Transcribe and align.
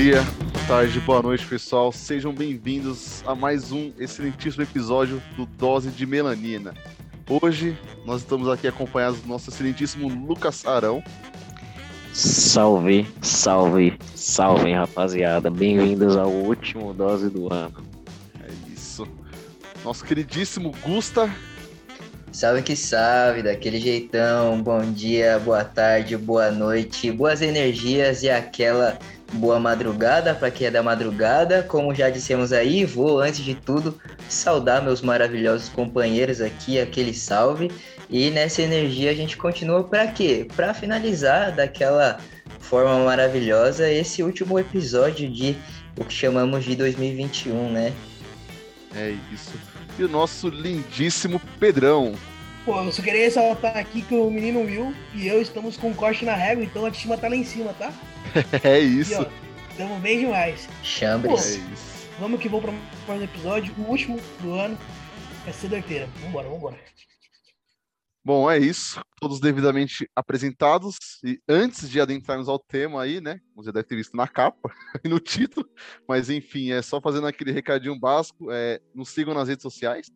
Bom 0.00 0.04
dia, 0.04 0.22
boa 0.22 0.66
tarde, 0.66 1.00
boa 1.00 1.22
noite, 1.22 1.46
pessoal. 1.46 1.92
Sejam 1.92 2.32
bem-vindos 2.32 3.22
a 3.26 3.34
mais 3.34 3.70
um 3.70 3.92
excelentíssimo 3.98 4.62
episódio 4.62 5.22
do 5.36 5.44
Dose 5.44 5.90
de 5.90 6.06
Melanina. 6.06 6.72
Hoje 7.28 7.78
nós 8.06 8.22
estamos 8.22 8.48
aqui 8.48 8.66
acompanhados 8.66 9.20
do 9.20 9.28
nosso 9.28 9.50
excelentíssimo 9.50 10.08
Lucas 10.08 10.64
Arão. 10.64 11.04
Salve, 12.14 13.06
salve, 13.20 13.98
salve, 14.14 14.72
rapaziada. 14.72 15.50
Bem-vindos 15.50 16.16
ao 16.16 16.30
último 16.30 16.94
Dose 16.94 17.28
do 17.28 17.52
ano. 17.52 17.84
É 18.42 18.72
isso. 18.72 19.06
Nosso 19.84 20.02
queridíssimo 20.02 20.74
Gusta. 20.82 21.30
Salve 22.32 22.62
que 22.62 22.74
salve, 22.74 23.42
daquele 23.42 23.78
jeitão. 23.78 24.62
Bom 24.62 24.80
dia, 24.92 25.38
boa 25.40 25.62
tarde, 25.62 26.16
boa 26.16 26.50
noite, 26.50 27.12
boas 27.12 27.42
energias 27.42 28.22
e 28.22 28.30
aquela 28.30 28.98
boa 29.32 29.58
madrugada 29.58 30.34
para 30.34 30.50
quem 30.50 30.66
é 30.66 30.70
da 30.70 30.82
madrugada. 30.82 31.62
Como 31.62 31.94
já 31.94 32.10
dissemos 32.10 32.52
aí, 32.52 32.84
vou 32.84 33.20
antes 33.20 33.40
de 33.40 33.54
tudo 33.54 34.00
saudar 34.28 34.82
meus 34.82 35.00
maravilhosos 35.02 35.68
companheiros 35.68 36.40
aqui, 36.40 36.78
aquele 36.78 37.14
salve. 37.14 37.70
E 38.08 38.30
nessa 38.30 38.62
energia 38.62 39.10
a 39.10 39.14
gente 39.14 39.36
continua 39.36 39.84
para 39.84 40.06
quê? 40.08 40.48
Para 40.56 40.74
finalizar 40.74 41.54
daquela 41.54 42.18
forma 42.58 43.04
maravilhosa 43.04 43.90
esse 43.90 44.22
último 44.22 44.58
episódio 44.58 45.30
de 45.30 45.56
o 45.96 46.04
que 46.04 46.12
chamamos 46.12 46.64
de 46.64 46.74
2021, 46.76 47.70
né? 47.70 47.92
É 48.94 49.14
isso. 49.32 49.52
E 49.98 50.04
o 50.04 50.08
nosso 50.08 50.48
lindíssimo 50.48 51.40
Pedrão. 51.58 52.14
Pô, 52.64 52.78
eu 52.82 52.92
só 52.92 53.02
queria 53.02 53.24
ressaltar 53.24 53.76
aqui 53.76 54.02
que 54.02 54.14
o 54.14 54.30
menino 54.30 54.60
Will 54.60 54.94
e 55.14 55.26
eu 55.26 55.40
estamos 55.40 55.78
com 55.78 55.88
um 55.88 55.94
corte 55.94 56.26
na 56.26 56.34
régua, 56.34 56.62
então 56.62 56.84
a 56.84 56.90
estima 56.90 57.16
tá 57.16 57.26
lá 57.26 57.34
em 57.34 57.44
cima, 57.44 57.72
tá? 57.72 57.92
É 58.62 58.78
isso. 58.78 59.26
Tamo 59.78 59.98
bem 59.98 60.20
demais. 60.20 60.68
Chambres. 60.82 61.56
É 61.56 61.72
isso. 61.72 62.08
Vamos 62.18 62.38
que 62.38 62.50
vamos 62.50 62.66
para 62.66 62.74
mais 63.08 63.20
um 63.22 63.24
episódio, 63.24 63.74
o 63.78 63.82
último 63.82 64.20
do 64.42 64.52
ano. 64.52 64.78
Vai 65.44 65.54
ser 65.54 65.68
doideira. 65.68 66.06
Vambora, 66.22 66.48
vambora. 66.50 66.78
Bom, 68.22 68.50
é 68.50 68.58
isso. 68.58 69.00
Todos 69.18 69.40
devidamente 69.40 70.06
apresentados. 70.14 70.98
E 71.24 71.40
antes 71.48 71.88
de 71.88 71.98
adentrarmos 71.98 72.46
ao 72.46 72.58
tema 72.58 73.02
aí, 73.02 73.22
né? 73.22 73.40
Você 73.56 73.66
já 73.68 73.72
deve 73.72 73.88
ter 73.88 73.96
visto 73.96 74.14
na 74.14 74.28
capa 74.28 74.70
e 75.02 75.08
no 75.08 75.18
título. 75.18 75.66
Mas 76.06 76.28
enfim, 76.28 76.72
é 76.72 76.82
só 76.82 77.00
fazendo 77.00 77.26
aquele 77.26 77.52
recadinho 77.52 77.98
básico. 77.98 78.50
É, 78.50 78.78
nos 78.94 79.08
sigam 79.08 79.32
nas 79.32 79.48
redes 79.48 79.62
sociais? 79.62 80.10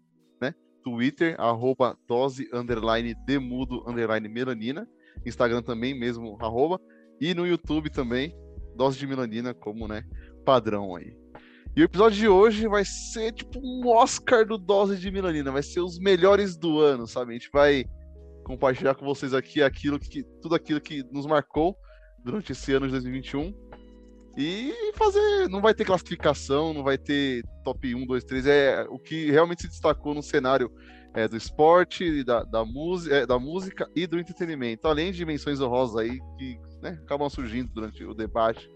Twitter, 0.84 1.34
arroba 1.40 1.98
dose, 2.06 2.48
underline, 2.52 3.14
demudo, 3.26 3.82
underline, 3.88 4.28
melanina. 4.28 4.86
Instagram 5.24 5.62
também, 5.62 5.98
mesmo, 5.98 6.36
arroba. 6.40 6.78
E 7.20 7.32
no 7.34 7.46
YouTube 7.46 7.90
também, 7.90 8.36
dose 8.76 8.98
de 8.98 9.06
melanina, 9.06 9.54
como, 9.54 9.88
né? 9.88 10.04
Padrão 10.44 10.94
aí. 10.94 11.16
E 11.74 11.80
o 11.80 11.84
episódio 11.84 12.18
de 12.18 12.28
hoje 12.28 12.68
vai 12.68 12.84
ser 12.84 13.32
tipo 13.32 13.58
um 13.58 13.88
Oscar 13.88 14.46
do 14.46 14.56
Dose 14.56 14.96
de 14.96 15.10
Melanina, 15.10 15.50
vai 15.50 15.62
ser 15.62 15.80
os 15.80 15.98
melhores 15.98 16.56
do 16.56 16.78
ano, 16.78 17.04
sabe? 17.04 17.32
A 17.32 17.34
gente 17.34 17.50
vai 17.52 17.84
compartilhar 18.44 18.94
com 18.94 19.04
vocês 19.04 19.34
aqui 19.34 19.60
aquilo 19.60 19.98
que 19.98 20.22
tudo 20.40 20.54
aquilo 20.54 20.80
que 20.80 21.02
nos 21.10 21.26
marcou 21.26 21.76
durante 22.22 22.52
esse 22.52 22.72
ano 22.72 22.86
de 22.86 22.92
2021. 22.92 23.52
E 24.36 24.92
fazer, 24.94 25.48
não 25.48 25.60
vai 25.60 25.74
ter 25.74 25.84
classificação, 25.84 26.74
não 26.74 26.82
vai 26.82 26.98
ter 26.98 27.44
top 27.62 27.94
1, 27.94 28.04
2, 28.04 28.24
3, 28.24 28.46
é 28.46 28.86
o 28.88 28.98
que 28.98 29.30
realmente 29.30 29.62
se 29.62 29.68
destacou 29.68 30.12
no 30.12 30.22
cenário 30.22 30.70
é, 31.14 31.28
do 31.28 31.36
esporte, 31.36 32.24
da, 32.24 32.42
da, 32.42 32.64
música, 32.64 33.14
é, 33.14 33.26
da 33.26 33.38
música 33.38 33.88
e 33.94 34.06
do 34.06 34.18
entretenimento, 34.18 34.88
além 34.88 35.12
de 35.12 35.24
menções 35.24 35.60
honrosas 35.60 35.96
aí 35.96 36.18
que 36.36 36.58
né, 36.82 36.98
acabam 37.04 37.30
surgindo 37.30 37.70
durante 37.72 38.04
o 38.04 38.12
debate. 38.12 38.68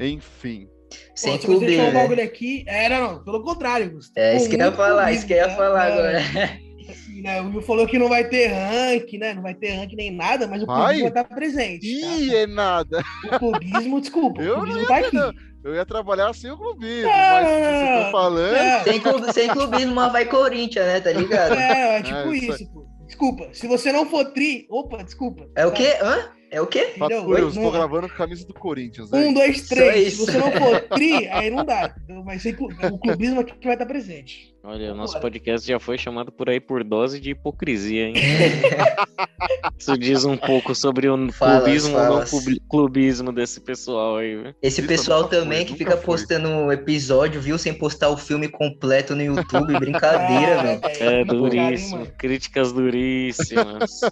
Enfim, 0.00 0.66
Sem 1.14 1.38
Pô, 1.38 1.46
clube, 1.46 1.66
um 1.78 1.84
né? 1.84 1.92
bagulho 1.92 2.22
aqui, 2.24 2.64
era 2.66 2.98
não, 3.00 3.22
pelo 3.22 3.42
contrário, 3.42 3.92
Gustavo. 3.92 4.26
É 4.26 4.36
isso 4.36 4.48
que 4.48 4.56
eu 4.56 4.60
ia 4.60 4.72
falar, 4.72 5.12
isso 5.12 5.26
que 5.26 5.34
eu 5.34 5.36
ia 5.36 5.50
falar 5.50 5.88
É, 5.88 5.92
agora. 5.92 6.58
assim, 6.90 7.20
né, 7.22 7.40
O 7.40 7.48
Will 7.50 7.62
falou 7.62 7.86
que 7.86 7.98
não 7.98 8.08
vai 8.08 8.24
ter 8.28 8.48
rank, 8.48 9.12
né? 9.14 9.34
Não 9.34 9.42
vai 9.42 9.54
ter 9.54 9.70
rank 9.72 9.92
nem 9.94 10.10
nada, 10.10 10.46
mas 10.46 10.62
o 10.62 10.66
Vai? 10.66 10.76
clubismo 10.96 11.10
vai 11.12 11.22
estar 11.22 11.34
presente. 11.34 11.86
Ih, 11.86 12.34
é 12.34 12.46
nada. 12.46 13.02
Tá? 13.28 13.36
O 13.36 13.38
clubismo, 13.38 14.00
desculpa, 14.00 14.42
Eu 14.42 14.54
o 14.54 14.56
não 14.58 14.64
clubismo 14.64 14.80
ia 14.82 14.88
tá 14.88 14.94
ter, 15.00 15.06
aqui. 15.06 15.16
não. 15.16 15.32
Eu 15.64 15.74
ia 15.74 15.86
trabalhar 15.86 16.34
sem 16.34 16.50
o 16.50 16.58
clubismo, 16.58 17.08
Não, 17.10 17.16
mas 17.16 17.44
não, 17.46 17.50
você 17.58 17.90
não, 17.94 18.02
tá 18.04 18.10
falando. 18.10 18.54
É, 18.54 18.82
Sem, 18.84 19.00
clube, 19.00 19.32
sem 19.32 19.48
clubismo, 19.48 19.94
mas 19.94 20.12
vai 20.12 20.24
Corinthians, 20.26 20.84
né? 20.86 21.00
Tá 21.00 21.10
ligado? 21.10 21.54
é, 21.54 21.96
é 21.98 22.02
tipo 22.02 22.18
É, 22.18 22.36
isso 22.36 22.70
pô. 22.70 22.84
Desculpa, 23.06 23.48
se 23.52 23.66
você 23.66 23.90
não 23.92 24.04
for 24.06 24.24
tri, 24.32 24.66
opa, 24.68 25.02
desculpa. 25.02 25.46
É 25.56 25.64
o 25.64 25.72
quê? 25.72 25.96
Hã? 26.02 26.30
É 26.50 26.60
o 26.60 26.66
quê? 26.66 26.92
Fato 26.98 27.12
Entendeu? 27.12 27.24
curioso, 27.24 27.56
Não- 27.60 27.66
estou 27.66 27.72
gravando 27.72 28.08
com 28.08 28.14
a 28.14 28.16
camisa 28.18 28.46
do 28.46 28.54
Corinthians. 28.54 29.10
Um, 29.12 29.16
né? 29.28 29.32
dois, 29.32 29.62
Só 29.66 29.74
três. 29.74 30.12
Se 30.14 30.22
isso. 30.22 30.26
você 30.26 30.38
não 30.38 30.52
for 30.52 30.80
tri, 30.82 31.28
aí 31.28 31.50
não 31.50 31.64
dá. 31.64 31.94
Mas 32.24 32.44
o 32.44 32.98
clubismo 32.98 33.40
aqui 33.40 33.54
que 33.58 33.66
vai 33.66 33.74
estar 33.74 33.86
presente. 33.86 34.53
Olha, 34.66 34.92
o 34.92 34.96
nosso 34.96 35.20
podcast 35.20 35.68
já 35.68 35.78
foi 35.78 35.98
chamado 35.98 36.32
por 36.32 36.48
aí 36.48 36.58
por 36.58 36.82
dose 36.82 37.20
de 37.20 37.30
hipocrisia, 37.32 38.06
hein? 38.08 38.14
Isso 39.78 39.98
diz 39.98 40.24
um 40.24 40.38
pouco 40.38 40.74
sobre 40.74 41.06
o 41.08 41.30
Falas, 41.32 41.62
clubismo 41.64 41.94
ou 41.98 42.02
não 42.02 42.10
falas. 42.12 42.30
clubi- 42.30 42.60
clubismo 42.70 43.30
desse 43.32 43.60
pessoal 43.60 44.16
aí? 44.16 44.54
Esse 44.62 44.80
Isso 44.80 44.88
pessoal 44.88 45.22
nunca 45.24 45.34
foi, 45.36 45.42
também 45.44 45.66
que 45.66 45.74
fica 45.76 45.96
foi. 45.98 46.04
postando 46.06 46.72
episódio, 46.72 47.42
viu? 47.42 47.58
Sem 47.58 47.74
postar 47.74 48.08
o 48.08 48.16
filme 48.16 48.48
completo 48.48 49.14
no 49.14 49.22
YouTube. 49.22 49.72
Brincadeira, 49.78 50.62
velho. 50.62 50.80
É 50.84 51.20
hein, 51.20 51.26
duríssimo, 51.26 52.06
críticas 52.16 52.72
duríssimas. 52.72 54.00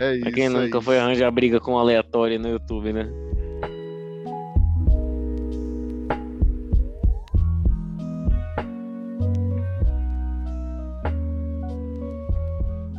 É 0.00 0.14
isso. 0.14 0.20
pra 0.22 0.32
quem 0.32 0.44
é 0.46 0.48
nunca 0.48 0.78
isso. 0.78 0.82
foi 0.82 0.98
arranjar 0.98 1.30
briga 1.30 1.60
com 1.60 1.74
um 1.74 1.78
aleatório 1.78 2.38
no 2.40 2.48
YouTube, 2.48 2.92
né? 2.92 3.08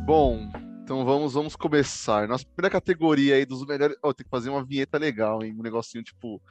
Bom, 0.04 0.48
então 0.82 1.04
vamos, 1.04 1.32
vamos 1.32 1.56
começar. 1.56 2.28
Nossa 2.28 2.44
primeira 2.44 2.70
categoria 2.70 3.36
aí 3.36 3.46
dos 3.46 3.64
melhores. 3.66 3.96
Oh, 4.02 4.12
tem 4.12 4.24
que 4.24 4.30
fazer 4.30 4.50
uma 4.50 4.64
vinheta 4.64 4.98
legal, 4.98 5.42
hein? 5.42 5.54
Um 5.58 5.62
negocinho 5.62 6.04
tipo. 6.04 6.42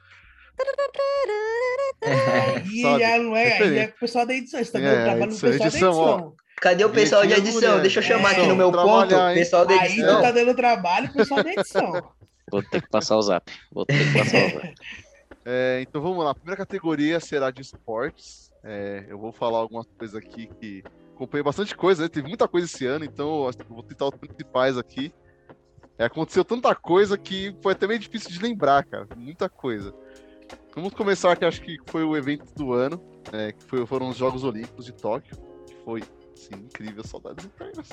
Aí 2.02 2.80
Sabe? 2.82 3.00
já 3.00 3.18
não 3.18 3.36
é, 3.36 3.44
aí 3.44 3.50
Diferente. 3.52 3.78
é 3.78 3.94
o 3.94 4.00
pessoal 4.00 4.26
da 4.26 4.34
edição. 4.34 4.64
Você 4.64 4.72
tá 4.72 4.78
É, 4.80 5.04
trabalho 5.04 5.24
edição, 5.24 5.50
pessoal 5.50 5.68
edição, 5.68 5.92
da 5.92 5.98
ó. 5.98 6.14
edição. 6.14 6.36
Cadê 6.60 6.84
o 6.84 6.90
pessoal 6.90 7.26
de 7.26 7.32
edição? 7.34 7.60
mulher. 7.70 7.82
Deixa 7.82 7.98
eu 7.98 8.02
chamar 8.02 8.30
aqui 8.32 8.46
no 8.46 8.56
meu 8.56 8.72
ponto. 8.72 9.14
hein? 9.14 9.34
Pessoal 9.34 9.66
da 9.66 9.74
Aí 9.80 9.92
edição. 9.92 10.16
tu 10.16 10.22
tá 10.22 10.30
dando 10.32 10.54
trabalho 10.54 11.12
pessoal 11.12 11.42
da 11.44 11.52
edição. 11.52 12.12
Vou 12.50 12.62
ter 12.62 12.82
que 12.82 12.88
passar 12.88 13.16
o 13.16 13.22
zap. 13.22 13.52
Vou 13.72 13.86
ter 13.86 13.98
que 13.98 14.18
passar 14.18 14.46
o 14.46 14.50
zap. 14.50 14.74
É, 15.46 15.82
então 15.82 16.00
vamos 16.00 16.24
lá. 16.24 16.30
A 16.30 16.34
primeira 16.34 16.56
categoria 16.56 17.20
será 17.20 17.50
de 17.50 17.60
esportes. 17.60 18.50
É, 18.64 19.04
eu 19.10 19.18
vou 19.18 19.30
falar 19.30 19.58
algumas 19.58 19.86
coisas 19.98 20.16
aqui 20.16 20.46
que 20.58 20.82
acompanhei 21.14 21.42
bastante 21.42 21.74
coisa, 21.76 22.02
né? 22.02 22.08
Teve 22.08 22.28
muita 22.28 22.46
coisa 22.48 22.66
esse 22.66 22.84
ano, 22.86 23.04
então 23.04 23.46
eu 23.46 23.52
vou 23.68 23.82
tentar 23.82 24.06
os 24.06 24.14
principais 24.16 24.76
aqui. 24.76 25.12
É, 25.96 26.04
aconteceu 26.06 26.44
tanta 26.44 26.74
coisa 26.74 27.16
que 27.16 27.54
foi 27.62 27.72
até 27.72 27.86
meio 27.86 28.00
difícil 28.00 28.30
de 28.30 28.40
lembrar, 28.40 28.84
cara. 28.84 29.06
Muita 29.16 29.48
coisa. 29.48 29.94
Vamos 30.74 30.92
começar 30.92 31.36
que 31.36 31.44
acho 31.44 31.62
que 31.62 31.78
foi 31.86 32.02
o 32.02 32.16
evento 32.16 32.52
do 32.54 32.72
ano, 32.72 33.00
é, 33.32 33.52
que 33.52 33.62
foi- 33.64 33.86
foram 33.86 34.08
os 34.08 34.16
Jogos 34.16 34.42
Olímpicos 34.42 34.84
de 34.84 34.92
Tóquio, 34.92 35.36
que 35.66 35.74
foi, 35.84 36.02
sim, 36.34 36.54
incrível, 36.56 37.04
saudades 37.04 37.44
eternas. 37.44 37.88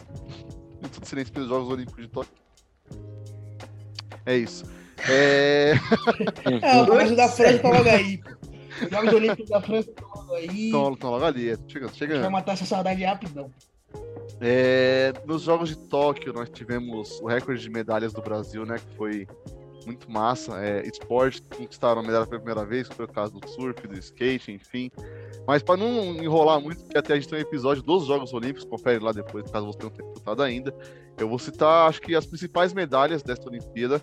Muito 0.81 0.89
tudo 0.95 1.05
silêncio 1.05 1.31
pelos 1.31 1.47
Jogos 1.47 1.69
Olímpicos 1.69 2.03
de 2.03 2.09
Tóquio. 2.09 2.33
É 4.25 4.35
isso. 4.35 4.65
É... 5.09 5.73
É, 6.61 6.81
o 6.81 7.15
da 7.15 7.27
França 7.29 7.59
tá 7.59 7.69
logo 7.69 7.89
aí. 7.89 8.19
Os 8.83 8.89
Jogos 8.89 9.13
Olímpicos 9.13 9.49
da 9.49 9.61
França 9.61 9.89
estão 9.89 10.07
logo 10.15 10.35
aí. 10.35 10.69
Então 10.69 11.09
logo 11.09 11.25
ali, 11.25 11.57
chegando, 11.67 11.95
chegando. 11.95 12.21
Vai 12.21 12.29
matar 12.29 12.53
essa 12.53 12.65
saudade 12.65 13.03
rapidão. 13.03 13.51
É, 14.39 15.13
nos 15.25 15.43
Jogos 15.43 15.69
de 15.69 15.77
Tóquio, 15.77 16.33
nós 16.33 16.49
tivemos 16.49 17.19
o 17.21 17.27
recorde 17.27 17.61
de 17.61 17.69
medalhas 17.69 18.13
do 18.13 18.21
Brasil, 18.21 18.65
né? 18.65 18.77
Que 18.77 18.95
foi 18.95 19.27
muito 19.85 20.09
massa. 20.09 20.59
É, 20.63 20.87
esportes 20.87 21.41
conquistaram 21.55 22.01
a 22.01 22.03
medalha 22.03 22.25
pela 22.25 22.39
primeira 22.39 22.65
vez, 22.65 22.87
que 22.87 22.95
foi 22.95 23.05
o 23.05 23.07
caso 23.07 23.33
do 23.33 23.47
surf, 23.47 23.87
do 23.87 23.97
skate, 23.97 24.51
enfim. 24.51 24.91
Mas 25.45 25.61
para 25.61 25.77
não 25.77 26.15
enrolar 26.23 26.59
muito, 26.59 26.83
porque 26.83 26.97
até 26.97 27.13
a 27.13 27.15
gente 27.15 27.27
tem 27.27 27.39
um 27.39 27.41
episódio 27.41 27.83
dos 27.83 28.05
Jogos 28.05 28.33
Olímpicos, 28.33 28.63
confere 28.63 28.99
lá 28.99 29.11
depois, 29.11 29.49
caso 29.49 29.65
você 29.67 29.83
não 29.83 29.89
tenha 29.89 30.07
escutado 30.09 30.41
ainda. 30.41 30.73
Eu 31.17 31.27
vou 31.27 31.39
citar, 31.39 31.89
acho 31.89 32.01
que 32.01 32.15
as 32.15 32.25
principais 32.25 32.73
medalhas 32.73 33.21
desta 33.23 33.47
Olimpíada, 33.47 34.01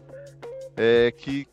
é, 0.76 1.12
que 1.12 1.46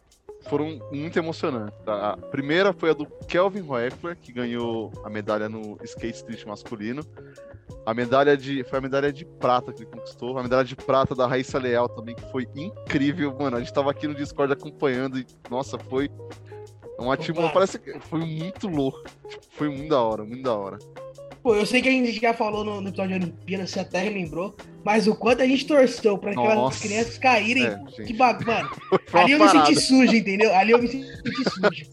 foram 0.47 0.79
muito 0.91 1.17
emocionantes. 1.17 1.77
tá? 1.83 2.11
A 2.11 2.17
primeira 2.17 2.73
foi 2.73 2.91
a 2.91 2.93
do 2.93 3.05
Kelvin 3.27 3.67
Hoeffler, 3.67 4.15
que 4.17 4.31
ganhou 4.31 4.91
a 5.03 5.09
medalha 5.09 5.49
no 5.49 5.77
skate 5.83 6.17
street 6.17 6.45
masculino. 6.45 7.03
A 7.85 7.93
medalha 7.93 8.35
de. 8.35 8.63
Foi 8.63 8.79
a 8.79 8.81
medalha 8.81 9.11
de 9.13 9.25
prata 9.25 9.71
que 9.71 9.83
ele 9.83 9.91
conquistou. 9.91 10.37
A 10.37 10.43
medalha 10.43 10.63
de 10.63 10.75
prata 10.75 11.13
da 11.13 11.27
Raíssa 11.27 11.59
Leal 11.59 11.87
também, 11.89 12.15
que 12.15 12.31
foi 12.31 12.47
incrível, 12.55 13.35
mano. 13.37 13.57
A 13.57 13.59
gente 13.59 13.73
tava 13.73 13.91
aqui 13.91 14.07
no 14.07 14.15
Discord 14.15 14.51
acompanhando 14.53 15.19
e, 15.19 15.25
nossa, 15.49 15.77
foi 15.77 16.09
uma 16.97 17.13
atmosfera. 17.13 17.53
Parece 17.53 17.79
que 17.79 17.99
foi 17.99 18.19
muito 18.19 18.67
louco. 18.67 19.03
Tipo, 19.27 19.45
foi 19.51 19.69
muito 19.69 19.89
da 19.89 20.01
hora, 20.01 20.23
muito 20.23 20.43
da 20.43 20.55
hora. 20.55 20.77
Pô, 21.45 21.53
eu 21.53 21.63
sei 21.63 21.79
que 21.79 21.87
a 21.87 21.91
gente 21.91 22.11
já 22.19 22.33
falou 22.33 22.63
no, 22.63 22.81
no 22.81 22.89
episódio 22.89 23.19
de 23.19 23.25
Olimpíada, 23.25 23.67
você 23.67 23.79
até 23.79 24.09
lembrou, 24.09 24.55
mas 24.83 25.05
o 25.05 25.13
quanto 25.13 25.43
a 25.43 25.45
gente 25.45 25.67
torceu 25.67 26.17
pra 26.17 26.31
aquelas 26.31 26.55
Nossa. 26.55 26.81
crianças 26.81 27.19
caírem. 27.19 27.67
É, 27.67 28.03
que 28.03 28.13
bagulho, 28.13 28.47
mano. 28.49 28.69
Ali 29.13 29.33
eu 29.33 29.39
me 29.39 29.49
senti 29.49 29.75
sujo, 29.79 30.15
entendeu? 30.15 30.55
Ali 30.55 30.71
eu 30.71 30.81
me 30.81 30.87
senti 30.87 31.05
sujo. 31.51 31.85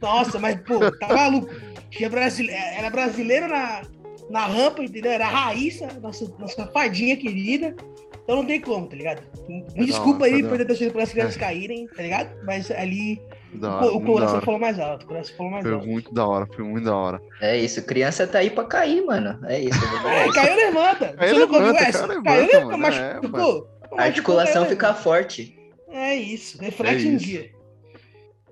Nossa, 0.00 0.38
mas, 0.38 0.58
pô, 0.62 0.90
tá 0.92 1.08
maluco. 1.08 1.54
Tinha 1.90 2.08
brasile... 2.08 2.50
Era 2.50 2.88
brasileira 2.88 3.46
na, 3.46 3.82
na 4.30 4.46
rampa, 4.46 4.82
entendeu? 4.82 5.12
Era 5.12 5.26
a 5.26 5.30
Raíssa, 5.30 5.88
nossa, 6.00 6.34
nossa 6.38 6.66
fadinha 6.68 7.18
querida. 7.18 7.76
Então 8.24 8.36
não 8.36 8.46
tem 8.46 8.62
como, 8.62 8.86
tá 8.86 8.96
ligado? 8.96 9.22
Me 9.46 9.84
desculpa 9.84 10.24
aí 10.24 10.42
por 10.42 10.56
ter 10.56 10.64
torcido 10.64 10.92
para 10.92 11.02
as 11.02 11.12
crianças 11.12 11.36
caírem, 11.36 11.86
tá 11.88 12.02
ligado? 12.02 12.34
Mas 12.46 12.70
ali 12.70 13.20
hora, 13.62 13.86
o, 13.86 14.00
coração 14.00 14.40
falou 14.40 14.60
mais 14.60 14.78
alto. 14.78 15.04
O 15.04 15.08
coração 15.08 15.36
falou 15.36 15.52
mais 15.52 15.64
foi 15.64 15.74
alto. 15.74 15.86
muito 15.86 16.12
da 16.12 16.26
hora, 16.26 16.46
foi 16.46 16.64
muito 16.64 16.84
da 16.84 16.96
hora. 16.96 17.20
É 17.40 17.56
isso, 17.56 17.82
criança 17.84 18.26
tá 18.26 18.38
aí 18.38 18.50
pra 18.50 18.64
cair, 18.64 19.04
mano. 19.04 19.38
É 19.46 19.60
isso. 19.60 19.78
É, 20.06 20.32
caiu, 20.32 20.56
levanta. 20.56 21.12
Caiu, 21.14 21.34
Você 21.34 21.38
levanta, 21.38 21.84
essa? 21.84 22.22
Caiu, 22.22 22.46
levanta, 22.46 22.76
mas, 22.76 22.96
é, 22.96 23.20
pô, 23.20 23.66
a 23.96 24.02
articulação 24.02 24.66
fica 24.66 24.94
forte. 24.94 25.56
É 25.88 26.14
isso, 26.14 26.60
reflete 26.60 27.06
é 27.06 27.10
um 27.10 27.16
dia. 27.16 27.50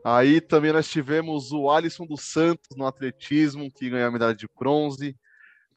Aí 0.04 0.40
também 0.40 0.72
nós 0.72 0.88
tivemos 0.88 1.50
o 1.52 1.70
Alisson 1.70 2.06
dos 2.06 2.22
Santos 2.22 2.76
no 2.76 2.86
atletismo, 2.86 3.70
que 3.70 3.90
ganhou 3.90 4.08
a 4.08 4.12
medalha 4.12 4.34
de 4.34 4.46
bronze. 4.58 5.16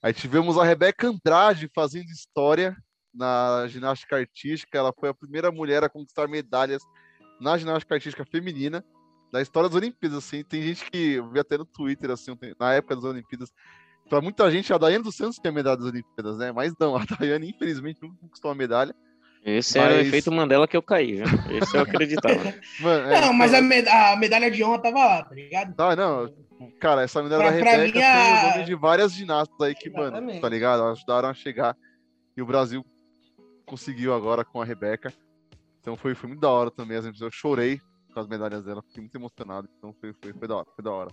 Aí 0.01 0.13
tivemos 0.13 0.57
a 0.57 0.63
Rebeca 0.63 1.07
Andrade 1.07 1.69
fazendo 1.73 2.09
história 2.11 2.75
na 3.13 3.65
ginástica 3.67 4.17
artística. 4.17 4.77
Ela 4.77 4.93
foi 4.97 5.09
a 5.09 5.13
primeira 5.13 5.51
mulher 5.51 5.83
a 5.83 5.89
conquistar 5.89 6.27
medalhas 6.27 6.83
na 7.39 7.57
ginástica 7.57 7.95
artística 7.95 8.25
feminina 8.25 8.83
da 9.31 9.41
história 9.41 9.69
das 9.69 9.75
Olimpíadas. 9.75 10.19
Assim, 10.19 10.43
tem 10.43 10.61
gente 10.61 10.89
que 10.89 11.13
eu 11.13 11.29
vi 11.29 11.39
até 11.39 11.57
no 11.57 11.65
Twitter 11.65 12.11
assim, 12.11 12.37
na 12.59 12.73
época 12.73 12.95
das 12.95 13.03
Olimpíadas. 13.03 13.51
Para 14.09 14.21
muita 14.21 14.49
gente, 14.49 14.71
a 14.71 14.77
Daiane 14.77 15.03
dos 15.03 15.15
Santos 15.15 15.37
tem 15.37 15.49
a 15.49 15.53
medalha 15.53 15.77
das 15.77 15.87
Olimpíadas, 15.87 16.37
né? 16.37 16.51
Mas 16.51 16.73
não, 16.79 16.95
a 16.95 17.03
Daiane, 17.19 17.49
infelizmente, 17.49 18.01
nunca 18.01 18.15
conquistou 18.21 18.51
a 18.51 18.55
medalha. 18.55 18.95
Esse 19.45 19.77
mas... 19.77 19.91
é 19.91 19.97
o 19.97 20.01
efeito 20.01 20.31
Mandela 20.31 20.67
que 20.67 20.75
eu 20.75 20.81
caí, 20.81 21.15
viu? 21.15 21.25
Esse 21.61 21.75
eu 21.75 21.81
acreditava. 21.81 22.35
Mano, 22.81 23.11
é, 23.11 23.21
não, 23.21 23.33
mas 23.33 23.53
a, 23.53 23.61
med 23.61 23.87
a, 23.87 24.15
medalha 24.15 24.51
de 24.51 24.63
honra 24.63 24.79
tava 24.79 24.99
lá, 24.99 25.23
tá 25.23 25.35
ligado? 25.35 25.73
Ah, 25.77 25.95
não. 25.95 26.33
Cara, 26.79 27.03
essa 27.03 27.21
medalha 27.21 27.43
pra, 27.43 27.51
da 27.51 27.77
Rebeca 27.77 27.99
a... 27.99 28.41
foi 28.41 28.49
o 28.49 28.51
nome 28.51 28.65
de 28.65 28.75
várias 28.75 29.13
ginastas 29.13 29.61
aí 29.61 29.75
que, 29.75 29.89
Exatamente. 29.89 30.25
mano, 30.25 30.41
tá 30.41 30.49
ligado? 30.49 30.83
Ajudaram 30.83 31.29
a 31.29 31.33
chegar. 31.33 31.77
E 32.35 32.41
o 32.41 32.45
Brasil 32.45 32.85
conseguiu 33.65 34.13
agora 34.13 34.43
com 34.43 34.61
a 34.61 34.65
Rebeca. 34.65 35.13
Então 35.79 35.95
foi, 35.95 36.15
foi 36.15 36.27
muito 36.29 36.41
da 36.41 36.49
hora 36.49 36.71
também. 36.71 36.97
Eu 36.97 37.31
chorei 37.31 37.79
com 38.17 38.21
as 38.21 38.27
medalhas 38.27 38.63
dela, 38.63 38.81
fiquei 38.81 39.01
muito 39.01 39.15
emocionado. 39.15 39.69
Então 39.77 39.93
foi, 40.01 40.11
foi, 40.13 40.33
foi 40.33 40.47
da 40.47 40.55
hora, 40.55 40.67
foi 40.75 40.83
da 40.83 40.91
hora. 40.91 41.11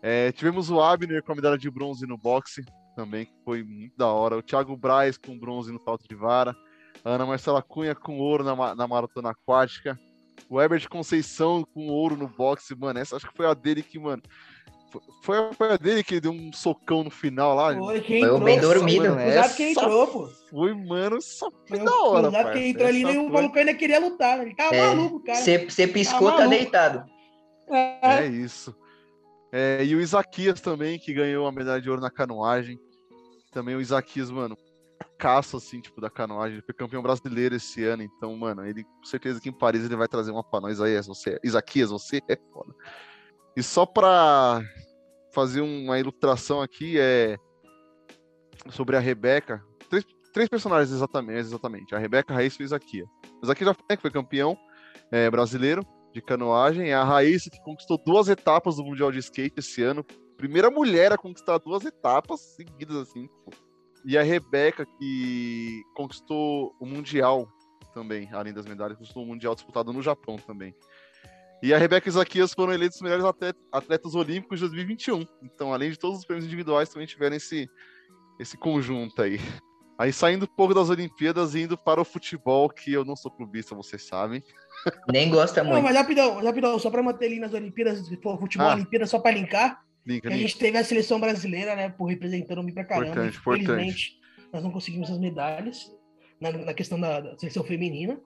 É, 0.00 0.32
tivemos 0.32 0.70
o 0.70 0.80
Abner 0.80 1.22
com 1.22 1.32
a 1.32 1.34
medalha 1.34 1.58
de 1.58 1.70
bronze 1.70 2.06
no 2.06 2.16
boxe, 2.16 2.64
também, 2.96 3.26
que 3.26 3.32
foi 3.44 3.62
muito 3.62 3.96
da 3.96 4.06
hora. 4.06 4.38
O 4.38 4.42
Thiago 4.42 4.74
Braz 4.74 5.18
com 5.18 5.38
bronze 5.38 5.70
no 5.70 5.80
salto 5.80 6.08
de 6.08 6.14
vara. 6.14 6.56
A 7.04 7.10
Ana 7.10 7.26
Marcela 7.26 7.62
Cunha 7.62 7.94
com 7.94 8.18
ouro 8.18 8.42
na, 8.42 8.74
na 8.74 8.88
maratona 8.88 9.30
aquática. 9.30 9.98
O 10.48 10.60
Herbert 10.60 10.88
Conceição 10.88 11.64
com 11.64 11.88
ouro 11.88 12.16
no 12.16 12.28
boxe, 12.28 12.74
mano. 12.74 12.98
Essa 12.98 13.16
acho 13.16 13.28
que 13.28 13.36
foi 13.36 13.46
a 13.46 13.54
dele 13.54 13.82
que, 13.82 13.98
mano. 13.98 14.22
Foi, 15.22 15.70
a 15.70 15.76
dele 15.76 16.02
que 16.02 16.20
deu 16.20 16.32
um 16.32 16.52
socão 16.52 17.04
no 17.04 17.10
final 17.10 17.54
lá. 17.54 17.74
Foi, 17.74 18.00
quem 18.00 18.20
foi 18.20 18.28
entrou, 18.28 18.40
bem 18.40 18.60
dormido. 18.60 19.08
Mano, 19.10 19.20
essa 19.20 19.56
quem 19.56 19.72
entrou, 19.72 20.06
pô. 20.06 20.28
Foi, 20.50 20.74
mano, 20.74 21.20
só 21.20 21.50
foi 21.66 21.78
da 21.78 21.94
hora. 22.02 22.28
Exato, 22.28 22.52
quem 22.52 22.70
entrou 22.70 22.88
ali 22.88 23.04
o 23.04 23.30
maluco 23.30 23.58
ainda 23.58 23.74
queria 23.74 24.00
lutar. 24.00 24.40
Ele 24.40 24.54
tava 24.54 24.74
é, 24.74 24.86
maluco, 24.86 25.20
cara. 25.20 25.38
Você 25.38 25.86
piscou, 25.86 26.30
tá, 26.32 26.38
tá 26.38 26.46
deitado. 26.46 27.04
É, 27.68 28.24
é 28.24 28.26
isso. 28.26 28.74
É, 29.52 29.84
e 29.84 29.94
o 29.94 30.00
Isaquias 30.00 30.60
também, 30.60 30.98
que 30.98 31.12
ganhou 31.12 31.46
a 31.46 31.52
medalha 31.52 31.80
de 31.80 31.88
ouro 31.90 32.00
na 32.00 32.10
canoagem. 32.10 32.78
Também 33.50 33.74
o 33.76 33.80
Isaquias, 33.80 34.30
mano, 34.30 34.56
caça, 35.18 35.58
assim, 35.58 35.80
tipo, 35.80 36.00
da 36.00 36.08
canoagem. 36.08 36.56
Ele 36.56 36.64
foi 36.64 36.74
campeão 36.74 37.02
brasileiro 37.02 37.54
esse 37.54 37.84
ano, 37.84 38.02
então, 38.02 38.36
mano, 38.36 38.66
ele 38.66 38.82
com 38.84 39.04
certeza 39.04 39.40
que 39.40 39.48
em 39.48 39.52
Paris 39.52 39.84
ele 39.84 39.96
vai 39.96 40.08
trazer 40.08 40.30
uma 40.30 40.42
pra 40.42 40.60
nós 40.60 40.80
aí. 40.80 40.94
É, 40.94 41.02
você, 41.02 41.38
Isaquias, 41.44 41.90
você 41.90 42.20
é 42.28 42.36
foda. 42.52 42.74
E 43.56 43.62
só 43.62 43.84
pra 43.84 44.62
fazer 45.32 45.60
uma 45.60 45.98
ilustração 45.98 46.60
aqui, 46.62 46.98
é 46.98 47.36
sobre 48.70 48.96
a 48.96 49.00
Rebeca. 49.00 49.62
Três, 49.88 50.04
três 50.32 50.48
personagens 50.48 50.92
exatamente, 50.92 51.38
exatamente. 51.38 51.94
A 51.94 51.98
Rebeca, 51.98 52.32
a 52.32 52.36
Raíssa 52.36 52.60
e 52.60 52.64
o 52.64 52.66
Isaquias. 52.66 53.08
O 53.40 53.44
Isaquias 53.44 53.68
já 53.68 53.74
foi, 53.74 53.84
né, 53.90 53.96
que 53.96 54.02
foi 54.02 54.10
campeão 54.10 54.56
é, 55.10 55.30
brasileiro 55.30 55.84
de 56.12 56.22
canoagem. 56.22 56.90
É 56.90 56.94
a 56.94 57.04
Raíssa 57.04 57.50
que 57.50 57.62
conquistou 57.62 57.98
duas 58.04 58.28
etapas 58.28 58.76
do 58.76 58.84
Mundial 58.84 59.10
de 59.10 59.18
Skate 59.18 59.54
esse 59.58 59.82
ano. 59.82 60.04
Primeira 60.36 60.70
mulher 60.70 61.12
a 61.12 61.18
conquistar 61.18 61.58
duas 61.58 61.84
etapas 61.84 62.40
seguidas, 62.56 62.96
assim. 62.96 63.28
E 64.04 64.18
a 64.18 64.22
Rebeca, 64.22 64.84
que 64.98 65.82
conquistou 65.94 66.74
o 66.80 66.86
Mundial 66.86 67.48
também, 67.94 68.28
além 68.32 68.52
das 68.52 68.66
medalhas, 68.66 68.96
conquistou 68.96 69.22
o 69.22 69.26
Mundial 69.26 69.54
disputado 69.54 69.92
no 69.92 70.02
Japão 70.02 70.36
também. 70.36 70.74
E 71.62 71.72
a 71.72 71.78
Rebeca 71.78 72.08
e 72.08 72.12
Zaquias 72.12 72.52
foram 72.52 72.72
eleitos 72.72 72.96
os 72.96 73.02
melhores 73.02 73.24
atletas 73.70 74.14
olímpicos 74.14 74.58
de 74.58 74.66
2021. 74.66 75.24
Então, 75.42 75.72
além 75.72 75.90
de 75.90 75.98
todos 75.98 76.18
os 76.18 76.24
prêmios 76.24 76.46
individuais, 76.46 76.88
também 76.88 77.06
tiveram 77.06 77.36
esse, 77.36 77.68
esse 78.40 78.56
conjunto 78.58 79.22
aí. 79.22 79.38
Aí 79.98 80.12
saindo 80.12 80.44
um 80.44 80.56
pouco 80.56 80.74
das 80.74 80.90
Olimpíadas 80.90 81.54
e 81.54 81.60
indo 81.60 81.78
para 81.78 82.00
o 82.00 82.04
futebol, 82.04 82.68
que 82.68 82.92
eu 82.92 83.04
não 83.04 83.14
sou 83.14 83.30
clubista, 83.30 83.74
vocês 83.74 84.02
sabem. 84.02 84.42
Nem 85.12 85.30
gosta 85.30 85.62
muito. 85.62 85.76
Não, 85.76 85.82
mas 85.82 85.94
rapidão, 85.94 86.42
rapidão, 86.42 86.78
só 86.78 86.90
para 86.90 87.02
manter 87.02 87.26
ali 87.26 87.38
nas 87.38 87.54
Olimpíadas, 87.54 88.08
futebol 88.08 88.68
ah. 88.68 88.74
Olimpíadas, 88.74 89.10
só 89.10 89.20
para 89.20 89.36
linkar. 89.36 89.80
Linka, 90.04 90.28
a 90.28 90.36
gente 90.36 90.58
teve 90.58 90.76
a 90.76 90.82
seleção 90.82 91.20
brasileira, 91.20 91.76
né, 91.76 91.88
por 91.88 92.06
representando 92.06 92.62
bem 92.64 92.74
pra 92.74 92.84
caramba. 92.84 93.10
Importante, 93.10 93.38
Infelizmente, 93.38 94.10
importante. 94.10 94.52
nós 94.52 94.62
não 94.64 94.70
conseguimos 94.72 95.10
as 95.10 95.18
medalhas 95.18 95.92
na, 96.40 96.50
na 96.50 96.74
questão 96.74 96.98
da, 96.98 97.20
da, 97.20 97.38
seleção 97.38 97.62
feminina. 97.62 98.18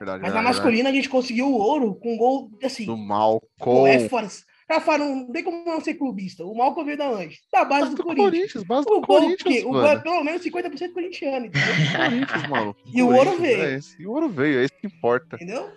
Verdade, 0.00 0.22
Mas 0.22 0.32
na 0.32 0.40
masculina 0.40 0.88
a 0.88 0.92
gente 0.92 1.10
conseguiu 1.10 1.46
o 1.46 1.58
ouro 1.58 1.94
com 1.94 2.14
um 2.14 2.16
gol 2.16 2.50
assim. 2.64 2.86
Do 2.86 2.96
Malcom. 2.96 3.86
É 3.86 4.08
fora. 4.08 4.26
Rafa, 4.70 4.96
não 4.96 5.30
tem 5.30 5.44
como 5.44 5.62
não 5.64 5.80
ser 5.80 5.94
clubista. 5.94 6.42
O 6.44 6.56
Malcom 6.56 6.84
veio 6.84 6.96
da 6.96 7.10
onde? 7.10 7.38
Da 7.52 7.66
base 7.66 7.90
do, 7.90 7.96
do, 7.96 8.04
Corinthians. 8.04 8.64
Base 8.64 8.86
do 8.86 8.94
o 8.94 9.02
Corinthians, 9.02 9.64
o, 9.64 9.70
o, 9.72 10.00
pelo 10.00 10.24
menos 10.24 10.42
50% 10.42 10.92
corintiano, 10.92 11.46
entendeu? 11.46 11.74
Corinthians, 11.96 12.48
maluco. 12.48 12.80
E 12.86 13.02
o 13.02 13.12
ouro 13.12 13.36
veio. 13.36 13.62
É. 13.62 13.80
E 13.98 14.06
o 14.06 14.12
ouro 14.12 14.28
veio, 14.28 14.60
é 14.60 14.64
isso 14.64 14.74
que 14.80 14.86
importa. 14.86 15.36
Entendeu? 15.36 15.70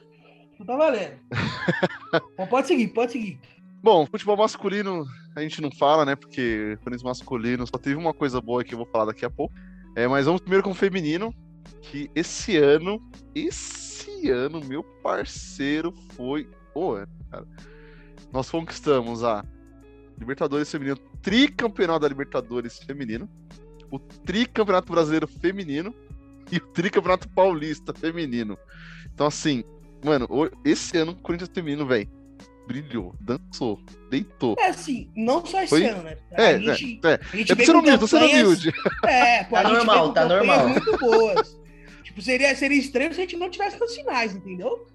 Não 0.58 0.66
tá 0.66 0.78
valendo. 0.78 1.19
Bom, 2.38 2.48
pode 2.48 2.68
seguir, 2.68 2.88
pode 2.90 3.12
seguir. 3.12 3.40
Bom, 3.81 4.06
futebol 4.06 4.38
masculino 4.38 5.06
a 5.36 5.42
gente 5.42 5.59
não 5.59 5.71
fala, 5.71 6.06
né? 6.06 6.16
Porque 6.16 6.78
Corinthians 6.83 7.04
masculino 7.04 7.68
só 7.68 7.78
teve 7.78 7.95
uma 7.95 8.14
coisa 8.14 8.40
boa 8.40 8.64
que 8.64 8.74
eu 8.74 8.78
vou 8.78 8.88
falar 8.88 9.06
daqui 9.06 9.26
a 9.26 9.30
pouco. 9.30 9.54
É, 9.95 10.07
mas 10.07 10.28
vamos 10.28 10.40
primeiro 10.40 10.64
com 10.64 10.71
o 10.71 10.76
feminino, 10.76 11.33
que 11.81 12.09
esse 12.16 12.57
ano, 12.57 13.02
esse 13.36 13.82
ano, 14.30 14.64
meu 14.64 14.83
parceiro 14.83 15.94
foi 16.16 16.50
o 16.73 16.92
ano, 16.92 17.12
cara. 17.30 17.47
Nós 18.31 18.50
conquistamos 18.50 19.23
a 19.23 19.45
Libertadores 20.18 20.71
Feminino, 20.71 20.97
tricampeonato 21.21 22.02
da 22.02 22.07
Libertadores 22.07 22.80
Feminino, 22.80 23.30
o 23.92 24.00
tricampeonato 24.00 24.92
brasileiro 24.92 25.28
feminino 25.28 25.94
e 26.52 26.57
o 26.57 26.62
tricampeonato 26.62 27.30
paulista 27.30 27.94
feminino. 27.94 28.57
Então, 29.14 29.28
assim, 29.28 29.64
mano, 30.04 30.28
esse 30.66 30.97
ano 30.97 31.12
o 31.12 31.16
Corinthians 31.16 31.52
feminino, 31.54 31.85
velho 31.85 32.09
brilhou, 32.68 33.14
dançou, 33.19 33.80
deitou. 34.09 34.56
É 34.59 34.69
assim, 34.69 35.09
não 35.16 35.45
só 35.45 35.62
esse 35.62 35.69
Foi... 35.69 35.85
ano, 35.85 36.04
né? 36.04 36.18
A 36.31 36.42
é, 36.42 36.59
gente, 36.59 37.00
é, 37.04 37.12
é. 37.12 37.19
A 37.33 37.38
gente 37.38 37.52
é 37.52 37.66
sendo 37.66 37.80
humilde, 37.80 38.07
sendo 38.07 38.26
humilde. 38.26 38.73
É, 39.06 39.44
pô, 39.44 39.56
tá 39.56 39.64
normal, 39.69 40.14
tá 40.14 40.26
normal. 40.26 40.69
muito 40.69 40.97
boas. 40.97 41.59
Tipo, 42.14 42.22
seria, 42.22 42.56
seria 42.56 42.78
estranho 42.78 43.14
se 43.14 43.20
a 43.20 43.24
gente 43.24 43.38
não 43.38 43.50
tivesse 43.50 43.80
nos 43.80 43.96
finais, 43.96 44.36
entendeu? 44.36 44.88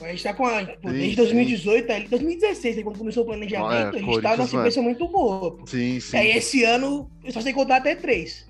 A 0.00 0.08
gente 0.10 0.22
tá 0.22 0.32
com 0.32 0.46
a, 0.46 0.64
pô, 0.64 0.90
desde 0.90 1.16
2018, 1.16 1.92
ali, 1.92 2.08
2016, 2.08 2.78
aí, 2.78 2.84
quando 2.84 2.98
começou 2.98 3.24
o 3.24 3.26
planejamento, 3.26 3.72
ah, 3.72 3.90
é, 3.92 3.98
a 3.98 4.00
gente 4.00 4.22
tá 4.22 4.36
numa 4.36 4.46
sequência 4.46 4.80
muito 4.80 5.08
boa. 5.08 5.56
Pô. 5.56 5.66
Sim, 5.66 5.98
sim. 5.98 6.16
Aí 6.16 6.30
esse 6.30 6.62
ano, 6.62 7.10
eu 7.24 7.32
só 7.32 7.40
sei 7.40 7.52
contar 7.52 7.78
até 7.78 7.96
três. 7.96 8.46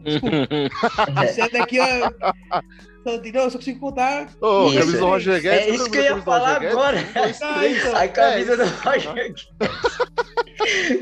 Desculpa. 0.00 0.36
esse 1.24 1.40
ano 1.40 1.50
daqui, 1.50 1.78
ó, 1.80 3.12
entendeu? 3.12 3.42
Eu 3.42 3.50
só 3.50 3.58
consigo 3.58 3.80
contar. 3.80 4.28
Ô, 4.40 4.68
oh, 4.68 4.72
camisa 4.72 4.98
do 4.98 5.06
Roger 5.06 5.42
Guedes. 5.42 5.66
É 5.66 5.70
isso 5.74 5.90
que 5.90 5.98
eu 5.98 6.02
ia 6.02 6.22
falar 6.22 6.62
agora. 6.62 7.02
Dois, 7.02 7.38
três, 7.38 7.94
a 7.94 8.06
camisa 8.06 8.52
é, 8.52 8.56
do 8.56 8.64
Roger 8.64 9.14
Guedes. 9.14 9.48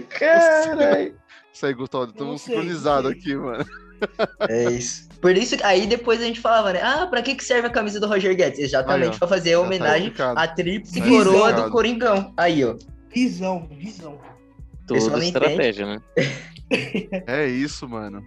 Caralho. 0.08 1.14
Isso 1.52 1.66
aí, 1.66 1.74
Gustavo, 1.74 2.04
estamos 2.06 2.40
sincronizados 2.40 3.10
aqui, 3.10 3.36
mano. 3.36 3.66
É 4.48 4.70
isso. 4.70 5.08
Por 5.20 5.36
isso, 5.36 5.56
aí 5.62 5.86
depois 5.86 6.20
a 6.20 6.24
gente 6.24 6.40
falava, 6.40 6.72
né? 6.72 6.80
Ah, 6.82 7.06
pra 7.06 7.22
que, 7.22 7.34
que 7.34 7.44
serve 7.44 7.68
a 7.68 7.70
camisa 7.70 8.00
do 8.00 8.06
Roger 8.06 8.36
Guedes? 8.36 8.58
Exatamente, 8.58 9.12
aí, 9.12 9.18
pra 9.18 9.28
fazer 9.28 9.54
a 9.54 9.58
tá 9.58 9.60
homenagem 9.60 10.10
tá 10.10 10.32
à 10.32 10.48
tríplice 10.48 11.00
tá 11.00 11.08
coroa 11.08 11.52
do 11.52 11.70
Coringão. 11.70 12.32
Aí, 12.36 12.64
ó. 12.64 12.76
Visão, 13.08 13.68
visão. 13.70 14.18
Toda 14.86 15.24
estratégia, 15.24 15.86
né? 15.86 16.02
é 17.26 17.46
isso, 17.46 17.88
mano. 17.88 18.22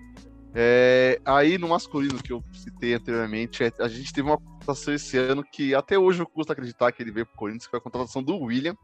É, 0.57 1.19
aí 1.25 1.57
no 1.57 1.67
masculino 1.67 2.23
que 2.23 2.31
eu 2.31 2.41
citei 2.53 2.93
anteriormente, 2.93 3.61
é, 3.61 3.71
a 3.77 3.89
gente 3.89 4.13
teve 4.13 4.29
uma 4.29 4.37
contratação 4.37 4.93
esse 4.93 5.17
ano 5.17 5.43
que 5.43 5.75
até 5.75 5.99
hoje 5.99 6.21
eu 6.21 6.25
custa 6.25 6.53
acreditar 6.53 6.93
que 6.93 7.03
ele 7.03 7.11
veio 7.11 7.25
pro 7.25 7.35
Corinthians, 7.35 7.65
que 7.65 7.71
foi 7.71 7.79
a 7.79 7.83
contratação 7.83 8.23
do 8.23 8.37
William. 8.37 8.75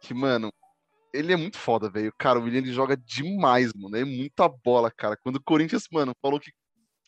Que, 0.00 0.14
mano, 0.14 0.52
ele 1.18 1.32
é 1.32 1.36
muito 1.36 1.58
foda, 1.58 1.90
velho. 1.90 2.12
Cara, 2.18 2.38
o 2.38 2.42
William 2.42 2.58
ele 2.58 2.72
joga 2.72 2.96
demais, 2.96 3.72
mano. 3.74 3.96
É 3.96 4.04
muita 4.04 4.48
bola, 4.48 4.90
cara. 4.90 5.16
Quando 5.16 5.36
o 5.36 5.42
Corinthians, 5.42 5.84
mano, 5.90 6.14
falou 6.22 6.38
que 6.38 6.50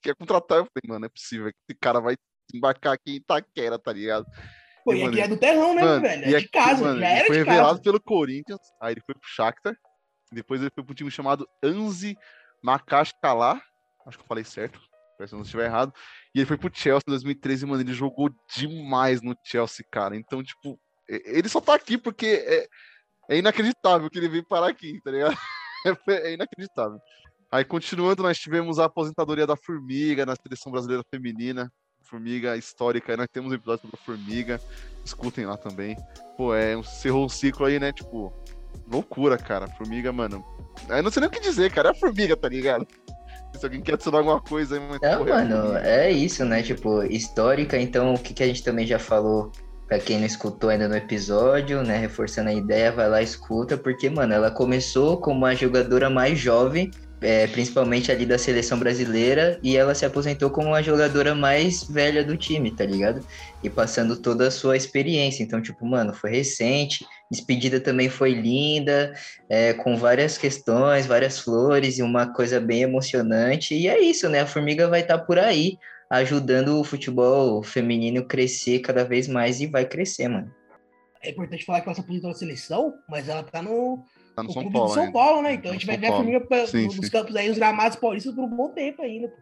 quer 0.03 0.15
contratar, 0.15 0.59
eu 0.59 0.67
falei, 0.67 0.83
mano, 0.87 1.07
é 1.07 1.09
possível 1.09 1.47
que 1.49 1.59
esse 1.69 1.79
cara 1.79 2.00
vai 2.00 2.17
embarcar 2.55 2.95
aqui 2.95 3.12
em 3.12 3.17
Itaquera, 3.17 3.79
tá 3.79 3.93
ligado? 3.93 4.27
Pô, 4.85 4.95
e, 4.95 5.03
aqui 5.03 5.21
é 5.21 5.29
do 5.29 5.37
terrão, 5.37 5.75
né, 5.75 5.83
mano, 5.83 6.00
velho? 6.00 6.25
É 6.25 6.29
de 6.29 6.37
aqui, 6.37 6.49
casa, 6.49 6.85
mano, 6.85 7.00
já 7.00 7.09
era 7.09 7.27
foi 7.27 7.37
de 7.37 7.43
revelado 7.43 7.69
casa. 7.69 7.83
pelo 7.83 8.00
Corinthians, 8.00 8.61
aí 8.81 8.95
ele 8.95 9.03
foi 9.05 9.15
pro 9.15 9.29
Shakhtar, 9.29 9.77
depois 10.33 10.61
ele 10.61 10.71
foi 10.75 10.85
pro 10.85 10.95
time 10.95 11.11
chamado 11.11 11.47
Anzi 11.62 12.17
Makashkala, 12.62 13.61
acho 14.07 14.17
que 14.17 14.25
eu 14.25 14.29
falei 14.29 14.45
certo, 14.45 14.81
se 15.27 15.35
não 15.35 15.43
estiver 15.43 15.67
errado, 15.67 15.93
e 16.35 16.38
ele 16.38 16.47
foi 16.47 16.57
pro 16.57 16.71
Chelsea 16.73 17.03
em 17.07 17.11
2013, 17.11 17.67
mano, 17.67 17.83
ele 17.83 17.93
jogou 17.93 18.31
demais 18.57 19.21
no 19.21 19.37
Chelsea, 19.45 19.85
cara, 19.91 20.17
então, 20.17 20.43
tipo, 20.43 20.81
ele 21.09 21.49
só 21.49 21.61
tá 21.61 21.75
aqui 21.75 21.99
porque 21.99 22.45
é, 22.47 22.69
é 23.29 23.37
inacreditável 23.37 24.09
que 24.11 24.19
ele 24.19 24.29
veio 24.29 24.45
parar 24.45 24.69
aqui, 24.69 25.01
tá 25.03 25.11
ligado? 25.11 25.37
É, 26.09 26.31
é 26.31 26.35
inacreditável. 26.35 26.99
Aí, 27.53 27.65
continuando, 27.65 28.25
nós 28.25 28.37
tivemos 28.37 28.81
a 28.81 28.87
aposentadoria 28.87 29.47
da 29.47 29.57
Formiga 29.57 30.27
na 30.27 30.35
seleção 30.35 30.73
brasileira 30.73 31.05
feminina, 31.09 31.73
Formiga 32.03 32.57
histórica, 32.57 33.17
nós 33.17 33.29
temos 33.33 33.53
um 33.53 33.55
episódio 33.55 33.83
sobre 33.83 33.97
a 33.97 34.05
Formiga, 34.05 34.61
escutem 35.05 35.47
lá 35.47 35.57
também. 35.57 35.97
Pô, 36.37 36.53
é, 36.53 36.75
encerrou 36.75 37.25
um 37.25 37.29
ciclo 37.29 37.67
aí, 37.67 37.79
né, 37.79 37.93
tipo, 37.93 38.33
loucura, 38.91 39.39
cara, 39.39 39.69
Formiga, 39.69 40.13
mano, 40.13 40.45
eu 40.89 41.03
não 41.03 41.11
sei 41.13 41.21
nem 41.21 41.29
o 41.29 41.33
que 41.33 41.39
dizer, 41.39 41.71
cara, 41.71 41.91
é 41.91 41.93
a 41.93 41.95
Formiga, 41.95 42.37
tá 42.37 42.49
ligado? 42.49 42.87
Se 43.57 43.65
alguém 43.65 43.81
quer 43.81 43.95
adicionar 43.95 44.19
alguma 44.19 44.41
coisa 44.41 44.75
aí, 44.75 44.81
mas, 44.81 45.01
Não, 45.01 45.25
mano, 45.25 45.77
é 45.77 46.11
isso, 46.11 46.45
né, 46.45 46.61
tipo, 46.61 47.05
histórica, 47.05 47.79
então 47.79 48.15
o 48.15 48.19
que, 48.19 48.35
que 48.35 48.43
a 48.43 48.47
gente 48.47 48.65
também 48.65 48.85
já 48.85 48.99
falou 48.99 49.53
Pra 49.88 49.99
quem 49.99 50.18
não 50.18 50.26
escutou 50.26 50.68
ainda 50.68 50.87
no 50.87 50.95
episódio, 50.95 51.83
né, 51.83 51.97
reforçando 51.97 52.50
a 52.50 52.52
ideia, 52.52 52.92
vai 52.92 53.09
lá 53.09 53.23
escuta, 53.23 53.75
porque, 53.78 54.11
mano, 54.11 54.35
ela 54.35 54.50
começou 54.50 55.18
como 55.18 55.47
a 55.47 55.54
jogadora 55.54 56.11
mais 56.11 56.38
jovem, 56.38 56.90
é, 57.23 57.47
principalmente 57.47 58.12
ali 58.12 58.26
da 58.26 58.37
seleção 58.37 58.78
brasileira, 58.78 59.59
e 59.62 59.78
ela 59.78 59.95
se 59.95 60.04
aposentou 60.04 60.50
como 60.50 60.75
a 60.75 60.83
jogadora 60.83 61.35
mais 61.35 61.85
velha 61.88 62.23
do 62.23 62.37
time, 62.37 62.71
tá 62.71 62.85
ligado? 62.85 63.25
E 63.64 63.71
passando 63.71 64.21
toda 64.21 64.49
a 64.49 64.50
sua 64.50 64.76
experiência. 64.76 65.42
Então, 65.42 65.61
tipo, 65.62 65.87
mano, 65.87 66.12
foi 66.12 66.33
recente, 66.33 67.07
despedida 67.30 67.80
também 67.80 68.11
foi 68.11 68.35
linda, 68.35 69.14
é, 69.49 69.73
com 69.73 69.97
várias 69.97 70.37
questões, 70.37 71.07
várias 71.07 71.38
flores 71.38 71.99
e 71.99 72.02
uma 72.02 72.30
coisa 72.30 72.61
bem 72.61 72.83
emocionante. 72.83 73.75
E 73.75 73.88
é 73.88 73.99
isso, 73.99 74.28
né? 74.28 74.40
A 74.40 74.47
Formiga 74.47 74.87
vai 74.87 75.00
estar 75.00 75.18
tá 75.18 75.25
por 75.25 75.38
aí 75.38 75.78
ajudando 76.11 76.81
o 76.81 76.85
futebol 76.85 77.62
feminino 77.62 78.25
crescer 78.25 78.81
cada 78.81 79.05
vez 79.05 79.29
mais 79.29 79.61
e 79.61 79.67
vai 79.67 79.85
crescer, 79.85 80.29
mano. 80.29 80.50
É 81.23 81.31
importante 81.31 81.65
falar 81.65 81.81
que 81.81 81.88
ela 81.88 81.95
se 81.95 82.00
aposentou 82.00 82.31
na 82.31 82.37
seleção, 82.37 82.95
mas 83.09 83.29
ela 83.29 83.43
tá 83.43 83.61
no, 83.61 84.05
tá 84.35 84.43
no, 84.43 84.53
São 84.53 84.62
Clube 84.62 84.79
Paulo, 84.79 84.95
São 84.95 85.12
Paulo, 85.12 85.43
né? 85.43 85.55
Então 85.55 85.65
tá 85.65 85.71
a 85.71 85.73
gente 85.73 85.87
vai 85.87 85.97
São 85.97 86.00
ver 86.00 86.09
Paulo. 86.09 86.35
a 86.35 86.41
Formiga 86.41 86.67
sim, 86.67 86.87
nos 86.87 86.95
sim. 86.95 87.11
campos 87.11 87.37
aí, 87.37 87.50
os 87.50 87.59
gramados 87.59 87.97
paulistas 87.97 88.35
por 88.35 88.45
um 88.45 88.57
bom 88.57 88.69
tempo 88.71 89.03
ainda, 89.03 89.29
pô. 89.29 89.37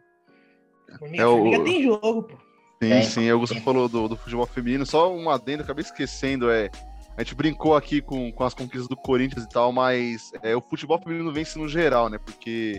A 0.95 0.99
Formiga, 0.99 1.23
é 1.23 1.27
o... 1.27 1.37
Formiga 1.37 1.65
tem 1.65 1.83
jogo, 1.83 2.23
pô. 2.23 2.47
Sim, 2.83 2.93
é, 2.93 3.03
sim, 3.03 3.31
o 3.33 3.39
Gustavo 3.41 3.61
falou 3.63 3.89
do, 3.89 4.09
do 4.09 4.17
futebol 4.17 4.47
feminino. 4.47 4.85
Só 4.85 5.13
um 5.15 5.31
adendo, 5.31 5.63
acabei 5.63 5.83
esquecendo, 5.83 6.51
é. 6.51 6.71
A 7.17 7.23
gente 7.23 7.35
brincou 7.35 7.75
aqui 7.75 8.03
com, 8.03 8.31
com 8.31 8.45
as 8.45 8.53
conquistas 8.53 8.89
do 8.89 8.97
Corinthians 8.97 9.45
e 9.45 9.49
tal, 9.49 9.73
mas 9.73 10.33
é, 10.43 10.55
o 10.55 10.61
futebol 10.61 10.99
feminino 10.99 11.33
vence 11.33 11.59
no 11.59 11.67
geral, 11.67 12.11
né? 12.11 12.19
Porque, 12.19 12.79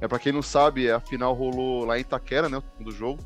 é, 0.00 0.08
para 0.08 0.18
quem 0.18 0.32
não 0.32 0.42
sabe, 0.42 0.90
a 0.90 1.00
final 1.00 1.34
rolou 1.34 1.84
lá 1.84 1.98
em 1.98 2.02
Itaquera, 2.02 2.48
né? 2.48 2.62
Do 2.80 2.90
jogo. 2.90 3.20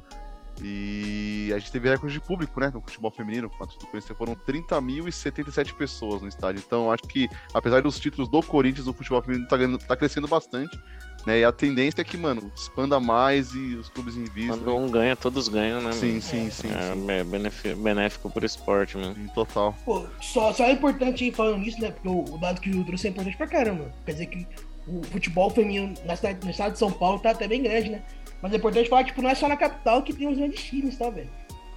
E 0.62 1.52
a 1.54 1.58
gente 1.58 1.70
teve 1.70 1.88
recorde 1.88 2.14
de 2.14 2.20
público, 2.20 2.58
né, 2.58 2.70
no 2.72 2.80
futebol 2.80 3.10
feminino. 3.10 3.48
Quanto 3.48 3.78
conhecer, 3.86 4.14
foram 4.14 4.34
30.077 4.34 5.72
pessoas 5.74 6.20
no 6.20 6.28
estádio. 6.28 6.62
Então, 6.66 6.90
acho 6.90 7.04
que, 7.04 7.28
apesar 7.54 7.80
dos 7.80 7.98
títulos 8.00 8.28
do 8.28 8.42
Corinthians, 8.42 8.86
o 8.86 8.92
futebol 8.92 9.22
feminino 9.22 9.46
tá, 9.48 9.56
tá 9.86 9.96
crescendo 9.96 10.26
bastante. 10.26 10.78
Né, 11.26 11.40
e 11.40 11.44
a 11.44 11.52
tendência 11.52 12.00
é 12.00 12.04
que, 12.04 12.16
mano, 12.16 12.50
expanda 12.54 12.98
mais 12.98 13.52
e 13.52 13.74
os 13.74 13.88
clubes 13.88 14.16
invistam. 14.16 14.58
Quando 14.58 14.76
um 14.76 14.90
ganha, 14.90 15.16
todos 15.16 15.48
ganham, 15.48 15.80
né? 15.80 15.92
Sim, 15.92 16.20
sim, 16.20 16.48
sim. 16.50 16.68
É, 16.68 16.94
sim. 16.94 17.10
é 17.10 17.24
benéfico, 17.24 17.76
benéfico 17.80 18.30
pro 18.30 18.46
esporte, 18.46 18.96
mano. 18.96 19.14
Sim, 19.14 19.28
total. 19.34 19.76
Pô, 19.84 20.06
só, 20.20 20.52
só 20.52 20.64
é 20.64 20.72
importante 20.72 21.24
ir 21.24 21.34
falando 21.34 21.58
nisso, 21.58 21.80
né? 21.80 21.90
Porque 21.90 22.08
o, 22.08 22.38
dado 22.38 22.60
que 22.60 22.70
o 22.70 22.84
trouxe 22.84 23.08
é 23.08 23.10
importante 23.10 23.36
pra 23.36 23.46
caramba. 23.46 23.92
Quer 24.06 24.12
dizer 24.12 24.26
que 24.26 24.46
o 24.88 25.02
futebol 25.04 25.50
feminino 25.50 25.94
na 26.04 26.16
cidade, 26.16 26.44
no 26.44 26.50
estado 26.50 26.72
de 26.72 26.78
São 26.78 26.90
Paulo 26.90 27.18
tá 27.18 27.30
até 27.30 27.46
bem 27.46 27.62
grande, 27.62 27.90
né? 27.90 28.02
Mas 28.42 28.52
é 28.52 28.56
importante 28.56 28.88
falar 28.88 29.02
que 29.02 29.10
tipo, 29.10 29.22
não 29.22 29.30
é 29.30 29.34
só 29.34 29.48
na 29.48 29.56
capital 29.56 30.02
que 30.02 30.12
tem 30.12 30.28
os 30.28 30.36
grandes 30.36 30.62
times, 30.62 30.96
tá, 30.96 31.10
velho? 31.10 31.30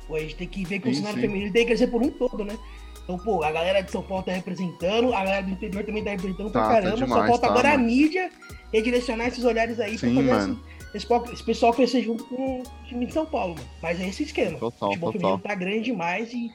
Pô, 0.08 0.15
a 0.15 0.20
gente 0.20 0.36
tem 0.36 0.48
que 0.48 0.63
ver 0.65 0.80
que 0.80 0.86
sim, 0.86 0.91
o 0.91 0.96
cenário 0.96 1.20
feminino 1.20 1.51
tem 1.51 1.63
que 1.63 1.68
crescer 1.70 1.88
por 1.88 2.01
um 2.01 2.10
todo, 2.10 2.44
né? 2.46 2.58
Então, 3.03 3.18
pô, 3.18 3.44
a 3.44 3.51
galera 3.51 3.82
de 3.82 3.91
São 3.91 4.03
Paulo 4.03 4.24
tá 4.24 4.32
representando, 4.32 5.13
a 5.13 5.24
galera 5.24 5.44
do 5.44 5.51
interior 5.51 5.84
também 5.84 6.03
tá 6.03 6.12
representando 6.12 6.51
tá, 6.51 6.62
pra 6.62 6.70
caramba. 6.75 6.98
Tá 6.98 7.06
demais, 7.06 7.22
só 7.22 7.27
falta 7.27 7.48
tá, 7.48 7.53
agora 7.53 7.70
mano. 7.70 7.84
a 7.84 7.88
mídia 7.88 8.30
redirecionar 8.72 9.27
esses 9.27 9.44
olhares 9.44 9.80
aí 9.80 9.98
sim, 9.98 10.13
pra 10.13 10.36
fazer 10.36 10.51
esse, 10.94 11.08
esse, 11.08 11.34
esse, 11.34 11.44
pessoal 11.44 11.74
crescer 11.74 12.01
junto 12.03 12.24
com 12.25 12.60
o 12.60 12.63
time 12.86 13.06
de 13.06 13.13
São 13.13 13.25
Paulo, 13.25 13.56
mano. 13.56 13.68
Mas 13.82 14.00
é 14.00 14.08
esse 14.08 14.24
esquema. 14.24 14.58
Total, 14.60 14.89
o 14.89 14.94
futebol 14.94 15.12
total. 15.12 15.12
feminino 15.12 15.39
tá 15.39 15.56
grande 15.56 15.82
demais 15.82 16.32
e, 16.32 16.51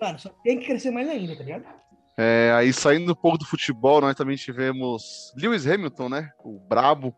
mano, 0.00 0.18
só 0.18 0.30
tem 0.42 0.58
que 0.58 0.66
crescer 0.66 0.90
mais 0.90 1.08
ainda, 1.08 1.36
tá 1.36 1.44
ligado? 1.44 1.64
É, 2.20 2.52
aí 2.52 2.72
saindo 2.72 3.12
um 3.12 3.14
pouco 3.14 3.38
do 3.38 3.46
futebol, 3.46 4.00
nós 4.00 4.16
também 4.16 4.36
tivemos 4.36 5.32
Lewis 5.36 5.68
Hamilton, 5.68 6.08
né? 6.08 6.30
O 6.44 6.58
brabo 6.58 7.14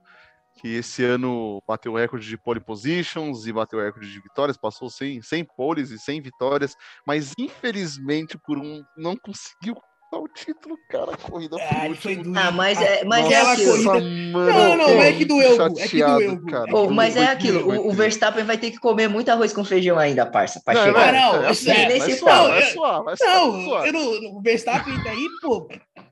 que 0.61 0.69
esse 0.69 1.03
ano 1.03 1.63
bateu 1.67 1.93
o 1.93 1.97
recorde 1.97 2.29
de 2.29 2.37
pole 2.37 2.61
positions 2.61 3.47
e 3.47 3.53
bateu 3.53 3.79
o 3.79 3.83
recorde 3.83 4.13
de 4.13 4.21
vitórias, 4.21 4.59
passou 4.59 4.91
sem, 4.91 5.23
sem 5.23 5.43
poles 5.43 5.91
e 5.91 5.99
sem 5.99 6.21
vitórias, 6.21 6.77
mas 7.07 7.33
infelizmente 7.39 8.37
por 8.45 8.59
um 8.59 8.83
não 8.95 9.17
conseguiu 9.17 9.75
o 10.19 10.27
título, 10.27 10.77
cara, 10.89 11.13
a 11.15 11.17
corrida 11.17 11.57
ah, 11.61 11.95
foi 11.95 12.17
último. 12.17 12.37
Ah, 12.37 12.51
mas 12.51 12.81
é, 12.81 13.05
mas 13.05 13.31
é 13.31 13.39
Nossa, 13.39 13.51
é 13.51 13.53
aquilo. 13.53 13.85
Corrida... 13.85 14.33
Mano, 14.33 14.53
não, 14.53 14.77
não, 14.77 15.03
é 15.03 15.13
que 15.13 15.25
doeu, 15.25 15.67
é 15.79 15.89
que 15.89 16.03
doeu. 16.03 16.45
Cara. 16.47 16.77
Oh, 16.77 16.91
mas 16.91 17.17
é 17.17 17.27
aquilo, 17.27 17.69
o, 17.69 17.89
o, 17.89 17.93
Verstappen 17.93 18.45
vai 18.45 18.59
ter 18.59 18.73
que 18.73 18.79
comer 18.79 19.09
muito 19.09 19.29
arroz 19.29 19.53
com 19.53 19.65
feijão 19.65 19.99
ainda, 19.99 20.27
parça, 20.27 20.61
pra 20.65 20.75
não, 20.75 20.83
chegar. 20.83 21.13
Não, 21.13 21.33
não, 21.35 21.45
é, 21.45 21.49
assim, 21.49 21.71
é, 21.71 21.87
nesse 21.87 22.21
não, 22.21 22.49
vai 22.49 22.63
suar, 22.63 23.05
vai 23.05 23.17
suar, 23.17 23.35
não, 23.35 23.71
vai 23.71 23.93
não, 23.93 24.37
o 24.37 24.43
Verstappen 24.43 25.01
tá 25.05 25.11
aí, 25.11 25.29
pô, 25.41 25.69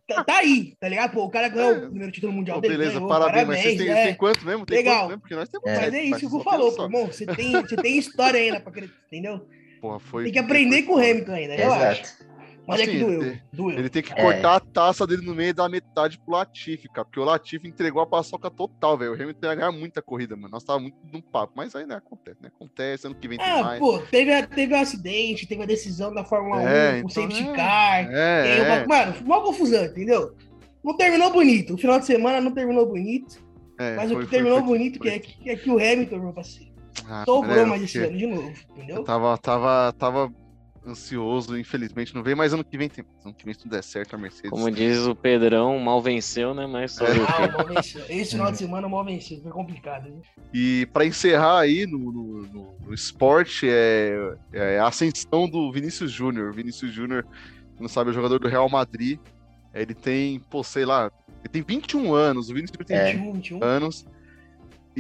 tá, 0.06 0.22
tá, 0.22 0.36
aí, 0.38 0.74
tá 0.78 0.88
ligado? 0.88 1.12
Pô, 1.12 1.24
o 1.24 1.30
cara 1.30 1.48
ganhou 1.48 1.74
é. 1.74 1.78
o 1.78 1.90
primeiro 1.90 2.12
título 2.12 2.32
mundial 2.32 2.60
dele. 2.60 2.76
Beleza, 2.76 2.94
ganhou, 2.94 3.08
parabéns, 3.08 3.46
parabéns, 3.46 3.48
mas 3.48 3.62
vocês 3.62 3.78
têm, 3.78 3.90
é. 3.90 4.06
tem 4.06 4.14
quanto 4.14 4.46
mesmo? 4.46 4.66
Tem 4.66 4.78
Legal. 4.78 4.96
Quanto 4.96 5.08
mesmo? 5.08 5.20
Porque 5.22 5.34
nós 5.34 5.48
temos 5.48 5.68
é. 5.68 5.76
Mas 5.76 5.94
é 5.94 6.02
isso 6.04 6.20
que 6.20 6.26
o 6.26 6.30
Gu 6.30 6.40
falou, 6.44 6.72
pô, 6.72 6.84
irmão, 6.84 7.06
você 7.06 7.26
tem, 7.26 7.52
você 7.52 7.76
tem 7.76 7.98
história 7.98 8.40
ainda 8.40 8.60
pra 8.60 8.72
querer, 8.72 8.90
entendeu? 9.08 9.44
Porra, 9.80 9.98
foi, 9.98 10.24
tem 10.24 10.32
que 10.32 10.38
aprender 10.38 10.82
com 10.82 10.94
o 10.94 10.98
Hamilton 10.98 11.32
ainda, 11.32 11.54
eu 11.56 11.66
Exato. 11.66 12.27
Mas 12.68 12.82
assim, 12.82 12.90
é 12.90 12.92
que 12.92 13.02
assim, 13.02 13.18
doeu, 13.18 13.38
doeu. 13.50 13.78
Ele 13.78 13.88
tem 13.88 14.02
que 14.02 14.14
cortar 14.14 14.52
é. 14.52 14.56
a 14.56 14.60
taça 14.60 15.06
dele 15.06 15.22
no 15.22 15.34
meio 15.34 15.54
da 15.54 15.66
metade 15.70 16.18
pro 16.18 16.34
Latifi, 16.34 16.86
cara. 16.88 17.06
Porque 17.06 17.18
o 17.18 17.24
Latifi 17.24 17.66
entregou 17.66 18.02
a 18.02 18.06
paçoca 18.06 18.50
total, 18.50 18.98
velho. 18.98 19.12
O 19.12 19.14
Hamilton 19.14 19.46
ia 19.46 19.54
ganhar 19.54 19.72
muita 19.72 20.02
corrida, 20.02 20.36
mano. 20.36 20.50
Nós 20.50 20.62
tava 20.62 20.78
muito 20.78 20.98
no 21.10 21.22
papo. 21.22 21.54
Mas 21.56 21.74
aí, 21.74 21.86
né, 21.86 21.94
acontece, 21.94 22.36
né? 22.42 22.50
Acontece, 22.54 23.06
ano 23.06 23.16
que 23.16 23.26
vem 23.26 23.38
tem 23.38 23.50
ah, 23.50 23.62
mais. 23.62 23.78
pô, 23.78 23.98
teve, 24.00 24.46
teve 24.48 24.74
um 24.74 24.80
acidente, 24.80 25.46
teve 25.46 25.62
a 25.62 25.66
decisão 25.66 26.12
da 26.12 26.22
Fórmula 26.22 26.60
é, 26.60 26.92
1, 26.92 26.94
o 26.96 26.98
então, 26.98 27.08
safety 27.08 27.48
é, 27.48 27.52
car. 27.54 28.12
É, 28.12 28.58
é. 28.58 28.62
Uma, 28.62 28.86
mano, 28.86 29.14
uma 29.24 29.40
confusão, 29.42 29.84
entendeu? 29.86 30.36
Não 30.84 30.94
terminou 30.94 31.32
bonito. 31.32 31.72
O 31.72 31.78
final 31.78 31.98
de 31.98 32.04
semana 32.04 32.38
não 32.38 32.52
terminou 32.52 32.86
bonito. 32.86 33.42
É, 33.78 33.96
mas 33.96 34.12
foi, 34.12 34.22
o 34.22 34.24
que 34.26 34.30
terminou 34.30 34.58
foi, 34.58 34.68
bonito 34.68 34.98
foi, 34.98 35.08
é, 35.08 35.18
que, 35.18 35.48
é 35.48 35.56
que 35.56 35.70
o 35.70 35.78
Hamilton, 35.78 36.18
meu 36.18 36.32
parceiro, 36.34 36.70
ah, 37.08 37.24
sobrou 37.24 37.66
mais 37.66 37.82
esse 37.82 37.98
ano 37.98 38.18
de 38.18 38.26
novo, 38.26 38.52
entendeu? 38.70 39.04
tava, 39.04 39.38
tava, 39.38 39.94
tava 39.94 40.32
ansioso, 40.88 41.58
infelizmente 41.58 42.14
não 42.14 42.22
veio, 42.22 42.36
mas 42.36 42.52
ano 42.52 42.64
que 42.64 42.76
vem 42.76 42.88
tem. 42.88 43.04
Ano 43.24 43.34
que 43.34 43.44
vem 43.44 43.54
se 43.54 43.60
tudo 43.60 43.70
der 43.70 43.82
certo, 43.82 44.14
a 44.14 44.18
Mercedes. 44.18 44.50
Como 44.50 44.70
diz 44.70 44.98
o 45.06 45.14
Pedrão, 45.14 45.78
mal 45.78 46.00
venceu, 46.00 46.54
né? 46.54 46.66
Mas 46.66 46.92
só. 46.92 47.04
É. 47.06 47.10
Ah, 47.28 47.50
mal 47.52 47.66
venceu. 47.66 48.04
Esse 48.08 48.32
final 48.32 48.50
de 48.50 48.58
semana 48.58 48.88
mal 48.88 49.04
venceu, 49.04 49.40
foi 49.40 49.52
complicado. 49.52 50.20
E 50.52 50.86
para 50.92 51.04
encerrar 51.04 51.60
aí 51.60 51.86
no, 51.86 51.98
no, 51.98 52.42
no, 52.42 52.76
no 52.86 52.94
esporte, 52.94 53.68
é, 53.68 54.34
é, 54.52 54.78
a 54.78 54.88
ascensão 54.88 55.48
do 55.48 55.70
Vinícius 55.72 56.10
Júnior. 56.10 56.52
Vinícius 56.52 56.92
Júnior, 56.92 57.26
não 57.78 57.88
sabe, 57.88 58.10
é 58.10 58.12
o 58.12 58.14
jogador 58.14 58.38
do 58.38 58.48
Real 58.48 58.68
Madrid. 58.68 59.18
Ele 59.74 59.94
tem, 59.94 60.40
pô, 60.40 60.64
sei 60.64 60.84
lá, 60.84 61.10
ele 61.40 61.48
tem 61.50 61.62
21 61.62 62.14
anos. 62.14 62.50
O 62.50 62.54
Vinícius 62.54 62.78
tem 62.86 62.96
é. 62.96 63.12
21 63.14 63.62
anos. 63.62 64.06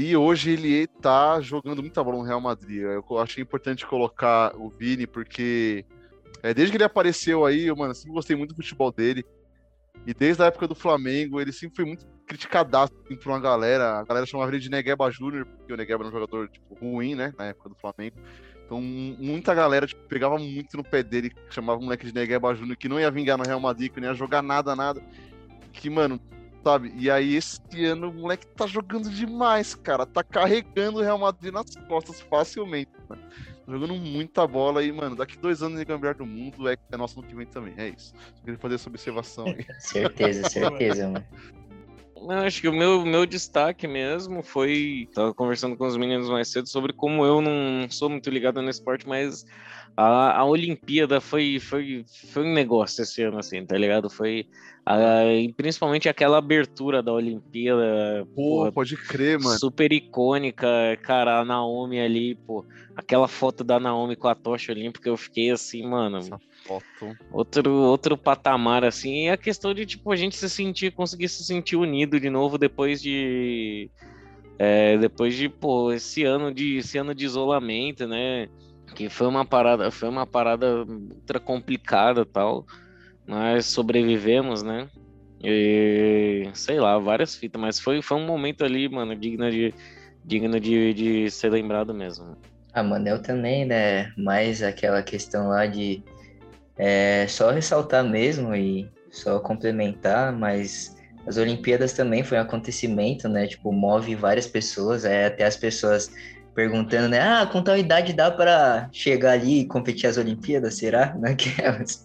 E 0.00 0.16
hoje 0.16 0.52
ele 0.52 0.86
tá 0.86 1.40
jogando 1.40 1.82
muita 1.82 2.04
bola 2.04 2.18
no 2.18 2.22
Real 2.22 2.40
Madrid. 2.40 2.82
Eu 2.82 3.18
achei 3.18 3.42
importante 3.42 3.84
colocar 3.84 4.54
o 4.54 4.70
Vini, 4.70 5.08
porque 5.08 5.84
é, 6.40 6.54
desde 6.54 6.70
que 6.70 6.76
ele 6.76 6.84
apareceu 6.84 7.44
aí, 7.44 7.66
eu, 7.66 7.74
mano, 7.74 7.92
sempre 7.92 8.12
gostei 8.12 8.36
muito 8.36 8.50
do 8.54 8.62
futebol 8.62 8.92
dele. 8.92 9.24
E 10.06 10.14
desde 10.14 10.40
a 10.40 10.46
época 10.46 10.68
do 10.68 10.74
Flamengo, 10.76 11.40
ele 11.40 11.52
sempre 11.52 11.74
foi 11.74 11.84
muito 11.84 12.06
criticadaço 12.28 12.92
assim, 13.04 13.16
por 13.16 13.30
uma 13.30 13.40
galera. 13.40 13.98
A 13.98 14.04
galera 14.04 14.24
chamava 14.24 14.52
ele 14.52 14.60
de 14.60 14.70
Negueba 14.70 15.10
Júnior, 15.10 15.44
porque 15.44 15.72
o 15.72 15.76
Negueba 15.76 16.04
era 16.04 16.10
um 16.10 16.12
jogador 16.12 16.48
tipo, 16.48 16.76
ruim, 16.76 17.16
né? 17.16 17.34
Na 17.36 17.46
época 17.46 17.68
do 17.68 17.74
Flamengo. 17.74 18.18
Então, 18.64 18.80
muita 18.80 19.52
galera 19.52 19.84
tipo, 19.84 20.00
pegava 20.06 20.38
muito 20.38 20.76
no 20.76 20.84
pé 20.84 21.02
dele, 21.02 21.32
chamava 21.50 21.80
o 21.80 21.82
moleque 21.82 22.06
de 22.06 22.14
Negueba 22.14 22.54
Júnior, 22.54 22.76
que 22.76 22.88
não 22.88 23.00
ia 23.00 23.10
vingar 23.10 23.36
no 23.36 23.42
Real 23.42 23.58
Madrid, 23.58 23.90
que 23.90 24.00
não 24.00 24.06
ia 24.06 24.14
jogar 24.14 24.42
nada, 24.42 24.76
nada. 24.76 25.02
Que, 25.72 25.90
mano, 25.90 26.20
sabe? 26.62 26.92
E 26.96 27.10
aí 27.10 27.34
esse 27.34 27.60
ano 27.84 28.10
o 28.10 28.14
moleque 28.14 28.46
tá 28.48 28.66
jogando 28.66 29.08
demais, 29.10 29.74
cara. 29.74 30.04
Tá 30.06 30.22
carregando 30.22 30.98
o 30.98 31.02
Real 31.02 31.18
Madrid 31.18 31.52
nas 31.52 31.74
costas 31.88 32.20
facilmente, 32.20 32.90
mano. 33.08 33.22
Tá 33.22 33.72
jogando 33.72 33.94
muita 33.94 34.46
bola 34.46 34.80
aí, 34.80 34.92
mano. 34.92 35.16
Daqui 35.16 35.38
dois 35.38 35.62
anos 35.62 35.78
de 35.78 35.84
campeão 35.84 36.14
do 36.14 36.26
mundo 36.26 36.68
é, 36.68 36.76
é 36.90 36.96
nosso 36.96 37.20
no 37.20 37.26
que 37.26 37.34
vem 37.34 37.46
também. 37.46 37.74
É 37.76 37.88
isso. 37.88 38.14
Só 38.34 38.42
queria 38.44 38.58
fazer 38.58 38.74
essa 38.76 38.88
observação 38.88 39.46
aí. 39.46 39.64
certeza, 39.78 40.48
certeza, 40.48 41.08
mano. 41.08 41.26
Não, 42.20 42.38
acho 42.40 42.60
que 42.60 42.68
o 42.68 42.72
meu, 42.72 43.04
meu 43.04 43.24
destaque 43.24 43.86
mesmo 43.86 44.42
foi. 44.42 45.08
Tava 45.14 45.32
conversando 45.32 45.76
com 45.76 45.86
os 45.86 45.96
meninos 45.96 46.28
mais 46.28 46.48
cedo 46.48 46.68
sobre 46.68 46.92
como 46.92 47.24
eu 47.24 47.40
não 47.40 47.88
sou 47.90 48.10
muito 48.10 48.28
ligado 48.28 48.60
no 48.60 48.68
esporte, 48.68 49.06
mas 49.06 49.46
a, 50.00 50.38
a 50.38 50.44
Olimpíada 50.44 51.20
foi, 51.20 51.58
foi, 51.58 52.04
foi 52.30 52.44
um 52.44 52.54
negócio 52.54 53.02
esse 53.02 53.20
ano, 53.20 53.36
assim, 53.36 53.66
tá 53.66 53.76
ligado? 53.76 54.08
Foi. 54.08 54.46
A, 54.86 55.22
principalmente 55.56 56.08
aquela 56.08 56.38
abertura 56.38 57.02
da 57.02 57.12
Olimpíada. 57.12 58.24
Pô, 58.32 58.66
pô, 58.66 58.72
pode 58.72 58.96
crer, 58.96 59.40
mano. 59.40 59.58
Super 59.58 59.92
icônica, 59.92 60.68
cara, 61.02 61.40
a 61.40 61.44
Naomi 61.44 61.98
ali, 61.98 62.36
pô. 62.36 62.64
Aquela 62.94 63.26
foto 63.26 63.64
da 63.64 63.80
Naomi 63.80 64.14
com 64.14 64.28
a 64.28 64.36
tocha 64.36 64.70
olímpica, 64.70 65.08
eu 65.08 65.16
fiquei 65.16 65.50
assim, 65.50 65.82
mano. 65.82 66.18
Essa 66.18 66.38
foto. 66.64 67.16
Outro, 67.32 67.72
outro 67.72 68.16
patamar, 68.16 68.84
assim. 68.84 69.24
E 69.24 69.30
a 69.30 69.36
questão 69.36 69.74
de, 69.74 69.84
tipo, 69.84 70.12
a 70.12 70.16
gente 70.16 70.36
se 70.36 70.48
sentir, 70.48 70.92
conseguir 70.92 71.28
se 71.28 71.42
sentir 71.42 71.74
unido 71.74 72.20
de 72.20 72.30
novo 72.30 72.56
depois 72.56 73.02
de. 73.02 73.90
É, 74.60 74.96
depois 74.96 75.34
de, 75.34 75.48
pô, 75.48 75.90
esse 75.92 76.22
ano 76.22 76.54
de, 76.54 76.76
esse 76.76 76.98
ano 76.98 77.12
de 77.12 77.24
isolamento, 77.24 78.06
né? 78.06 78.48
Que 78.94 79.08
foi 79.08 79.26
uma 79.26 79.44
parada, 79.44 79.90
foi 79.90 80.08
uma 80.08 80.26
parada 80.26 80.84
ultra 80.84 81.38
complicada 81.38 82.24
tal. 82.24 82.66
Nós 83.26 83.66
sobrevivemos, 83.66 84.62
né? 84.62 84.88
E 85.42 86.48
sei 86.54 86.80
lá, 86.80 86.98
várias 86.98 87.34
fitas, 87.34 87.60
mas 87.60 87.78
foi, 87.78 88.02
foi 88.02 88.16
um 88.16 88.26
momento 88.26 88.64
ali, 88.64 88.88
mano, 88.88 89.14
digno 89.14 89.50
de, 89.50 89.72
digno 90.24 90.58
de, 90.58 90.92
de 90.94 91.30
ser 91.30 91.50
lembrado 91.50 91.94
mesmo. 91.94 92.36
Ah, 92.72 92.82
mano, 92.82 93.08
eu 93.08 93.22
também, 93.22 93.64
né? 93.64 94.12
Mais 94.16 94.62
aquela 94.62 95.02
questão 95.02 95.48
lá 95.48 95.66
de 95.66 96.02
é, 96.76 97.26
só 97.28 97.50
ressaltar 97.50 98.04
mesmo 98.04 98.54
e 98.54 98.88
só 99.10 99.40
complementar, 99.40 100.32
mas 100.32 100.96
as 101.26 101.36
Olimpíadas 101.36 101.92
também 101.92 102.22
foi 102.22 102.38
um 102.38 102.42
acontecimento, 102.42 103.28
né? 103.28 103.46
Tipo, 103.46 103.72
move 103.72 104.14
várias 104.14 104.46
pessoas, 104.46 105.04
é, 105.04 105.26
até 105.26 105.44
as 105.44 105.56
pessoas 105.56 106.10
perguntando, 106.58 107.10
né? 107.10 107.20
Ah, 107.20 107.46
com 107.46 107.62
tal 107.62 107.78
idade 107.78 108.12
dá 108.12 108.32
para 108.32 108.88
chegar 108.90 109.30
ali 109.30 109.60
e 109.60 109.64
competir 109.64 110.08
as 110.08 110.16
Olimpíadas, 110.16 110.76
será? 110.76 111.14
Naquelas, 111.16 112.02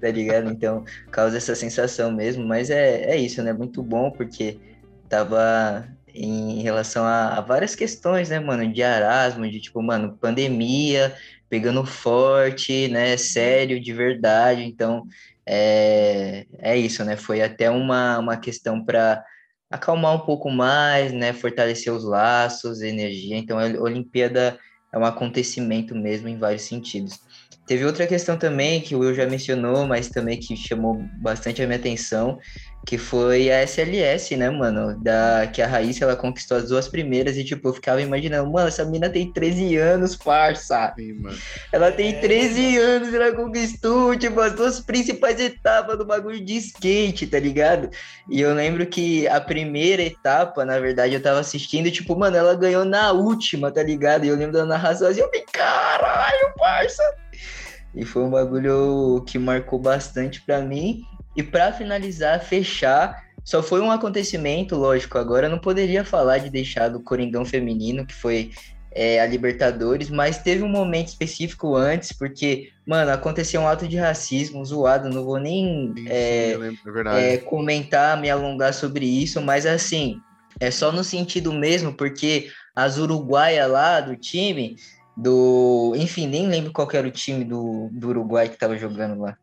tá 0.00 0.08
ligado? 0.08 0.48
Então, 0.48 0.84
causa 1.10 1.36
essa 1.36 1.56
sensação 1.56 2.12
mesmo, 2.12 2.46
mas 2.46 2.70
é, 2.70 3.02
é 3.02 3.16
isso, 3.16 3.42
né? 3.42 3.52
Muito 3.52 3.82
bom, 3.82 4.12
porque 4.12 4.60
tava 5.08 5.88
em 6.14 6.62
relação 6.62 7.04
a, 7.04 7.36
a 7.36 7.40
várias 7.40 7.74
questões, 7.74 8.28
né, 8.28 8.38
mano? 8.38 8.72
De 8.72 8.80
Erasmo, 8.80 9.50
de 9.50 9.60
tipo, 9.60 9.82
mano, 9.82 10.16
pandemia, 10.20 11.12
pegando 11.48 11.84
forte, 11.84 12.86
né? 12.86 13.16
Sério, 13.16 13.80
de 13.80 13.92
verdade. 13.92 14.62
Então, 14.62 15.02
é, 15.44 16.46
é 16.60 16.76
isso, 16.76 17.04
né? 17.04 17.16
Foi 17.16 17.42
até 17.42 17.68
uma, 17.68 18.20
uma 18.20 18.36
questão 18.36 18.84
para 18.84 19.24
acalmar 19.70 20.14
um 20.14 20.20
pouco 20.26 20.50
mais, 20.50 21.12
né? 21.12 21.32
Fortalecer 21.32 21.92
os 21.92 22.04
laços, 22.04 22.80
energia. 22.80 23.36
Então, 23.36 23.58
a 23.58 23.64
Olimpíada 23.80 24.58
é 24.92 24.98
um 24.98 25.04
acontecimento 25.04 25.94
mesmo 25.94 26.28
em 26.28 26.38
vários 26.38 26.62
sentidos. 26.62 27.20
Teve 27.66 27.84
outra 27.84 28.06
questão 28.06 28.36
também 28.36 28.80
que 28.80 28.94
o 28.94 29.00
Will 29.00 29.14
já 29.14 29.26
mencionou, 29.26 29.86
mas 29.86 30.08
também 30.08 30.38
que 30.38 30.56
chamou 30.56 31.02
bastante 31.18 31.60
a 31.60 31.66
minha 31.66 31.78
atenção, 31.78 32.38
que 32.86 32.96
foi 32.96 33.50
a 33.50 33.64
SLS, 33.64 34.36
né, 34.36 34.48
mano? 34.48 34.96
Da, 35.02 35.48
que 35.52 35.60
a 35.60 35.66
Raíssa, 35.66 36.04
ela 36.04 36.14
conquistou 36.14 36.56
as 36.56 36.68
duas 36.68 36.86
primeiras 36.86 37.36
e, 37.36 37.42
tipo, 37.42 37.66
eu 37.66 37.74
ficava 37.74 38.00
imaginando, 38.00 38.48
mano, 38.48 38.68
essa 38.68 38.84
mina 38.84 39.10
tem 39.10 39.32
13 39.32 39.76
anos, 39.76 40.14
parça. 40.14 40.94
Sim. 40.96 41.26
Ela 41.72 41.90
tem 41.90 42.20
13 42.20 42.76
é. 42.76 42.80
anos 42.80 43.12
e 43.12 43.16
ela 43.16 43.32
conquistou, 43.32 44.16
tipo, 44.16 44.38
as 44.40 44.52
duas 44.52 44.78
principais 44.78 45.40
etapas 45.40 45.98
do 45.98 46.06
bagulho 46.06 46.40
de 46.40 46.56
skate, 46.58 47.26
tá 47.26 47.40
ligado? 47.40 47.90
E 48.30 48.40
eu 48.40 48.54
lembro 48.54 48.86
que 48.86 49.26
a 49.26 49.40
primeira 49.40 50.02
etapa, 50.02 50.64
na 50.64 50.78
verdade, 50.78 51.14
eu 51.14 51.22
tava 51.22 51.40
assistindo, 51.40 51.90
tipo, 51.90 52.16
mano, 52.16 52.36
ela 52.36 52.54
ganhou 52.54 52.84
na 52.84 53.10
última, 53.10 53.72
tá 53.72 53.82
ligado? 53.82 54.24
E 54.24 54.28
eu 54.28 54.36
lembro 54.36 54.52
da 54.52 54.64
narração 54.64 55.08
assim, 55.08 55.20
eu 55.20 55.26
falei, 55.26 55.44
caralho, 55.52 56.54
parça! 56.56 57.02
E 57.96 58.04
foi 58.04 58.22
um 58.22 58.30
bagulho 58.30 59.24
que 59.26 59.38
marcou 59.38 59.78
bastante 59.78 60.42
para 60.42 60.60
mim. 60.60 61.02
E 61.34 61.42
para 61.42 61.72
finalizar, 61.72 62.40
fechar, 62.40 63.24
só 63.42 63.62
foi 63.62 63.80
um 63.80 63.90
acontecimento, 63.90 64.76
lógico. 64.76 65.18
Agora 65.18 65.46
eu 65.46 65.50
não 65.50 65.58
poderia 65.58 66.04
falar 66.04 66.38
de 66.38 66.50
deixar 66.50 66.88
do 66.88 67.00
Coringão 67.00 67.44
Feminino, 67.44 68.04
que 68.04 68.14
foi 68.14 68.50
é, 68.96 69.20
a 69.20 69.26
Libertadores, 69.26 70.08
mas 70.08 70.38
teve 70.38 70.62
um 70.62 70.68
momento 70.68 71.08
específico 71.08 71.76
antes, 71.76 72.12
porque, 72.12 72.70
mano, 72.86 73.10
aconteceu 73.10 73.60
um 73.60 73.68
ato 73.68 73.86
de 73.86 73.96
racismo 73.96 74.64
zoado, 74.64 75.10
não 75.10 75.22
vou 75.22 75.38
nem 75.38 75.92
sim, 75.94 76.06
é, 76.08 76.56
sim, 76.58 76.78
é, 77.08 77.34
é 77.34 77.36
comentar, 77.38 78.18
me 78.18 78.30
alongar 78.30 78.72
sobre 78.72 79.04
isso, 79.04 79.40
mas 79.42 79.66
assim, 79.66 80.18
é 80.58 80.70
só 80.70 80.90
no 80.90 81.04
sentido 81.04 81.52
mesmo, 81.52 81.92
porque 81.92 82.50
as 82.74 82.96
uruguaias 82.96 83.70
lá 83.70 84.00
do 84.00 84.16
time, 84.16 84.76
do. 85.16 85.94
Enfim, 85.96 86.26
nem 86.26 86.46
lembro 86.46 86.72
qual 86.72 86.88
era 86.92 87.06
o 87.06 87.10
time 87.10 87.44
do, 87.44 87.88
do 87.90 88.08
Uruguai 88.08 88.48
que 88.48 88.58
tava 88.58 88.76
jogando 88.76 89.20
lá. 89.20 89.36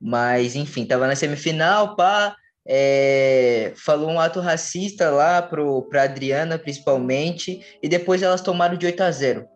Mas, 0.00 0.54
enfim, 0.54 0.84
tava 0.84 1.06
na 1.06 1.16
semifinal, 1.16 1.96
pá. 1.96 2.36
É, 2.68 3.72
falou 3.76 4.10
um 4.10 4.18
ato 4.18 4.40
racista 4.40 5.08
lá 5.08 5.40
pro, 5.40 5.82
pra 5.82 6.02
Adriana, 6.02 6.58
principalmente, 6.58 7.60
e 7.80 7.88
depois 7.88 8.22
elas 8.22 8.40
tomaram 8.40 8.76
de 8.76 8.84
8 8.86 9.00
a 9.04 9.10
0 9.12 9.46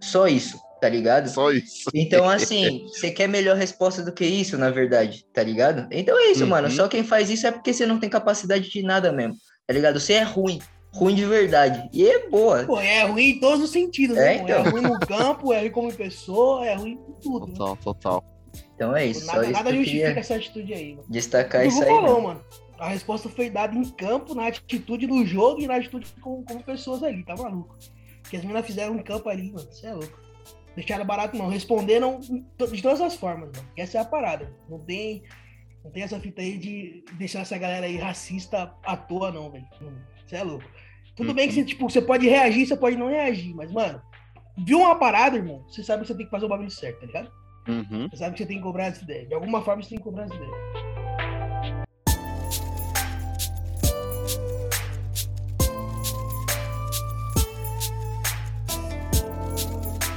Só 0.00 0.26
isso, 0.26 0.58
tá 0.80 0.88
ligado? 0.88 1.28
Só 1.28 1.52
isso. 1.52 1.88
Então, 1.94 2.28
assim, 2.28 2.86
você 2.88 3.12
quer 3.12 3.28
melhor 3.28 3.56
resposta 3.56 4.02
do 4.02 4.10
que 4.10 4.24
isso, 4.24 4.58
na 4.58 4.68
verdade, 4.68 5.24
tá 5.32 5.44
ligado? 5.44 5.86
Então 5.92 6.18
é 6.18 6.32
isso, 6.32 6.42
uhum. 6.42 6.50
mano. 6.50 6.68
Só 6.72 6.88
quem 6.88 7.04
faz 7.04 7.30
isso 7.30 7.46
é 7.46 7.52
porque 7.52 7.72
você 7.72 7.86
não 7.86 8.00
tem 8.00 8.10
capacidade 8.10 8.68
de 8.68 8.82
nada 8.82 9.12
mesmo, 9.12 9.36
tá 9.64 9.72
ligado? 9.72 10.00
Você 10.00 10.14
é 10.14 10.22
ruim 10.24 10.58
ruim 10.92 11.14
de 11.14 11.24
verdade. 11.24 11.88
E 11.92 12.06
é 12.06 12.28
boa. 12.28 12.64
Pô, 12.64 12.78
é 12.78 13.02
ruim 13.04 13.30
em 13.30 13.40
todos 13.40 13.64
os 13.64 13.70
sentidos, 13.70 14.16
é, 14.16 14.20
né? 14.20 14.42
Então. 14.42 14.64
É 14.64 14.68
ruim 14.68 14.82
no 14.82 14.98
campo, 15.00 15.52
é 15.52 15.60
ruim 15.60 15.70
como 15.70 15.92
pessoa, 15.92 16.66
é 16.66 16.74
ruim 16.74 16.92
em 16.92 17.12
tudo. 17.20 17.46
Né? 17.46 17.54
Total, 17.54 17.74
né? 17.74 17.80
total. 17.82 18.24
Então 18.74 18.96
é 18.96 19.06
isso. 19.06 19.26
Nada, 19.26 19.48
nada 19.48 19.74
justifica 19.74 20.20
essa 20.20 20.34
atitude 20.34 20.72
aí, 20.72 20.94
mano. 20.94 21.06
Destacar 21.08 21.66
isso 21.66 21.82
aí. 21.82 21.88
falou, 21.88 22.20
mano. 22.20 22.44
A 22.78 22.88
resposta 22.88 23.28
foi 23.28 23.50
dada 23.50 23.76
em 23.76 23.84
campo, 23.84 24.34
na 24.34 24.46
atitude 24.46 25.06
do 25.06 25.24
jogo 25.26 25.60
e 25.60 25.66
na 25.66 25.76
atitude 25.76 26.06
como, 26.20 26.42
como 26.42 26.62
pessoas 26.62 27.02
ali, 27.02 27.22
tá 27.22 27.36
maluco? 27.36 27.76
Que 28.30 28.36
as 28.36 28.42
meninas 28.42 28.64
fizeram 28.64 28.96
em 28.96 29.02
campo 29.02 29.28
ali, 29.28 29.52
mano. 29.52 29.68
Você 29.70 29.86
é 29.86 29.92
louco. 29.92 30.18
Deixaram 30.74 31.04
barato, 31.04 31.36
não. 31.36 31.48
Responderam 31.48 32.20
de 32.20 32.82
todas 32.82 33.02
as 33.02 33.14
formas, 33.16 33.50
mano. 33.54 33.68
Essa 33.76 33.98
é 33.98 34.00
a 34.00 34.04
parada. 34.04 34.50
Não 34.66 34.78
tem, 34.78 35.22
não 35.84 35.90
tem 35.90 36.02
essa 36.04 36.18
fita 36.18 36.40
aí 36.40 36.56
de 36.56 37.04
deixar 37.18 37.40
essa 37.40 37.58
galera 37.58 37.84
aí 37.84 37.98
racista 37.98 38.74
à 38.82 38.96
toa, 38.96 39.30
não, 39.30 39.50
velho. 39.50 39.66
Você 40.26 40.36
é 40.36 40.42
louco. 40.42 40.64
Tudo 41.16 41.34
bem 41.34 41.48
que 41.48 41.54
você, 41.54 41.64
tipo, 41.64 41.88
você 41.88 42.00
pode 42.00 42.28
reagir, 42.28 42.66
você 42.66 42.76
pode 42.76 42.96
não 42.96 43.08
reagir, 43.08 43.54
mas, 43.54 43.70
mano, 43.72 44.00
viu 44.58 44.78
uma 44.80 44.96
parada, 44.96 45.36
irmão, 45.36 45.64
você 45.68 45.82
sabe 45.82 46.02
que 46.02 46.08
você 46.08 46.14
tem 46.14 46.24
que 46.24 46.30
fazer 46.30 46.46
o 46.46 46.48
bagulho 46.48 46.70
certo, 46.70 47.00
tá 47.00 47.06
ligado? 47.06 47.30
Uhum. 47.68 48.08
Você 48.08 48.16
sabe 48.16 48.32
que 48.32 48.38
você 48.38 48.46
tem 48.46 48.56
que 48.56 48.62
cobrar 48.62 48.86
essa 48.86 49.02
ideia. 49.02 49.26
De 49.26 49.34
alguma 49.34 49.62
forma 49.62 49.82
você 49.82 49.90
tem 49.90 49.98
que 49.98 50.04
cobrar 50.04 50.24
essa 50.24 50.34
ideia. 50.34 50.50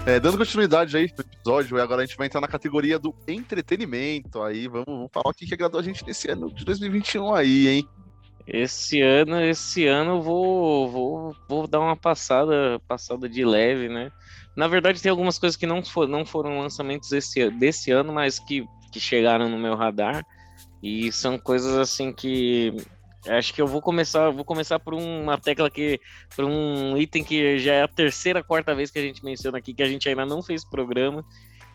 É, 0.05 0.19
dando 0.19 0.37
continuidade 0.37 0.97
aí 0.97 1.09
pro 1.09 1.25
episódio, 1.25 1.81
agora 1.81 2.01
a 2.01 2.05
gente 2.05 2.17
vai 2.17 2.27
entrar 2.27 2.41
na 2.41 2.47
categoria 2.47 2.99
do 2.99 3.15
entretenimento. 3.25 4.41
Aí 4.41 4.67
vamos, 4.67 4.85
vamos 4.85 5.09
falar 5.13 5.29
o 5.29 5.33
que, 5.33 5.45
que 5.45 5.53
agradou 5.53 5.79
a 5.79 5.83
gente 5.83 6.05
nesse 6.05 6.29
ano 6.29 6.53
de 6.53 6.65
2021 6.65 7.33
aí, 7.33 7.67
hein? 7.69 7.89
Esse 8.45 9.01
ano, 9.01 9.41
esse 9.41 9.87
ano 9.87 10.11
eu 10.11 10.21
vou, 10.21 10.89
vou, 10.89 11.35
vou 11.47 11.67
dar 11.67 11.79
uma 11.79 11.95
passada, 11.95 12.79
passada 12.87 13.29
de 13.29 13.45
leve, 13.45 13.87
né? 13.87 14.11
Na 14.55 14.67
verdade, 14.67 15.01
tem 15.01 15.09
algumas 15.09 15.39
coisas 15.39 15.55
que 15.55 15.65
não, 15.65 15.83
for, 15.83 16.07
não 16.07 16.25
foram 16.25 16.59
lançamentos 16.59 17.11
esse, 17.11 17.49
desse 17.51 17.91
ano, 17.91 18.11
mas 18.11 18.39
que, 18.39 18.65
que 18.91 18.99
chegaram 18.99 19.49
no 19.49 19.57
meu 19.57 19.75
radar. 19.75 20.25
E 20.81 21.11
são 21.11 21.39
coisas 21.39 21.75
assim 21.77 22.11
que 22.11 22.75
acho 23.27 23.53
que 23.53 23.61
eu 23.61 23.67
vou 23.67 23.81
começar, 23.81 24.29
vou 24.29 24.43
começar 24.43 24.77
por 24.79 24.93
uma 24.93 25.37
tecla 25.37 25.69
que, 25.69 25.99
por 26.35 26.43
um 26.43 26.97
item 26.97 27.23
que 27.23 27.57
já 27.57 27.73
é 27.73 27.83
a 27.83 27.87
terceira, 27.87 28.43
quarta 28.43 28.75
vez 28.75 28.91
que 28.91 28.99
a 28.99 29.01
gente 29.01 29.23
menciona 29.23 29.57
aqui, 29.57 29.73
que 29.73 29.81
a 29.81 29.87
gente 29.87 30.09
ainda 30.09 30.25
não 30.25 30.43
fez 30.43 30.65
programa. 30.65 31.23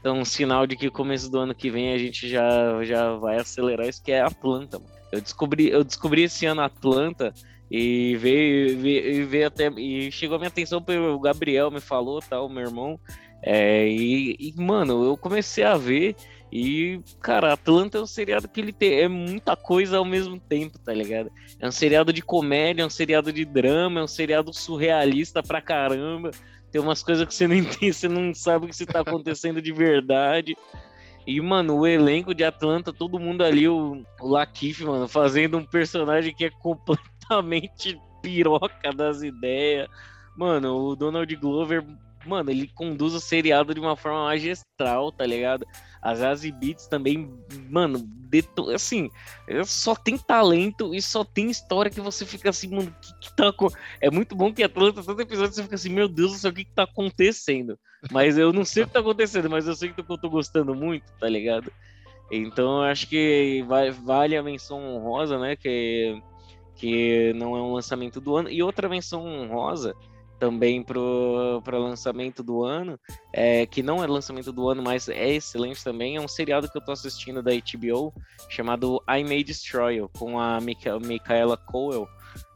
Então, 0.00 0.18
um 0.18 0.24
sinal 0.24 0.66
de 0.66 0.76
que 0.76 0.90
começo 0.90 1.30
do 1.30 1.38
ano 1.38 1.54
que 1.54 1.70
vem 1.70 1.94
a 1.94 1.98
gente 1.98 2.28
já, 2.28 2.84
já 2.84 3.14
vai 3.14 3.38
acelerar 3.38 3.88
isso, 3.88 4.02
que 4.02 4.12
é 4.12 4.20
a 4.20 4.30
planta. 4.30 4.78
Mano. 4.78 4.97
Eu 5.10 5.20
descobri, 5.20 5.68
eu 5.68 5.84
descobri 5.84 6.22
esse 6.22 6.46
ano 6.46 6.60
Atlanta 6.60 7.32
e 7.70 8.16
veio, 8.16 8.78
veio, 8.78 9.28
veio 9.28 9.46
até. 9.46 9.68
E 9.68 10.10
chegou 10.10 10.36
a 10.36 10.38
minha 10.38 10.48
atenção 10.48 10.82
pelo 10.82 11.18
Gabriel, 11.20 11.70
me 11.70 11.80
falou, 11.80 12.20
tal, 12.20 12.48
meu 12.48 12.64
irmão. 12.64 12.98
É, 13.42 13.86
e, 13.88 14.36
e, 14.38 14.54
mano, 14.60 15.04
eu 15.04 15.16
comecei 15.16 15.64
a 15.64 15.76
ver. 15.76 16.16
E, 16.50 17.00
cara, 17.20 17.52
Atlanta 17.52 17.98
é 17.98 18.00
um 18.00 18.06
seriado 18.06 18.48
que 18.48 18.60
ele 18.60 18.72
tem. 18.72 19.00
É 19.00 19.08
muita 19.08 19.54
coisa 19.54 19.98
ao 19.98 20.04
mesmo 20.04 20.40
tempo, 20.40 20.78
tá 20.78 20.92
ligado? 20.92 21.30
É 21.60 21.68
um 21.68 21.72
seriado 21.72 22.12
de 22.12 22.22
comédia, 22.22 22.82
é 22.82 22.86
um 22.86 22.90
seriado 22.90 23.32
de 23.32 23.44
drama, 23.44 24.00
é 24.00 24.02
um 24.02 24.08
seriado 24.08 24.52
surrealista 24.52 25.42
pra 25.42 25.60
caramba. 25.60 26.30
Tem 26.70 26.80
umas 26.80 27.02
coisas 27.02 27.26
que 27.26 27.34
você 27.34 27.46
não 27.46 27.54
entende, 27.56 27.92
você 27.92 28.08
não 28.08 28.34
sabe 28.34 28.64
o 28.64 28.68
que 28.68 28.82
está 28.82 29.00
acontecendo 29.00 29.60
de 29.60 29.72
verdade. 29.72 30.56
E, 31.28 31.42
mano, 31.42 31.76
o 31.76 31.86
elenco 31.86 32.34
de 32.34 32.42
Atlanta, 32.42 32.90
todo 32.90 33.20
mundo 33.20 33.44
ali, 33.44 33.68
o, 33.68 34.02
o 34.18 34.34
mano, 34.82 35.06
fazendo 35.06 35.58
um 35.58 35.64
personagem 35.64 36.34
que 36.34 36.46
é 36.46 36.50
completamente 36.50 38.00
piroca 38.22 38.90
das 38.96 39.22
ideias. 39.22 39.90
Mano, 40.34 40.74
o 40.74 40.96
Donald 40.96 41.36
Glover 41.36 41.84
mano, 42.26 42.50
ele 42.50 42.68
conduz 42.68 43.14
o 43.14 43.20
seriado 43.20 43.74
de 43.74 43.80
uma 43.80 43.96
forma 43.96 44.24
magistral, 44.24 45.12
tá 45.12 45.24
ligado? 45.26 45.66
As 46.00 46.22
Azi 46.22 46.52
Beats 46.52 46.86
também, 46.86 47.28
mano, 47.68 47.98
deto... 47.98 48.70
assim, 48.70 49.10
só 49.64 49.94
tem 49.94 50.16
talento 50.16 50.94
e 50.94 51.02
só 51.02 51.24
tem 51.24 51.50
história 51.50 51.90
que 51.90 52.00
você 52.00 52.24
fica 52.24 52.50
assim, 52.50 52.68
mano, 52.68 52.94
que, 53.00 53.28
que 53.28 53.36
tá. 53.36 53.52
É 54.00 54.10
muito 54.10 54.36
bom 54.36 54.52
que 54.52 54.62
Atlanta, 54.62 55.02
todo 55.02 55.20
episódio 55.20 55.54
você 55.54 55.62
fica 55.62 55.74
assim, 55.74 55.90
meu 55.90 56.08
Deus 56.08 56.32
do 56.32 56.38
céu, 56.38 56.50
o 56.50 56.54
que, 56.54 56.64
que 56.64 56.74
tá 56.74 56.84
acontecendo? 56.84 57.78
Mas 58.10 58.38
eu 58.38 58.52
não 58.52 58.64
sei 58.64 58.84
o 58.84 58.86
que 58.86 58.92
tá 58.92 59.00
acontecendo, 59.00 59.50
mas 59.50 59.66
eu 59.66 59.74
sei 59.74 59.92
que 59.92 60.00
eu 60.00 60.18
tô 60.18 60.30
gostando 60.30 60.74
muito, 60.74 61.04
tá 61.18 61.28
ligado? 61.28 61.72
Então 62.30 62.82
acho 62.82 63.08
que 63.08 63.64
vale 64.04 64.36
a 64.36 64.42
menção 64.42 64.78
honrosa, 64.84 65.38
né? 65.38 65.56
Que, 65.56 66.22
que 66.76 67.32
não 67.34 67.56
é 67.56 67.60
um 67.62 67.72
lançamento 67.72 68.20
do 68.20 68.36
ano. 68.36 68.50
E 68.50 68.62
outra 68.62 68.88
menção 68.88 69.24
honrosa 69.24 69.94
também 70.38 70.82
para 70.82 70.98
o 70.98 71.62
lançamento 71.70 72.42
do 72.42 72.64
ano, 72.64 72.98
é, 73.32 73.66
que 73.66 73.82
não 73.82 74.02
é 74.02 74.06
lançamento 74.06 74.52
do 74.52 74.68
ano, 74.68 74.82
mas 74.82 75.08
é 75.08 75.34
excelente 75.34 75.82
também, 75.82 76.16
é 76.16 76.20
um 76.20 76.28
seriado 76.28 76.70
que 76.70 76.76
eu 76.76 76.80
estou 76.80 76.92
assistindo 76.92 77.42
da 77.42 77.50
HBO, 77.52 78.12
chamado 78.48 79.02
I 79.08 79.24
May 79.24 79.42
Destroy 79.42 79.96
You, 79.96 80.10
com 80.16 80.38
a 80.38 80.60
Mica 80.60 80.98
Micaela 80.98 81.56
Coel. 81.56 82.08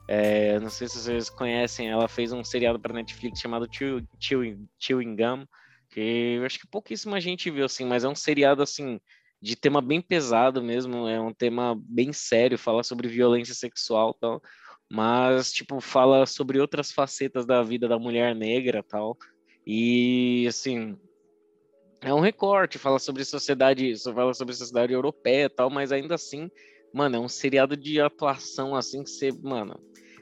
É, 0.09 0.59
não 0.61 0.69
sei 0.69 0.89
se 0.89 0.99
vocês 0.99 1.31
conhecem, 1.31 1.89
ela 1.89 2.09
fez 2.09 2.33
um 2.33 2.45
seriado 2.45 2.79
para 2.79 2.95
Netflix 2.95 3.41
chamado 3.41 3.69
Chewing, 3.71 4.69
Chewing 4.79 5.17
Gum, 5.17 5.47
que 5.91 6.37
eu 6.39 6.45
acho 6.45 6.59
que 6.59 6.67
pouquíssima 6.67 7.21
gente 7.21 7.51
viu, 7.51 7.65
assim, 7.65 7.85
mas 7.85 8.05
é 8.05 8.09
um 8.09 8.15
seriado, 8.15 8.63
assim, 8.63 9.01
de 9.41 9.57
tema 9.57 9.81
bem 9.81 10.01
pesado 10.01 10.63
mesmo, 10.63 11.09
é 11.09 11.21
um 11.21 11.35
tema 11.35 11.75
bem 11.77 12.13
sério, 12.13 12.57
fala 12.57 12.85
sobre 12.85 13.09
violência 13.09 13.55
sexual 13.55 14.15
e 14.17 14.21
tal, 14.21 14.43
mas 14.93 15.51
tipo 15.51 15.81
fala 15.81 16.27
sobre 16.27 16.61
outras 16.61 16.93
facetas 16.93 17.47
da 17.47 17.63
vida 17.63 17.89
da 17.89 17.99
mulher 17.99 18.35
negra 18.35 18.83
tal 18.83 19.17
e 19.67 20.45
assim 20.47 20.99
é 22.03 22.13
um 22.13 22.21
recorte 22.21 22.77
fala 22.77 22.99
sobre 22.99 23.25
sociedade 23.25 23.95
fala 24.13 24.35
sobre 24.35 24.55
sociedade 24.55 24.93
europeia 24.93 25.49
tal 25.49 25.71
mas 25.71 25.93
ainda 25.93 26.17
assim 26.17 26.51
mano 26.93 27.17
é 27.17 27.19
um 27.19 27.29
seriado 27.29 27.75
de 27.75 28.03
atuação 28.03 28.77
assim 28.77 29.03
que 29.03 29.09
você 29.09 29.33
mano 29.43 29.81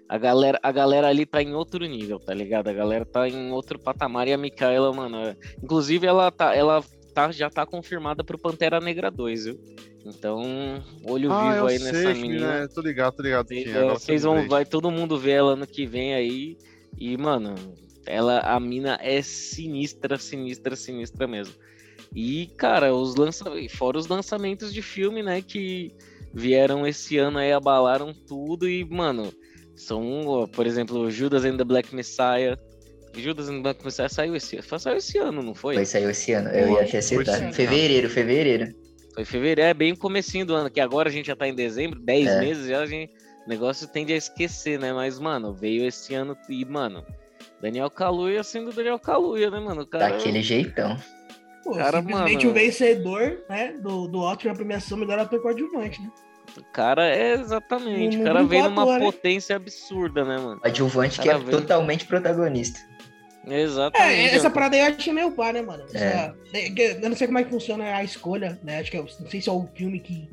a 0.09 0.19
galera, 0.19 0.59
a 0.63 0.73
galera 0.73 1.07
ali 1.07 1.25
tá 1.25 1.41
em 1.41 1.55
outro 1.55 1.87
nível, 1.87 2.19
tá 2.19 2.35
ligado? 2.35 2.67
A 2.67 2.73
galera 2.73 3.05
tá 3.05 3.29
em 3.29 3.53
outro 3.53 3.79
patamar 3.79 4.27
e 4.27 4.33
a 4.33 4.37
Micaela, 4.37 4.93
mano, 4.93 5.19
é... 5.19 5.37
inclusive 5.63 6.05
ela 6.05 6.33
tá, 6.33 6.53
ela 6.53 6.83
tá, 7.11 7.31
já 7.31 7.51
tá 7.51 7.67
confirmada 7.67 8.25
pro 8.25 8.39
Pantera 8.39 8.81
Negra 8.81 9.11
2, 9.11 9.45
viu? 9.45 9.61
Então, 10.05 10.83
olho 11.05 11.31
ah, 11.31 11.53
vivo 11.53 11.67
aí 11.67 11.79
sei, 11.79 11.93
nessa 11.93 12.15
menina. 12.15 12.61
Né? 12.61 12.69
Tô 12.69 12.81
ligado, 12.81 13.17
tô 13.17 13.23
ligado. 13.23 13.49
Vocês, 13.49 13.67
sim, 13.67 13.89
vocês 13.89 14.23
vão, 14.23 14.49
vai 14.49 14.65
todo 14.65 14.91
mundo 14.91 15.19
ver 15.19 15.33
ela 15.33 15.53
ano 15.53 15.67
que 15.67 15.87
vem 15.87 16.15
aí. 16.15 16.57
E, 16.99 17.17
mano, 17.17 17.55
ela, 18.07 18.41
a 18.41 18.59
mina 18.59 18.99
é 19.03 19.21
sinistra, 19.21 20.19
sinistra, 20.19 20.75
sinistra 20.75 21.27
mesmo. 21.27 21.55
E, 22.15 22.47
cara, 22.57 22.95
os 22.95 23.15
lança... 23.15 23.45
fora 23.71 23.99
os 23.99 24.09
lançamentos 24.09 24.73
de 24.73 24.83
filme, 24.83 25.23
né, 25.23 25.43
que 25.43 25.93
vieram 26.33 26.87
esse 26.87 27.19
ano 27.19 27.39
aí, 27.39 27.53
abalaram 27.53 28.13
tudo 28.13 28.69
e, 28.69 28.85
mano, 28.85 29.33
são, 29.77 30.49
por 30.53 30.67
exemplo, 30.67 31.11
Judas 31.11 31.45
and 31.45 31.57
the 31.57 31.65
Black 31.65 31.95
Messiah. 31.95 32.59
Judas 33.15 33.49
and 33.49 33.57
the 33.57 33.63
Black 33.63 33.85
Messiah 33.85 34.09
saiu 34.09 34.37
esse, 34.37 34.61
saiu 34.63 34.97
esse 34.97 35.19
ano, 35.19 35.43
não 35.43 35.55
foi? 35.55 35.75
Foi, 35.75 35.85
saiu 35.85 36.11
esse 36.11 36.33
ano, 36.33 36.49
eu 36.51 36.75
ia 36.75 36.83
até 36.83 37.01
citar. 37.01 37.53
Fevereiro, 37.53 38.09
fevereiro. 38.09 38.75
Foi 39.15 39.25
fevereiro, 39.25 39.63
é 39.63 39.75
bem 39.75 39.95
comecinho 39.95 40.47
do 40.47 40.55
ano, 40.55 40.71
que 40.71 40.81
agora 40.81 41.09
a 41.09 41.13
gente 41.13 41.27
já 41.27 41.37
tá 41.37 41.47
em 41.49 41.55
dezembro, 41.55 41.99
10 42.01 42.27
é. 42.27 42.41
meses 42.41 42.69
já 42.69 42.81
a 42.81 42.87
gente. 42.87 43.13
O 43.47 43.49
negócio 43.49 43.89
tende 43.89 44.13
a 44.13 44.17
esquecer, 44.17 44.79
né? 44.79 44.93
Mas, 44.93 45.19
mano, 45.19 45.53
veio 45.53 45.85
esse 45.85 46.15
ano 46.15 46.37
e, 46.49 46.65
mano, 46.65 47.05
Daniel 47.61 47.91
Kaluuya 47.91 48.45
sendo 48.45 48.73
Daniel 48.73 48.99
Kaluuya, 48.99 49.51
né, 49.51 49.59
mano? 49.59 49.85
Cara, 49.87 50.11
Daquele 50.11 50.43
jeitão. 50.43 50.97
Pô, 51.65 51.75
cara, 51.75 51.99
simplesmente 51.99 52.47
mano, 52.47 52.51
o 52.51 52.55
vencedor, 52.55 53.39
né, 53.49 53.75
do, 53.83 54.07
do 54.09 54.21
Oscar 54.21 54.53
na 54.53 54.57
premiação 54.57 54.97
melhor 54.97 55.19
ator 55.19 55.41
coadjuvante, 55.43 56.01
né? 56.01 56.11
O 56.57 56.65
cara 56.73 57.07
é 57.09 57.35
exatamente, 57.35 58.19
o 58.19 58.25
cara 58.25 58.43
veio 58.43 58.65
numa 58.65 58.99
né? 58.99 59.05
potência 59.05 59.55
absurda, 59.55 60.25
né, 60.25 60.37
mano? 60.37 60.61
Adjuvante 60.65 61.21
que 61.21 61.29
é 61.29 61.39
veio... 61.39 61.51
totalmente 61.51 62.07
protagonista. 62.07 62.81
Exatamente. 63.47 64.21
É, 64.21 64.35
essa 64.35 64.51
parada 64.51 64.77
aí 64.77 64.83
eu 64.83 64.95
achei 64.95 65.13
meio 65.13 65.31
pá, 65.33 65.53
né, 65.53 65.63
mano? 65.63 65.85
É. 65.95 66.33
eu 67.03 67.09
não 67.09 67.17
sei 67.17 67.27
como 67.27 67.39
é 67.39 67.45
que 67.45 67.51
funciona 67.51 67.97
a 67.97 68.05
escolha, 68.05 68.59
né? 68.63 68.81
Acho 68.81 68.91
que 68.91 68.97
é, 68.97 69.01
não 69.01 69.31
sei 69.31 69.41
se 69.41 69.49
é 69.49 69.53
o 69.53 69.67
filme 69.75 69.99
que, 69.99 70.29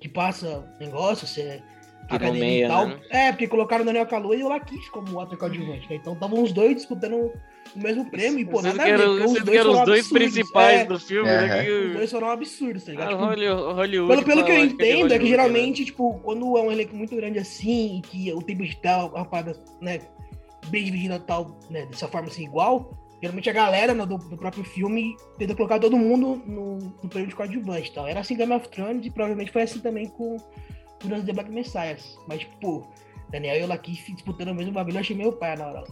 que 0.00 0.08
passa 0.08 0.64
negócio, 0.78 1.26
se 1.26 1.40
é 1.40 1.62
academia 2.08 2.66
e 2.66 2.68
tal. 2.68 2.88
Né? 2.88 3.00
É, 3.10 3.32
porque 3.32 3.48
colocaram 3.48 3.82
o 3.82 3.86
Daniel 3.86 4.06
Kaluuya 4.06 4.40
e 4.40 4.44
o 4.44 4.48
Lakif 4.48 4.90
como 4.90 5.20
ator 5.20 5.38
coadjuvante, 5.38 5.88
né? 5.88 5.96
Então 5.96 6.12
estavam 6.12 6.42
os 6.42 6.52
dois 6.52 6.76
disputando 6.76 7.32
o 7.74 7.78
mesmo 7.78 8.10
prêmio 8.10 8.38
e, 8.38 8.44
pô, 8.44 8.60
vocês 8.60 8.74
nada 8.74 8.96
ver, 8.96 9.08
os 9.08 9.32
dois, 9.42 9.58
eram 9.58 9.72
os 9.72 9.84
dois 9.86 10.08
principais 10.08 10.80
é, 10.80 10.84
do 10.84 11.00
filme, 11.00 11.28
é, 11.28 11.46
né? 11.46 11.70
Os 11.70 11.92
dois 11.94 12.10
foram 12.10 12.30
absurdos, 12.30 12.84
tá 12.84 12.90
ligado? 12.90 13.14
Ah, 13.14 13.34
tipo, 13.34 13.72
Hollywood, 13.72 14.08
pelo, 14.08 14.24
pelo 14.24 14.44
que 14.44 14.52
eu 14.52 14.58
entendo, 14.58 15.14
é 15.14 15.18
que 15.18 15.26
geralmente, 15.26 15.80
né? 15.80 15.86
tipo, 15.86 16.20
quando 16.22 16.58
é 16.58 16.60
um 16.60 16.70
elenco 16.70 16.94
muito 16.94 17.16
grande 17.16 17.38
assim, 17.38 17.98
e 17.98 18.02
que 18.02 18.32
o 18.32 18.42
tempo 18.42 18.62
de 18.62 18.76
tal, 18.76 19.16
a 19.16 19.24
parada, 19.24 19.56
né, 19.80 20.00
bem 20.72 20.84
dividida 20.84 21.20
tal, 21.20 21.58
né, 21.70 21.86
dessa 21.86 22.08
forma 22.08 22.28
assim, 22.28 22.44
igual, 22.44 22.98
Geralmente 23.22 23.48
a 23.48 23.52
galera 23.52 23.94
no, 23.94 24.04
do, 24.04 24.18
do, 24.18 24.36
próprio 24.36 24.64
filme 24.64 25.16
tenta 25.38 25.54
colocar 25.54 25.78
todo 25.78 25.96
mundo 25.96 26.42
no, 26.44 26.78
no 26.78 27.08
período 27.08 27.28
de 27.28 27.36
coadjuvante 27.36 27.92
tal. 27.92 28.08
Era 28.08 28.18
assim 28.18 28.36
Game 28.36 28.52
of 28.52 28.68
Thrones 28.68 29.06
e 29.06 29.10
provavelmente 29.10 29.52
foi 29.52 29.62
assim 29.62 29.78
também 29.78 30.08
com 30.08 30.34
o 30.34 31.24
The 31.24 31.32
Black 31.32 31.48
Messiahs. 31.48 32.18
Mas, 32.26 32.42
pô, 32.60 32.84
Daniel 33.30 33.60
e 33.60 33.62
o 33.62 33.68
Lakif 33.68 34.12
disputando 34.12 34.48
o 34.48 34.54
mesmo 34.56 34.72
bagulho, 34.72 34.96
eu 34.96 35.00
achei 35.00 35.14
meio 35.14 35.32
pai 35.34 35.56
na 35.56 35.68
hora. 35.68 35.84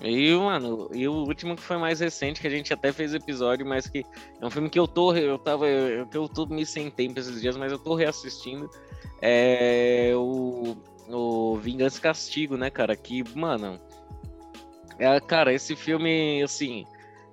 E, 0.00 0.34
mano, 0.34 0.88
e 0.94 1.06
o 1.06 1.12
último 1.12 1.54
que 1.54 1.62
foi 1.62 1.76
mais 1.76 2.00
recente, 2.00 2.40
que 2.40 2.46
a 2.46 2.50
gente 2.50 2.72
até 2.72 2.90
fez 2.90 3.12
episódio, 3.12 3.66
mas 3.66 3.86
que 3.86 4.02
é 4.40 4.46
um 4.46 4.48
filme 4.48 4.70
que 4.70 4.78
eu 4.78 4.88
tô, 4.88 5.14
eu 5.14 5.38
tava, 5.38 5.66
eu, 5.66 6.08
eu 6.10 6.28
tô 6.30 6.46
me 6.46 6.64
sem 6.64 6.90
tempo 6.90 7.20
esses 7.20 7.42
dias, 7.42 7.58
mas 7.58 7.70
eu 7.70 7.78
tô 7.78 7.94
reassistindo, 7.94 8.70
é 9.20 10.12
o, 10.14 10.74
o 11.12 11.56
Vingança 11.56 11.98
e 11.98 12.00
Castigo, 12.00 12.56
né, 12.56 12.70
cara, 12.70 12.96
que, 12.96 13.24
mano, 13.36 13.80
é, 14.98 15.18
cara, 15.20 15.52
esse 15.52 15.74
filme, 15.74 16.42
assim, 16.42 16.84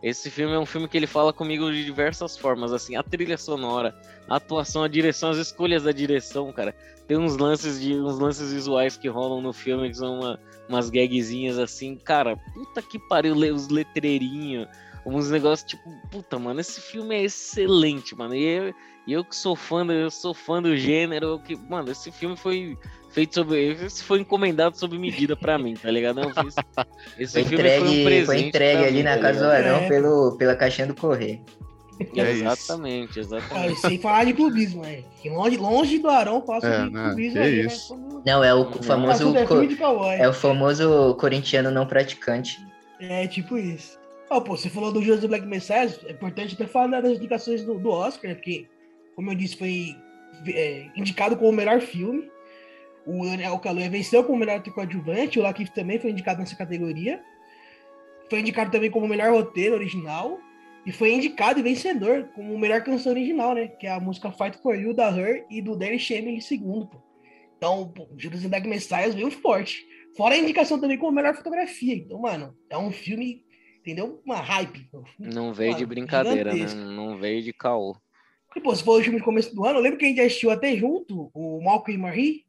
esse 0.02 0.30
filme 0.30 0.54
é 0.54 0.60
um 0.60 0.66
filme 0.66 0.88
que 0.88 0.96
ele 0.96 1.08
fala 1.08 1.34
comigo 1.34 1.72
de 1.72 1.84
diversas 1.84 2.38
formas, 2.38 2.72
assim, 2.72 2.96
a 2.96 3.04
trilha 3.04 3.38
sonora, 3.38 3.96
a 4.30 4.38
atuação, 4.38 4.84
a 4.84 4.88
direção, 4.88 5.32
as 5.32 5.38
escolhas 5.38 5.84
da 5.84 5.92
direção, 5.92 6.52
cara. 6.54 6.76
Tem 7.08 7.18
uns 7.18 7.38
lances 7.38 7.80
de 7.80 7.96
uns 7.96 8.20
lances 8.20 8.52
visuais 8.52 8.98
que 8.98 9.08
rolam 9.08 9.42
no 9.42 9.54
filme 9.54 9.90
que 9.90 9.98
são 9.98 10.20
uma, 10.20 10.40
umas 10.68 10.90
gagzinhas 10.90 11.58
assim, 11.58 11.96
cara, 11.96 12.38
puta 12.54 12.82
que 12.82 13.00
pariu, 13.00 13.34
os 13.36 13.70
letreirinhos, 13.70 14.68
uns 15.06 15.30
negócios 15.30 15.70
tipo, 15.70 15.90
puta, 16.12 16.38
mano, 16.38 16.60
esse 16.60 16.82
filme 16.82 17.16
é 17.16 17.24
excelente, 17.24 18.16
mano. 18.16 18.36
E 18.36 18.44
eu, 18.44 18.74
eu 19.08 19.24
que 19.24 19.36
sou 19.36 19.56
fã, 19.56 19.86
eu 19.86 20.12
sou 20.12 20.34
fã 20.34 20.62
do 20.62 20.76
gênero, 20.76 21.40
que, 21.40 21.56
mano, 21.56 21.92
esse 21.92 22.12
filme 22.12 22.36
foi 22.36 22.78
feito 23.10 23.36
sobre. 23.36 23.72
Esse 23.74 24.04
foi 24.04 24.20
encomendado 24.20 24.78
sob 24.78 24.98
medida 24.98 25.36
pra 25.36 25.58
mim, 25.58 25.74
tá 25.74 25.90
ligado? 25.90 26.22
Não, 26.22 26.32
esse 27.18 27.34
foi 27.34 27.44
filme 27.44 27.56
entregue, 27.56 27.86
foi 27.86 28.02
um 28.02 28.04
presente. 28.04 28.26
Foi 28.26 28.40
entregue 28.40 28.84
ali 28.86 28.98
mim, 28.98 29.04
na 29.04 29.16
tá 29.16 29.22
casa 29.22 29.40
do 29.40 29.52
Arão 29.52 29.78
é. 29.78 29.88
pelo, 29.88 30.38
pela 30.38 30.56
caixinha 30.56 30.88
do 30.88 30.96
correio. 30.96 31.42
É 32.16 32.32
exatamente, 32.32 33.20
exatamente. 33.20 33.86
Ah, 33.86 33.90
sem 33.90 34.00
falar 34.00 34.26
de 34.26 34.34
clubismo, 34.34 34.86
é. 34.86 35.04
Longe, 35.26 35.58
longe 35.58 35.98
do 35.98 36.08
Arão, 36.08 36.44
faço 36.46 36.68
é, 36.68 36.86
de 36.86 36.92
né? 36.92 37.06
clubismo 37.06 37.42
aí, 37.42 37.64
né? 37.64 37.74
Não, 38.26 38.44
é 38.44 38.54
o 38.54 38.72
famoso. 38.84 39.36
É, 39.36 40.20
é 40.20 40.30
o 40.30 40.34
famoso 40.34 41.16
corintiano 41.16 41.72
não 41.72 41.88
praticante. 41.88 42.60
É, 43.00 43.28
tipo 43.28 43.58
isso. 43.58 43.98
Oh, 44.30 44.42
pô, 44.42 44.58
você 44.58 44.70
falou 44.70 44.92
do 44.92 45.02
José 45.02 45.28
Black 45.28 45.46
Messiah, 45.46 45.90
é 46.06 46.12
importante 46.12 46.54
até 46.54 46.68
falar 46.68 47.02
das 47.02 47.18
indicações 47.18 47.64
do, 47.64 47.80
do 47.80 47.90
Oscar, 47.90 48.30
né? 48.30 48.36
Porque, 48.36 48.68
como 49.16 49.32
eu 49.32 49.36
disse, 49.36 49.56
foi 49.56 49.96
é, 50.48 50.88
indicado 50.96 51.36
como 51.36 51.50
o 51.50 51.54
melhor 51.54 51.80
filme. 51.80 52.30
O 53.08 53.24
Daniel 53.24 53.58
Kaluuya 53.60 53.90
venceu 53.90 54.22
como 54.24 54.38
melhor 54.38 54.62
coadjuvante, 54.62 55.40
o 55.40 55.42
Lakif 55.42 55.72
também 55.72 55.98
foi 55.98 56.12
indicado 56.12 56.42
nessa 56.42 56.58
categoria. 56.58 57.24
Foi 58.30 58.42
indicado 58.42 58.70
também 58.70 58.92
como 58.92 59.08
melhor 59.08 59.32
roteiro 59.32 59.76
original. 59.76 60.38
E 60.86 60.92
foi 60.92 61.14
indicado 61.14 61.60
e 61.60 61.64
vencedor 61.64 62.30
como 62.36 62.58
melhor 62.58 62.82
canção 62.82 63.12
original, 63.12 63.54
né? 63.54 63.68
Que 63.68 63.88
é 63.88 63.92
a 63.92 64.00
música 64.00 64.32
Fight 64.32 64.58
For 64.62 64.76
You, 64.76 64.94
da 64.94 65.10
Her 65.10 65.46
e 65.50 65.62
do 65.62 65.76
Danny 65.76 66.00
Shaming 66.00 66.40
segundo, 66.40 66.88
pô. 66.88 66.98
Então, 67.58 67.92
pô, 67.92 68.08
Judas 68.18 68.46
and 68.46 68.50
Black 68.50 68.68
Messiah 68.68 69.10
veio 69.10 69.32
forte. 69.32 69.86
Fora 70.16 70.36
a 70.36 70.38
indicação 70.38 70.80
também 70.80 70.98
como 70.98 71.12
melhor 71.12 71.36
fotografia. 71.36 71.96
Então, 71.96 72.20
mano, 72.20 72.56
é 72.70 72.78
um 72.78 72.92
filme, 72.92 73.44
entendeu? 73.80 74.22
Uma 74.26 74.38
hype. 74.38 74.90
Um 74.94 75.06
filme, 75.06 75.34
não 75.34 75.54
veio 75.54 75.72
mano, 75.72 75.80
de 75.80 75.86
brincadeira, 75.86 76.54
né? 76.54 76.66
Não 76.74 77.18
veio 77.18 77.42
de 77.42 77.52
caô. 77.54 77.96
E, 78.56 78.62
pô, 78.62 78.74
se 78.76 78.84
for 78.84 79.00
o 79.00 79.04
filme 79.04 79.20
de 79.20 79.26
começo 79.26 79.54
do 79.54 79.66
ano, 79.66 79.80
eu 79.80 79.84
lembro 79.84 80.00
que 80.00 80.06
a 80.06 80.08
gente 80.08 80.22
assistiu 80.22 80.52
até 80.52 80.76
junto 80.76 81.30
o 81.34 81.62
Malcolm 81.62 81.94
e 81.94 82.02
Marie. 82.02 82.47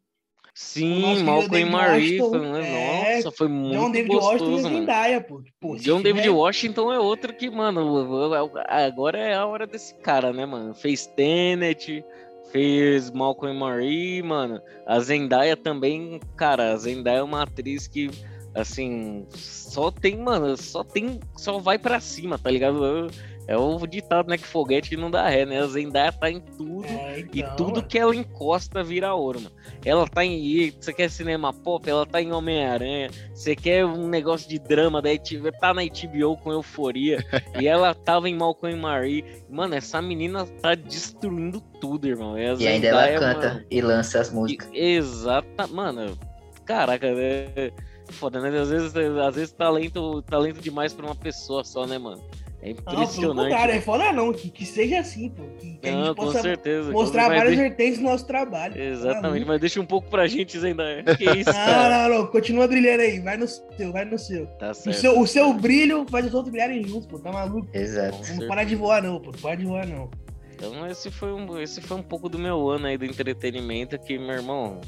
Sim, 0.55 1.23
Malcolm 1.23 1.61
e 1.61 1.65
Marie, 1.65 2.21
né? 2.21 3.15
Nossa, 3.15 3.31
foi 3.31 3.49
muito 3.49 3.79
John 3.79 3.91
David 3.91 4.15
gostoso, 4.15 4.45
Washington 4.45 4.63
mano. 4.63 4.79
Zendaya, 4.79 5.21
pô. 5.21 5.43
pô 5.61 5.77
John 5.77 6.03
David 6.03 6.27
é... 6.27 6.31
Washington 6.31 6.93
é 6.93 6.99
outro 6.99 7.33
que, 7.33 7.49
mano, 7.49 8.27
agora 8.69 9.19
é 9.19 9.35
a 9.35 9.47
hora 9.47 9.67
desse 9.67 9.95
cara, 9.97 10.33
né, 10.33 10.45
mano? 10.45 10.75
Fez 10.75 11.07
Tenet, 11.07 12.05
fez 12.51 13.11
Malcolm 13.11 13.55
e 13.55 13.59
Marie, 13.59 14.23
mano. 14.23 14.61
A 14.87 14.99
Zendaya 15.01 15.57
também, 15.57 16.21
cara, 16.37 16.73
a 16.73 16.77
Zendaya 16.77 17.19
é 17.19 17.23
uma 17.23 17.43
atriz 17.43 17.87
que 17.87 18.11
assim, 18.55 19.27
só 19.31 19.91
tem, 19.91 20.17
mano, 20.17 20.57
só 20.57 20.83
tem, 20.83 21.21
só 21.37 21.59
vai 21.59 21.79
para 21.79 22.01
cima, 22.01 22.39
tá 22.39 22.51
ligado? 22.51 23.09
É 23.49 23.57
o 23.57 23.79
ditado, 23.87 24.29
né? 24.29 24.37
Que 24.37 24.45
foguete 24.45 24.95
não 24.95 25.11
dá 25.11 25.27
ré, 25.27 25.47
né? 25.47 25.59
A 25.59 25.67
Zendaya 25.67 26.13
tá 26.13 26.31
em 26.31 26.39
tudo. 26.39 26.85
É, 26.85 27.21
então, 27.21 27.31
e 27.33 27.57
tudo 27.57 27.83
que 27.83 27.99
ela 27.99 28.15
encosta 28.15 28.85
vira 28.85 29.15
ouro, 29.15 29.41
mano. 29.41 29.57
Ela 29.83 30.07
tá 30.07 30.23
em. 30.23 30.71
Você 30.79 30.93
quer 30.93 31.11
cinema 31.11 31.51
pop? 31.51 31.89
Ela 31.89 32.05
tá 32.05 32.21
em 32.21 32.31
Homem-Aranha. 32.31 33.09
Você 33.33 33.57
quer 33.57 33.87
um 33.87 34.07
negócio 34.07 34.47
de 34.47 34.59
drama 34.59 35.01
da 35.01 35.09
HBO? 35.09 35.51
Tá 35.59 35.73
na 35.73 35.81
HBO 35.83 36.37
com 36.37 36.53
euforia. 36.53 37.25
e 37.59 37.67
ela 37.67 37.95
tava 37.95 38.29
em 38.29 38.35
Malcolm 38.35 38.79
Marie. 38.79 39.25
Mano, 39.49 39.75
essa 39.75 40.03
menina 40.03 40.45
tá 40.61 40.75
destruindo 40.75 41.59
tudo, 41.81 42.07
irmão. 42.07 42.37
E, 42.39 42.43
e 42.43 42.69
ainda 42.69 42.89
ela 42.89 43.19
canta 43.19 43.49
mano, 43.55 43.65
e 43.71 43.81
lança 43.81 44.21
as 44.21 44.31
músicas. 44.31 44.69
E, 44.75 44.79
exata, 44.79 45.67
mano. 45.67 46.19
Caraca, 46.67 47.07
é 47.07 47.73
foda, 48.11 48.41
né? 48.41 48.59
Às 48.59 48.69
vezes, 48.69 48.95
às 48.95 49.35
vezes 49.35 49.53
talento, 49.53 50.21
talento 50.21 50.61
demais 50.61 50.93
pra 50.93 51.07
uma 51.07 51.15
pessoa 51.15 51.65
só, 51.65 51.87
né, 51.87 51.97
mano? 51.97 52.23
É 52.61 52.71
impressionante. 52.71 53.51
Não, 53.51 53.57
é 53.57 53.81
foda 53.81 54.13
não, 54.13 54.33
que, 54.33 54.51
que 54.51 54.67
seja 54.67 54.99
assim, 54.99 55.29
pô. 55.29 55.45
Que, 55.61 55.75
que 55.75 55.91
não, 55.91 56.03
a 56.03 56.05
gente 56.07 56.17
possa 56.17 56.43
certeza. 56.43 56.91
mostrar 56.91 57.29
várias 57.29 57.57
deixa... 57.57 57.63
vertentes 57.63 57.99
do 57.99 58.05
nosso 58.05 58.27
trabalho. 58.27 58.81
Exatamente, 58.81 59.47
mas 59.47 59.61
deixa 59.61 59.81
um 59.81 59.87
pouco 59.87 60.11
pra 60.11 60.27
gente 60.27 60.59
ainda. 60.59 61.05
Que 61.17 61.25
isso, 61.25 61.51
não, 61.51 61.55
cara? 61.55 62.09
Não, 62.09 62.19
não, 62.19 62.27
continua 62.27 62.67
brilhando 62.67 63.03
aí, 63.03 63.21
vai 63.21 63.37
no 63.37 63.47
seu, 63.47 63.93
vai 63.93 64.05
no 64.05 64.19
seu. 64.19 64.47
Tá 64.59 64.75
certo. 64.75 64.97
O 64.97 65.01
seu, 65.01 65.21
o 65.21 65.27
seu 65.27 65.55
brilho 65.55 66.05
faz 66.11 66.27
os 66.27 66.35
outros 66.35 66.51
brilharem 66.51 66.83
juntos, 66.85 67.07
pô, 67.07 67.19
tá 67.19 67.31
maluco? 67.31 67.69
Exato. 67.73 68.19
Não 68.35 68.49
para 68.49 68.65
de 68.65 68.75
voar 68.75 69.03
não, 69.03 69.21
pô, 69.21 69.31
não 69.31 69.39
para 69.39 69.55
de 69.55 69.65
voar 69.65 69.87
não. 69.87 70.11
Então 70.53 70.85
esse 70.89 71.13
foi, 71.13 71.33
um, 71.33 71.61
esse 71.61 71.81
foi 71.81 71.97
um 71.97 72.03
pouco 72.03 72.29
do 72.29 72.41
meu 72.41 72.69
ano 72.69 72.89
aí 72.89 72.99
do 72.99 73.05
entretenimento 73.05 73.95
aqui, 73.95 74.19
meu 74.19 74.35
irmão. 74.35 74.81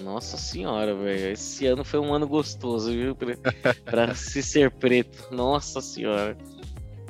Nossa 0.00 0.38
senhora, 0.38 0.94
velho. 0.94 1.32
Esse 1.32 1.66
ano 1.66 1.84
foi 1.84 2.00
um 2.00 2.14
ano 2.14 2.26
gostoso, 2.26 2.90
viu? 2.90 3.14
Pra, 3.14 3.36
pra 3.84 4.14
se 4.16 4.42
ser 4.42 4.70
preto. 4.70 5.28
Nossa 5.30 5.82
senhora. 5.82 6.36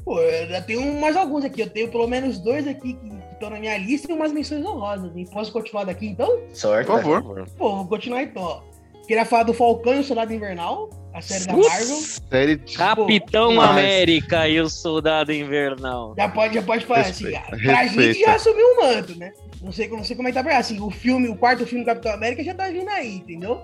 Pô, 0.09 0.23
eu 0.23 0.62
tenho 0.62 0.99
mais 0.99 1.14
alguns 1.18 1.44
aqui. 1.44 1.61
Eu 1.61 1.68
tenho 1.68 1.88
pelo 1.88 2.07
menos 2.07 2.38
dois 2.38 2.66
aqui 2.66 2.94
que 2.94 3.12
estão 3.31 3.51
na 3.51 3.61
minha 3.61 3.77
lista 3.77 4.11
e 4.11 4.14
umas 4.14 4.33
menções 4.33 4.64
honrosas. 4.64 5.12
Posso 5.31 5.53
continuar 5.53 5.85
daqui 5.85 6.07
então? 6.07 6.40
Sorte, 6.55 6.87
por 6.87 7.03
favor. 7.03 7.47
Pô, 7.59 7.77
vou 7.77 7.87
continuar 7.87 8.23
então. 8.23 8.62
Queria 9.07 9.27
falar 9.27 9.42
do 9.42 9.53
Falcão 9.53 9.94
e 9.94 9.99
o 9.99 10.05
Soldado 10.05 10.33
Invernal, 10.33 10.88
a 11.12 11.21
série 11.21 11.44
da 11.44 11.53
Marvel. 11.53 11.97
Série 11.97 12.57
de... 12.57 12.75
Capitão 12.75 13.55
Pô, 13.55 13.61
América 13.61 14.38
mas... 14.38 14.55
e 14.55 14.61
o 14.61 14.71
Soldado 14.71 15.31
Invernal. 15.31 16.14
Já 16.16 16.29
pode, 16.31 16.55
já 16.55 16.62
pode 16.62 16.87
falar 16.87 17.01
assim. 17.01 17.31
Pra 17.62 17.87
gente 17.87 18.21
já 18.21 18.35
assumiu 18.35 18.64
o 18.64 18.77
manto, 18.83 19.14
né? 19.14 19.31
Não 19.61 19.73
sei, 19.73 19.88
não 19.88 20.05
sei 20.05 20.16
como 20.16 20.29
é 20.29 20.31
que 20.31 20.38
tá 20.38 20.42
pra 20.42 20.57
assim. 20.57 20.81
O 20.81 20.90
filme, 20.90 21.29
o 21.29 21.37
quarto 21.37 21.66
filme 21.66 21.85
do 21.85 21.87
Capitão 21.87 22.12
América 22.12 22.42
já 22.42 22.55
tá 22.55 22.71
vindo 22.71 22.88
aí, 22.88 23.16
entendeu? 23.16 23.61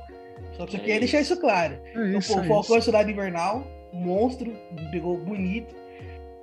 Só 0.58 0.66
que 0.66 0.76
eu 0.76 0.80
queria 0.80 0.98
deixar 0.98 1.22
isso 1.22 1.40
claro. 1.40 1.78
É 1.94 2.08
então, 2.08 2.20
pô, 2.20 2.40
o 2.40 2.44
Falcão 2.44 2.76
e 2.76 2.78
o 2.80 2.82
Soldado 2.82 3.10
Invernal, 3.10 3.66
monstro, 3.94 4.52
pegou 4.90 5.16
bonito. 5.16 5.74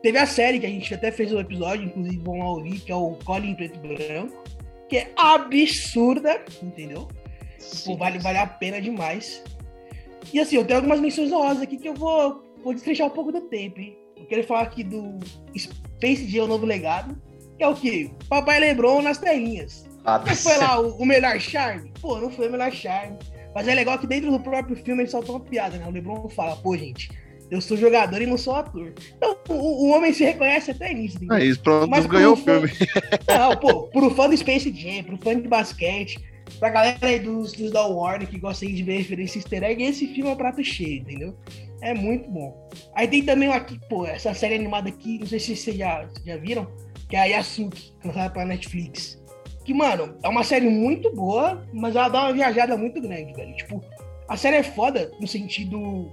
Teve 0.02 0.18
a 0.18 0.26
série 0.26 0.60
que 0.60 0.66
a 0.66 0.70
gente 0.70 0.94
até 0.94 1.12
fez 1.12 1.32
um 1.32 1.40
episódio, 1.40 1.86
inclusive 1.86 2.18
vão 2.18 2.40
lá 2.40 2.50
ouvir, 2.50 2.80
que 2.80 2.92
é 2.92 2.96
o 2.96 3.16
Colin 3.24 3.54
Preto 3.54 3.80
e 3.84 3.96
Branco, 3.96 4.44
que 4.90 4.98
é 4.98 5.12
absurda, 5.16 6.44
entendeu? 6.62 7.08
Sim, 7.60 7.92
Pô, 7.92 7.98
vale, 7.98 8.18
vale 8.20 8.40
a 8.40 8.48
pena 8.48 8.82
demais. 8.82 9.44
E 10.34 10.40
assim, 10.40 10.56
eu 10.56 10.66
tenho 10.66 10.80
algumas 10.80 11.00
menções 11.00 11.32
honrosas 11.32 11.62
aqui 11.62 11.78
que 11.78 11.88
eu 11.88 11.94
vou, 11.94 12.44
vou 12.64 12.74
destrechar 12.74 13.08
um 13.08 13.12
pouco 13.12 13.32
do 13.32 13.42
tempo, 13.42 13.80
hein? 13.80 13.96
Eu 14.18 14.26
quero 14.26 14.44
falar 14.44 14.62
aqui 14.62 14.84
do 14.84 15.20
Space 15.56 16.28
Jam, 16.28 16.46
o 16.46 16.48
novo 16.48 16.66
legado, 16.66 17.16
que 17.58 17.64
é 17.64 17.68
o 17.68 17.76
quê? 17.76 18.12
Papai 18.28 18.60
Lebron 18.60 19.02
nas 19.02 19.20
telinhas. 19.20 19.86
Ah, 20.04 20.18
não 20.18 20.36
foi 20.36 20.58
lá 20.58 20.80
o, 20.80 20.96
o, 20.98 21.06
melhor 21.06 21.40
charme? 21.40 21.92
Pô, 22.02 22.20
não 22.20 22.32
foi 22.32 22.48
o 22.48 22.52
melhor 22.52 22.72
charme. 22.72 23.18
Mas 23.54 23.68
é 23.68 23.76
legal 23.76 24.00
que 24.00 24.08
dentro 24.08 24.32
do 24.32 24.40
próprio 24.40 24.76
filme 24.76 25.04
ele 25.04 25.10
soltou 25.10 25.36
uma 25.36 25.46
piada, 25.46 25.78
né? 25.78 25.86
O 25.88 25.92
Lebron 25.92 26.28
fala, 26.30 26.56
pô, 26.56 26.76
gente, 26.76 27.10
eu 27.52 27.60
sou 27.60 27.76
jogador 27.76 28.22
e 28.22 28.26
não 28.26 28.38
sou 28.38 28.56
ator. 28.56 28.94
Então, 29.18 29.36
o, 29.50 29.88
o 29.88 29.90
homem 29.90 30.14
se 30.14 30.24
reconhece 30.24 30.72
até 30.72 30.94
nisso. 30.94 31.18
Entendeu? 31.18 31.38
É 31.38 31.46
isso, 31.46 31.60
pronto, 31.60 31.90
Mas 31.90 32.06
ganhou 32.06 32.34
o 32.34 32.38
filme. 32.38 32.72
Não, 33.28 33.58
pô, 33.58 33.88
pro 33.88 34.10
fã 34.12 34.30
do 34.30 34.38
Space 34.38 34.74
Jam, 34.74 35.04
pro 35.04 35.18
fã 35.18 35.40
de 35.40 35.50
basquete, 35.50 36.18
pra 36.58 36.70
galera 36.70 36.98
aí 37.02 37.20
dos, 37.20 37.52
dos 37.52 37.70
da 37.70 37.86
Warner 37.86 38.30
que 38.30 38.40
gosta 38.40 38.66
de 38.66 38.82
ver 38.82 39.00
referência 39.00 39.38
easter 39.38 39.64
egg, 39.64 39.84
esse 39.84 40.08
filme 40.08 40.30
é 40.30 40.34
um 40.34 40.38
prato 40.38 40.64
cheio, 40.64 41.02
entendeu? 41.02 41.36
É 41.82 41.94
muito 41.94 42.30
bom. 42.30 42.70
Aí 42.96 43.06
tem 43.08 43.24
também 43.24 43.52
aqui, 43.52 43.78
pô, 43.90 44.06
essa 44.06 44.34
série 44.34 44.56
animada 44.56 44.88
aqui, 44.88 45.20
não 45.20 45.28
sei 45.28 45.40
se 45.40 45.54
vocês 45.54 45.76
já, 45.76 46.08
já 46.26 46.38
viram, 46.38 46.66
que 47.10 47.18
é 47.18 47.20
a 47.20 47.26
Yasuki, 47.26 47.94
lançada 48.06 48.30
pra 48.30 48.46
Netflix. 48.46 49.22
Que, 49.66 49.74
mano, 49.74 50.16
é 50.24 50.30
uma 50.30 50.44
série 50.44 50.70
muito 50.70 51.14
boa, 51.14 51.68
mas 51.74 51.98
ela 51.98 52.08
dá 52.08 52.22
uma 52.22 52.34
viajada 52.34 52.78
muito 52.78 53.02
grande, 53.02 53.34
velho. 53.34 53.56
Tipo, 53.58 53.84
a 54.28 54.38
série 54.38 54.58
é 54.58 54.64
foda 54.64 55.12
no 55.20 55.28
sentido 55.28 56.10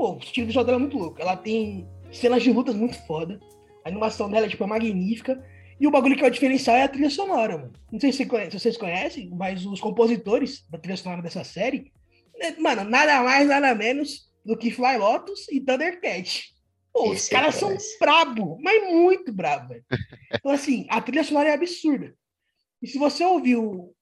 pô, 0.00 0.14
o 0.14 0.18
estilo 0.18 0.46
visual 0.46 0.64
dela 0.64 0.78
é 0.78 0.80
muito 0.80 0.96
louco. 0.96 1.20
Ela 1.20 1.36
tem 1.36 1.86
cenas 2.10 2.42
de 2.42 2.50
lutas 2.50 2.74
muito 2.74 2.96
foda. 3.06 3.38
A 3.84 3.90
animação 3.90 4.30
dela 4.30 4.48
tipo, 4.48 4.64
é 4.64 4.66
magnífica. 4.66 5.44
E 5.78 5.86
o 5.86 5.90
bagulho 5.90 6.16
que 6.16 6.24
é 6.24 6.26
o 6.26 6.30
diferencial 6.30 6.74
é 6.76 6.84
a 6.84 6.88
trilha 6.88 7.10
sonora, 7.10 7.58
mano. 7.58 7.72
Não 7.92 8.00
sei 8.00 8.10
se, 8.10 8.24
vocês 8.24 8.78
conhecem, 8.78 9.28
mas 9.30 9.66
os 9.66 9.78
compositores 9.78 10.66
da 10.70 10.78
trilha 10.78 10.96
sonora 10.96 11.20
dessa 11.20 11.44
série, 11.44 11.92
né, 12.38 12.56
mano, 12.58 12.84
nada 12.84 13.22
mais, 13.22 13.46
nada 13.46 13.74
menos 13.74 14.30
do 14.42 14.56
que 14.56 14.70
Fly 14.70 14.96
Lotus 14.96 15.46
e 15.50 15.60
Thundercat. 15.60 16.48
Pô, 16.92 17.10
os 17.10 17.28
caras 17.28 17.56
são 17.56 17.76
brabo, 18.00 18.58
mas 18.62 18.90
muito 18.90 19.30
brabo, 19.32 19.68
velho. 19.68 19.84
Então, 20.34 20.50
assim, 20.50 20.86
a 20.88 21.00
trilha 21.02 21.24
sonora 21.24 21.50
é 21.50 21.54
absurda. 21.54 22.14
E 22.82 22.86
se 22.86 22.98
você 22.98 23.22
ouviu, 23.22 23.94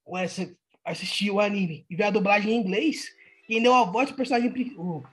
assistir 0.84 1.30
o 1.32 1.40
anime 1.40 1.84
e 1.90 1.96
ver 1.96 2.04
a 2.04 2.10
dublagem 2.10 2.52
em 2.52 2.60
inglês, 2.60 3.08
quem 3.48 3.62
deu 3.62 3.74
a 3.74 3.84
voz 3.84 4.10
pro 4.10 4.18
personagem, 4.18 4.52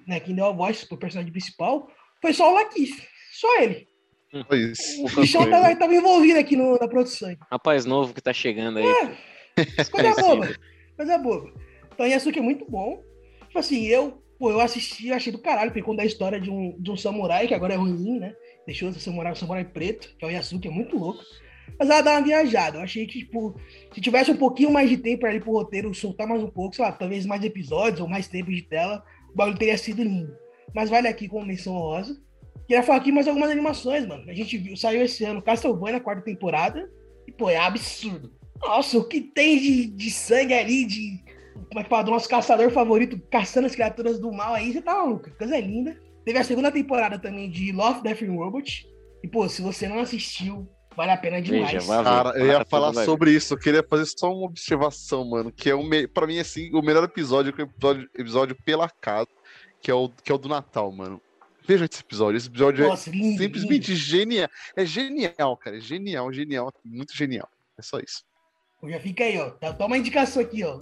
né, 0.06 0.20
quem 0.20 0.36
deu 0.36 0.46
a 0.46 0.52
voz 0.52 0.84
pro 0.84 0.98
personagem 0.98 1.32
principal 1.32 1.90
foi 2.22 2.34
só 2.34 2.52
o 2.52 2.54
Latif, 2.54 3.02
só 3.32 3.62
ele. 3.62 3.88
Foi 4.48 4.60
isso. 4.60 5.06
O 5.06 5.22
bichão 5.22 5.50
tava, 5.50 5.74
tava 5.78 5.96
envolvido 5.96 6.38
aqui 6.38 6.58
no, 6.58 6.78
na 6.78 6.88
produção. 6.88 7.34
Rapaz 7.50 7.86
novo 7.86 8.14
que 8.14 8.22
tá 8.22 8.34
chegando 8.34 8.80
aí. 8.80 8.86
É, 9.56 9.84
coisa 9.90 10.22
boba, 10.22 10.56
coisa 10.98 11.18
boba. 11.18 11.54
Então, 11.94 12.06
Yasuki 12.06 12.40
é 12.40 12.42
muito 12.42 12.70
bom. 12.70 13.02
Tipo 13.48 13.60
assim, 13.60 13.86
eu, 13.86 14.22
pô, 14.38 14.52
eu 14.52 14.60
assisti, 14.60 15.14
achei 15.14 15.32
do 15.32 15.40
caralho, 15.40 15.72
porque 15.72 15.82
conta 15.82 16.02
a 16.02 16.06
história 16.06 16.42
de 16.42 16.52
um, 16.52 16.76
de 16.78 16.92
um 16.92 16.98
samurai, 16.98 17.48
que 17.48 17.54
agora 17.54 17.76
é 17.76 17.78
ruim, 17.78 18.20
né? 18.20 18.36
Deixou 18.66 18.90
de 18.90 18.96
ser 18.96 19.02
samurai, 19.02 19.32
um 19.32 19.36
samurai 19.36 19.64
preto, 19.64 20.14
que 20.18 20.26
é 20.26 20.28
o 20.28 20.32
Yasuki, 20.32 20.68
é 20.68 20.72
muito 20.72 20.98
louco. 20.98 21.24
Mas 21.78 21.90
ela 21.90 22.02
dá 22.02 22.12
uma 22.12 22.22
viajada. 22.22 22.78
Eu 22.78 22.82
achei 22.82 23.06
que, 23.06 23.20
tipo, 23.20 23.60
se 23.94 24.02
tivesse 24.02 24.32
um 24.32 24.38
pouquinho 24.38 24.72
mais 24.72 24.90
de 24.90 24.98
tempo 24.98 25.26
ali 25.26 25.40
pro 25.40 25.52
roteiro 25.52 25.94
soltar 25.94 26.28
mais 26.28 26.42
um 26.42 26.50
pouco, 26.50 26.76
sei 26.76 26.86
lá, 26.86 26.92
talvez 26.92 27.26
mais 27.26 27.44
episódios 27.44 28.00
ou 28.02 28.08
mais 28.08 28.28
tempo 28.28 28.52
de 28.52 28.62
tela, 28.62 29.04
o 29.34 29.36
bagulho 29.36 29.58
teria 29.58 29.78
sido 29.78 30.04
lindo. 30.04 30.36
Mas 30.74 30.90
vale 30.90 31.08
aqui 31.08 31.28
como 31.28 31.46
menção 31.46 31.74
rosa. 31.74 32.18
Queria 32.68 32.84
falar 32.84 33.00
aqui 33.00 33.12
mais 33.12 33.28
algumas 33.28 33.52
animações, 33.52 34.06
mano. 34.06 34.30
A 34.30 34.34
gente 34.34 34.58
viu, 34.58 34.76
saiu 34.76 35.04
esse 35.04 35.24
ano 35.24 35.42
Castlevania, 35.42 36.00
quarta 36.00 36.24
temporada. 36.24 36.90
E, 37.28 37.32
pô, 37.32 37.50
é 37.50 37.58
absurdo. 37.58 38.32
Nossa, 38.62 38.98
o 38.98 39.08
que 39.08 39.22
tem 39.22 39.60
de, 39.60 39.86
de 39.88 40.10
sangue 40.10 40.54
ali, 40.54 40.86
de. 40.86 41.24
Como 41.54 41.80
é 41.80 41.84
que 41.84 41.90
fala? 41.90 42.04
Do 42.04 42.12
nosso 42.12 42.28
caçador 42.28 42.72
favorito 42.72 43.20
caçando 43.30 43.68
as 43.68 43.76
criaturas 43.76 44.20
do 44.20 44.32
mal 44.32 44.54
aí, 44.54 44.74
você 44.74 44.82
tá 44.82 44.94
maluco. 44.94 45.30
Coisa 45.38 45.60
linda. 45.60 46.00
Teve 46.26 46.40
a 46.40 46.44
segunda 46.44 46.72
temporada 46.72 47.20
também 47.20 47.50
de 47.50 47.72
Love, 47.72 48.02
Death 48.02 48.24
and 48.24 48.34
Robot. 48.34 48.88
E, 49.24 49.28
pô, 49.28 49.48
se 49.48 49.62
você 49.62 49.88
não 49.88 50.00
assistiu, 50.00 50.68
Vale 50.96 51.12
a 51.12 51.18
pena 51.18 51.42
demais. 51.42 51.72
Veja, 51.72 52.04
Cara, 52.04 52.38
eu 52.38 52.48
ia 52.48 52.66
falar 52.66 52.94
sobre 53.06 53.32
isso. 53.32 53.54
Eu 53.54 53.58
queria 53.58 53.84
fazer 53.84 54.06
só 54.06 54.34
uma 54.34 54.46
observação, 54.46 55.26
mano. 55.26 55.52
Que 55.52 55.70
é 55.70 55.76
o 55.76 55.84
me... 55.84 56.08
pra 56.08 56.26
mim, 56.26 56.40
assim, 56.40 56.70
o 56.74 56.82
melhor 56.82 57.04
episódio 57.04 57.54
é 57.58 57.62
o 57.62 57.66
episódio, 57.66 58.10
episódio 58.18 58.58
pela 58.64 58.90
casa, 58.90 59.28
que 59.82 59.92
é, 59.92 59.94
o, 59.94 60.10
que 60.10 60.32
é 60.32 60.36
o 60.36 60.38
do 60.38 60.48
Natal, 60.48 60.92
mano. 60.92 61.22
Veja 61.68 61.86
esse 61.86 62.02
episódio. 62.02 62.38
Esse 62.38 62.48
episódio 62.48 62.86
é 62.86 62.88
Nossa, 62.88 63.10
é 63.10 63.14
lindo, 63.14 63.42
simplesmente 63.42 63.90
lindo. 63.90 64.00
genial. 64.00 64.50
É 64.76 64.86
genial, 64.86 65.58
cara. 65.58 65.78
É 65.78 65.82
genial, 65.82 66.32
genial. 66.32 66.72
Muito 66.84 67.16
genial. 67.16 67.50
É 67.78 67.82
só 67.82 68.00
isso. 68.00 68.24
Já 68.88 69.00
fica 69.00 69.24
aí, 69.24 69.38
ó. 69.40 69.50
Toma 69.74 69.88
uma 69.88 69.98
indicação 69.98 70.42
aqui, 70.42 70.64
ó. 70.64 70.82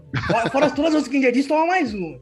Fora 0.52 0.70
todas 0.70 0.94
as 0.94 1.08
que 1.08 1.12
a 1.12 1.14
gente 1.14 1.26
já 1.26 1.32
disse, 1.32 1.48
toma 1.48 1.66
mais 1.66 1.94
uma. 1.94 2.20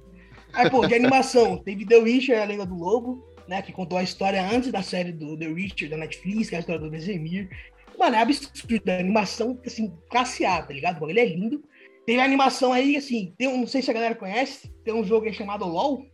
Aí, 0.53 0.69
pô, 0.69 0.85
de 0.85 0.93
animação, 0.93 1.57
teve 1.63 1.85
The 1.85 1.97
Witcher, 1.97 2.41
a 2.41 2.45
Lenda 2.45 2.65
do 2.65 2.75
Lobo, 2.75 3.25
né? 3.47 3.61
Que 3.61 3.71
contou 3.71 3.97
a 3.97 4.03
história 4.03 4.43
antes 4.43 4.71
da 4.71 4.83
série 4.83 5.11
do 5.11 5.37
The 5.37 5.47
Witcher, 5.47 5.89
da 5.89 5.97
Netflix, 5.97 6.49
que 6.49 6.55
é 6.55 6.57
a 6.57 6.59
história 6.59 6.81
do 6.81 6.91
Vesemir. 6.91 7.49
Mano, 7.97 8.15
é 8.15 8.21
absurdo. 8.21 8.89
A 8.89 8.97
animação, 8.97 9.59
assim, 9.65 9.93
classe 10.09 10.45
A, 10.45 10.61
tá 10.61 10.73
ligado? 10.73 11.09
Ele 11.09 11.19
é 11.19 11.25
lindo. 11.25 11.63
Tem 12.05 12.19
a 12.19 12.25
animação 12.25 12.73
aí, 12.73 12.97
assim, 12.97 13.33
tem 13.37 13.47
um, 13.47 13.59
não 13.59 13.67
sei 13.67 13.81
se 13.81 13.91
a 13.91 13.93
galera 13.93 14.15
conhece, 14.15 14.73
tem 14.83 14.93
um 14.93 15.03
jogo 15.03 15.27
aí 15.27 15.33
chamado 15.33 15.65
LOL. 15.65 16.05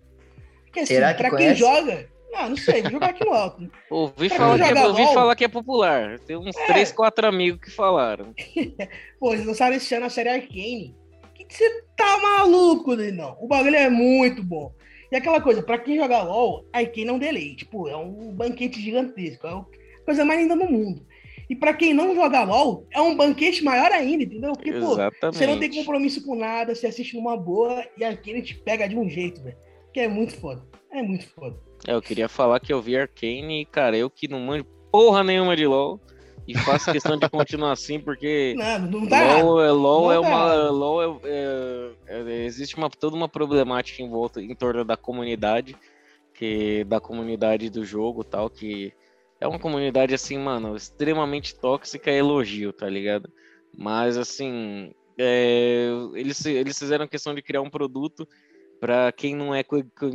Que, 0.74 0.82
assim, 0.82 0.96
Será 0.96 1.14
que 1.14 1.22
pra 1.22 1.30
conhece? 1.30 1.48
quem 1.48 1.56
joga. 1.56 2.10
Não, 2.32 2.50
não 2.50 2.58
sei, 2.58 2.82
vou 2.82 2.92
jogar 2.92 3.10
aqui 3.12 3.26
no 3.26 3.34
alto. 3.34 3.72
Ouvi, 3.90 4.30
falar 4.30 4.58
que, 4.58 4.78
é, 4.78 4.86
ouvi 4.86 5.14
falar 5.14 5.36
que 5.36 5.46
é 5.46 5.48
popular. 5.48 6.20
Tem 6.20 6.36
uns 6.36 6.56
é. 6.56 6.66
3, 6.68 6.92
4 6.92 7.28
amigos 7.28 7.62
que 7.62 7.72
falaram. 7.72 8.34
Pô, 9.20 9.34
eles 9.34 9.46
lançaram 9.46 9.76
esse 9.76 9.94
ano 9.96 10.06
a 10.06 10.10
série 10.10 10.30
Arcane. 10.30 10.96
Que 11.34 11.46
que 11.46 11.56
você 11.56 11.84
tá 11.96 12.18
maluco, 12.18 12.96
não? 12.96 13.38
O 13.40 13.48
bagulho 13.48 13.76
é 13.76 13.90
muito 13.90 14.44
bom. 14.44 14.74
E 15.10 15.16
aquela 15.16 15.40
coisa, 15.40 15.64
pra 15.64 15.78
quem 15.78 15.96
joga 15.96 16.22
LOL, 16.22 16.66
Arcane 16.74 17.08
é 17.08 17.14
um 17.14 17.20
deleite. 17.20 17.58
Tipo, 17.58 17.88
é 17.88 17.96
um 17.96 18.34
banquete 18.34 18.82
gigantesco. 18.82 19.48
É 19.48 19.52
a 19.52 19.66
coisa 20.06 20.26
mais 20.26 20.42
linda 20.42 20.56
no 20.56 20.70
mundo. 20.70 21.06
E 21.50 21.56
para 21.56 21.74
quem 21.74 21.94
não 21.94 22.14
joga 22.14 22.44
LOL, 22.44 22.86
é 22.92 23.02
um 23.02 23.16
banquete 23.16 23.64
maior 23.64 23.92
ainda, 23.92 24.24
entendeu? 24.24 24.52
Porque, 24.52 24.70
Exatamente. 24.70 25.20
pô, 25.20 25.32
você 25.32 25.48
não 25.48 25.60
tem 25.60 25.72
compromisso 25.72 26.26
com 26.26 26.36
nada, 26.36 26.76
você 26.76 26.88
assiste 26.88 27.16
numa 27.16 27.38
boa 27.38 27.86
e 27.98 28.04
aqui 28.04 28.32
ele 28.32 28.42
te 28.42 28.56
pega 28.56 28.88
de 28.88 28.98
um 28.98 29.10
jeito, 29.10 29.42
velho. 29.42 29.58
que 29.94 30.00
é 30.02 30.08
muito 30.08 30.36
foda. 30.36 30.62
É 30.92 31.02
muito 31.02 31.28
foda. 31.30 31.58
É, 31.88 31.94
eu 31.94 32.02
queria 32.02 32.28
falar 32.28 32.60
que 32.60 32.74
eu 32.74 32.82
vi 32.82 32.98
Arcane 32.98 33.62
e, 33.62 33.66
cara, 33.66 33.96
eu 33.98 34.10
que 34.10 34.28
não 34.28 34.40
manjo 34.40 34.66
porra 34.92 35.24
nenhuma 35.24 35.56
de 35.56 35.66
LoL. 35.66 36.00
E 36.48 36.58
faço 36.58 36.92
questão 36.94 37.18
de 37.18 37.30
continuar 37.30 37.74
assim, 37.74 38.00
porque 38.00 38.56
não, 38.80 39.02
não 39.02 39.08
tá 39.08 39.42
LOL, 39.42 39.62
é, 39.62 39.70
LOL 39.70 40.04
não 40.04 40.12
é 40.12 40.22
tá 40.22 40.22
uma. 40.22 40.70
LOL 40.70 41.04
é, 41.04 41.20
é, 41.26 41.92
é, 42.08 42.46
existe 42.46 42.78
uma, 42.78 42.90
toda 42.90 43.18
uma 43.18 43.28
problemática 43.28 44.02
em 44.02 44.10
volta 44.10 44.42
em 44.42 44.56
torno 44.56 44.86
da 44.86 44.96
comunidade, 44.96 45.76
que 46.34 46.86
da 46.86 47.02
comunidade 47.02 47.70
do 47.70 47.84
jogo 47.84 48.24
tal, 48.24 48.50
que 48.50 48.94
é 49.40 49.48
uma 49.48 49.60
comunidade 49.60 50.14
assim, 50.14 50.38
mano, 50.38 50.76
extremamente 50.76 51.56
tóxica 51.56 52.12
e 52.12 52.16
elogio, 52.18 52.74
tá 52.74 52.90
ligado? 52.90 53.32
Mas 53.76 54.18
assim, 54.18 54.92
é, 55.18 55.90
eles, 56.16 56.46
eles 56.46 56.78
fizeram 56.78 57.08
questão 57.08 57.34
de 57.34 57.42
criar 57.42 57.62
um 57.62 57.70
produto 57.70 58.28
para 58.80 59.12
quem 59.12 59.36
não 59.36 59.54
é 59.54 59.64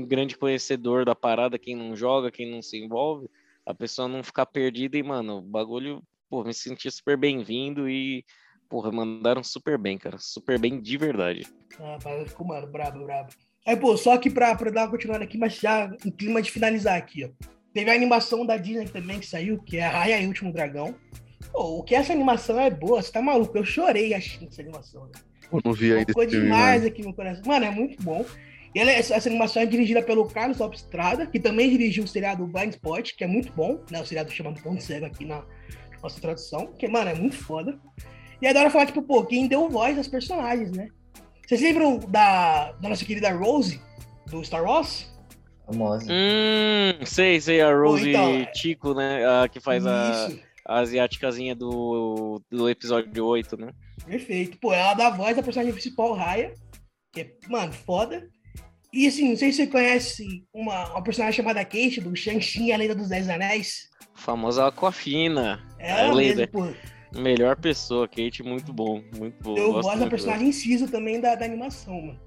grande 0.06 0.36
conhecedor 0.36 1.04
da 1.04 1.14
parada, 1.14 1.58
quem 1.58 1.74
não 1.74 1.96
joga, 1.96 2.30
quem 2.30 2.50
não 2.50 2.62
se 2.62 2.78
envolve, 2.78 3.28
a 3.66 3.74
pessoa 3.74 4.08
não 4.08 4.22
ficar 4.22 4.46
perdida 4.46 4.96
e, 4.96 5.02
mano, 5.02 5.38
o 5.38 5.42
bagulho, 5.42 6.02
pô, 6.28 6.44
me 6.44 6.54
senti 6.54 6.90
super 6.90 7.16
bem-vindo 7.16 7.88
e, 7.88 8.24
porra, 8.68 8.92
mandaram 8.92 9.42
super 9.42 9.78
bem, 9.78 9.98
cara, 9.98 10.16
super 10.18 10.58
bem 10.58 10.80
de 10.80 10.96
verdade. 10.96 11.46
Ah, 11.80 11.98
ficou, 12.26 12.46
mano, 12.46 12.66
brabo, 12.66 13.04
brabo. 13.04 13.30
Aí, 13.66 13.76
pô, 13.76 13.96
só 13.96 14.16
que 14.18 14.30
pra, 14.30 14.54
pra 14.54 14.70
dar 14.70 14.82
uma 14.84 14.90
continuada 14.90 15.24
aqui, 15.24 15.38
mas 15.38 15.54
já 15.54 15.90
em 16.04 16.10
clima 16.10 16.42
de 16.42 16.50
finalizar 16.50 16.96
aqui, 16.96 17.24
ó. 17.24 17.61
Teve 17.72 17.90
a 17.90 17.94
animação 17.94 18.44
da 18.44 18.56
Disney 18.56 18.86
também 18.86 19.18
que 19.18 19.26
saiu, 19.26 19.58
que 19.62 19.78
é 19.78 19.84
a 19.84 19.90
Raya 19.90 20.20
e 20.20 20.24
o 20.24 20.28
Último 20.28 20.52
Dragão. 20.52 20.94
Pô, 21.52 21.78
o 21.78 21.82
que 21.82 21.94
essa 21.94 22.12
animação 22.12 22.58
é 22.58 22.70
boa, 22.70 23.02
você 23.02 23.10
tá 23.10 23.22
maluco? 23.22 23.56
Eu 23.56 23.64
chorei 23.64 24.14
assistindo 24.14 24.48
essa 24.48 24.62
animação. 24.62 25.04
Né? 25.04 25.12
Eu 25.52 25.60
não 25.64 25.72
vi 25.72 25.92
ainda. 25.92 26.06
Ficou 26.06 26.26
demais 26.26 26.84
aqui 26.84 27.02
no 27.02 27.14
coração. 27.14 27.42
Mano, 27.46 27.64
é 27.64 27.70
muito 27.70 28.02
bom. 28.02 28.24
E 28.74 28.78
ela, 28.78 28.90
essa, 28.90 29.14
essa, 29.14 29.28
animação 29.28 29.62
é 29.62 29.66
dirigida 29.66 30.02
pelo 30.02 30.26
Carlos 30.26 30.58
Lopes 30.58 30.80
Estrada, 30.80 31.26
que 31.26 31.38
também 31.38 31.68
dirigiu 31.68 32.04
o 32.04 32.08
seriado 32.08 32.46
Blind 32.46 32.70
Spot, 32.70 33.12
que 33.16 33.22
é 33.22 33.26
muito 33.26 33.52
bom, 33.52 33.80
né? 33.90 34.00
O 34.00 34.06
seriado 34.06 34.30
chamado 34.30 34.62
Ponto 34.62 34.82
Cego 34.82 35.04
aqui 35.04 35.26
na 35.26 35.44
nossa 36.02 36.20
tradução, 36.20 36.72
que, 36.78 36.88
mano, 36.88 37.10
é 37.10 37.14
muito 37.14 37.36
foda. 37.36 37.78
E 38.40 38.46
agora 38.46 38.70
falar, 38.70 38.86
tipo, 38.86 39.02
pô, 39.02 39.24
quem 39.24 39.46
deu 39.46 39.68
voz 39.68 39.98
aos 39.98 40.08
personagens, 40.08 40.72
né? 40.72 40.88
Vocês 41.46 41.60
lembram 41.60 41.98
da, 41.98 42.72
da 42.72 42.88
nossa 42.88 43.04
querida 43.04 43.30
Rose, 43.30 43.78
do 44.26 44.42
Star 44.42 44.64
Wars? 44.64 45.11
Famosa. 45.66 46.06
Hum, 46.10 47.06
sei, 47.06 47.40
sei, 47.40 47.60
a 47.60 47.74
Rose 47.74 48.08
então, 48.08 48.46
Chico, 48.54 48.94
né? 48.94 49.24
A 49.26 49.48
que 49.48 49.60
faz 49.60 49.86
a, 49.86 50.28
a 50.66 50.78
asiáticazinha 50.80 51.54
do, 51.54 52.40
do 52.50 52.68
episódio 52.68 53.24
8, 53.24 53.56
né? 53.56 53.72
Perfeito. 54.04 54.58
Pô, 54.58 54.72
ela 54.72 54.94
dá 54.94 55.10
voz 55.10 55.36
da 55.36 55.42
personagem 55.42 55.72
principal, 55.72 56.12
Raya, 56.14 56.52
que 57.12 57.20
é, 57.20 57.32
mano, 57.48 57.72
foda. 57.72 58.28
E 58.92 59.06
assim, 59.06 59.30
não 59.30 59.36
sei 59.36 59.50
se 59.52 59.58
você 59.58 59.66
conhece 59.68 60.44
uma, 60.52 60.90
uma 60.90 61.02
personagem 61.02 61.36
chamada 61.36 61.64
Kate, 61.64 62.00
do 62.00 62.14
Shang-Chi, 62.14 62.72
a 62.72 62.76
Lenda 62.76 62.94
dos 62.94 63.08
Dez 63.08 63.28
Anéis. 63.28 63.88
Famosa 64.14 64.66
Aquafina. 64.66 65.66
É 65.78 65.90
ela 65.90 66.14
mesmo, 66.14 66.46
pô. 66.48 66.68
Melhor 67.14 67.56
pessoa, 67.56 68.08
Kate, 68.08 68.42
muito 68.42 68.72
bom, 68.72 69.02
muito 69.16 69.42
bom. 69.42 69.56
Eu 69.56 69.72
gosto 69.72 69.98
da 69.98 70.08
personagem 70.08 70.48
incisa 70.48 70.88
também 70.88 71.20
da, 71.20 71.34
da 71.34 71.44
animação, 71.44 72.00
mano. 72.00 72.20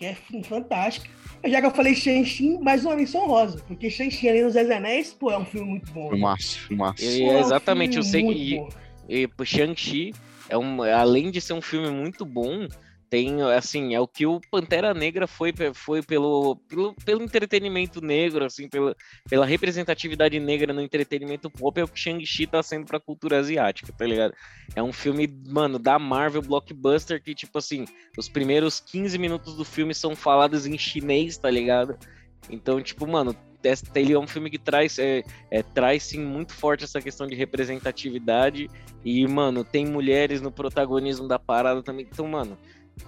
Que 0.00 0.06
é 0.06 0.16
fantástica. 0.44 1.10
Já 1.44 1.60
que 1.60 1.66
eu 1.66 1.70
falei 1.70 1.94
Shang-Chi, 1.94 2.58
mais 2.62 2.86
uma 2.86 2.96
menção 2.96 3.26
rosa. 3.26 3.62
Porque 3.68 3.90
Shang-Chi 3.90 4.30
ali 4.30 4.42
nos 4.42 4.54
Dez 4.54 4.70
Anéis, 4.70 5.12
pô, 5.12 5.30
é 5.30 5.36
um 5.36 5.44
filme 5.44 5.68
muito 5.68 5.92
bom. 5.92 6.08
Filmaço, 6.08 6.58
filmaço. 6.60 7.04
É, 7.04 7.38
exatamente, 7.38 7.96
um 7.96 8.00
eu 8.00 8.02
sei 8.02 8.22
que 9.06 9.28
Shang-Chi, 9.44 10.14
é 10.48 10.56
um, 10.56 10.82
além 10.82 11.30
de 11.30 11.38
ser 11.38 11.52
um 11.52 11.60
filme 11.60 11.90
muito 11.90 12.24
bom, 12.24 12.66
tem 13.10 13.42
assim 13.42 13.94
é 13.94 14.00
o 14.00 14.06
que 14.06 14.24
o 14.24 14.40
Pantera 14.50 14.94
Negra 14.94 15.26
foi 15.26 15.52
foi 15.74 16.00
pelo 16.00 16.56
pelo, 16.68 16.94
pelo 17.04 17.22
entretenimento 17.24 18.00
negro 18.00 18.44
assim 18.44 18.68
pela, 18.68 18.96
pela 19.28 19.44
representatividade 19.44 20.38
negra 20.38 20.72
no 20.72 20.80
entretenimento 20.80 21.50
pop 21.50 21.78
é 21.80 21.84
o 21.84 21.88
que 21.88 21.98
Shang-Chi 21.98 22.46
tá 22.46 22.62
sendo 22.62 22.86
para 22.86 23.00
cultura 23.00 23.40
asiática 23.40 23.92
tá 23.92 24.06
ligado 24.06 24.32
é 24.76 24.82
um 24.82 24.92
filme 24.92 25.28
mano 25.48 25.76
da 25.76 25.98
Marvel 25.98 26.40
blockbuster 26.40 27.20
que 27.20 27.34
tipo 27.34 27.58
assim 27.58 27.84
os 28.16 28.28
primeiros 28.28 28.78
15 28.78 29.18
minutos 29.18 29.56
do 29.56 29.64
filme 29.64 29.92
são 29.92 30.14
falados 30.14 30.64
em 30.64 30.78
chinês 30.78 31.36
tá 31.36 31.50
ligado 31.50 31.98
então 32.48 32.80
tipo 32.80 33.06
mano 33.08 33.34
ele 33.94 34.12
é 34.14 34.18
um 34.18 34.26
filme 34.26 34.48
que 34.48 34.58
traz, 34.58 34.98
é, 34.98 35.22
é, 35.50 35.62
traz 35.62 36.04
sim 36.04 36.20
muito 36.20 36.54
forte 36.54 36.84
essa 36.84 37.00
questão 37.00 37.26
de 37.26 37.34
representatividade 37.34 38.70
e, 39.04 39.26
mano, 39.26 39.62
tem 39.62 39.86
mulheres 39.86 40.40
no 40.40 40.50
protagonismo 40.50 41.28
da 41.28 41.38
parada 41.38 41.82
também. 41.82 42.06
Então, 42.10 42.26
mano, 42.26 42.56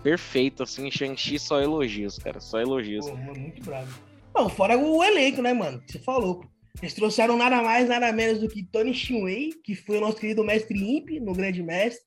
perfeito, 0.03 0.62
assim, 0.62 0.90
Shang-Chi 0.90 1.38
só 1.38 1.61
elogios, 1.61 2.18
cara, 2.18 2.40
só 2.40 2.61
elogios. 2.61 3.09
Pô, 3.09 3.16
muito 3.16 3.62
bravo. 3.62 3.99
Não, 4.35 4.49
fora 4.49 4.79
o 4.79 5.03
elenco, 5.05 5.42
né, 5.42 5.53
mano? 5.53 5.83
Você 5.87 5.99
falou. 5.99 6.45
Eles 6.81 6.95
trouxeram 6.95 7.37
nada 7.37 7.62
mais, 7.62 7.88
nada 7.88 8.11
menos 8.12 8.40
do 8.40 8.49
que 8.49 8.62
Tony 8.64 8.95
Shinwei, 8.95 9.51
que 9.62 9.75
foi 9.75 9.99
o 9.99 10.01
nosso 10.01 10.16
querido 10.16 10.42
mestre 10.42 10.79
Imp 10.79 11.11
no 11.21 11.35
Grande 11.35 11.62
Mestre. 11.62 12.03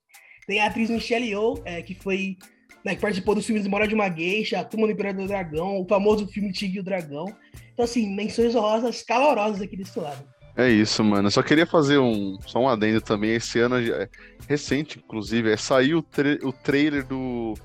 Tem 0.48 0.60
a 0.60 0.66
atriz 0.66 0.90
Michelle 0.90 1.28
Yeoh, 1.28 1.62
é, 1.66 1.82
que 1.82 1.94
foi 1.94 2.38
né, 2.86 2.94
que 2.94 3.02
participou 3.02 3.34
dos 3.34 3.46
filmes 3.46 3.64
Memória 3.64 3.88
de 3.88 3.96
uma 3.96 4.10
Geisha, 4.10 4.60
A 4.60 4.64
Turma 4.64 4.86
do 4.86 4.94
Imperador 4.94 5.24
do 5.24 5.28
Dragão, 5.28 5.82
o 5.82 5.88
famoso 5.88 6.28
filme 6.28 6.52
Tigre 6.52 6.78
e 6.78 6.80
o 6.80 6.84
Dragão. 6.84 7.26
Então, 7.74 7.84
assim, 7.84 8.16
menções 8.16 8.56
honrosas 8.56 9.02
calorosas 9.02 9.60
aqui 9.60 9.76
desse 9.76 10.00
lado. 10.00 10.24
É 10.58 10.70
isso, 10.70 11.04
mano. 11.04 11.28
Eu 11.28 11.32
só 11.32 11.44
queria 11.44 11.66
fazer 11.66 11.98
um 11.98 12.38
só 12.46 12.60
um 12.60 12.70
adendo 12.70 13.02
também. 13.02 13.34
Esse 13.34 13.60
ano, 13.60 13.78
é, 13.78 14.08
recente, 14.48 15.00
inclusive, 15.00 15.52
é, 15.52 15.58
saiu 15.58 16.00
o, 16.00 16.02
tra 16.02 16.38
o 16.44 16.54
trailer 16.54 17.06
do 17.06 17.56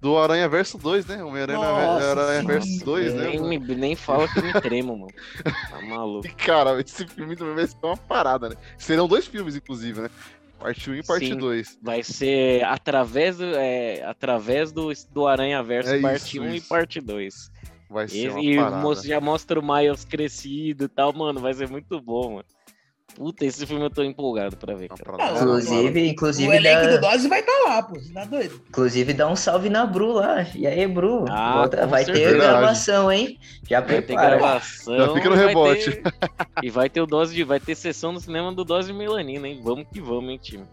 do 0.00 0.18
Aranha 0.18 0.48
Verso 0.48 0.78
2, 0.78 1.06
né? 1.06 1.24
Homem-Aranha 1.24 2.42
Verso 2.44 2.84
2, 2.84 3.14
né? 3.14 3.40
Nem, 3.40 3.58
nem 3.58 3.96
fala 3.96 4.28
que 4.28 4.40
me 4.42 4.52
tremo, 4.60 4.96
mano. 4.96 5.12
Tá 5.42 5.80
maluco. 5.88 6.28
Cara, 6.36 6.80
esse 6.80 7.06
filme 7.06 7.34
também 7.34 7.54
vai 7.54 7.66
ser 7.66 7.76
uma 7.82 7.96
parada, 7.96 8.50
né? 8.50 8.56
Serão 8.78 9.08
dois 9.08 9.26
filmes, 9.26 9.56
inclusive, 9.56 10.02
né? 10.02 10.10
Parte 10.58 10.90
1 10.90 10.94
e 10.94 11.02
parte 11.02 11.34
2. 11.34 11.78
Vai 11.82 12.02
ser 12.02 12.64
através 12.64 13.38
do, 13.38 13.44
é, 13.44 14.02
através 14.04 14.72
do, 14.72 14.90
do 15.10 15.26
Aranha 15.26 15.62
Verso, 15.62 15.90
é 15.90 16.00
parte 16.00 16.40
1 16.40 16.54
e 16.54 16.60
parte 16.60 17.00
2. 17.00 17.50
Vai 17.88 18.08
ser 18.08 18.36
e, 18.38 18.58
uma 18.58 18.92
e 18.92 19.06
já 19.06 19.20
mostra 19.20 19.60
o 19.60 19.62
Miles 19.62 20.04
crescido 20.04 20.84
e 20.84 20.88
tal, 20.88 21.12
mano. 21.12 21.40
Vai 21.40 21.54
ser 21.54 21.68
muito 21.68 22.00
bom, 22.00 22.34
mano. 22.34 22.44
Puta, 23.14 23.46
esse 23.46 23.64
filme 23.64 23.82
eu 23.82 23.88
tô 23.88 24.02
empolgado 24.02 24.56
pra 24.58 24.74
ver. 24.74 24.88
Cara. 24.88 25.16
Não, 25.16 25.36
inclusive, 25.36 26.08
inclusive. 26.08 26.48
O 26.48 26.52
elenco 26.52 26.82
dá... 26.82 26.96
do 26.96 27.00
Dose 27.00 27.28
vai 27.28 27.40
estar 27.40 27.52
tá 27.52 27.68
lá, 27.68 27.82
pô. 27.82 27.94
Você 27.94 28.12
tá 28.12 28.24
doido? 28.24 28.60
Inclusive, 28.68 29.14
dá 29.14 29.26
um 29.26 29.36
salve 29.36 29.70
na 29.70 29.86
Bru 29.86 30.12
lá. 30.12 30.46
E 30.54 30.66
aí, 30.66 30.86
Bru? 30.86 31.24
Ah, 31.30 31.54
Volta... 31.58 31.86
vai 31.86 32.04
ter 32.04 32.36
gravação, 32.36 33.10
hein? 33.10 33.38
Já 33.66 33.80
vai 33.80 34.02
prepara. 34.02 34.30
Ter 34.32 34.38
gravação, 34.38 34.96
Já 34.98 35.14
fica 35.14 35.30
no 35.30 35.36
rebote. 35.36 35.92
Ter... 35.92 36.12
e 36.62 36.68
vai 36.68 36.90
ter 36.90 37.00
o 37.00 37.06
dose 37.06 37.34
de. 37.34 37.42
Vai 37.42 37.58
ter 37.58 37.74
sessão 37.74 38.12
no 38.12 38.20
cinema 38.20 38.52
do 38.52 38.64
Dose 38.64 38.88
de 38.88 38.98
Melanina, 38.98 39.48
hein? 39.48 39.60
Vamos 39.64 39.86
que 39.90 40.00
vamos, 40.00 40.30
hein, 40.30 40.38
time. 40.42 40.64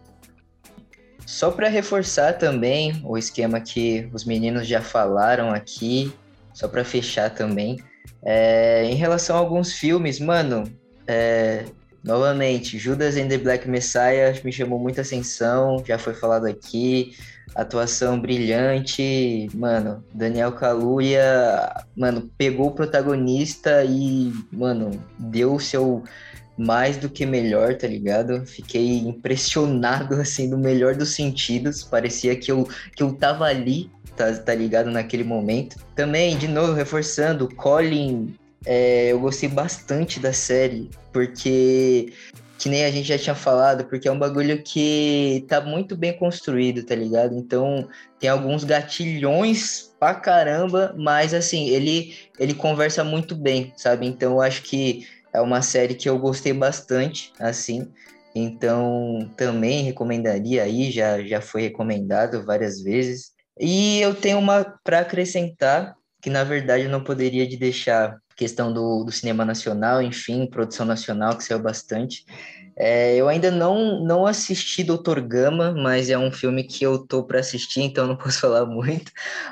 Só 1.25 1.49
para 1.49 1.69
reforçar 1.69 2.37
também 2.37 3.01
o 3.05 3.17
esquema 3.17 3.61
que 3.61 4.09
os 4.11 4.25
meninos 4.25 4.67
já 4.67 4.81
falaram 4.81 5.51
aqui, 5.51 6.11
só 6.53 6.67
para 6.67 6.85
fechar 6.85 7.29
também, 7.29 7.79
é, 8.23 8.85
em 8.85 8.95
relação 8.95 9.35
a 9.35 9.39
alguns 9.39 9.73
filmes, 9.73 10.19
mano, 10.19 10.63
é, 11.07 11.65
Novamente, 12.03 12.77
Judas 12.77 13.15
and 13.15 13.29
the 13.29 13.37
Black 13.37 13.67
Messiah 13.67 14.33
me 14.43 14.51
chamou 14.51 14.77
muita 14.77 15.01
atenção, 15.01 15.81
já 15.87 15.97
foi 15.97 16.13
falado 16.13 16.45
aqui. 16.45 17.15
Atuação 17.55 18.19
brilhante, 18.19 19.47
mano. 19.53 20.03
Daniel 20.13 20.51
Kaluuya, 20.51 21.85
mano, 21.95 22.29
pegou 22.37 22.67
o 22.67 22.71
protagonista 22.71 23.85
e, 23.85 24.33
mano, 24.51 24.91
deu 25.17 25.53
o 25.55 25.59
seu 25.59 26.03
mais 26.57 26.97
do 26.97 27.09
que 27.09 27.25
melhor, 27.25 27.77
tá 27.77 27.87
ligado? 27.87 28.45
Fiquei 28.45 28.97
impressionado, 28.97 30.15
assim, 30.19 30.49
no 30.49 30.57
melhor 30.57 30.95
dos 30.95 31.15
sentidos. 31.15 31.83
Parecia 31.83 32.35
que 32.35 32.51
eu, 32.51 32.67
que 32.95 33.01
eu 33.01 33.13
tava 33.13 33.45
ali, 33.45 33.89
tá, 34.15 34.33
tá 34.33 34.55
ligado, 34.55 34.89
naquele 34.89 35.23
momento. 35.23 35.77
Também, 35.95 36.37
de 36.37 36.47
novo, 36.47 36.73
reforçando, 36.73 37.47
Colin 37.55 38.35
é, 38.65 39.11
eu 39.11 39.19
gostei 39.19 39.49
bastante 39.49 40.19
da 40.19 40.31
série, 40.31 40.89
porque, 41.11 42.13
que 42.57 42.69
nem 42.69 42.85
a 42.85 42.91
gente 42.91 43.07
já 43.07 43.17
tinha 43.17 43.35
falado, 43.35 43.85
porque 43.85 44.07
é 44.07 44.11
um 44.11 44.17
bagulho 44.19 44.61
que 44.63 45.45
tá 45.47 45.59
muito 45.59 45.97
bem 45.97 46.17
construído, 46.17 46.83
tá 46.83 46.95
ligado? 46.95 47.35
Então, 47.35 47.87
tem 48.19 48.29
alguns 48.29 48.63
gatilhões 48.63 49.93
pra 49.99 50.15
caramba, 50.15 50.95
mas 50.97 51.33
assim, 51.33 51.69
ele, 51.69 52.15
ele 52.39 52.53
conversa 52.53 53.03
muito 53.03 53.35
bem, 53.35 53.73
sabe? 53.75 54.07
Então, 54.07 54.33
eu 54.33 54.41
acho 54.41 54.63
que 54.63 55.05
é 55.33 55.41
uma 55.41 55.61
série 55.61 55.95
que 55.95 56.07
eu 56.07 56.17
gostei 56.17 56.53
bastante, 56.53 57.33
assim. 57.39 57.91
Então, 58.35 59.29
também 59.35 59.83
recomendaria 59.83 60.63
aí, 60.63 60.89
já, 60.89 61.21
já 61.21 61.41
foi 61.41 61.63
recomendado 61.63 62.43
várias 62.45 62.81
vezes. 62.81 63.32
E 63.59 63.99
eu 64.01 64.15
tenho 64.15 64.39
uma 64.39 64.63
para 64.83 64.99
acrescentar, 64.99 65.95
que 66.21 66.29
na 66.29 66.43
verdade 66.43 66.85
eu 66.85 66.89
não 66.89 67.03
poderia 67.03 67.47
de 67.47 67.57
deixar 67.57 68.17
questão 68.35 68.73
do, 68.73 69.03
do 69.03 69.11
cinema 69.11 69.45
nacional, 69.45 70.01
enfim, 70.01 70.47
produção 70.47 70.85
nacional, 70.85 71.37
que 71.37 71.43
saiu 71.43 71.59
bastante. 71.59 72.25
É, 72.75 73.15
eu 73.15 73.29
ainda 73.29 73.51
não, 73.51 74.03
não 74.03 74.25
assisti 74.25 74.83
Doutor 74.83 75.21
Gama, 75.21 75.71
mas 75.71 76.09
é 76.09 76.17
um 76.17 76.31
filme 76.31 76.63
que 76.63 76.83
eu 76.83 76.97
tô 76.97 77.23
para 77.23 77.39
assistir, 77.39 77.81
então 77.81 78.07
não 78.07 78.15
posso 78.17 78.39
falar 78.39 78.65
muito. 78.65 79.11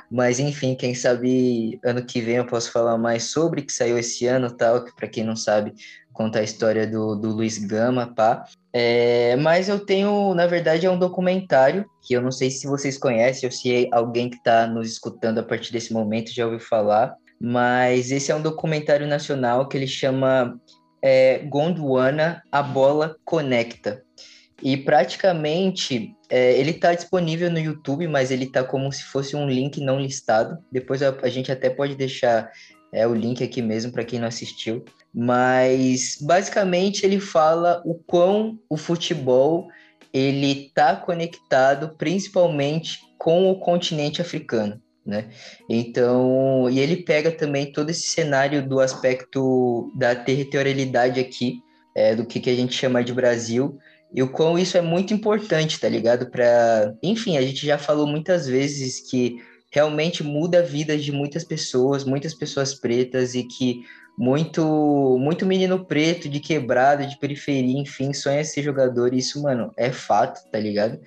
Mas 0.10 0.40
enfim, 0.40 0.76
quem 0.76 0.96
sabe 0.96 1.80
ano 1.84 2.04
que 2.04 2.22
vem 2.22 2.38
eu 2.38 2.46
posso 2.46 2.72
falar 2.72 2.98
mais 2.98 3.26
sobre, 3.26 3.62
que 3.62 3.72
saiu 3.72 3.98
esse 3.98 4.26
ano 4.26 4.50
tal, 4.50 4.84
que 4.84 4.96
para 4.96 5.08
quem 5.08 5.24
não 5.24 5.36
sabe, 5.36 5.74
conta 6.14 6.40
a 6.40 6.44
história 6.44 6.86
do, 6.86 7.16
do 7.16 7.30
Luiz 7.30 7.58
Gama, 7.58 8.14
pá. 8.14 8.46
É, 8.74 9.36
mas 9.38 9.70
eu 9.70 9.80
tenho, 9.86 10.34
na 10.34 10.48
verdade, 10.48 10.86
é 10.86 10.92
um 10.92 11.00
documentário 11.00 11.86
que 12.02 12.14
eu 12.14 12.22
não 12.22 12.32
sei 12.32 12.50
se 12.50 12.68
vocês 12.68 12.98
conhecem 12.98 13.48
ou 13.48 13.52
se 13.52 13.90
alguém 13.92 14.30
que 14.30 14.38
está 14.38 14.68
nos 14.68 14.92
escutando 14.92 15.40
a 15.40 15.44
partir 15.44 15.72
desse 15.72 15.94
momento 15.94 16.34
já 16.34 16.46
ouviu 16.46 16.60
falar, 16.60 17.16
mas 17.40 18.12
esse 18.12 18.32
é 18.32 18.36
um 18.36 18.42
documentário 18.42 19.08
nacional 19.08 19.68
que 19.68 19.78
ele 19.78 19.88
chama 19.88 20.60
é, 21.02 21.40
Gondwana, 21.40 22.44
a 22.52 22.62
bola 22.62 23.16
conecta. 23.26 24.04
E 24.62 24.78
praticamente 24.78 26.16
é, 26.30 26.58
ele 26.60 26.72
está 26.72 26.94
disponível 26.94 27.50
no 27.50 27.58
YouTube, 27.58 28.08
mas 28.08 28.30
ele 28.30 28.46
está 28.46 28.64
como 28.64 28.92
se 28.92 29.04
fosse 29.04 29.36
um 29.36 29.50
link 29.50 29.82
não 29.82 30.00
listado. 30.00 30.60
Depois 30.72 31.02
a, 31.02 31.10
a 31.24 31.30
gente 31.30 31.52
até 31.52 31.70
pode 31.70 31.96
deixar 31.96 32.52
é, 32.94 33.08
o 33.08 33.16
link 33.16 33.44
aqui 33.44 33.62
mesmo 33.62 33.92
para 33.92 34.06
quem 34.06 34.20
não 34.20 34.28
assistiu. 34.28 34.86
Mas 35.14 36.18
basicamente 36.22 37.06
ele 37.06 37.20
fala 37.20 37.82
o 37.86 37.96
quão 37.96 38.60
o 38.70 38.78
futebol 38.78 39.68
ele 40.14 40.68
está 40.68 40.96
conectado 40.96 41.96
principalmente 41.98 43.00
com 43.18 43.50
o 43.50 43.60
continente 43.60 44.22
africano 44.22 44.82
né? 45.06 45.30
Então, 45.70 46.70
e 46.70 46.80
ele 46.80 46.98
pega 46.98 47.32
também 47.32 47.72
todo 47.72 47.90
esse 47.90 48.04
cenário 48.04 48.68
do 48.68 48.80
aspecto 48.80 49.92
da 49.96 50.16
territorialidade 50.16 51.20
aqui, 51.20 51.60
é, 51.96 52.16
do 52.16 52.26
que, 52.26 52.40
que 52.40 52.50
a 52.50 52.56
gente 52.56 52.74
chama 52.74 53.04
de 53.04 53.14
Brasil, 53.14 53.78
e 54.14 54.22
o 54.22 54.30
quão 54.30 54.60
isso 54.60 54.78
é 54.78 54.82
muito 54.82 55.14
importante, 55.14 55.80
tá 55.80 55.88
ligado? 55.88 56.30
Para, 56.30 56.94
enfim, 57.02 57.38
a 57.38 57.42
gente 57.42 57.66
já 57.66 57.78
falou 57.78 58.06
muitas 58.06 58.46
vezes 58.46 59.00
que 59.00 59.38
realmente 59.72 60.22
muda 60.22 60.60
a 60.60 60.64
vida 60.64 60.98
de 60.98 61.12
muitas 61.12 61.46
pessoas, 61.46 62.04
muitas 62.04 62.34
pessoas 62.34 62.74
pretas 62.74 63.34
e 63.36 63.44
que 63.44 63.84
muito 64.18 65.18
muito 65.20 65.46
menino 65.46 65.86
preto 65.86 66.30
de 66.30 66.40
quebrada, 66.40 67.06
de 67.06 67.18
periferia, 67.18 67.80
enfim, 67.80 68.14
sonha 68.14 68.44
ser 68.44 68.64
jogador, 68.64 69.14
isso, 69.14 69.42
mano, 69.42 69.72
é 69.78 69.92
fato, 69.92 70.42
tá 70.52 70.60
ligado? 70.60 71.00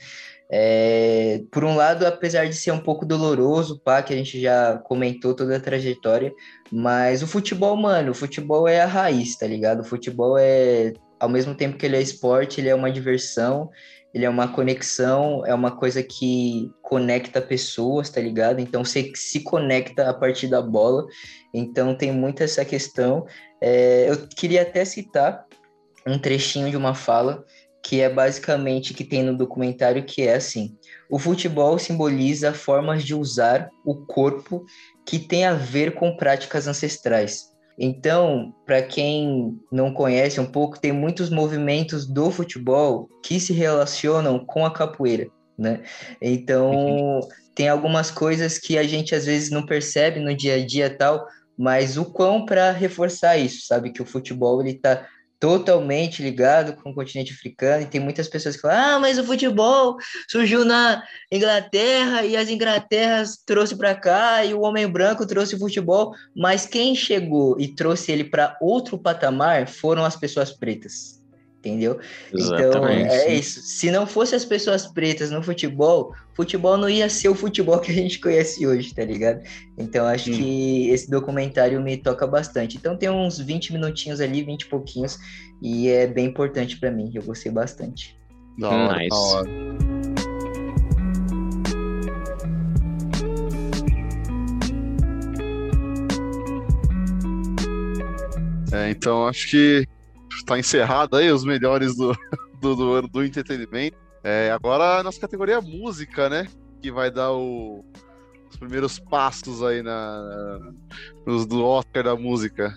É, 0.50 1.42
por 1.50 1.64
um 1.64 1.74
lado, 1.74 2.06
apesar 2.06 2.46
de 2.46 2.54
ser 2.54 2.70
um 2.70 2.78
pouco 2.78 3.06
doloroso, 3.06 3.80
pá, 3.80 4.02
que 4.02 4.12
a 4.12 4.16
gente 4.16 4.40
já 4.40 4.78
comentou 4.78 5.34
toda 5.34 5.56
a 5.56 5.60
trajetória, 5.60 6.32
mas 6.70 7.22
o 7.22 7.26
futebol, 7.26 7.76
mano, 7.76 8.12
o 8.12 8.14
futebol 8.14 8.68
é 8.68 8.80
a 8.80 8.86
raiz, 8.86 9.36
tá 9.36 9.46
ligado? 9.46 9.80
O 9.80 9.84
futebol 9.84 10.36
é, 10.38 10.92
ao 11.18 11.28
mesmo 11.28 11.54
tempo 11.54 11.78
que 11.78 11.86
ele 11.86 11.96
é 11.96 12.02
esporte, 12.02 12.60
ele 12.60 12.68
é 12.68 12.74
uma 12.74 12.92
diversão, 12.92 13.70
ele 14.14 14.24
é 14.24 14.30
uma 14.30 14.46
conexão, 14.46 15.44
é 15.44 15.52
uma 15.52 15.72
coisa 15.72 16.00
que 16.00 16.72
conecta 16.80 17.42
pessoas, 17.42 18.08
tá 18.08 18.20
ligado? 18.20 18.60
Então 18.60 18.84
você 18.84 19.10
se 19.16 19.40
conecta 19.40 20.08
a 20.08 20.14
partir 20.14 20.46
da 20.46 20.62
bola, 20.62 21.04
então 21.52 21.96
tem 21.96 22.12
muito 22.12 22.40
essa 22.40 22.64
questão. 22.64 23.26
É, 23.60 24.08
eu 24.08 24.28
queria 24.28 24.62
até 24.62 24.84
citar 24.84 25.44
um 26.06 26.16
trechinho 26.16 26.70
de 26.70 26.76
uma 26.76 26.94
fala 26.94 27.44
que 27.82 28.00
é 28.00 28.08
basicamente 28.08 28.94
que 28.94 29.04
tem 29.04 29.24
no 29.24 29.36
documentário 29.36 30.04
que 30.04 30.22
é 30.22 30.36
assim: 30.36 30.78
o 31.10 31.18
futebol 31.18 31.76
simboliza 31.76 32.54
formas 32.54 33.02
de 33.02 33.16
usar 33.16 33.68
o 33.84 34.06
corpo 34.06 34.64
que 35.04 35.18
tem 35.18 35.44
a 35.44 35.54
ver 35.54 35.94
com 35.94 36.16
práticas 36.16 36.68
ancestrais. 36.68 37.53
Então, 37.78 38.54
para 38.64 38.82
quem 38.82 39.58
não 39.70 39.92
conhece 39.92 40.40
um 40.40 40.46
pouco, 40.46 40.80
tem 40.80 40.92
muitos 40.92 41.28
movimentos 41.28 42.06
do 42.06 42.30
futebol 42.30 43.08
que 43.22 43.40
se 43.40 43.52
relacionam 43.52 44.38
com 44.38 44.64
a 44.64 44.72
capoeira, 44.72 45.28
né? 45.58 45.82
Então, 46.20 47.20
tem 47.54 47.68
algumas 47.68 48.10
coisas 48.10 48.58
que 48.58 48.78
a 48.78 48.84
gente 48.84 49.14
às 49.14 49.26
vezes 49.26 49.50
não 49.50 49.66
percebe 49.66 50.20
no 50.20 50.34
dia 50.34 50.54
a 50.54 50.66
dia 50.66 50.88
tal, 50.88 51.26
mas 51.56 51.96
o 51.96 52.04
quão 52.04 52.44
para 52.44 52.70
reforçar 52.72 53.36
isso, 53.36 53.66
sabe 53.66 53.92
que 53.92 54.02
o 54.02 54.06
futebol 54.06 54.60
ele 54.60 54.74
tá 54.74 55.06
totalmente 55.44 56.22
ligado 56.22 56.74
com 56.74 56.88
o 56.88 56.94
continente 56.94 57.34
africano 57.34 57.82
e 57.82 57.86
tem 57.86 58.00
muitas 58.00 58.28
pessoas 58.28 58.56
que 58.56 58.62
falam, 58.62 58.78
ah, 58.78 58.98
mas 58.98 59.18
o 59.18 59.24
futebol 59.24 59.98
surgiu 60.26 60.64
na 60.64 61.02
Inglaterra 61.30 62.24
e 62.24 62.34
as 62.34 62.48
Inglaterras 62.48 63.36
trouxe 63.44 63.76
para 63.76 63.94
cá 63.94 64.42
e 64.42 64.54
o 64.54 64.62
homem 64.62 64.88
branco 64.88 65.26
trouxe 65.26 65.54
o 65.54 65.58
futebol, 65.58 66.14
mas 66.34 66.64
quem 66.64 66.94
chegou 66.94 67.60
e 67.60 67.68
trouxe 67.68 68.10
ele 68.10 68.24
para 68.24 68.56
outro 68.58 68.96
patamar 68.96 69.68
foram 69.68 70.02
as 70.02 70.16
pessoas 70.16 70.50
pretas 70.50 71.22
entendeu? 71.64 71.98
Exatamente. 72.32 73.04
Então, 73.04 73.14
é 73.14 73.34
isso. 73.34 73.60
Se 73.62 73.90
não 73.90 74.06
fosse 74.06 74.34
as 74.34 74.44
pessoas 74.44 74.86
pretas 74.86 75.30
no 75.30 75.42
futebol, 75.42 76.14
futebol 76.34 76.76
não 76.76 76.88
ia 76.88 77.08
ser 77.08 77.28
o 77.28 77.34
futebol 77.34 77.78
que 77.80 77.90
a 77.90 77.94
gente 77.94 78.18
conhece 78.18 78.66
hoje, 78.66 78.94
tá 78.94 79.04
ligado? 79.04 79.42
Então, 79.78 80.06
acho 80.06 80.26
Sim. 80.26 80.36
que 80.36 80.88
esse 80.90 81.10
documentário 81.10 81.80
me 81.80 81.96
toca 81.96 82.26
bastante. 82.26 82.76
Então, 82.76 82.96
tem 82.96 83.08
uns 83.08 83.38
20 83.38 83.72
minutinhos 83.72 84.20
ali, 84.20 84.42
20 84.42 84.62
e 84.62 84.66
pouquinhos, 84.66 85.18
e 85.62 85.88
é 85.88 86.06
bem 86.06 86.26
importante 86.26 86.78
para 86.78 86.90
mim. 86.90 87.10
Eu 87.14 87.22
gostei 87.22 87.50
bastante. 87.50 88.16
Da 88.58 88.68
hora, 88.68 88.98
nice. 88.98 89.08
da 89.08 89.16
hora. 89.16 89.50
É, 98.72 98.90
então 98.90 99.28
acho 99.28 99.48
que 99.50 99.86
está 100.44 100.58
encerrado 100.58 101.16
aí 101.16 101.30
os 101.30 101.44
melhores 101.44 101.96
do, 101.96 102.16
do, 102.60 102.76
do, 102.76 103.02
do 103.08 103.24
entretenimento. 103.24 103.96
É, 104.22 104.50
agora 104.52 105.00
a 105.00 105.02
nossa 105.02 105.20
categoria 105.20 105.56
é 105.56 105.60
música, 105.60 106.28
né? 106.28 106.46
Que 106.80 106.90
vai 106.90 107.10
dar 107.10 107.32
o, 107.32 107.84
os 108.50 108.56
primeiros 108.56 108.98
passos 108.98 109.62
aí 109.62 109.82
na, 109.82 110.58
nos 111.26 111.46
do 111.46 111.64
Oscar 111.64 112.04
da 112.04 112.16
música. 112.16 112.74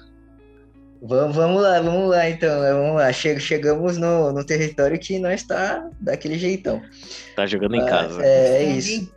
Vamos, 1.01 1.35
vamos 1.35 1.61
lá, 1.61 1.79
vamos 1.79 2.09
lá 2.09 2.29
então. 2.29 2.59
Vamos 2.59 2.95
lá. 2.95 3.13
Che 3.13 3.39
chegamos 3.39 3.97
no, 3.97 4.31
no 4.31 4.43
território 4.43 4.99
que 4.99 5.19
nós 5.19 5.41
está 5.41 5.87
daquele 6.01 6.39
jeitão. 6.39 6.81
Tá 7.35 7.45
jogando 7.45 7.75
em 7.75 7.85
casa. 7.85 8.21
É, 8.25 8.63
é 8.63 8.63
isso. 8.63 9.09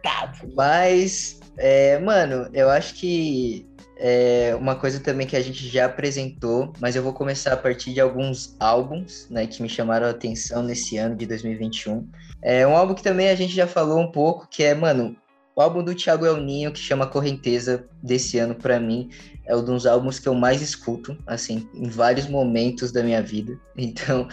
Mas, 0.54 1.40
é, 1.56 1.98
mano, 1.98 2.48
eu 2.52 2.68
acho 2.68 2.94
que 2.94 3.66
é 4.02 4.56
uma 4.58 4.74
coisa 4.74 4.98
também 4.98 5.26
que 5.26 5.36
a 5.36 5.42
gente 5.42 5.68
já 5.68 5.84
apresentou, 5.84 6.72
mas 6.80 6.96
eu 6.96 7.02
vou 7.02 7.12
começar 7.12 7.52
a 7.52 7.56
partir 7.56 7.92
de 7.92 8.00
alguns 8.00 8.56
álbuns, 8.58 9.28
né, 9.28 9.46
que 9.46 9.62
me 9.62 9.68
chamaram 9.68 10.06
a 10.06 10.10
atenção 10.10 10.62
nesse 10.62 10.96
ano 10.96 11.14
de 11.14 11.26
2021. 11.26 12.08
É 12.42 12.66
um 12.66 12.74
álbum 12.74 12.94
que 12.94 13.02
também 13.02 13.28
a 13.28 13.34
gente 13.34 13.54
já 13.54 13.66
falou 13.66 14.00
um 14.00 14.10
pouco, 14.10 14.48
que 14.50 14.64
é, 14.64 14.74
mano, 14.74 15.14
o 15.54 15.60
álbum 15.60 15.84
do 15.84 15.94
Thiago 15.94 16.24
El 16.24 16.38
Ninho, 16.38 16.72
que 16.72 16.78
chama 16.78 17.06
Correnteza, 17.06 17.86
desse 18.02 18.38
ano, 18.38 18.54
para 18.54 18.80
mim, 18.80 19.10
é 19.44 19.54
um 19.54 19.62
dos 19.62 19.84
álbuns 19.84 20.18
que 20.18 20.26
eu 20.26 20.34
mais 20.34 20.62
escuto, 20.62 21.14
assim, 21.26 21.68
em 21.74 21.90
vários 21.90 22.26
momentos 22.26 22.90
da 22.90 23.02
minha 23.02 23.22
vida. 23.22 23.58
Então, 23.76 24.28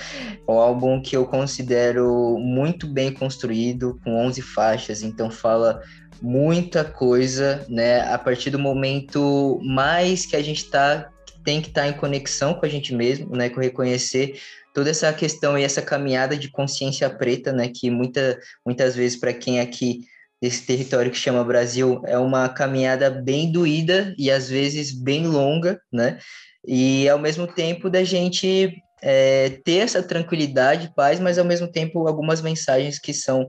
é 0.48 0.52
um 0.52 0.60
álbum 0.60 1.02
que 1.02 1.16
eu 1.16 1.26
considero 1.26 2.38
muito 2.38 2.86
bem 2.86 3.14
construído, 3.14 4.00
com 4.04 4.16
11 4.26 4.42
faixas, 4.42 5.04
então 5.04 5.32
fala 5.32 5.82
muita 6.22 6.84
coisa, 6.84 7.66
né? 7.70 8.02
A 8.02 8.18
partir 8.18 8.50
do 8.50 8.60
momento 8.60 9.60
mais 9.64 10.26
que 10.26 10.36
a 10.36 10.42
gente 10.42 10.66
tá, 10.70 11.10
tem 11.44 11.62
que 11.62 11.70
estar 11.70 11.82
tá 11.82 11.88
em 11.88 11.94
conexão 11.94 12.54
com 12.54 12.66
a 12.66 12.70
gente 12.70 12.94
mesmo, 12.94 13.36
né? 13.36 13.50
Com 13.50 13.60
reconhecer 13.60 14.40
toda 14.74 14.90
essa 14.90 15.12
questão 15.14 15.58
e 15.58 15.64
essa 15.64 15.82
caminhada 15.82 16.38
de 16.38 16.50
consciência 16.50 17.10
preta, 17.10 17.52
né? 17.52 17.70
Que 17.70 17.90
muita, 17.90 18.40
muitas 18.66 18.96
vezes 18.96 19.20
para 19.20 19.34
quem 19.34 19.60
é 19.60 19.62
aqui 19.62 20.02
desse 20.42 20.66
território 20.66 21.12
que 21.12 21.18
chama 21.18 21.44
Brasil 21.44 22.02
é 22.06 22.18
uma 22.18 22.48
caminhada 22.48 23.10
bem 23.10 23.52
doída 23.52 24.14
e 24.18 24.30
às 24.30 24.50
vezes 24.50 24.92
bem 24.92 25.26
longa, 25.26 25.82
né? 25.92 26.20
E 26.66 27.08
ao 27.10 27.18
mesmo 27.18 27.48
tempo 27.48 27.90
da 27.90 28.04
gente 28.04 28.76
é, 29.02 29.50
ter 29.64 29.78
essa 29.78 30.02
tranquilidade, 30.04 30.92
paz, 30.96 31.20
mas 31.20 31.38
ao 31.38 31.46
mesmo 31.46 31.68
tempo 31.68 32.08
algumas 32.08 32.42
mensagens 32.42 33.00
que 33.00 33.14
são 33.14 33.48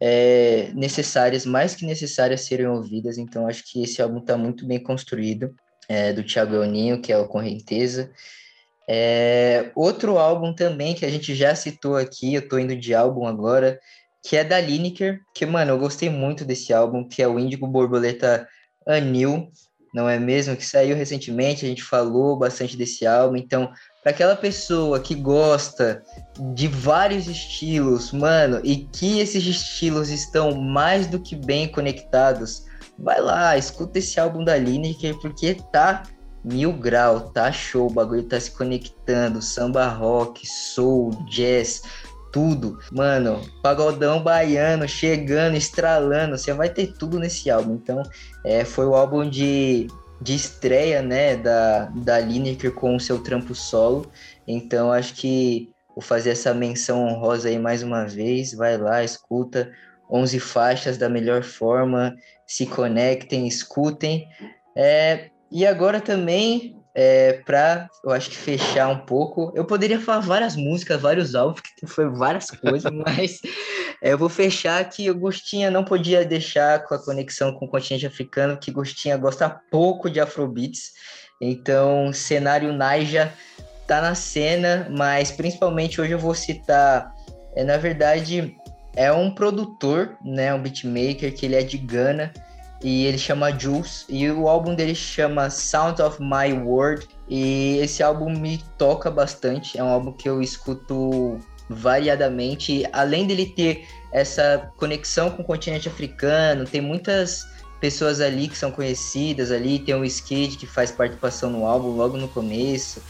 é, 0.00 0.70
necessárias, 0.74 1.46
mais 1.46 1.74
que 1.74 1.86
necessárias 1.86 2.42
serem 2.42 2.66
ouvidas. 2.66 3.18
Então, 3.18 3.46
acho 3.46 3.64
que 3.64 3.82
esse 3.82 4.00
álbum 4.02 4.18
está 4.18 4.36
muito 4.36 4.66
bem 4.66 4.82
construído, 4.82 5.54
é, 5.88 6.12
do 6.12 6.22
Thiago 6.22 6.54
Euninho, 6.54 7.00
que 7.00 7.12
é 7.12 7.18
o 7.18 7.28
Correnteza. 7.28 8.10
É, 8.88 9.70
outro 9.74 10.18
álbum 10.18 10.54
também 10.54 10.94
que 10.94 11.04
a 11.04 11.10
gente 11.10 11.34
já 11.34 11.54
citou 11.54 11.96
aqui, 11.96 12.34
eu 12.34 12.48
tô 12.48 12.58
indo 12.58 12.76
de 12.76 12.94
álbum 12.94 13.26
agora, 13.26 13.80
que 14.22 14.36
é 14.36 14.44
da 14.44 14.60
Lineker, 14.60 15.20
que, 15.34 15.46
mano, 15.46 15.72
eu 15.72 15.78
gostei 15.78 16.08
muito 16.08 16.44
desse 16.44 16.72
álbum, 16.72 17.06
que 17.06 17.22
é 17.22 17.28
o 17.28 17.38
Índigo 17.38 17.66
Borboleta 17.66 18.46
Anil, 18.86 19.50
não 19.94 20.08
é 20.08 20.18
mesmo? 20.18 20.56
Que 20.56 20.64
saiu 20.64 20.96
recentemente, 20.96 21.64
a 21.64 21.68
gente 21.68 21.82
falou 21.82 22.36
bastante 22.36 22.76
desse 22.76 23.06
álbum, 23.06 23.36
então 23.36 23.72
para 24.06 24.12
aquela 24.12 24.36
pessoa 24.36 25.00
que 25.00 25.16
gosta 25.16 26.00
de 26.54 26.68
vários 26.68 27.26
estilos, 27.26 28.12
mano, 28.12 28.60
e 28.62 28.76
que 28.76 29.18
esses 29.18 29.44
estilos 29.44 30.10
estão 30.10 30.54
mais 30.54 31.08
do 31.08 31.18
que 31.18 31.34
bem 31.34 31.66
conectados, 31.66 32.62
vai 32.96 33.20
lá, 33.20 33.58
escuta 33.58 33.98
esse 33.98 34.20
álbum 34.20 34.44
da 34.44 34.56
Lineker, 34.56 35.18
porque 35.20 35.56
tá 35.72 36.04
mil 36.44 36.72
grau, 36.72 37.30
tá 37.30 37.50
show, 37.50 37.88
o 37.88 37.92
bagulho 37.92 38.22
tá 38.22 38.38
se 38.38 38.52
conectando, 38.52 39.42
samba 39.42 39.88
rock, 39.88 40.46
soul, 40.46 41.10
jazz, 41.28 41.82
tudo. 42.30 42.78
Mano, 42.92 43.40
pagodão 43.60 44.22
baiano 44.22 44.88
chegando, 44.88 45.56
estralando, 45.56 46.38
você 46.38 46.52
vai 46.52 46.68
ter 46.68 46.92
tudo 46.96 47.18
nesse 47.18 47.50
álbum. 47.50 47.74
Então, 47.74 48.00
é, 48.44 48.64
foi 48.64 48.86
o 48.86 48.94
álbum 48.94 49.28
de, 49.28 49.88
de 50.20 50.34
estreia, 50.34 51.02
né, 51.02 51.36
da, 51.36 51.86
da 51.94 52.18
Lineker 52.18 52.72
com 52.72 52.96
o 52.96 53.00
seu 53.00 53.22
trampo 53.22 53.54
solo. 53.54 54.10
Então, 54.46 54.92
acho 54.92 55.14
que 55.14 55.70
vou 55.94 56.02
fazer 56.02 56.30
essa 56.30 56.52
menção 56.54 57.06
honrosa 57.06 57.48
aí 57.48 57.58
mais 57.58 57.82
uma 57.82 58.06
vez. 58.06 58.54
Vai 58.54 58.76
lá, 58.76 59.04
escuta 59.04 59.70
11 60.10 60.40
faixas 60.40 60.98
da 60.98 61.08
melhor 61.08 61.42
forma, 61.42 62.14
se 62.46 62.66
conectem, 62.66 63.46
escutem. 63.46 64.28
É, 64.74 65.30
e 65.50 65.66
agora 65.66 66.00
também, 66.00 66.75
é, 66.98 67.34
para 67.44 67.90
eu 68.02 68.10
acho 68.10 68.30
que 68.30 68.36
fechar 68.36 68.88
um 68.88 69.00
pouco, 69.00 69.52
eu 69.54 69.66
poderia 69.66 70.00
falar 70.00 70.20
várias 70.20 70.56
músicas, 70.56 70.98
vários 70.98 71.34
álbuns, 71.34 71.60
que 71.60 71.84
foi 71.86 72.08
várias 72.08 72.50
coisas, 72.50 72.90
mas 73.04 73.38
é, 74.00 74.14
eu 74.14 74.18
vou 74.18 74.30
fechar 74.30 74.82
que 74.88 75.10
o 75.10 75.14
Gostinha 75.14 75.70
não 75.70 75.84
podia 75.84 76.24
deixar 76.24 76.82
com 76.84 76.94
a 76.94 76.98
conexão 76.98 77.52
com 77.52 77.66
o 77.66 77.68
continente 77.68 78.06
africano, 78.06 78.56
que 78.56 78.70
Gostinha 78.70 79.18
gosta 79.18 79.60
pouco 79.70 80.08
de 80.08 80.20
afrobeats. 80.20 80.92
Então, 81.38 82.10
cenário 82.14 82.72
Naija 82.72 83.30
tá 83.86 84.00
na 84.00 84.14
cena, 84.14 84.88
mas 84.90 85.30
principalmente 85.30 86.00
hoje 86.00 86.12
eu 86.12 86.18
vou 86.18 86.34
citar, 86.34 87.12
é, 87.54 87.62
na 87.62 87.76
verdade, 87.76 88.56
é 88.94 89.12
um 89.12 89.30
produtor, 89.30 90.16
né, 90.24 90.54
um 90.54 90.62
beatmaker 90.62 91.34
que 91.34 91.44
ele 91.44 91.56
é 91.56 91.62
de 91.62 91.76
Gana, 91.76 92.32
e 92.82 93.06
ele 93.06 93.18
chama 93.18 93.56
Jules 93.58 94.04
e 94.08 94.30
o 94.30 94.48
álbum 94.48 94.74
dele 94.74 94.94
chama 94.94 95.50
Sound 95.50 96.00
of 96.02 96.18
My 96.20 96.52
World 96.52 97.08
e 97.28 97.78
esse 97.78 98.02
álbum 98.02 98.30
me 98.30 98.62
toca 98.78 99.10
bastante, 99.10 99.78
é 99.78 99.82
um 99.82 99.88
álbum 99.88 100.12
que 100.12 100.28
eu 100.28 100.42
escuto 100.42 101.38
variadamente, 101.68 102.84
além 102.92 103.26
dele 103.26 103.46
ter 103.46 103.86
essa 104.12 104.70
conexão 104.76 105.30
com 105.30 105.42
o 105.42 105.44
continente 105.44 105.88
africano, 105.88 106.64
tem 106.64 106.80
muitas 106.80 107.44
pessoas 107.80 108.20
ali 108.20 108.48
que 108.48 108.56
são 108.56 108.70
conhecidas 108.70 109.50
ali, 109.50 109.78
tem 109.78 109.94
o 109.94 110.04
Skid 110.04 110.56
que 110.56 110.66
faz 110.66 110.90
participação 110.90 111.50
no 111.50 111.66
álbum 111.66 111.88
logo 111.88 112.16
no 112.16 112.28
começo, 112.28 113.02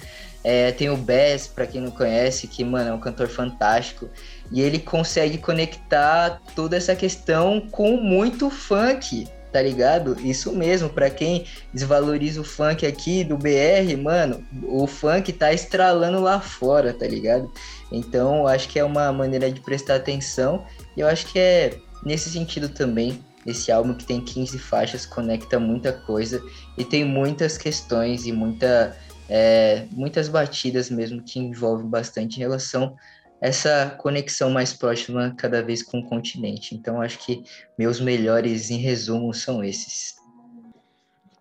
é, 0.43 0.71
tem 0.71 0.89
o 0.89 0.97
Bass, 0.97 1.49
para 1.49 1.67
quem 1.67 1.81
não 1.81 1.91
conhece, 1.91 2.47
que, 2.47 2.65
mano, 2.65 2.91
é 2.91 2.93
um 2.93 3.01
cantor 3.01 3.27
fantástico. 3.27 4.09
E 4.53 4.61
ele 4.61 4.79
consegue 4.79 5.39
conectar 5.39 6.41
toda 6.55 6.77
essa 6.77 6.95
questão 6.95 7.61
com 7.69 7.97
muito 7.97 8.49
funk 8.49 9.27
tá 9.57 9.63
ligado? 9.63 10.19
Isso 10.21 10.53
mesmo, 10.53 10.91
para 10.91 11.09
quem 11.09 11.47
desvaloriza 11.73 12.43
o 12.43 12.45
funk 12.45 12.85
aqui 12.85 13.25
do 13.25 13.39
BR, 13.39 13.97
mano, 13.99 14.47
o 14.65 14.87
funk 14.87 15.33
tá 15.33 15.51
estralando 15.51 16.21
lá 16.21 16.39
fora, 16.39 16.93
tá 16.93 17.07
ligado? 17.07 17.51
Então, 17.91 18.47
acho 18.47 18.69
que 18.69 18.79
é 18.79 18.85
uma 18.85 19.11
maneira 19.11 19.51
de 19.51 19.59
prestar 19.63 19.95
atenção 19.95 20.67
e 20.95 21.01
eu 21.01 21.09
acho 21.09 21.25
que 21.29 21.39
é 21.39 21.79
nesse 22.05 22.29
sentido 22.29 22.69
também. 22.69 23.19
Esse 23.47 23.73
álbum 23.73 23.95
que 23.95 24.05
tem 24.05 24.21
15 24.21 24.59
faixas 24.59 25.07
conecta 25.07 25.59
muita 25.59 25.91
coisa 25.91 26.43
e 26.77 26.85
tem 26.85 27.03
muitas 27.03 27.57
questões 27.57 28.27
e 28.27 28.33
muita, 28.33 28.95
é, 29.27 29.87
muitas 29.91 30.29
batidas 30.29 30.91
mesmo 30.91 31.23
que 31.23 31.39
envolvem 31.39 31.89
bastante 31.89 32.37
em 32.37 32.41
relação 32.41 32.95
essa 33.41 33.97
conexão 33.99 34.51
mais 34.51 34.73
próxima 34.73 35.35
cada 35.37 35.63
vez 35.63 35.83
com 35.83 35.99
o 36.01 36.09
continente. 36.09 36.75
Então, 36.75 37.01
acho 37.01 37.19
que 37.19 37.45
meus 37.79 38.01
melhores, 38.01 38.71
em 38.71 38.79
resumo, 38.79 39.33
são 39.35 39.63
esses. 39.63 40.17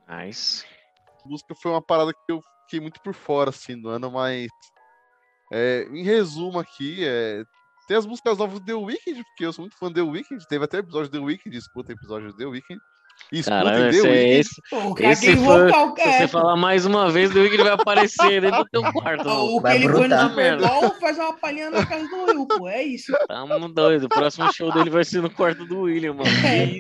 Nice. 0.08 0.66
A 1.24 1.28
música 1.28 1.56
foi 1.56 1.72
uma 1.72 1.82
parada 1.82 2.14
que 2.14 2.32
eu 2.32 2.42
fiquei 2.64 2.80
muito 2.80 3.02
por 3.02 3.14
fora, 3.14 3.50
assim, 3.50 3.76
no 3.76 3.90
ano, 3.90 4.12
mas. 4.12 4.48
É, 5.54 5.88
em 5.92 6.04
resumo 6.04 6.60
aqui, 6.60 7.06
é, 7.06 7.44
tem 7.88 7.96
as 7.96 8.06
músicas 8.06 8.38
novas 8.38 8.60
do 8.60 8.66
The 8.66 8.74
Weeknd, 8.74 9.24
porque 9.24 9.46
eu 9.46 9.54
sou 9.54 9.64
muito 9.64 9.78
fã 9.78 9.88
do 9.88 9.94
The 9.94 10.02
Weeknd. 10.02 10.48
Teve 10.48 10.66
até 10.66 10.80
episódio 10.80 11.10
do 11.10 11.20
The 11.20 11.24
Weeknd, 11.24 11.56
escuta 11.56 11.94
episódio 11.94 12.32
do 12.32 12.38
The 12.38 12.46
Weeknd. 12.46 12.82
Caralho, 13.44 13.90
esse, 13.90 14.08
é 14.08 14.40
esse, 14.40 14.62
Pô, 14.70 14.96
esse 15.00 15.36
foi, 15.36 15.72
se 15.96 16.04
você 16.04 16.28
falar 16.28 16.56
mais 16.56 16.86
uma 16.86 17.10
vez, 17.10 17.36
o 17.36 17.40
Wicked 17.40 17.64
vai 17.64 17.74
aparecer 17.74 18.42
dentro 18.42 18.64
do 18.64 18.70
teu 18.70 18.84
quarto. 18.94 19.28
O 19.28 19.62
que 19.62 19.68
ele 19.68 19.90
foi 19.90 20.08
no 20.08 20.30
Bowl 20.60 21.00
faz 21.00 21.18
uma 21.18 21.34
palhinha 21.34 21.72
na 21.72 21.86
casa 21.86 22.08
do 22.08 22.24
Will, 22.24 22.46
pô, 22.46 22.70
é 22.70 22.84
isso. 22.84 23.12
Tamo 23.28 23.68
doido, 23.70 24.06
o 24.06 24.10
próximo 24.10 24.52
show 24.54 24.72
dele 24.72 24.92
vai 24.92 25.04
ser 25.04 25.22
no 25.22 25.30
quarto 25.30 25.66
do 25.66 25.82
William, 25.82 26.14
mano. 26.14 26.30
É. 26.30 26.78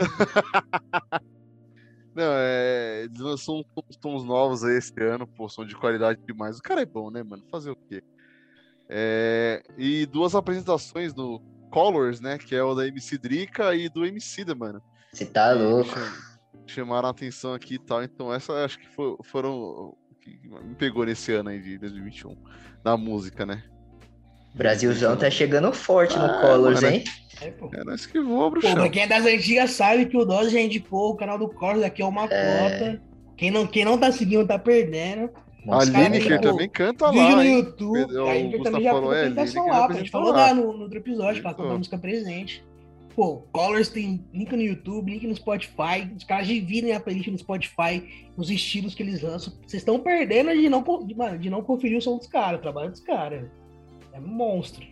Não, 2.15 2.31
é, 2.37 3.03
eles 3.03 3.19
lançam 3.19 3.65
uns 3.89 3.97
tons 3.97 4.23
novos 4.23 4.63
aí 4.63 4.77
esse 4.77 4.93
ano, 5.01 5.27
pô, 5.27 5.49
são 5.49 5.65
de 5.65 5.75
qualidade 5.75 6.21
demais. 6.25 6.57
O 6.57 6.61
cara 6.61 6.81
é 6.81 6.85
bom, 6.85 7.11
né, 7.11 7.23
mano? 7.23 7.43
Fazer 7.51 7.71
o 7.71 7.75
quê? 7.75 8.01
É, 8.87 9.61
e 9.77 10.05
duas 10.05 10.35
apresentações 10.35 11.13
do 11.13 11.41
Colors, 11.71 12.21
né, 12.21 12.37
que 12.37 12.55
é 12.55 12.63
o 12.63 12.73
da 12.73 12.87
MC 12.87 13.17
Drica 13.17 13.75
e 13.75 13.89
do 13.89 14.05
MC 14.05 14.45
da, 14.45 14.55
mano. 14.55 14.81
Você 15.15 15.25
tá 15.25 15.53
louco 15.53 15.97
chamaram 16.67 17.07
a 17.07 17.11
atenção 17.11 17.53
aqui 17.53 17.75
e 17.75 17.79
tal. 17.79 18.03
Então, 18.03 18.33
essa 18.33 18.53
acho 18.65 18.79
que 18.79 18.87
for, 18.87 19.17
foram. 19.23 19.95
que 20.21 20.39
me 20.63 20.75
pegou 20.75 21.05
nesse 21.05 21.31
ano 21.33 21.49
aí 21.49 21.61
de 21.61 21.77
2021, 21.77 22.35
na 22.83 22.97
música, 22.97 23.45
né? 23.45 23.63
Brasilzão 24.53 25.17
tá 25.17 25.29
chegando 25.29 25.71
forte 25.73 26.17
no 26.17 26.25
ah, 26.25 26.41
Colors, 26.41 26.81
mano, 26.81 26.95
hein? 26.95 27.03
É, 27.41 27.51
pô. 27.51 27.69
É 27.73 27.83
nós 27.83 28.05
que 28.05 28.19
voa, 28.19 28.49
bruxão. 28.49 28.75
Pô, 28.75 28.89
quem 28.89 29.03
é 29.03 29.07
das 29.07 29.25
antigas 29.25 29.71
sabe 29.71 30.05
que 30.05 30.17
o 30.17 30.23
Dose 30.23 30.51
já 30.51 30.61
indicou 30.61 31.11
o 31.11 31.15
canal 31.15 31.37
do 31.37 31.49
Colors 31.49 31.83
aqui 31.83 32.01
é 32.01 32.05
uma 32.05 32.25
é... 32.25 32.69
cota. 32.69 33.01
Quem 33.35 33.51
não, 33.51 33.67
quem 33.67 33.83
não 33.83 33.97
tá 33.97 34.11
seguindo 34.13 34.47
tá 34.47 34.57
perdendo. 34.57 35.29
a 35.69 35.83
Lineker 35.83 36.39
também 36.39 36.69
canta 36.69 37.11
vídeo 37.11 37.27
lá. 37.27 37.35
no 37.35 37.43
YouTube. 37.43 38.17
A 38.17 38.33
Lineker 38.33 38.63
também 38.63 38.83
já 38.83 38.91
falou, 38.91 39.13
é, 39.13 39.29
lá. 39.29 39.87
A 39.87 39.93
gente 39.93 40.09
falou 40.09 40.31
lá 40.31 40.53
no, 40.53 40.71
no 40.71 40.83
outro 40.83 40.97
episódio, 40.97 41.41
que 41.41 41.47
ela 41.47 41.73
a 41.73 41.77
música 41.77 41.97
presente. 41.97 42.63
Pô, 43.15 43.37
Colors 43.53 43.87
tem 43.87 44.25
link 44.33 44.51
no 44.51 44.61
YouTube, 44.61 45.09
link 45.09 45.25
no 45.25 45.35
Spotify. 45.35 46.11
Os 46.15 46.25
caras 46.25 46.47
dividem 46.47 46.91
a 46.91 46.99
playlist 46.99 47.29
no 47.29 47.37
Spotify, 47.37 48.29
os 48.35 48.49
estilos 48.49 48.93
que 48.93 49.01
eles 49.01 49.21
lançam. 49.21 49.53
Vocês 49.65 49.81
estão 49.81 49.99
perdendo 49.99 50.51
de 50.51 50.67
não, 50.67 50.83
de, 51.05 51.37
de 51.39 51.49
não 51.49 51.61
conferir 51.61 51.97
o 51.97 52.01
som 52.01 52.17
dos 52.17 52.27
caras, 52.27 52.59
o 52.59 52.61
trabalho 52.61 52.91
dos 52.91 52.99
caras. 52.99 53.49
É 54.11 54.19
um 54.19 54.27
monstro. 54.27 54.85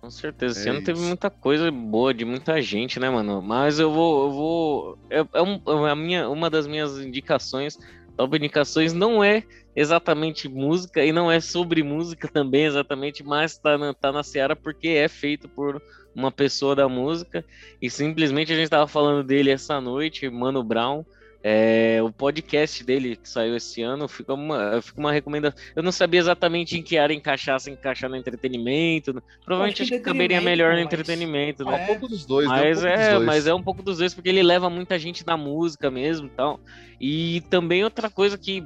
Com 0.00 0.10
certeza. 0.10 0.58
Esse 0.58 0.68
é 0.68 0.72
ano 0.72 0.82
teve 0.82 0.98
muita 1.00 1.30
coisa 1.30 1.70
boa 1.70 2.12
de 2.12 2.24
muita 2.24 2.60
gente, 2.60 2.98
né, 2.98 3.08
mano? 3.08 3.40
Mas 3.40 3.78
eu 3.78 3.92
vou. 3.92 4.24
Eu 4.24 4.32
vou 4.32 4.98
é, 5.08 5.18
é, 5.38 5.42
um, 5.42 5.86
é 5.86 5.90
a 5.90 5.96
minha, 5.96 6.28
uma 6.28 6.50
das 6.50 6.66
minhas 6.66 6.98
indicações. 6.98 7.78
Top 8.16 8.36
indicações 8.36 8.92
não 8.92 9.22
é 9.22 9.44
exatamente 9.74 10.48
música 10.48 11.04
e 11.04 11.12
não 11.12 11.30
é 11.30 11.38
sobre 11.38 11.82
música 11.82 12.26
também 12.32 12.64
exatamente, 12.64 13.22
mas 13.22 13.58
tá 13.58 13.76
na, 13.76 13.94
tá 13.94 14.10
na 14.10 14.22
seara 14.22 14.56
porque 14.56 14.88
é 14.88 15.06
feito 15.06 15.48
por 15.48 15.80
uma 16.16 16.32
pessoa 16.32 16.74
da 16.74 16.88
música, 16.88 17.44
e 17.80 17.90
simplesmente 17.90 18.50
a 18.50 18.56
gente 18.56 18.64
estava 18.64 18.88
falando 18.88 19.22
dele 19.22 19.50
essa 19.50 19.80
noite, 19.80 20.28
Mano 20.30 20.64
Brown. 20.64 21.04
É, 21.48 22.02
o 22.02 22.10
podcast 22.10 22.82
dele 22.82 23.14
que 23.14 23.28
saiu 23.28 23.54
esse 23.54 23.80
ano 23.80 24.08
fica 24.08 24.34
uma, 24.34 24.82
fica 24.82 24.98
uma 24.98 25.12
recomendação. 25.12 25.56
Eu 25.76 25.82
não 25.82 25.92
sabia 25.92 26.18
exatamente 26.18 26.76
em 26.76 26.82
que 26.82 26.98
área 26.98 27.14
encaixar, 27.14 27.60
se 27.60 27.70
encaixar 27.70 28.10
no 28.10 28.16
entretenimento. 28.16 29.12
Né? 29.12 29.20
Provavelmente 29.44 29.82
acho 29.82 29.92
que 29.92 30.00
caberia 30.00 30.40
melhor 30.40 30.72
no 30.72 30.80
entretenimento. 30.80 31.64
Né? 31.64 31.78
É 31.78 31.82
um 31.84 31.86
pouco 31.86 32.08
dos 32.08 32.26
dois, 32.26 32.48
mas 32.48 32.82
né? 32.82 32.88
um 32.88 33.00
é, 33.00 33.14
dois. 33.14 33.26
mas 33.26 33.46
é 33.46 33.54
um 33.54 33.62
pouco 33.62 33.80
dos 33.80 33.98
dois 33.98 34.12
porque 34.12 34.28
ele 34.28 34.42
leva 34.42 34.68
muita 34.68 34.98
gente 34.98 35.24
na 35.24 35.36
música 35.36 35.88
mesmo, 35.88 36.28
tal. 36.28 36.58
E 37.00 37.42
também 37.48 37.84
outra 37.84 38.10
coisa 38.10 38.36
que 38.36 38.64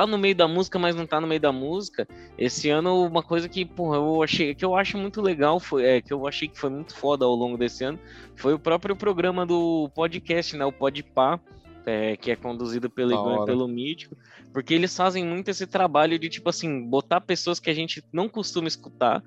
tá 0.00 0.06
no 0.06 0.18
meio 0.18 0.34
da 0.34 0.46
música, 0.46 0.78
mas 0.78 0.94
não 0.94 1.06
tá 1.06 1.20
no 1.20 1.26
meio 1.26 1.40
da 1.40 1.52
música. 1.52 2.06
Esse 2.36 2.70
ano, 2.70 3.04
uma 3.06 3.22
coisa 3.22 3.48
que, 3.48 3.64
porra, 3.64 3.96
eu 3.96 4.22
achei 4.22 4.54
que 4.54 4.64
eu 4.64 4.76
acho 4.76 4.96
muito 4.96 5.20
legal, 5.20 5.58
foi, 5.58 5.84
é, 5.84 6.00
que 6.00 6.12
eu 6.12 6.26
achei 6.26 6.48
que 6.48 6.58
foi 6.58 6.70
muito 6.70 6.94
foda 6.94 7.24
ao 7.24 7.34
longo 7.34 7.56
desse 7.56 7.84
ano, 7.84 7.98
foi 8.36 8.54
o 8.54 8.58
próprio 8.58 8.94
programa 8.94 9.44
do 9.44 9.90
podcast, 9.94 10.56
né? 10.56 10.64
O 10.64 10.72
Podpah, 10.72 11.40
é, 11.86 12.16
que 12.16 12.30
é 12.30 12.36
conduzido 12.36 12.90
pelo 12.90 13.12
Igor 13.12 13.42
e 13.42 13.46
pelo 13.46 13.66
Mítico, 13.66 14.16
porque 14.52 14.74
eles 14.74 14.96
fazem 14.96 15.24
muito 15.24 15.48
esse 15.48 15.66
trabalho 15.66 16.18
de, 16.18 16.28
tipo 16.28 16.48
assim, 16.48 16.82
botar 16.86 17.20
pessoas 17.20 17.58
que 17.58 17.70
a 17.70 17.74
gente 17.74 18.04
não 18.12 18.28
costuma 18.28 18.68
escutar, 18.68 19.22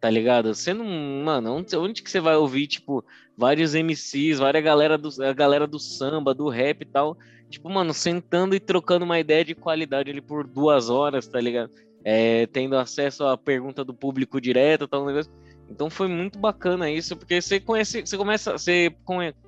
tá 0.00 0.10
ligado? 0.10 0.54
Você 0.54 0.74
não, 0.74 0.84
mano, 1.24 1.54
onde, 1.54 1.76
onde 1.76 2.02
que 2.02 2.10
você 2.10 2.20
vai 2.20 2.36
ouvir, 2.36 2.66
tipo, 2.66 3.04
vários 3.36 3.74
MCs, 3.74 4.38
várias 4.38 4.64
galera 4.64 4.98
do, 4.98 5.10
a 5.22 5.32
galera 5.32 5.66
do 5.66 5.78
samba, 5.78 6.34
do 6.34 6.48
rap 6.48 6.82
e 6.82 6.84
tal, 6.84 7.16
tipo, 7.50 7.68
mano, 7.68 7.92
sentando 7.92 8.54
e 8.54 8.60
trocando 8.60 9.04
uma 9.04 9.18
ideia 9.18 9.44
de 9.44 9.54
qualidade 9.54 10.10
ali 10.10 10.20
por 10.20 10.46
duas 10.46 10.88
horas, 10.88 11.26
tá 11.26 11.40
ligado? 11.40 11.70
É, 12.02 12.46
tendo 12.46 12.76
acesso 12.76 13.24
à 13.24 13.36
pergunta 13.36 13.84
do 13.84 13.92
público 13.92 14.40
direto, 14.40 14.88
tal 14.88 15.04
negócio. 15.04 15.30
Então 15.68 15.90
foi 15.90 16.08
muito 16.08 16.38
bacana 16.38 16.90
isso, 16.90 17.16
porque 17.16 17.40
você 17.40 17.60
conhece, 17.60 18.00
você 18.00 18.16
começa, 18.16 18.52
você, 18.52 18.94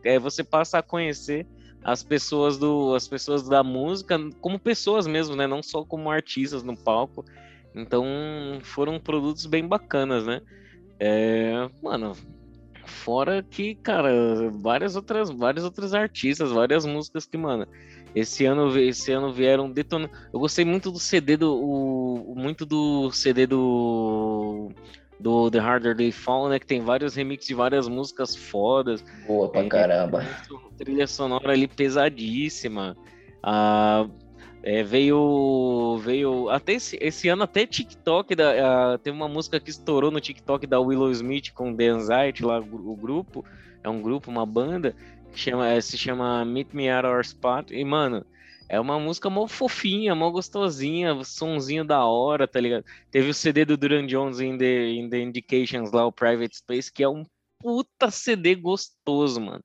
é, 0.05 0.18
você 0.18 0.44
passa 0.44 0.78
a 0.78 0.82
conhecer 0.82 1.46
as 1.82 2.03
pessoas 2.03 2.59
do, 2.59 2.94
as 2.94 3.09
pessoas 3.09 3.48
da 3.48 3.62
música 3.62 4.18
como 4.40 4.59
pessoas 4.59 5.07
mesmo, 5.07 5.34
né? 5.34 5.46
Não 5.46 5.62
só 5.62 5.84
como 5.84 6.11
artistas 6.11 6.62
no 6.62 6.76
palco. 6.76 7.24
Então 7.74 8.05
foram 8.62 9.00
produtos 9.00 9.46
bem 9.46 9.66
bacanas, 9.66 10.26
né? 10.26 10.40
É, 11.00 11.68
mano, 11.82 12.12
Fora 12.93 13.43
que, 13.43 13.74
cara, 13.76 14.11
várias 14.53 14.95
outras, 14.95 15.30
vários 15.30 15.64
outros 15.64 15.95
artistas, 15.95 16.53
várias 16.53 16.86
músicas 16.86 17.26
que, 17.26 17.36
mano, 17.36 17.66
esse 18.14 18.45
ano, 18.45 18.78
esse 18.78 19.11
ano 19.11 19.32
vieram 19.32 19.70
detonando. 19.70 20.12
Eu 20.32 20.38
gostei 20.38 20.64
muito 20.64 20.90
do 20.90 20.99
CD 20.99 21.36
do. 21.36 21.55
O, 21.55 22.34
muito 22.36 22.66
do 22.66 23.11
CD 23.11 23.47
do. 23.47 24.70
Do 25.18 25.51
The 25.51 25.59
Harder 25.59 25.97
They 25.97 26.11
Fall, 26.11 26.49
né? 26.49 26.59
Que 26.59 26.66
tem 26.66 26.80
vários 26.80 27.14
remixes 27.14 27.47
de 27.49 27.55
várias 27.55 27.88
músicas 27.88 28.34
fodas. 28.34 29.05
Boa 29.26 29.49
pra 29.49 29.62
é, 29.62 29.68
caramba. 29.68 30.26
Trilha 30.76 31.07
sonora 31.07 31.53
ali 31.53 31.68
pesadíssima. 31.68 32.97
Ah, 33.43 34.07
é, 34.62 34.82
veio. 34.82 35.98
Veio. 35.98 36.48
Até 36.48 36.74
esse, 36.74 36.96
esse 37.00 37.28
ano, 37.28 37.42
até 37.42 37.66
TikTok. 37.66 38.34
Da, 38.34 38.98
tem 38.98 39.12
uma 39.12 39.28
música 39.28 39.58
que 39.58 39.70
estourou 39.70 40.10
no 40.10 40.20
TikTok 40.20 40.66
da 40.66 40.80
Willow 40.80 41.10
Smith 41.10 41.52
com 41.52 41.74
The 41.74 41.88
Anxiety, 41.88 42.44
lá 42.44 42.58
o 42.60 42.96
grupo. 42.96 43.44
É 43.82 43.88
um 43.88 44.00
grupo, 44.00 44.30
uma 44.30 44.46
banda, 44.46 44.94
que 45.32 45.40
chama, 45.40 45.68
é, 45.68 45.80
se 45.80 45.98
chama 45.98 46.44
Meet 46.44 46.68
Me 46.72 46.88
at 46.88 47.04
Our 47.04 47.20
Spot. 47.22 47.70
E, 47.72 47.84
mano, 47.84 48.24
é 48.68 48.78
uma 48.78 48.98
música 48.98 49.28
mó 49.28 49.48
fofinha, 49.48 50.14
mó 50.14 50.30
gostosinha, 50.30 51.22
sonzinho 51.24 51.84
da 51.84 52.04
hora, 52.04 52.46
tá 52.46 52.60
ligado? 52.60 52.84
Teve 53.10 53.30
o 53.30 53.34
CD 53.34 53.64
do 53.64 53.76
Duran 53.76 54.06
Jones 54.06 54.40
in 54.40 54.56
the, 54.56 54.90
in 54.90 55.10
the 55.10 55.20
Indications 55.20 55.90
lá, 55.90 56.06
o 56.06 56.12
Private 56.12 56.56
Space, 56.56 56.92
que 56.92 57.02
é 57.02 57.08
um 57.08 57.24
puta 57.58 58.10
CD 58.10 58.54
gostoso, 58.54 59.40
mano. 59.40 59.62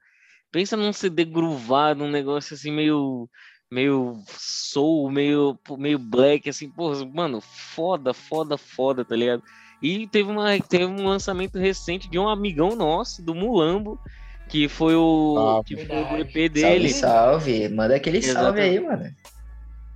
Pensa 0.51 0.75
num 0.75 0.91
CD 0.91 1.23
groovado, 1.23 2.03
um 2.03 2.09
negócio 2.09 2.55
assim 2.55 2.71
meio 2.71 3.29
meio 3.71 4.17
soul, 4.27 5.09
meio, 5.11 5.57
meio 5.77 5.99
black, 5.99 6.49
assim, 6.49 6.69
pô, 6.69 6.93
mano, 7.05 7.41
foda, 7.41 8.13
foda, 8.13 8.57
foda, 8.57 9.03
tá 9.03 9.15
ligado? 9.15 9.43
E 9.81 10.07
teve, 10.07 10.31
uma, 10.31 10.59
teve 10.59 10.85
um 10.85 11.05
lançamento 11.07 11.59
recente 11.59 12.09
de 12.09 12.17
um 12.17 12.27
amigão 12.27 12.75
nosso, 12.75 13.21
do 13.21 13.35
Mulambo, 13.35 13.99
que 14.47 14.67
foi 14.67 14.95
o, 14.95 15.59
ah, 15.59 15.63
que 15.63 15.75
foi 15.85 15.95
o 15.95 16.17
EP 16.17 16.51
dele. 16.51 16.89
Salve, 16.89 17.53
salve, 17.53 17.69
manda 17.69 17.95
aquele 17.95 18.17
Exatamente. 18.17 18.45
salve 18.45 18.61
aí, 18.61 18.79
mano. 18.79 19.15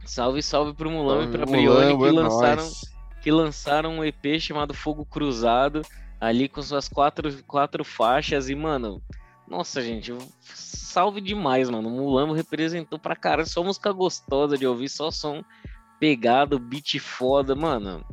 Salve, 0.06 0.44
salve 0.44 0.74
pro 0.74 0.92
Mulambo 0.92 1.24
e 1.24 1.32
pra 1.32 1.46
Brione 1.46 1.98
que 1.98 2.06
é 2.06 2.12
lançaram, 2.12 2.70
que 3.22 3.32
lançaram 3.32 3.98
um 3.98 4.04
EP 4.04 4.40
chamado 4.40 4.74
Fogo 4.74 5.06
Cruzado, 5.06 5.82
ali 6.20 6.48
com 6.48 6.62
suas 6.62 6.88
quatro, 6.88 7.32
quatro 7.44 7.84
faixas, 7.84 8.50
e, 8.50 8.56
mano, 8.56 9.02
nossa, 9.52 9.82
gente, 9.82 10.16
salve 10.54 11.20
demais, 11.20 11.70
mano. 11.70 11.90
O 11.90 11.92
Mulambo 11.92 12.34
representou 12.34 12.98
pra 12.98 13.18
caralho. 13.18 13.48
Só 13.48 13.62
música 13.62 13.92
gostosa 13.92 14.58
de 14.58 14.66
ouvir, 14.66 14.88
só 14.88 15.12
som 15.12 15.44
pegado, 16.00 16.58
beat 16.58 16.98
foda, 17.00 17.54
mano. 17.54 18.06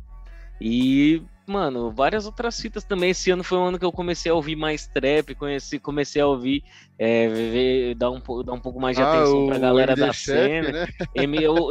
E, 0.59 1.23
mano, 1.47 1.91
várias 1.91 2.25
outras 2.25 2.59
fitas 2.59 2.83
também. 2.83 3.11
Esse 3.11 3.31
ano 3.31 3.41
foi 3.41 3.57
um 3.57 3.67
ano 3.67 3.79
que 3.79 3.85
eu 3.85 3.91
comecei 3.91 4.29
a 4.29 4.35
ouvir 4.35 4.57
mais 4.57 4.85
trap, 4.87 5.33
conheci, 5.33 5.79
comecei 5.79 6.21
a 6.21 6.27
ouvir, 6.27 6.61
é, 6.97 7.29
ver, 7.29 7.95
dar, 7.95 8.11
um, 8.11 8.19
dar 8.43 8.51
um 8.51 8.59
pouco 8.59 8.77
mais 8.77 8.97
de 8.97 9.01
ah, 9.01 9.09
atenção 9.09 9.47
pra 9.47 9.59
galera 9.59 9.93
MD 9.93 10.05
da 10.05 10.11
Chef, 10.11 10.25
cena. 10.25 10.71
Né? 10.71 10.87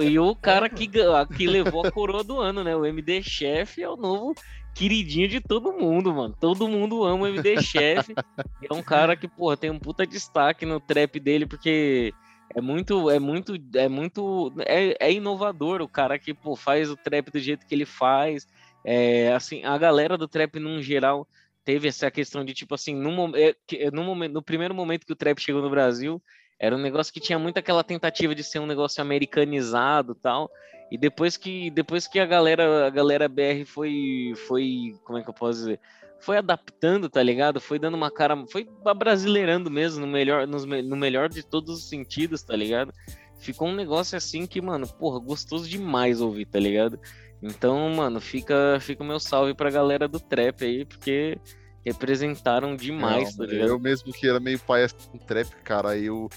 e 0.02 0.18
o 0.18 0.34
cara 0.34 0.66
que, 0.70 0.88
que 1.36 1.46
levou 1.46 1.86
a 1.86 1.92
coroa 1.92 2.24
do 2.24 2.40
ano, 2.40 2.64
né? 2.64 2.74
O 2.74 2.86
MD 2.86 3.22
Chef 3.22 3.82
é 3.82 3.88
o 3.88 3.96
novo 3.96 4.34
queridinho 4.78 5.26
de 5.26 5.40
todo 5.40 5.72
mundo, 5.72 6.14
mano. 6.14 6.36
Todo 6.38 6.68
mundo 6.68 7.02
ama 7.02 7.24
o 7.24 7.26
MD 7.26 7.60
Chef. 7.60 8.14
é 8.70 8.72
um 8.72 8.82
cara 8.82 9.16
que, 9.16 9.26
porra, 9.26 9.56
tem 9.56 9.70
um 9.70 9.78
puta 9.78 10.06
destaque 10.06 10.64
no 10.64 10.78
trap 10.78 11.18
dele, 11.18 11.46
porque 11.46 12.14
é 12.54 12.60
muito, 12.60 13.10
é 13.10 13.18
muito, 13.18 13.54
é 13.74 13.88
muito, 13.88 14.52
é, 14.60 14.96
é 15.00 15.12
inovador 15.12 15.82
o 15.82 15.88
cara 15.88 16.16
que, 16.16 16.32
pô, 16.32 16.54
faz 16.54 16.88
o 16.88 16.96
trap 16.96 17.28
do 17.32 17.40
jeito 17.40 17.66
que 17.66 17.74
ele 17.74 17.84
faz. 17.84 18.46
É, 18.84 19.32
assim, 19.34 19.64
a 19.64 19.76
galera 19.76 20.16
do 20.16 20.28
trap, 20.28 20.60
num 20.60 20.80
geral, 20.80 21.26
teve 21.64 21.88
essa 21.88 22.08
questão 22.08 22.44
de, 22.44 22.54
tipo 22.54 22.72
assim, 22.76 22.94
no, 22.94 23.36
é, 23.36 23.56
no, 23.92 24.04
momento, 24.04 24.32
no 24.32 24.42
primeiro 24.42 24.74
momento 24.74 25.04
que 25.04 25.12
o 25.12 25.16
trap 25.16 25.40
chegou 25.40 25.60
no 25.60 25.68
Brasil, 25.68 26.22
era 26.56 26.76
um 26.76 26.80
negócio 26.80 27.12
que 27.12 27.20
tinha 27.20 27.38
muito 27.38 27.58
aquela 27.58 27.82
tentativa 27.82 28.32
de 28.32 28.44
ser 28.44 28.60
um 28.60 28.66
negócio 28.66 29.02
americanizado 29.02 30.14
tal. 30.14 30.48
E 30.90 30.96
depois 30.96 31.36
que 31.36 31.70
depois 31.70 32.06
que 32.06 32.18
a 32.18 32.26
galera 32.26 32.86
a 32.86 32.90
galera 32.90 33.28
BR 33.28 33.64
foi 33.66 34.32
foi 34.46 34.96
como 35.04 35.18
é 35.18 35.22
que 35.22 35.28
eu 35.28 35.34
posso 35.34 35.58
dizer? 35.58 35.80
Foi 36.20 36.36
adaptando, 36.36 37.08
tá 37.08 37.22
ligado? 37.22 37.60
Foi 37.60 37.78
dando 37.78 37.94
uma 37.94 38.10
cara, 38.10 38.44
foi 38.50 38.68
brasileirando 38.96 39.70
mesmo, 39.70 40.04
no 40.04 40.10
melhor 40.10 40.46
no, 40.46 40.58
no 40.66 40.96
melhor 40.96 41.28
de 41.28 41.42
todos 41.42 41.78
os 41.78 41.88
sentidos, 41.88 42.42
tá 42.42 42.56
ligado? 42.56 42.92
Ficou 43.38 43.68
um 43.68 43.74
negócio 43.74 44.16
assim 44.16 44.46
que, 44.46 44.60
mano, 44.60 44.86
porra, 44.86 45.20
gostoso 45.20 45.68
demais 45.68 46.20
ouvir, 46.20 46.46
tá 46.46 46.58
ligado? 46.58 46.98
Então, 47.40 47.88
mano, 47.90 48.20
fica 48.20 48.78
fica 48.80 49.02
o 49.02 49.06
meu 49.06 49.20
salve 49.20 49.54
pra 49.54 49.70
galera 49.70 50.08
do 50.08 50.18
trap 50.18 50.64
aí, 50.64 50.84
porque 50.84 51.38
representaram 51.84 52.74
demais, 52.74 53.36
Não, 53.36 53.46
tá 53.46 53.52
ligado? 53.52 53.68
Eu 53.68 53.78
mesmo 53.78 54.12
que 54.12 54.28
era 54.28 54.40
meio 54.40 54.58
pai 54.58 54.86
com 55.10 55.18
trap, 55.18 55.48
cara, 55.62 55.90
aí 55.90 56.06
eu 56.06 56.28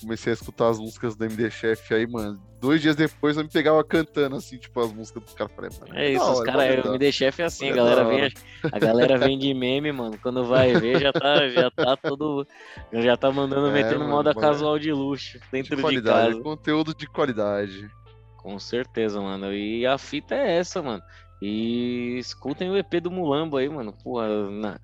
comecei 0.00 0.32
a 0.32 0.34
escutar 0.34 0.68
as 0.68 0.78
músicas 0.78 1.16
do 1.16 1.24
MD 1.24 1.50
Chef 1.50 1.92
aí, 1.92 2.06
mano. 2.06 2.40
Dois 2.60 2.80
dias 2.80 2.96
depois 2.96 3.36
eu 3.36 3.44
me 3.44 3.50
pegava 3.50 3.82
cantando, 3.84 4.36
assim, 4.36 4.58
tipo, 4.58 4.80
as 4.80 4.92
músicas 4.92 5.22
dos 5.22 5.34
caras. 5.34 5.80
É 5.94 6.12
isso, 6.12 6.32
os 6.32 6.40
caras, 6.40 6.84
o 6.84 6.88
MD 6.88 7.12
Chef 7.12 7.40
é 7.40 7.44
assim, 7.44 7.70
a 7.70 7.74
galera, 7.74 8.04
vem, 8.04 8.32
a 8.70 8.78
galera 8.78 9.18
vem 9.18 9.38
de 9.38 9.52
meme, 9.54 9.92
mano. 9.92 10.18
Quando 10.22 10.44
vai 10.44 10.74
ver, 10.74 11.00
já 11.00 11.12
tá, 11.12 11.48
já 11.48 11.70
tá 11.70 11.96
todo. 11.96 12.46
Já 12.92 13.16
tá 13.16 13.30
mandando, 13.30 13.68
é, 13.68 13.72
metendo 13.72 14.00
mano, 14.00 14.10
moda 14.10 14.34
casual 14.34 14.78
de 14.78 14.92
luxo 14.92 15.38
dentro 15.50 15.76
de, 15.76 15.82
de 15.82 16.02
casa. 16.02 16.40
Conteúdo 16.40 16.94
de 16.94 17.06
qualidade. 17.06 17.90
Com 18.36 18.58
certeza, 18.58 19.20
mano. 19.20 19.52
E 19.52 19.86
a 19.86 19.98
fita 19.98 20.34
é 20.34 20.56
essa, 20.56 20.82
mano. 20.82 21.02
E 21.42 22.18
escutem 22.18 22.70
o 22.70 22.76
EP 22.76 23.00
do 23.00 23.10
Mulambo 23.10 23.56
aí, 23.56 23.68
mano. 23.68 23.92
Porra, 23.92 24.28
na... 24.50 24.78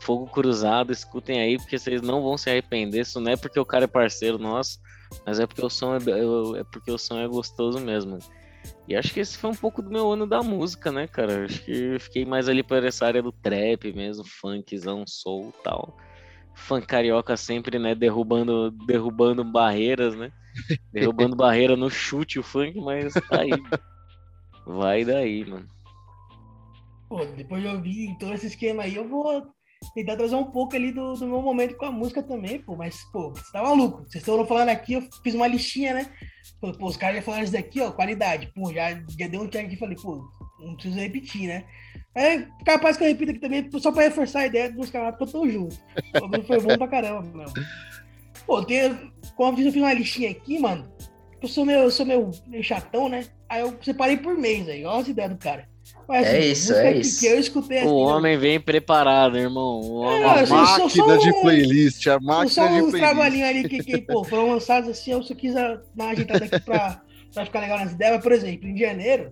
Fogo 0.00 0.26
Cruzado, 0.26 0.92
escutem 0.92 1.40
aí, 1.40 1.58
porque 1.58 1.78
vocês 1.78 2.00
não 2.00 2.22
vão 2.22 2.36
se 2.36 2.48
arrepender. 2.48 3.02
Isso 3.02 3.20
não 3.20 3.32
é 3.32 3.36
porque 3.36 3.60
o 3.60 3.66
cara 3.66 3.84
é 3.84 3.88
parceiro 3.88 4.38
nosso, 4.38 4.78
mas 5.26 5.38
é 5.38 5.46
porque 5.46 5.64
o 5.64 5.70
som 5.70 5.94
é, 5.94 5.98
é 5.98 6.64
porque 6.64 6.90
o 6.90 6.98
som 6.98 7.18
é 7.18 7.28
gostoso 7.28 7.78
mesmo. 7.78 8.18
E 8.88 8.96
acho 8.96 9.12
que 9.12 9.20
esse 9.20 9.38
foi 9.38 9.50
um 9.50 9.54
pouco 9.54 9.82
do 9.82 9.90
meu 9.90 10.10
ano 10.10 10.26
da 10.26 10.42
música, 10.42 10.90
né, 10.90 11.06
cara? 11.06 11.44
Acho 11.44 11.62
que 11.64 11.98
fiquei 11.98 12.24
mais 12.24 12.48
ali 12.48 12.62
para 12.62 12.86
essa 12.86 13.06
área 13.06 13.22
do 13.22 13.30
trap 13.30 13.92
mesmo, 13.92 14.24
funkzão, 14.24 15.04
soul 15.06 15.54
e 15.58 15.62
tal. 15.62 15.96
Funk 16.54 16.86
carioca 16.86 17.36
sempre, 17.36 17.78
né, 17.78 17.94
derrubando, 17.94 18.70
derrubando 18.70 19.44
barreiras, 19.44 20.14
né? 20.16 20.32
Derrubando 20.92 21.36
barreira 21.36 21.76
no 21.76 21.88
chute 21.88 22.38
o 22.38 22.42
funk, 22.42 22.80
mas 22.80 23.14
tá 23.14 23.40
aí. 23.40 23.50
Vai 24.66 25.04
daí, 25.04 25.44
mano. 25.44 25.68
Pô, 27.08 27.24
depois 27.24 27.62
de 27.62 27.68
ouvir 27.68 28.16
todo 28.18 28.34
esse 28.34 28.48
esquema 28.48 28.82
aí, 28.82 28.96
eu 28.96 29.08
vou 29.08 29.46
tentar 29.94 30.16
trazer 30.16 30.34
um 30.34 30.44
pouco 30.44 30.76
ali 30.76 30.92
do, 30.92 31.14
do 31.14 31.26
meu 31.26 31.42
momento 31.42 31.76
com 31.76 31.86
a 31.86 31.92
música 31.92 32.22
também, 32.22 32.60
pô. 32.60 32.76
Mas, 32.76 33.02
pô, 33.12 33.30
você 33.30 33.52
tá 33.52 33.62
maluco. 33.62 34.02
Vocês 34.02 34.16
estão 34.16 34.46
falando 34.46 34.68
aqui, 34.68 34.94
eu 34.94 35.08
fiz 35.22 35.34
uma 35.34 35.46
listinha, 35.46 35.94
né? 35.94 36.12
Pô, 36.60 36.72
pô 36.72 36.86
os 36.86 36.96
caras 36.96 37.16
já 37.16 37.22
falaram 37.22 37.44
isso 37.44 37.52
daqui, 37.52 37.80
ó, 37.80 37.90
qualidade. 37.90 38.52
Pô, 38.54 38.72
já, 38.72 38.90
já 39.18 39.26
deu 39.28 39.42
um 39.42 39.48
check 39.48 39.66
aqui 39.66 39.74
e 39.74 39.78
falei, 39.78 39.96
pô, 39.96 40.22
não 40.60 40.74
preciso 40.74 40.98
repetir, 40.98 41.48
né? 41.48 41.64
É 42.14 42.46
capaz 42.64 42.96
que 42.96 43.04
eu 43.04 43.08
repita 43.08 43.30
aqui 43.30 43.40
também, 43.40 43.70
só 43.78 43.92
pra 43.92 44.02
reforçar 44.02 44.40
a 44.40 44.46
ideia 44.46 44.70
dos 44.70 44.90
caras 44.90 45.16
que 45.16 45.22
eu 45.22 45.26
tô 45.26 45.48
junto. 45.48 45.76
Foi 46.46 46.60
bom 46.60 46.76
pra 46.76 46.88
caramba, 46.88 47.22
mano. 47.32 47.52
Pô, 48.46 48.64
tem, 48.64 49.12
como 49.36 49.58
eu 49.58 49.72
fiz 49.72 49.76
uma 49.76 49.92
listinha 49.92 50.30
aqui, 50.30 50.58
mano. 50.58 50.90
Eu 51.40 51.48
sou 51.48 51.64
meio, 51.64 51.80
eu 51.80 51.90
sou 51.90 52.04
meio, 52.04 52.30
meio 52.46 52.62
chatão, 52.62 53.08
né? 53.08 53.26
Aí 53.48 53.62
eu 53.62 53.78
separei 53.82 54.16
por 54.18 54.36
mês 54.36 54.68
aí, 54.68 54.84
olha 54.84 55.00
as 55.00 55.08
ideias 55.08 55.30
do 55.30 55.38
cara. 55.38 55.68
Mas, 56.10 56.26
é 56.26 56.46
isso, 56.46 56.72
é 56.72 56.96
isso. 56.96 57.24
eu 57.24 57.38
escutei 57.38 57.78
assim, 57.78 57.86
o 57.86 57.94
homem 57.94 58.36
vem 58.36 58.60
preparado, 58.60 59.38
irmão. 59.38 59.80
O 59.80 60.00
homem... 60.00 60.22
É, 60.22 60.40
a 60.40 60.46
máquina 60.48 60.88
só, 60.88 61.16
de 61.16 61.32
playlist, 61.40 62.04
a 62.08 62.18
máquina 62.18 62.48
só 62.48 62.66
de 62.66 62.82
uns 62.82 62.90
trabalhinhos 62.90 63.48
ali 63.48 63.68
que, 63.68 63.78
que 63.78 63.98
pô, 63.98 64.24
foram 64.24 64.50
lançados 64.50 64.88
assim, 64.88 65.12
eu 65.12 65.22
só 65.22 65.32
quis 65.36 65.54
dar 65.54 65.80
uma 65.94 66.08
ajeitada 66.08 66.46
aqui 66.46 66.58
pra, 66.58 67.00
pra 67.32 67.44
ficar 67.44 67.60
legal 67.60 67.78
nas 67.78 67.92
ideias. 67.92 68.14
Mas, 68.14 68.22
por 68.24 68.32
exemplo, 68.32 68.68
em 68.68 68.76
janeiro, 68.76 69.30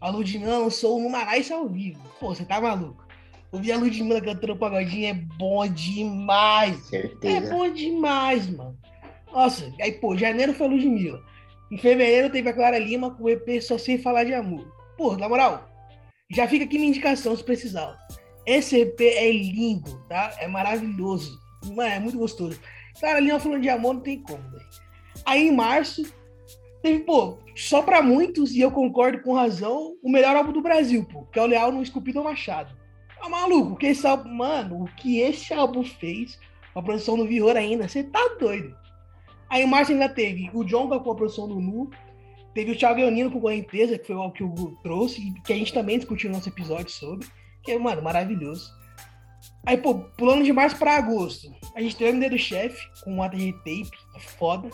a 0.00 0.08
Ludmilla 0.08 0.58
lançou 0.58 1.00
no 1.00 1.10
Marais 1.10 1.50
ao 1.50 1.68
vivo. 1.68 2.00
Pô, 2.20 2.32
você 2.32 2.44
tá 2.44 2.60
maluco? 2.60 3.04
Ouvir 3.50 3.72
a 3.72 3.76
Ludmilla 3.76 4.20
cantando 4.20 4.54
pagodinho 4.54 5.08
é 5.08 5.14
bom 5.14 5.66
demais. 5.66 6.76
Certeza. 6.86 7.38
É 7.38 7.50
bom 7.50 7.68
demais, 7.72 8.48
mano. 8.48 8.78
Nossa, 9.32 9.68
aí, 9.80 9.90
pô, 9.90 10.16
janeiro 10.16 10.54
foi 10.54 10.68
a 10.68 10.70
Ludmilla. 10.70 11.20
Em 11.72 11.76
fevereiro 11.76 12.30
teve 12.30 12.48
a 12.48 12.52
Clara 12.52 12.78
Lima 12.78 13.10
com 13.10 13.24
o 13.24 13.28
EP 13.28 13.60
Só 13.60 13.76
Sem 13.76 13.98
Falar 13.98 14.22
de 14.22 14.32
Amor. 14.32 14.64
Pô, 14.96 15.16
na 15.16 15.28
moral, 15.28 15.73
já 16.30 16.48
fica 16.48 16.64
aqui 16.64 16.76
minha 16.76 16.88
indicação 16.88 17.36
se 17.36 17.44
precisar. 17.44 17.96
Esse 18.46 18.80
EP 18.80 19.00
é 19.00 19.30
lindo, 19.30 20.02
tá? 20.08 20.34
É 20.38 20.46
maravilhoso. 20.46 21.38
É 21.80 21.98
muito 21.98 22.18
gostoso. 22.18 22.60
Cara, 23.00 23.18
ali 23.18 23.30
falando 23.40 23.62
de 23.62 23.68
amor 23.68 23.94
não 23.94 24.00
tem 24.00 24.20
como, 24.20 24.42
velho. 24.50 24.64
Aí 25.24 25.48
em 25.48 25.52
março, 25.52 26.04
teve, 26.82 27.00
pô, 27.00 27.38
só 27.56 27.82
pra 27.82 28.02
muitos, 28.02 28.52
e 28.54 28.60
eu 28.60 28.70
concordo 28.70 29.22
com 29.22 29.32
razão, 29.32 29.96
o 30.02 30.10
melhor 30.10 30.36
álbum 30.36 30.52
do 30.52 30.60
Brasil, 30.60 31.04
pô, 31.04 31.24
que 31.24 31.38
é 31.38 31.42
o 31.42 31.46
Leal 31.46 31.72
no 31.72 31.82
Esculpido 31.82 32.22
Machado. 32.22 32.76
Tá 33.18 33.28
maluco? 33.28 33.76
Que 33.76 33.86
esse 33.86 34.06
álbum, 34.06 34.28
mano, 34.28 34.82
o 34.82 34.94
que 34.96 35.20
esse 35.20 35.54
álbum 35.54 35.82
fez, 35.82 36.38
a 36.74 36.82
produção 36.82 37.16
do 37.16 37.26
Vihor 37.26 37.56
ainda, 37.56 37.88
você 37.88 38.04
tá 38.04 38.36
doido. 38.38 38.76
Aí 39.48 39.62
em 39.62 39.66
março 39.66 39.92
ainda 39.92 40.08
teve 40.08 40.50
o 40.52 40.64
Jonga 40.64 41.00
com 41.00 41.10
a 41.10 41.14
produção 41.14 41.48
do 41.48 41.60
Nu, 41.60 41.90
Teve 42.54 42.72
o 42.72 42.78
Thiago 42.78 43.00
Leonino 43.00 43.30
com 43.30 43.40
correnteza, 43.40 43.98
que 43.98 44.06
foi 44.06 44.16
o 44.16 44.30
que 44.30 44.44
o 44.44 44.46
Hugo 44.46 44.78
trouxe, 44.82 45.20
e 45.20 45.40
que 45.40 45.52
a 45.52 45.56
gente 45.56 45.72
também 45.72 45.98
discutiu 45.98 46.30
no 46.30 46.36
nosso 46.36 46.48
episódio 46.48 46.90
sobre, 46.90 47.26
que 47.62 47.72
é, 47.72 47.78
mano, 47.78 48.00
maravilhoso. 48.00 48.72
Aí, 49.66 49.76
pô, 49.76 49.94
pulando 49.94 50.44
de 50.44 50.52
março 50.52 50.78
pra 50.78 50.96
agosto, 50.96 51.52
a 51.74 51.80
gente 51.80 51.96
tem 51.96 52.06
o 52.06 52.10
MD 52.10 52.30
do 52.30 52.38
chefe, 52.38 52.80
com 53.02 53.14
um 53.14 53.22
ATG 53.22 53.52
tape, 53.64 53.90
foda. 54.38 54.70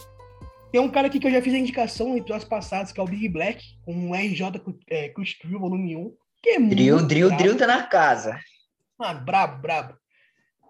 Tem 0.70 0.80
um 0.80 0.90
cara 0.90 1.06
aqui 1.06 1.18
que 1.18 1.26
eu 1.26 1.30
já 1.30 1.40
fiz 1.40 1.54
a 1.54 1.58
indicação 1.58 2.08
em 2.08 2.18
episódios 2.18 2.48
passados, 2.48 2.92
que 2.92 3.00
é 3.00 3.02
o 3.02 3.06
Big 3.06 3.28
Black, 3.28 3.64
com 3.84 3.92
um 3.92 4.14
RJ 4.14 4.60
é, 4.88 5.08
Cruise 5.08 5.36
Crew, 5.38 5.58
volume 5.58 5.96
1. 5.96 6.14
Que 6.42 6.50
é 6.50 6.60
drill, 6.60 6.96
muito 6.96 7.08
drill, 7.08 7.36
drill 7.36 7.56
tá 7.56 7.66
na 7.66 7.82
casa. 7.84 8.38
Ah, 8.98 9.14
brabo, 9.14 9.60
brabo. 9.60 9.94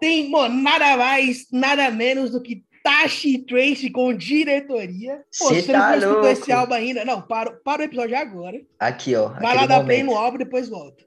Tem, 0.01 0.31
mano, 0.31 0.63
nada 0.63 0.97
mais, 0.97 1.47
nada 1.53 1.91
menos 1.91 2.31
do 2.31 2.43
que 2.43 2.65
Tashi 2.83 3.39
Trace 3.39 3.91
com 3.91 4.15
diretoria. 4.15 5.23
Pô, 5.39 5.49
Cê 5.49 5.63
você 5.63 5.73
tá 5.73 5.97
não 5.97 5.99
escutou 5.99 6.29
esse 6.29 6.53
álbum 6.53 6.75
ainda? 6.75 7.05
Não, 7.05 7.21
para, 7.23 7.53
para 7.53 7.83
o 7.83 7.85
episódio 7.85 8.17
agora. 8.17 8.61
Aqui, 8.79 9.15
ó. 9.15 9.29
Vai 9.41 9.55
lá 9.55 9.67
dar 9.67 9.85
play 9.85 10.03
no 10.03 10.17
álbum 10.17 10.37
e 10.37 10.45
depois 10.45 10.69
volta. 10.69 11.05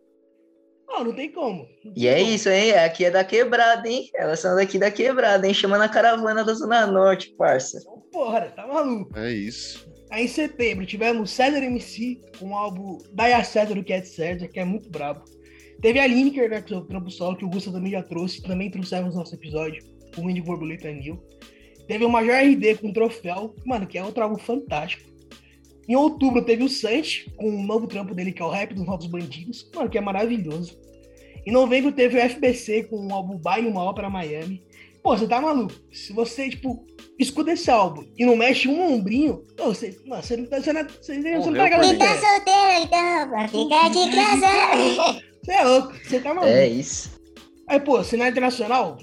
Não, 0.88 1.06
não 1.06 1.14
tem 1.14 1.32
como. 1.32 1.68
Não 1.84 1.94
tem 1.94 2.04
e 2.04 2.08
é 2.08 2.20
como. 2.20 2.32
isso, 2.32 2.50
hein? 2.50 2.74
Aqui 2.74 3.06
é 3.06 3.12
da 3.12 3.24
quebrada, 3.24 3.88
hein? 3.88 4.10
Elas 4.14 4.40
são 4.40 4.56
daqui 4.56 4.78
da 4.78 4.92
quebrada, 4.92 5.48
hein? 5.48 5.54
Chamando 5.54 5.82
a 5.82 5.90
caravana 5.90 6.44
da 6.44 6.54
Zona 6.54 6.86
Norte, 6.86 7.34
parça. 7.38 7.80
Porra, 8.12 8.42
tá 8.56 8.68
maluco. 8.68 9.18
É 9.18 9.32
isso. 9.32 9.92
Aí 10.12 10.26
em 10.26 10.28
setembro 10.28 10.86
tivemos 10.86 11.32
César 11.32 11.64
MC 11.64 12.22
com 12.38 12.52
o 12.52 12.56
álbum 12.56 13.00
Daia 13.14 13.44
César 13.44 13.74
do 13.74 13.84
Cat 13.84 14.08
César, 14.08 14.48
que 14.48 14.60
é 14.60 14.66
muito 14.66 14.88
brabo. 14.92 15.24
Teve 15.82 16.00
a 16.00 16.06
Lineker, 16.06 16.50
né, 16.50 16.62
que 16.62 16.74
é 16.74 16.78
o 16.78 16.86
trampo 16.86 17.10
solo, 17.10 17.36
que 17.36 17.44
o 17.44 17.50
Gusta 17.50 17.72
também 17.72 17.92
já 17.92 18.04
trouxe, 18.04 18.42
também 18.44 18.70
trouxemos 18.70 19.16
no 19.16 19.20
nosso 19.20 19.34
episódio, 19.34 19.84
o 20.16 20.22
Windy 20.22 20.42
Borboleta 20.42 20.92
Nil. 20.92 21.22
Teve 21.88 22.06
o 22.06 22.10
Major 22.10 22.36
RD 22.36 22.76
com 22.76 22.90
o 22.90 22.94
Troféu, 22.94 23.56
mano, 23.66 23.86
que 23.86 23.98
é 23.98 24.04
outro 24.04 24.24
álbum 24.24 24.38
fantástico. 24.38 25.12
Em 25.88 25.96
outubro 25.96 26.44
teve 26.44 26.64
o 26.64 26.70
Sanch, 26.70 27.30
com 27.36 27.50
um 27.50 27.64
novo 27.64 27.88
trampo 27.88 28.16
dele, 28.16 28.32
que 28.32 28.42
é 28.42 28.46
o 28.46 28.50
Rap 28.50 28.74
dos 28.74 28.86
Novos 28.86 29.06
Bandidos, 29.08 29.70
mano, 29.76 29.90
que 29.90 29.98
é 29.98 30.02
maravilhoso. 30.02 30.78
Em 31.46 31.52
novembro 31.52 31.92
teve 31.92 32.18
o 32.18 32.30
FBC 32.30 32.84
com 32.84 33.08
o 33.08 33.14
álbum 33.14 33.38
Baile 33.38 33.68
uma 33.68 33.84
Ópera 33.84 34.10
Miami. 34.10 34.64
Pô, 35.04 35.18
você 35.18 35.28
tá 35.28 35.42
maluco? 35.42 35.74
Se 35.92 36.14
você, 36.14 36.50
tipo, 36.50 36.86
escuta 37.20 37.52
esse 37.52 37.70
álbum 37.70 38.06
e 38.18 38.26
não 38.26 38.38
mexe 38.38 38.70
um 38.70 38.94
ombrinho, 38.94 39.44
você, 39.58 40.00
não, 40.06 40.22
você, 40.22 40.38
não, 40.38 40.46
tá, 40.46 40.62
você, 40.62 40.72
não, 40.72 40.88
você, 40.88 41.22
você 41.22 41.36
não 41.36 41.42
tá 41.44 41.50
ligado. 41.52 41.90
Fica 41.90 42.08
solteiro, 42.08 42.84
então, 42.84 43.30
pra 43.30 43.48
ficar 43.50 43.90
de 43.90 44.16
casa. 44.16 45.24
Você 45.44 45.52
é 45.52 45.64
louco, 45.66 45.94
você 46.02 46.20
tá 46.22 46.34
maluco. 46.34 46.48
É 46.48 46.68
isso. 46.70 47.12
Aí, 47.68 47.80
pô, 47.82 48.02
cenário 48.02 48.32
internacional, 48.32 48.98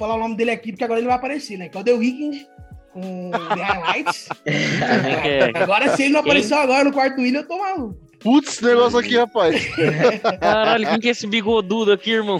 falar 0.00 0.14
o 0.14 0.18
nome 0.18 0.34
dele 0.34 0.50
aqui, 0.50 0.72
porque 0.72 0.82
agora 0.82 0.98
ele 0.98 1.06
vai 1.06 1.16
aparecer, 1.16 1.58
né? 1.58 1.68
Que 1.68 1.76
é 1.76 1.80
o 1.80 1.84
The 1.84 1.92
Weeknd, 1.92 2.48
com 2.92 3.30
The 3.30 3.62
Highlights. 3.62 4.28
agora, 5.62 5.94
se 5.94 6.04
ele 6.04 6.14
não 6.14 6.20
apareceu 6.20 6.58
agora 6.58 6.84
no 6.84 6.92
quarto 6.92 7.20
William, 7.20 7.40
eu 7.40 7.46
tô 7.46 7.58
maluco. 7.58 8.00
Putz, 8.18 8.60
negócio 8.60 8.98
aqui, 8.98 9.16
rapaz. 9.16 9.62
Caralho, 10.40 10.88
quem 10.88 11.00
que 11.00 11.08
é 11.08 11.10
esse 11.10 11.26
bigodudo 11.26 11.92
aqui, 11.92 12.12
irmão? 12.12 12.38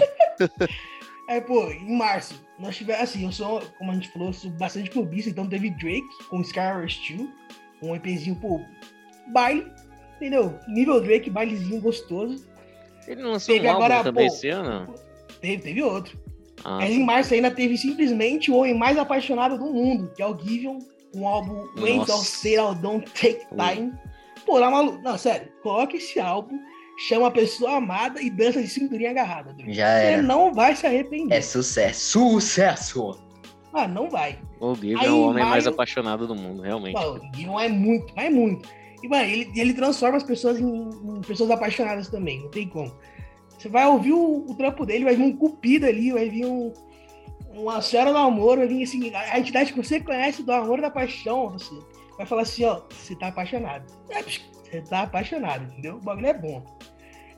Aí, 1.29 1.41
pô, 1.41 1.71
em 1.71 1.97
março, 1.97 2.43
nós 2.59 2.75
tivemos, 2.75 3.01
assim, 3.01 3.25
eu 3.25 3.31
sou, 3.31 3.61
como 3.77 3.91
a 3.91 3.93
gente 3.93 4.09
falou, 4.09 4.33
sou 4.33 4.51
bastante 4.51 4.89
clubista, 4.89 5.29
então 5.29 5.47
teve 5.47 5.69
Drake 5.71 6.07
com 6.29 6.41
Skylar 6.41 6.87
Steel, 6.89 7.29
um 7.81 7.95
EPzinho, 7.95 8.35
pô, 8.35 8.59
baile, 9.31 9.65
entendeu? 10.17 10.59
Nível 10.67 10.99
Drake, 11.01 11.29
bailezinho 11.29 11.81
gostoso. 11.81 12.45
Ele 13.07 13.23
não 13.23 13.31
lançou 13.31 13.55
teve 13.55 13.67
um 13.67 13.71
agora, 13.71 14.03
também 14.03 14.27
pô, 14.27 14.33
esse 14.33 14.49
ano? 14.49 14.93
Teve, 15.39 15.63
teve 15.63 15.81
outro. 15.81 16.19
Ah, 16.63 16.77
Mas 16.77 16.91
em 16.91 17.03
março 17.03 17.33
ainda 17.33 17.51
teve 17.51 17.77
simplesmente 17.77 18.51
o 18.51 18.55
homem 18.55 18.73
mais 18.77 18.97
apaixonado 18.97 19.57
do 19.57 19.65
mundo, 19.65 20.11
que 20.15 20.21
é 20.21 20.27
o 20.27 20.37
Gideon, 20.37 20.79
um 21.15 21.27
álbum 21.27 21.67
Wings 21.77 22.09
of 22.09 22.25
Say 22.25 22.55
Don't 22.81 23.05
Take 23.11 23.45
Time. 23.49 23.93
Pô, 24.45 24.57
lá 24.57 24.69
maluco. 24.71 25.01
Não, 25.03 25.17
sério, 25.17 25.47
coloca 25.61 25.95
esse 25.95 26.19
álbum, 26.19 26.57
chama 27.07 27.27
a 27.27 27.31
pessoa 27.31 27.75
amada 27.77 28.21
e 28.21 28.29
dança 28.29 28.61
de 28.61 28.67
cinturinha 28.67 29.11
agarrada. 29.11 29.55
Já 29.67 29.87
Você 29.87 30.05
era. 30.05 30.21
não 30.21 30.53
vai 30.53 30.75
se 30.75 30.85
arrepender. 30.87 31.35
É 31.35 31.41
sucesso. 31.41 32.19
Sucesso! 32.19 33.19
Ah, 33.73 33.87
não 33.87 34.09
vai. 34.09 34.37
O 34.59 34.75
Gideon 34.75 35.01
é 35.01 35.11
o 35.11 35.21
homem 35.21 35.43
maio... 35.43 35.49
mais 35.49 35.67
apaixonado 35.67 36.27
do 36.27 36.35
mundo, 36.35 36.61
realmente. 36.61 36.93
Pô, 36.93 37.13
o 37.13 37.19
Gideon 37.19 37.59
é 37.59 37.69
muito, 37.69 38.13
é 38.15 38.29
muito. 38.29 38.67
E, 39.01 39.07
mano, 39.07 39.23
ele, 39.23 39.51
ele 39.55 39.73
transforma 39.73 40.17
as 40.17 40.23
pessoas 40.23 40.59
em, 40.59 40.65
em 40.65 41.21
pessoas 41.21 41.49
apaixonadas 41.49 42.07
também, 42.09 42.41
não 42.41 42.49
tem 42.49 42.67
como. 42.67 42.93
Você 43.61 43.69
vai 43.69 43.85
ouvir 43.85 44.11
o, 44.11 44.43
o 44.49 44.55
trampo 44.55 44.87
dele, 44.87 45.05
vai 45.05 45.15
vir 45.15 45.21
um 45.21 45.37
cupido 45.37 45.85
ali, 45.85 46.11
vai 46.11 46.27
vir 46.27 46.47
um, 46.47 46.73
uma 47.53 47.79
senhora 47.79 48.11
do 48.11 48.17
amor, 48.17 48.57
vai 48.57 48.67
vir 48.67 48.81
assim, 48.81 49.13
a 49.13 49.37
entidade 49.37 49.71
que 49.71 49.83
você 49.83 49.99
conhece 50.01 50.41
do 50.41 50.51
amor 50.51 50.81
da 50.81 50.89
paixão, 50.89 51.49
você 51.49 51.75
vai 52.17 52.25
falar 52.25 52.41
assim, 52.41 52.65
ó, 52.65 52.81
você 52.89 53.15
tá 53.15 53.27
apaixonado. 53.27 53.85
É, 54.09 54.23
você 54.23 54.81
tá 54.81 55.03
apaixonado, 55.03 55.65
entendeu? 55.65 55.97
O 55.97 55.99
bagulho 55.99 56.25
é 56.25 56.33
bom. 56.33 56.63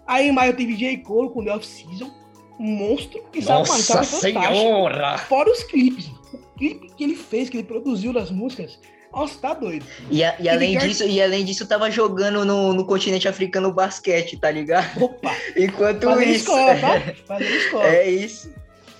Aí 0.07 0.29
em 0.29 0.31
maio 0.31 0.55
teve 0.55 0.77
J. 0.77 0.95
Cole 0.99 1.29
com 1.29 1.43
The 1.43 1.55
Off 1.55 1.67
Season, 1.67 2.09
um 2.57 2.71
monstro, 2.71 3.21
e 3.33 3.41
Nossa 3.43 3.77
sabe, 3.79 4.05
senhora! 4.05 5.17
Fora 5.17 5.51
os 5.51 5.63
clipes. 5.63 6.07
O 6.07 6.57
clipe 6.57 6.87
que 6.95 7.03
ele 7.03 7.15
fez, 7.15 7.49
que 7.49 7.57
ele 7.57 7.67
produziu 7.67 8.13
das 8.13 8.31
músicas, 8.31 8.79
nossa, 9.13 9.39
tá 9.39 9.53
doido. 9.53 9.85
E, 10.09 10.23
a, 10.23 10.35
e 10.39 10.49
além 10.49 10.77
disso, 10.77 11.03
e 11.03 11.21
além 11.21 11.45
disso, 11.45 11.67
tava 11.67 11.91
jogando 11.91 12.43
no, 12.43 12.73
no 12.73 12.85
continente 12.85 13.27
africano 13.27 13.71
basquete, 13.71 14.37
tá 14.37 14.49
ligado? 14.49 15.03
Opa! 15.03 15.31
Enquanto 15.55 16.05
Fazendo 16.05 16.29
isso. 16.29 16.51
Escola, 16.51 16.75
tá? 16.79 17.13
Fazendo 17.27 17.55
escola. 17.55 17.87
É 17.87 18.09
isso. 18.09 18.53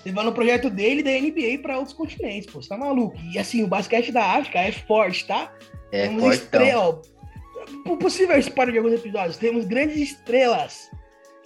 Levando 0.06 0.28
o 0.28 0.32
projeto 0.32 0.70
dele 0.70 1.02
da 1.02 1.10
NBA 1.10 1.62
para 1.62 1.78
outros 1.78 1.96
continentes, 1.96 2.48
pô. 2.50 2.62
Você 2.62 2.68
tá 2.68 2.76
maluco? 2.76 3.16
E 3.32 3.38
assim, 3.38 3.64
o 3.64 3.66
basquete 3.66 4.12
da 4.12 4.24
África 4.36 4.60
é 4.60 4.70
forte, 4.70 5.26
tá? 5.26 5.52
É 5.90 6.06
Temos 6.06 6.22
fortão. 6.22 6.42
estrela. 6.44 7.02
Possível 7.98 8.38
spoiler 8.38 8.72
de 8.72 8.78
alguns 8.78 8.94
episódios. 8.94 9.36
Temos 9.36 9.64
grandes 9.64 9.96
estrelas, 9.96 10.90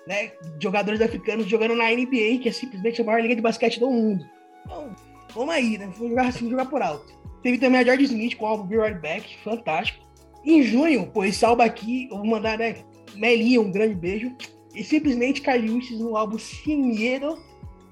né? 0.07 0.33
Jogadores 0.61 1.01
africanos 1.01 1.47
jogando 1.47 1.75
na 1.75 1.91
NBA, 1.91 2.41
que 2.43 2.49
é 2.49 2.53
simplesmente 2.53 3.01
a 3.01 3.05
maior 3.05 3.23
liga 3.23 3.37
de 3.37 3.41
basquete 3.41 3.81
do 3.81 3.89
mundo. 3.89 4.29
Então, 4.67 4.95
vamos 5.33 5.55
aí, 5.55 5.79
né? 5.79 5.87
Vamos 5.97 6.11
jogar 6.11 6.27
assim, 6.27 6.51
jogar 6.51 6.67
por 6.67 6.83
alto. 6.83 7.18
Teve 7.43 7.59
também 7.59 7.81
a 7.81 7.85
George 7.85 8.05
Smith 8.05 8.37
com 8.37 8.45
o 8.45 8.49
álbum 8.49 8.65
Be 8.67 8.77
Right 8.79 8.99
Back, 9.01 9.37
fantástico. 9.45 10.05
Em 10.45 10.63
junho, 10.63 11.07
pô, 11.11 11.25
esse 11.25 11.45
álbum 11.45 11.63
aqui, 11.63 12.09
eu 12.11 12.17
vou 12.19 12.27
mandar, 12.27 12.59
né? 12.59 12.77
Melinha, 13.15 13.61
um 13.61 13.71
grande 13.71 13.95
beijo. 13.95 14.35
E 14.75 14.83
simplesmente 14.85 15.41
Cariúchis 15.41 15.99
no 15.99 16.17
álbum 16.17 16.39
Sin 16.39 16.77
Miedo, 16.77 17.39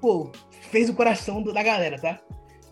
pô, 0.00 0.30
fez 0.70 0.88
o 0.88 0.94
coração 0.94 1.42
do, 1.42 1.52
da 1.52 1.62
galera, 1.62 1.98
tá? 2.00 2.20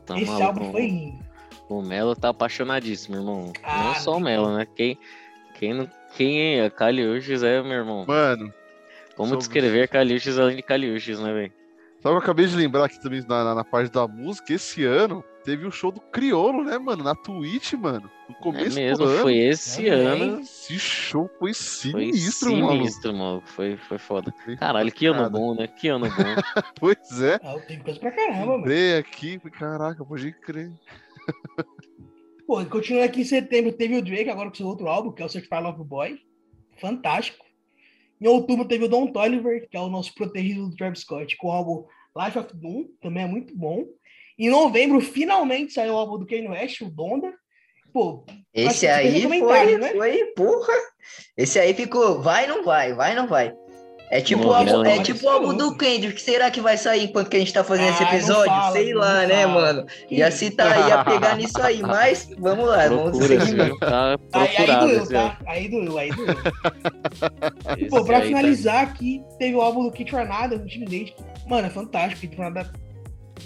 Tá 0.06 0.16
esse 0.16 0.26
maluco, 0.30 0.44
álbum 0.46 0.72
foi 0.72 0.86
lindo. 0.86 1.24
O 1.68 1.80
Melo 1.82 2.14
tá 2.14 2.28
apaixonadíssimo, 2.28 3.16
irmão. 3.16 3.52
Ah, 3.62 3.84
não 3.88 3.94
só 3.96 4.10
o 4.12 4.14
não 4.14 4.20
Melo, 4.20 4.56
né? 4.56 4.66
Quem, 4.76 4.98
quem, 5.58 5.72
não- 5.74 5.90
quem 6.14 6.60
é 6.60 6.70
Caliuches 6.70 7.42
é, 7.42 7.62
meu 7.62 7.72
irmão. 7.72 8.04
Mano, 8.06 8.52
Como 9.16 9.36
descrever 9.36 9.88
Caliuches 9.88 10.38
além 10.38 10.56
de 10.56 10.62
Caliuches, 10.62 11.18
né, 11.20 11.32
velho? 11.32 11.52
sabe 12.02 12.02
que 12.02 12.08
eu 12.08 12.16
acabei 12.18 12.46
de 12.46 12.54
lembrar 12.54 12.84
aqui 12.84 13.00
também 13.00 13.24
na, 13.26 13.42
na, 13.44 13.54
na 13.54 13.64
parte 13.64 13.90
da 13.90 14.06
música? 14.06 14.52
Esse 14.52 14.84
ano 14.84 15.24
teve 15.44 15.66
o 15.66 15.70
show 15.70 15.92
do 15.92 16.00
Criolo, 16.00 16.64
né, 16.64 16.78
mano? 16.78 17.04
Na 17.04 17.14
Twitch, 17.14 17.74
mano. 17.74 18.10
No 18.28 18.34
É 18.34 18.38
começo 18.40 18.76
mesmo, 18.76 19.04
do 19.04 19.10
ano. 19.10 19.22
foi 19.22 19.36
esse 19.36 19.84
Também. 19.84 20.22
ano. 20.22 20.40
Esse 20.40 20.78
show 20.78 21.28
foi 21.38 21.52
Foi 21.52 21.54
sinistro, 21.54 22.56
mano. 22.56 22.70
sinistro, 22.72 23.14
mano. 23.14 23.42
Foi, 23.44 23.76
foi 23.76 23.98
foda. 23.98 24.32
Caralho, 24.58 24.90
que 24.90 25.06
ano 25.06 25.28
bom, 25.30 25.54
né? 25.54 25.66
Que 25.66 25.88
ano 25.88 26.06
bom. 26.06 26.14
Pois 26.80 27.22
é. 27.22 27.34
Ah, 27.42 27.58
teve 27.66 27.82
coisa 27.84 28.00
pra 28.00 28.10
caramba, 28.10 28.38
mano. 28.46 28.56
Lembrei 28.58 28.96
aqui, 28.96 29.38
caraca, 29.50 30.04
pode 30.04 30.32
crer. 30.32 30.72
Pô, 32.46 32.64
continuando 32.66 33.06
aqui 33.06 33.22
em 33.22 33.24
setembro, 33.24 33.72
teve 33.72 33.96
o 33.96 34.02
Drake, 34.02 34.28
agora 34.28 34.50
com 34.50 34.54
seu 34.56 34.66
outro 34.66 34.86
álbum, 34.88 35.12
que 35.12 35.22
é 35.22 35.24
o 35.24 35.28
Certified 35.28 35.62
Love 35.62 35.84
Boy. 35.84 36.20
Fantástico. 36.78 37.44
Em 38.20 38.26
outubro 38.28 38.66
teve 38.66 38.84
o 38.84 38.88
Don 38.88 39.06
Toliver, 39.12 39.66
que 39.68 39.76
é 39.76 39.80
o 39.80 39.88
nosso 39.88 40.14
protegido 40.14 40.68
do 40.68 40.76
Travis 40.76 41.00
Scott, 41.00 41.36
com 41.36 41.48
o 41.48 41.52
álbum 41.52 41.84
Life 42.16 42.38
of 42.38 42.48
Doom, 42.54 42.84
também 43.00 43.24
é 43.24 43.26
muito 43.26 43.56
bom. 43.56 43.84
Em 44.38 44.48
novembro, 44.50 45.00
finalmente 45.00 45.72
saiu 45.72 45.94
o 45.94 45.96
álbum 45.96 46.18
do 46.18 46.26
Kanye 46.26 46.48
West, 46.48 46.80
o 46.82 46.90
Donda. 46.90 47.32
Pô, 47.92 48.24
Esse 48.52 48.80
que 48.80 48.86
aí 48.88 49.22
foi, 49.22 49.76
né? 49.78 49.92
foi, 49.92 50.24
porra. 50.36 50.74
Esse 51.36 51.60
aí 51.60 51.72
ficou, 51.74 52.20
vai, 52.20 52.46
não 52.46 52.64
vai, 52.64 52.92
vai, 52.92 53.14
não 53.14 53.28
vai. 53.28 53.52
É 54.10 54.20
tipo 54.20 54.42
Não, 54.42 54.50
o 54.50 54.54
álbum, 54.54 54.70
não, 54.72 54.84
é 54.84 55.02
tipo 55.02 55.24
o 55.24 55.28
álbum 55.30 55.54
do 55.56 55.76
Kendrick. 55.76 56.20
Será 56.20 56.50
que 56.50 56.60
vai 56.60 56.76
sair 56.76 57.04
enquanto 57.04 57.28
que 57.30 57.36
a 57.36 57.38
gente 57.40 57.52
tá 57.52 57.64
fazendo 57.64 57.90
esse 57.90 58.02
Ah, 58.02 58.06
não 58.06 58.12
episódio? 58.14 58.46
fala, 58.52 58.72
Sei 58.72 58.94
lá, 58.94 59.26
né, 59.26 59.42
fala. 59.42 59.54
mano? 59.54 59.86
Ia 60.10 60.30
citar, 60.30 60.88
ia 60.88 61.04
pegar 61.04 61.36
nisso 61.36 61.60
aí, 61.62 61.80
mas 61.82 62.28
vamos 62.38 62.66
lá, 62.66 62.86
vamos 62.88 63.16
Procura, 63.18 63.40
seguir. 63.40 63.64
viu? 63.64 63.78
Tá 63.78 64.18
aí, 64.32 64.56
aí 64.56 64.66
doeu, 64.80 65.02
esse 65.02 65.12
tá? 65.12 65.38
Aí 65.46 65.68
doeu, 65.68 65.98
aí 65.98 66.10
doeu. 66.10 66.26
esse 67.78 67.88
Pô, 67.88 68.04
pra 68.04 68.20
tá- 68.20 68.26
finalizar 68.26 68.84
aqui, 68.84 69.22
teve 69.38 69.56
o 69.56 69.60
álbum 69.62 69.84
do 69.84 69.90
Kid 69.92 70.10
Tornado, 70.10 70.58
no 70.58 70.64
Intimidate. 70.64 71.14
Mano, 71.48 71.66
é 71.66 71.70
fantástico. 71.70 72.20
Kid 72.20 72.36
Tornado 72.36 72.58
é... 72.58 72.83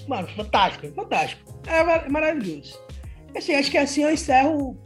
Mano, 0.06 0.28
fantástico, 0.28 0.86
fantástico. 0.94 1.60
É 1.66 1.82
mar- 1.82 2.08
maravilhoso. 2.10 2.78
Assim, 3.36 3.54
acho 3.54 3.70
que 3.70 3.78
assim 3.78 4.02
eu 4.02 4.10
encerro 4.10 4.76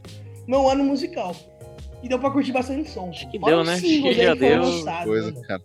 meu 0.46 0.68
ano 0.68 0.84
musical. 0.84 1.34
E 2.02 2.08
deu 2.08 2.18
pra 2.18 2.30
curtir 2.30 2.52
bastante 2.52 2.90
som. 2.90 3.10
Acho 3.10 3.30
que 3.30 3.38
deu, 3.38 3.62
né? 3.62 3.74
Acho 3.74 3.82
que 3.82 4.12
já 4.14 4.34
deu 4.34 4.62
Coisa, 5.04 5.32
cara. 5.42 5.62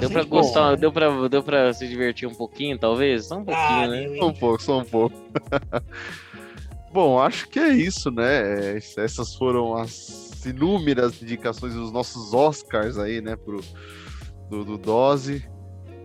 Deu 0.00 0.10
pra 0.10 0.24
gostar, 0.24 0.76
deu 0.76 0.92
pra, 0.92 1.28
deu 1.28 1.42
pra 1.42 1.72
se 1.72 1.86
divertir 1.88 2.28
um 2.28 2.34
pouquinho, 2.34 2.76
talvez? 2.76 3.26
Só 3.26 3.36
um 3.38 3.44
pouquinho, 3.44 3.66
Ah, 3.68 3.86
né? 3.86 4.16
Só 4.18 4.26
um 4.28 4.34
pouco, 4.34 4.62
só 4.62 4.78
um 4.80 4.84
pouco. 4.84 5.16
Bom, 6.92 7.18
acho 7.20 7.48
que 7.48 7.58
é 7.58 7.68
isso, 7.68 8.10
né? 8.10 8.74
É, 8.74 8.78
Essas 8.98 9.34
foram 9.34 9.76
as 9.76 10.44
inúmeras 10.44 11.20
indicações 11.22 11.74
dos 11.74 11.92
nossos 11.92 12.32
Oscars 12.32 12.98
aí, 12.98 13.20
né? 13.20 13.36
Pro, 13.36 13.60
do, 14.50 14.64
do 14.64 14.78
Dose. 14.78 15.48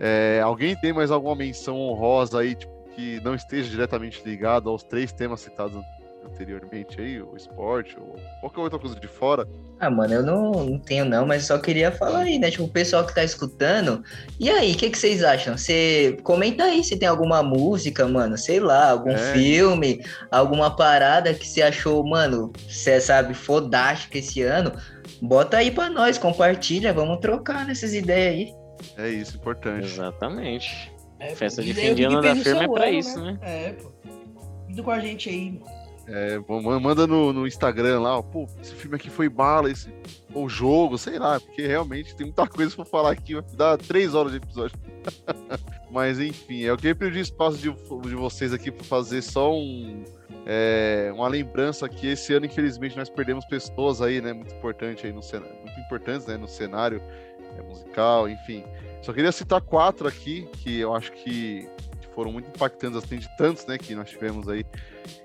É, 0.00 0.40
alguém 0.42 0.74
tem 0.76 0.92
mais 0.92 1.10
alguma 1.10 1.36
menção 1.36 1.78
honrosa 1.78 2.40
aí, 2.40 2.54
tipo, 2.54 2.72
que 2.94 3.20
não 3.20 3.34
esteja 3.34 3.70
diretamente 3.70 4.22
ligado 4.24 4.68
aos 4.68 4.82
três 4.82 5.12
temas 5.12 5.40
citados 5.40 5.82
anteriormente 6.24 7.00
aí, 7.00 7.20
o 7.20 7.36
esporte, 7.36 7.96
ou 7.98 8.16
qualquer 8.40 8.60
outra 8.60 8.78
coisa 8.78 8.98
de 8.98 9.08
fora? 9.08 9.46
Ah, 9.78 9.90
mano, 9.90 10.14
eu 10.14 10.22
não, 10.22 10.52
não 10.52 10.78
tenho 10.78 11.04
não, 11.04 11.26
mas 11.26 11.44
só 11.44 11.58
queria 11.58 11.90
falar 11.90 12.20
aí, 12.20 12.38
né? 12.38 12.50
Tipo, 12.50 12.64
o 12.64 12.68
pessoal 12.68 13.04
que 13.04 13.14
tá 13.14 13.24
escutando, 13.24 14.02
e 14.38 14.48
aí, 14.48 14.72
o 14.72 14.76
que, 14.76 14.90
que 14.90 14.98
vocês 14.98 15.24
acham? 15.24 15.56
Você 15.56 16.16
comenta 16.22 16.64
aí 16.64 16.82
se 16.84 16.96
tem 16.96 17.08
alguma 17.08 17.42
música, 17.42 18.06
mano, 18.06 18.38
sei 18.38 18.60
lá, 18.60 18.90
algum 18.90 19.10
é. 19.10 19.32
filme, 19.32 20.00
alguma 20.30 20.74
parada 20.74 21.34
que 21.34 21.46
você 21.46 21.62
achou, 21.62 22.06
mano, 22.06 22.52
você 22.68 23.00
sabe, 23.00 23.34
fodástica 23.34 24.18
esse 24.18 24.42
ano. 24.42 24.72
Bota 25.20 25.58
aí 25.58 25.70
pra 25.70 25.90
nós, 25.90 26.18
compartilha, 26.18 26.92
vamos 26.92 27.18
trocar 27.18 27.66
nessas 27.66 27.92
ideias 27.94 28.34
aí. 28.34 28.61
É 28.96 29.08
isso, 29.08 29.36
importante. 29.36 29.86
Exatamente. 29.86 30.92
É, 31.18 31.34
Festa 31.34 31.62
de 31.62 31.72
fim 31.72 31.94
de 31.94 32.04
ano 32.04 32.20
da 32.20 32.34
firma 32.34 32.64
é 32.64 32.68
pra 32.68 32.86
ano, 32.86 32.98
isso, 32.98 33.20
né? 33.22 33.32
né? 33.32 33.38
É, 33.42 33.72
pô. 33.72 33.92
Indo 34.68 34.82
com 34.82 34.90
a 34.90 34.98
gente 34.98 35.28
aí. 35.28 35.60
É, 36.06 36.38
manda 36.80 37.06
no, 37.06 37.32
no 37.32 37.46
Instagram 37.46 38.00
lá, 38.00 38.18
ó, 38.18 38.22
pô, 38.22 38.48
esse 38.60 38.74
filme 38.74 38.96
aqui 38.96 39.08
foi 39.08 39.28
bala, 39.28 39.70
esse 39.70 39.88
ou 40.34 40.48
jogo, 40.48 40.98
sei 40.98 41.18
lá, 41.18 41.38
porque 41.38 41.64
realmente 41.66 42.16
tem 42.16 42.26
muita 42.26 42.46
coisa 42.48 42.74
pra 42.74 42.84
falar 42.84 43.12
aqui, 43.12 43.34
vai 43.34 43.44
dar 43.54 43.78
três 43.78 44.14
horas 44.14 44.32
de 44.32 44.38
episódio. 44.38 44.76
Mas 45.90 46.18
enfim, 46.18 46.60
eu 46.60 46.76
queria 46.76 46.94
pedir 46.94 47.20
espaço 47.20 47.58
de, 47.58 47.70
de 47.70 48.14
vocês 48.14 48.52
aqui 48.52 48.70
para 48.70 48.84
fazer 48.84 49.22
só 49.22 49.52
um, 49.54 50.02
é, 50.44 51.12
uma 51.14 51.28
lembrança 51.28 51.88
que 51.88 52.08
esse 52.08 52.34
ano, 52.34 52.46
infelizmente, 52.46 52.96
nós 52.96 53.08
perdemos 53.08 53.44
pessoas 53.44 54.02
aí, 54.02 54.20
né, 54.20 54.32
muito 54.32 54.54
importante 54.54 55.06
aí 55.06 55.12
no 55.12 55.22
cenário, 55.22 55.54
muito 55.62 55.78
importantes, 55.80 56.26
né, 56.26 56.36
no 56.36 56.48
cenário 56.48 57.00
é, 57.58 57.62
musical, 57.62 58.28
enfim. 58.28 58.64
Só 59.02 59.12
queria 59.12 59.32
citar 59.32 59.60
quatro 59.60 60.06
aqui 60.06 60.48
que 60.52 60.78
eu 60.78 60.94
acho 60.94 61.12
que 61.12 61.68
foram 62.14 62.32
muito 62.32 62.48
impactantes, 62.48 63.02
assim, 63.02 63.18
de 63.18 63.28
tantos, 63.36 63.66
né, 63.66 63.78
que 63.78 63.94
nós 63.94 64.08
tivemos 64.08 64.48
aí. 64.48 64.64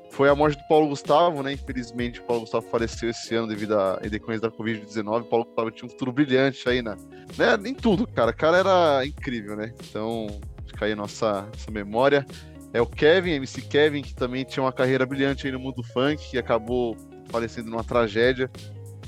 Foi 0.10 0.30
a 0.30 0.36
morte 0.36 0.58
do 0.58 0.68
Paulo 0.68 0.88
Gustavo, 0.88 1.44
né? 1.44 1.54
Infelizmente, 1.54 2.20
o 2.20 2.24
Paulo 2.24 2.42
Gustavo 2.42 2.68
faleceu 2.70 3.10
esse 3.10 3.36
ano 3.36 3.48
devido 3.48 3.78
à 3.78 3.98
decorrência 3.98 4.50
da 4.50 4.56
Covid-19. 4.56 5.22
O 5.22 5.26
Paulo 5.26 5.46
Gustavo 5.46 5.70
tinha 5.70 5.86
um 5.86 5.90
futuro 5.90 6.12
brilhante 6.12 6.68
aí, 6.68 6.82
né? 6.82 6.98
né? 7.38 7.56
Nem 7.56 7.76
tudo, 7.76 8.08
cara. 8.08 8.32
O 8.32 8.36
cara 8.36 8.58
era 8.58 9.06
incrível, 9.06 9.56
né? 9.56 9.72
Então, 9.88 10.26
fica 10.66 10.86
aí 10.86 10.94
a 10.94 10.96
nossa, 10.96 11.44
nossa 11.44 11.70
memória. 11.70 12.26
É 12.74 12.82
o 12.82 12.86
Kevin, 12.88 13.34
MC 13.34 13.62
Kevin, 13.62 14.02
que 14.02 14.16
também 14.16 14.44
tinha 14.44 14.64
uma 14.64 14.74
carreira 14.74 15.06
brilhante 15.06 15.46
aí 15.46 15.54
no 15.54 15.60
mundo 15.60 15.84
funk, 15.84 16.32
que 16.32 16.38
acabou 16.38 16.98
falecendo 17.30 17.70
numa 17.70 17.84
tragédia. 17.84 18.50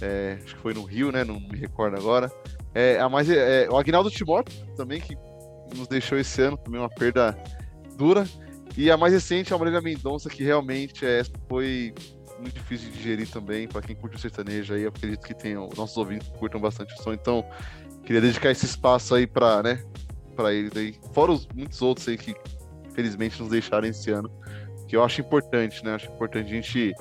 É, 0.01 0.37
acho 0.43 0.55
que 0.55 0.61
foi 0.61 0.75
no 0.75 0.83
Rio, 0.83 1.11
né? 1.11 1.23
Não 1.23 1.39
me 1.39 1.57
recordo 1.57 1.97
agora. 1.97 2.31
É, 2.73 2.99
a 2.99 3.09
mais, 3.09 3.29
é, 3.29 3.67
o 3.69 3.77
Agnaldo 3.77 4.09
Timóteo 4.11 4.53
também, 4.75 5.01
que 5.01 5.17
nos 5.75 5.87
deixou 5.87 6.17
esse 6.17 6.41
ano, 6.41 6.57
também 6.57 6.79
uma 6.79 6.89
perda 6.89 7.37
dura. 7.95 8.25
E 8.77 8.89
a 8.91 8.97
mais 8.97 9.13
recente, 9.13 9.53
a 9.53 9.57
Marília 9.57 9.81
Mendonça, 9.81 10.29
que 10.29 10.43
realmente 10.43 11.05
é, 11.05 11.21
foi 11.47 11.93
muito 12.39 12.53
difícil 12.53 12.89
de 12.89 12.97
digerir 12.97 13.29
também, 13.29 13.67
para 13.67 13.81
quem 13.81 13.95
curte 13.95 14.15
o 14.15 14.19
sertanejo 14.19 14.73
aí, 14.73 14.85
acredito 14.85 15.25
que 15.25 15.33
tem 15.33 15.55
nossos 15.55 15.97
ouvintes 15.97 16.29
curtam 16.39 16.61
bastante 16.61 16.93
o 16.93 17.03
som, 17.03 17.11
então 17.11 17.43
queria 18.03 18.21
dedicar 18.21 18.51
esse 18.51 18.65
espaço 18.65 19.13
aí 19.13 19.27
para 19.27 19.61
né, 19.61 19.83
para 20.35 20.53
eles 20.53 20.71
aí, 20.77 20.95
fora 21.13 21.33
os 21.33 21.45
muitos 21.53 21.81
outros 21.81 22.07
aí 22.07 22.17
que 22.17 22.33
felizmente 22.93 23.41
nos 23.41 23.49
deixaram 23.51 23.87
esse 23.87 24.09
ano, 24.11 24.31
que 24.87 24.95
eu 24.95 25.03
acho 25.03 25.21
importante, 25.21 25.83
né? 25.83 25.93
Acho 25.95 26.09
importante 26.11 26.47
a 26.47 26.55
gente 26.55 26.93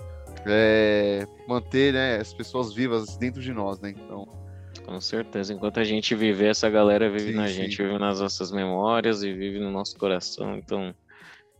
é, 0.46 1.26
manter 1.46 1.92
né, 1.92 2.16
as 2.16 2.34
pessoas 2.34 2.74
vivas 2.74 3.16
dentro 3.16 3.40
de 3.40 3.52
nós, 3.52 3.80
né? 3.80 3.90
Então, 3.90 4.26
com 4.88 5.00
certeza. 5.02 5.52
Enquanto 5.52 5.78
a 5.78 5.84
gente 5.84 6.14
viver, 6.14 6.48
essa 6.48 6.70
galera 6.70 7.10
vive 7.10 7.32
sim, 7.32 7.36
na 7.36 7.46
sim. 7.46 7.54
gente, 7.54 7.76
vive 7.76 7.98
nas 7.98 8.20
nossas 8.20 8.50
memórias 8.50 9.22
e 9.22 9.32
vive 9.32 9.58
no 9.60 9.70
nosso 9.70 9.96
coração. 9.98 10.56
Então, 10.56 10.94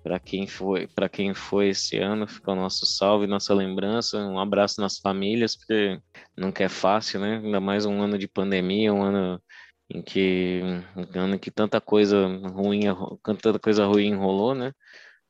para 0.03 0.19
quem 0.19 0.47
foi, 0.47 0.87
para 0.87 1.11
quem 1.11 1.35
foi 1.35 1.69
esse 1.69 1.99
ano, 1.99 2.27
fica 2.27 2.53
o 2.53 2.57
nosso 2.57 2.87
salve, 2.87 3.27
nossa 3.27 3.53
lembrança, 3.53 4.17
um 4.19 4.41
abraço 4.41 4.81
nas 4.81 4.99
famílias, 4.99 5.55
porque 5.55 6.01
nunca 6.35 6.65
é 6.65 6.69
fácil, 6.71 7.21
né? 7.21 7.37
Ainda 7.45 7.61
mais 7.61 7.85
um 7.85 8.01
ano 8.01 8.17
de 8.17 8.27
pandemia, 8.27 8.95
um 8.95 9.03
ano 9.03 9.43
em 9.91 10.01
que 10.01 10.63
um 10.97 11.21
ano 11.21 11.39
que 11.39 11.51
tanta 11.51 11.81
coisa 11.83 12.27
ruim, 12.27 12.85
tanta 13.23 13.59
coisa 13.59 13.85
ruim 13.85 14.15
rolou, 14.15 14.55
né? 14.55 14.73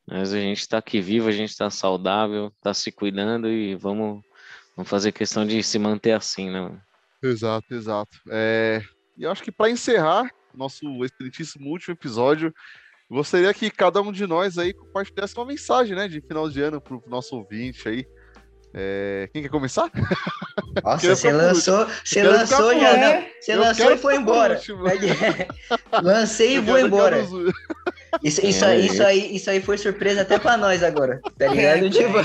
Mas 0.07 0.33
a 0.33 0.39
gente 0.39 0.61
está 0.61 0.79
aqui 0.79 1.01
vivo, 1.01 1.29
a 1.29 1.33
gente 1.33 1.51
está 1.51 1.69
saudável, 1.69 2.53
está 2.57 2.73
se 2.73 2.93
cuidando 2.93 3.49
e 3.49 3.75
vamos, 3.75 4.23
vamos 4.77 4.89
fazer 4.89 5.11
questão 5.11 5.45
de 5.45 5.63
se 5.65 5.79
manter 5.81 6.13
assim, 6.13 6.49
né? 6.49 6.81
Exato, 7.23 7.75
exato. 7.75 8.19
É, 8.31 8.81
e 9.17 9.25
eu 9.25 9.31
acho 9.31 9.43
que 9.43 9.51
para 9.51 9.71
encerrar 9.71 10.31
nosso 10.55 10.87
excelentíssimo 11.05 11.71
último 11.71 11.95
episódio, 11.95 12.53
gostaria 13.11 13.53
que 13.55 13.71
cada 13.71 14.01
um 14.01 14.13
de 14.13 14.27
nós 14.27 14.59
aí 14.59 14.73
compartilhasse 14.73 15.37
uma 15.37 15.47
mensagem, 15.47 15.97
né, 15.97 16.09
de 16.09 16.21
final 16.21 16.49
de 16.49 16.61
ano 16.61 16.81
para 16.81 16.95
o 16.95 17.03
nosso 17.07 17.37
ouvinte 17.37 17.89
aí. 17.89 18.07
É... 18.75 19.29
Quem 19.33 19.43
quer 19.43 19.49
começar? 19.49 19.91
Nossa, 20.85 21.17
você 21.17 21.33
lançou, 21.33 21.87
você 22.05 22.23
lançou 22.23 22.79
já, 22.79 22.97
não. 22.97 23.25
Você 23.41 23.57
lançou 23.57 23.93
e 23.93 23.97
foi 23.99 24.17
embora. 24.17 24.61
Lancei 26.03 26.57
e 26.57 26.61
vou 26.61 26.79
embora. 26.79 27.27
Isso, 28.23 28.45
isso, 28.45 28.65
é. 28.65 28.79
isso, 28.79 29.03
aí, 29.03 29.37
isso 29.37 29.51
aí 29.51 29.61
foi 29.61 29.77
surpresa 29.79 30.23
até 30.23 30.39
pra 30.39 30.57
nós 30.57 30.83
agora, 30.83 31.21
tá 31.39 31.45
é, 31.45 31.49
ligado? 31.49 31.87
É, 31.87 31.91
tipo, 31.91 32.19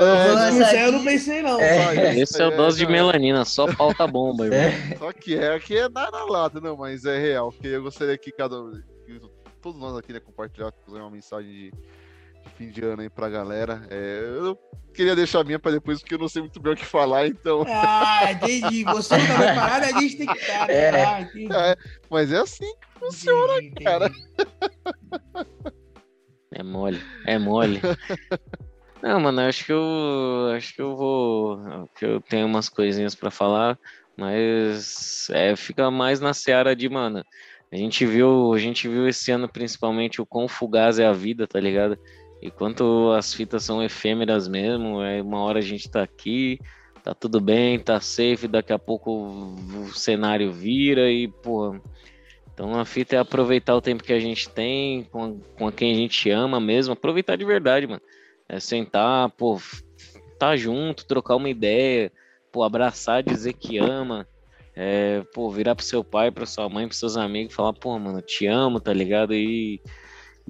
é, 0.00 0.86
eu 0.86 0.92
não 0.92 1.04
pensei, 1.04 1.42
não. 1.42 1.60
É. 1.60 2.18
Esse 2.18 2.40
é 2.40 2.46
o 2.46 2.56
dose 2.56 2.78
de 2.78 2.86
melanina, 2.86 3.44
só 3.44 3.72
pauta 3.74 4.06
bomba. 4.06 4.46
É. 4.54 4.96
Só 4.96 5.12
que 5.12 5.36
é, 5.36 5.54
aqui 5.54 5.76
é 5.76 5.88
nada 5.88 6.24
lata, 6.24 6.60
não, 6.60 6.76
mas 6.76 7.04
é 7.04 7.18
real. 7.18 7.52
Porque 7.52 7.68
eu 7.68 7.82
gostaria 7.82 8.16
que 8.16 8.30
cada 8.30 8.56
que 9.06 9.20
todos 9.60 9.80
nós 9.80 9.96
aqui 9.96 10.12
né, 10.12 10.20
compartilhar, 10.20 10.72
uma 10.86 11.10
mensagem 11.10 11.50
de, 11.50 11.72
fim 12.48 12.70
de 12.70 12.84
ano 12.84 13.02
aí 13.02 13.10
pra 13.10 13.28
galera. 13.28 13.86
É, 13.90 14.20
eu 14.38 14.58
queria 14.94 15.14
deixar 15.14 15.40
a 15.40 15.44
minha 15.44 15.58
pra 15.58 15.70
depois, 15.70 16.00
porque 16.00 16.14
eu 16.14 16.18
não 16.18 16.28
sei 16.28 16.42
muito 16.42 16.60
bem 16.60 16.72
o 16.72 16.76
que 16.76 16.84
falar, 16.84 17.26
então. 17.26 17.64
Ah, 17.66 18.32
entendi. 18.32 18.84
Você 18.84 19.16
tá 19.16 19.16
preparado, 19.36 19.84
a 19.84 20.00
gente 20.00 20.16
tem 20.16 20.26
que 20.26 20.38
estar. 20.38 20.66
Né? 20.68 20.74
É. 20.74 21.04
Ah, 21.52 21.76
mas 22.10 22.32
é 22.32 22.38
assim 22.38 22.72
que 22.80 22.98
funciona, 22.98 23.58
entendi, 23.58 23.84
cara. 23.84 24.10
É 26.52 26.62
mole, 26.62 27.00
é 27.26 27.38
mole. 27.38 27.80
Não, 29.02 29.20
mano, 29.20 29.42
acho 29.42 29.64
que 29.64 29.72
eu 29.72 30.52
acho 30.56 30.74
que 30.74 30.82
eu 30.82 30.96
vou, 30.96 31.88
que 31.96 32.04
eu 32.04 32.20
tenho 32.20 32.46
umas 32.46 32.68
coisinhas 32.68 33.14
para 33.14 33.30
falar, 33.30 33.78
mas 34.16 35.28
é, 35.30 35.54
fica 35.54 35.88
mais 35.90 36.18
na 36.18 36.34
seara 36.34 36.74
de, 36.74 36.88
mano, 36.88 37.24
a 37.70 37.76
gente 37.76 38.04
viu, 38.04 38.52
a 38.52 38.58
gente 38.58 38.88
viu 38.88 39.06
esse 39.06 39.30
ano 39.30 39.48
principalmente 39.48 40.20
o 40.20 40.26
quão 40.26 40.48
fugaz 40.48 40.98
é 40.98 41.06
a 41.06 41.12
vida, 41.12 41.46
tá 41.46 41.60
ligado? 41.60 41.98
E 42.40 42.50
quanto 42.50 43.12
as 43.12 43.34
fitas 43.34 43.64
são 43.64 43.82
efêmeras 43.82 44.46
mesmo, 44.46 45.02
é 45.02 45.20
uma 45.20 45.40
hora 45.40 45.58
a 45.58 45.62
gente 45.62 45.90
tá 45.90 46.02
aqui, 46.02 46.58
tá 47.02 47.12
tudo 47.14 47.40
bem, 47.40 47.78
tá 47.78 48.00
safe, 48.00 48.46
daqui 48.46 48.72
a 48.72 48.78
pouco 48.78 49.10
o 49.10 49.92
cenário 49.92 50.52
vira 50.52 51.10
e, 51.10 51.26
pô, 51.26 51.74
então 52.58 52.78
a 52.78 52.84
fita 52.84 53.14
é 53.14 53.18
aproveitar 53.20 53.76
o 53.76 53.80
tempo 53.80 54.02
que 54.02 54.12
a 54.12 54.18
gente 54.18 54.48
tem 54.48 55.04
com, 55.04 55.40
com 55.56 55.70
quem 55.70 55.92
a 55.92 55.94
gente 55.94 56.28
ama 56.28 56.60
mesmo, 56.60 56.92
aproveitar 56.92 57.36
de 57.36 57.44
verdade, 57.44 57.86
mano. 57.86 58.02
É 58.48 58.58
sentar, 58.58 59.30
pô, 59.30 59.60
tá 60.38 60.56
junto, 60.56 61.06
trocar 61.06 61.36
uma 61.36 61.48
ideia, 61.48 62.10
pô, 62.50 62.64
abraçar, 62.64 63.22
dizer 63.22 63.52
que 63.52 63.78
ama, 63.78 64.26
é, 64.74 65.22
pô, 65.32 65.50
virar 65.50 65.74
pro 65.74 65.84
seu 65.84 66.02
pai, 66.02 66.30
pra 66.30 66.46
sua 66.46 66.68
mãe, 66.68 66.86
pros 66.86 66.98
seus 66.98 67.16
amigos, 67.16 67.54
falar, 67.54 67.74
pô, 67.74 67.96
mano, 67.98 68.20
te 68.20 68.46
amo, 68.46 68.80
tá 68.80 68.92
ligado? 68.92 69.34
E, 69.34 69.80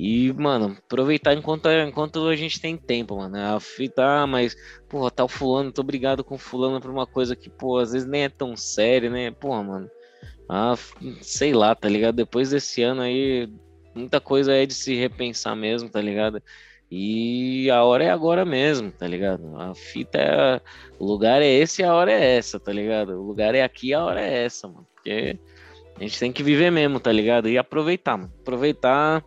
e 0.01 0.33
mano, 0.33 0.77
aproveitar 0.79 1.35
enquanto, 1.35 1.69
enquanto 1.69 2.29
a 2.29 2.37
gente 2.37 2.61
tem 2.61 2.77
tempo, 2.77 3.17
mano. 3.17 3.37
A 3.37 3.59
fita, 3.59 4.23
ah, 4.23 4.27
mas, 4.29 4.57
pô, 4.89 5.11
tá 5.11 5.25
o 5.25 5.29
fulano, 5.29 5.73
tô 5.73 5.81
obrigado 5.83 6.23
com 6.23 6.37
o 6.37 6.39
fulano 6.39 6.81
por 6.81 6.89
uma 6.89 7.05
coisa 7.05 7.35
que, 7.35 7.51
pô, 7.51 7.79
às 7.79 7.93
vezes 7.93 8.07
nem 8.07 8.23
é 8.23 8.29
tão 8.29 8.57
séria, 8.57 9.11
né? 9.11 9.33
Pô, 9.33 9.61
mano, 9.61 9.91
ah, 10.49 10.77
sei 11.21 11.53
lá, 11.53 11.75
tá 11.75 11.89
ligado? 11.89 12.15
Depois 12.15 12.51
desse 12.51 12.81
ano 12.81 13.01
aí, 13.03 13.53
muita 13.93 14.21
coisa 14.21 14.53
é 14.55 14.65
de 14.65 14.75
se 14.75 14.95
repensar 14.95 15.57
mesmo, 15.57 15.89
tá 15.89 16.01
ligado? 16.01 16.41
E 16.89 17.69
a 17.69 17.83
hora 17.83 18.05
é 18.05 18.11
agora 18.11 18.45
mesmo, 18.45 18.93
tá 18.93 19.07
ligado? 19.07 19.61
A 19.61 19.75
fita 19.75 20.17
é. 20.17 20.61
O 20.97 21.05
lugar 21.05 21.43
é 21.43 21.49
esse 21.49 21.83
e 21.83 21.85
a 21.85 21.93
hora 21.93 22.13
é 22.13 22.37
essa, 22.37 22.61
tá 22.61 22.73
ligado? 22.73 23.21
O 23.21 23.27
lugar 23.27 23.53
é 23.53 23.65
aqui 23.65 23.89
e 23.89 23.95
a 23.95 24.05
hora 24.05 24.21
é 24.21 24.45
essa, 24.45 24.69
mano. 24.69 24.87
Porque 24.95 25.37
a 25.97 26.01
gente 26.01 26.21
tem 26.21 26.33
que 26.33 26.43
viver 26.45 26.71
mesmo, 26.71 27.01
tá 27.01 27.11
ligado? 27.11 27.49
E 27.49 27.59
aproveitar, 27.59 28.17
mano. 28.17 28.33
Aproveitar, 28.41 29.25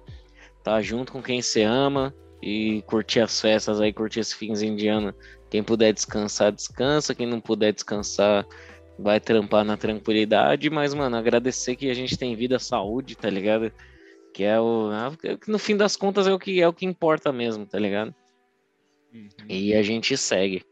tá 0.64 0.82
junto 0.82 1.12
com 1.12 1.22
quem 1.22 1.41
você 1.41 1.64
ama 1.64 2.14
e 2.41 2.82
curtir 2.84 3.20
as 3.20 3.39
festas 3.39 3.80
aí, 3.80 3.93
curtir 3.93 4.20
esse 4.20 4.36
finzinho 4.36 4.76
de 4.76 4.88
ano. 4.88 5.14
Quem 5.49 5.64
puder 5.64 5.93
descansar, 5.93 6.51
descansa. 6.51 7.14
Quem 7.14 7.28
não 7.28 7.41
puder 7.41 7.74
descansar, 7.74 8.47
vai 8.97 9.20
trampar 9.20 9.66
na 9.66 9.76
tranquilidade, 9.76 10.70
mas, 10.70 10.93
mano, 10.93 11.16
agradecer 11.18 11.76
que 11.76 11.89
a 11.89 11.93
gente 11.93 12.18
tem 12.18 12.36
vida, 12.36 12.57
saúde, 12.59 13.16
tá 13.16 13.30
ligado? 13.30 13.72
Que 14.34 14.43
é 14.43 14.59
o. 14.59 14.89
É 15.24 15.38
no 15.47 15.59
fim 15.59 15.76
das 15.76 15.95
contas 15.95 16.28
é 16.28 16.34
o 16.34 16.39
que 16.39 16.62
é 16.62 16.68
o 16.68 16.74
que 16.74 16.86
importa 16.86 17.32
mesmo, 17.32 17.66
tá 17.66 17.78
ligado? 17.78 18.16
Uhum. 19.14 19.28
E 19.49 19.74
a 19.74 19.84
gente 19.84 20.16
segue. 20.16 20.64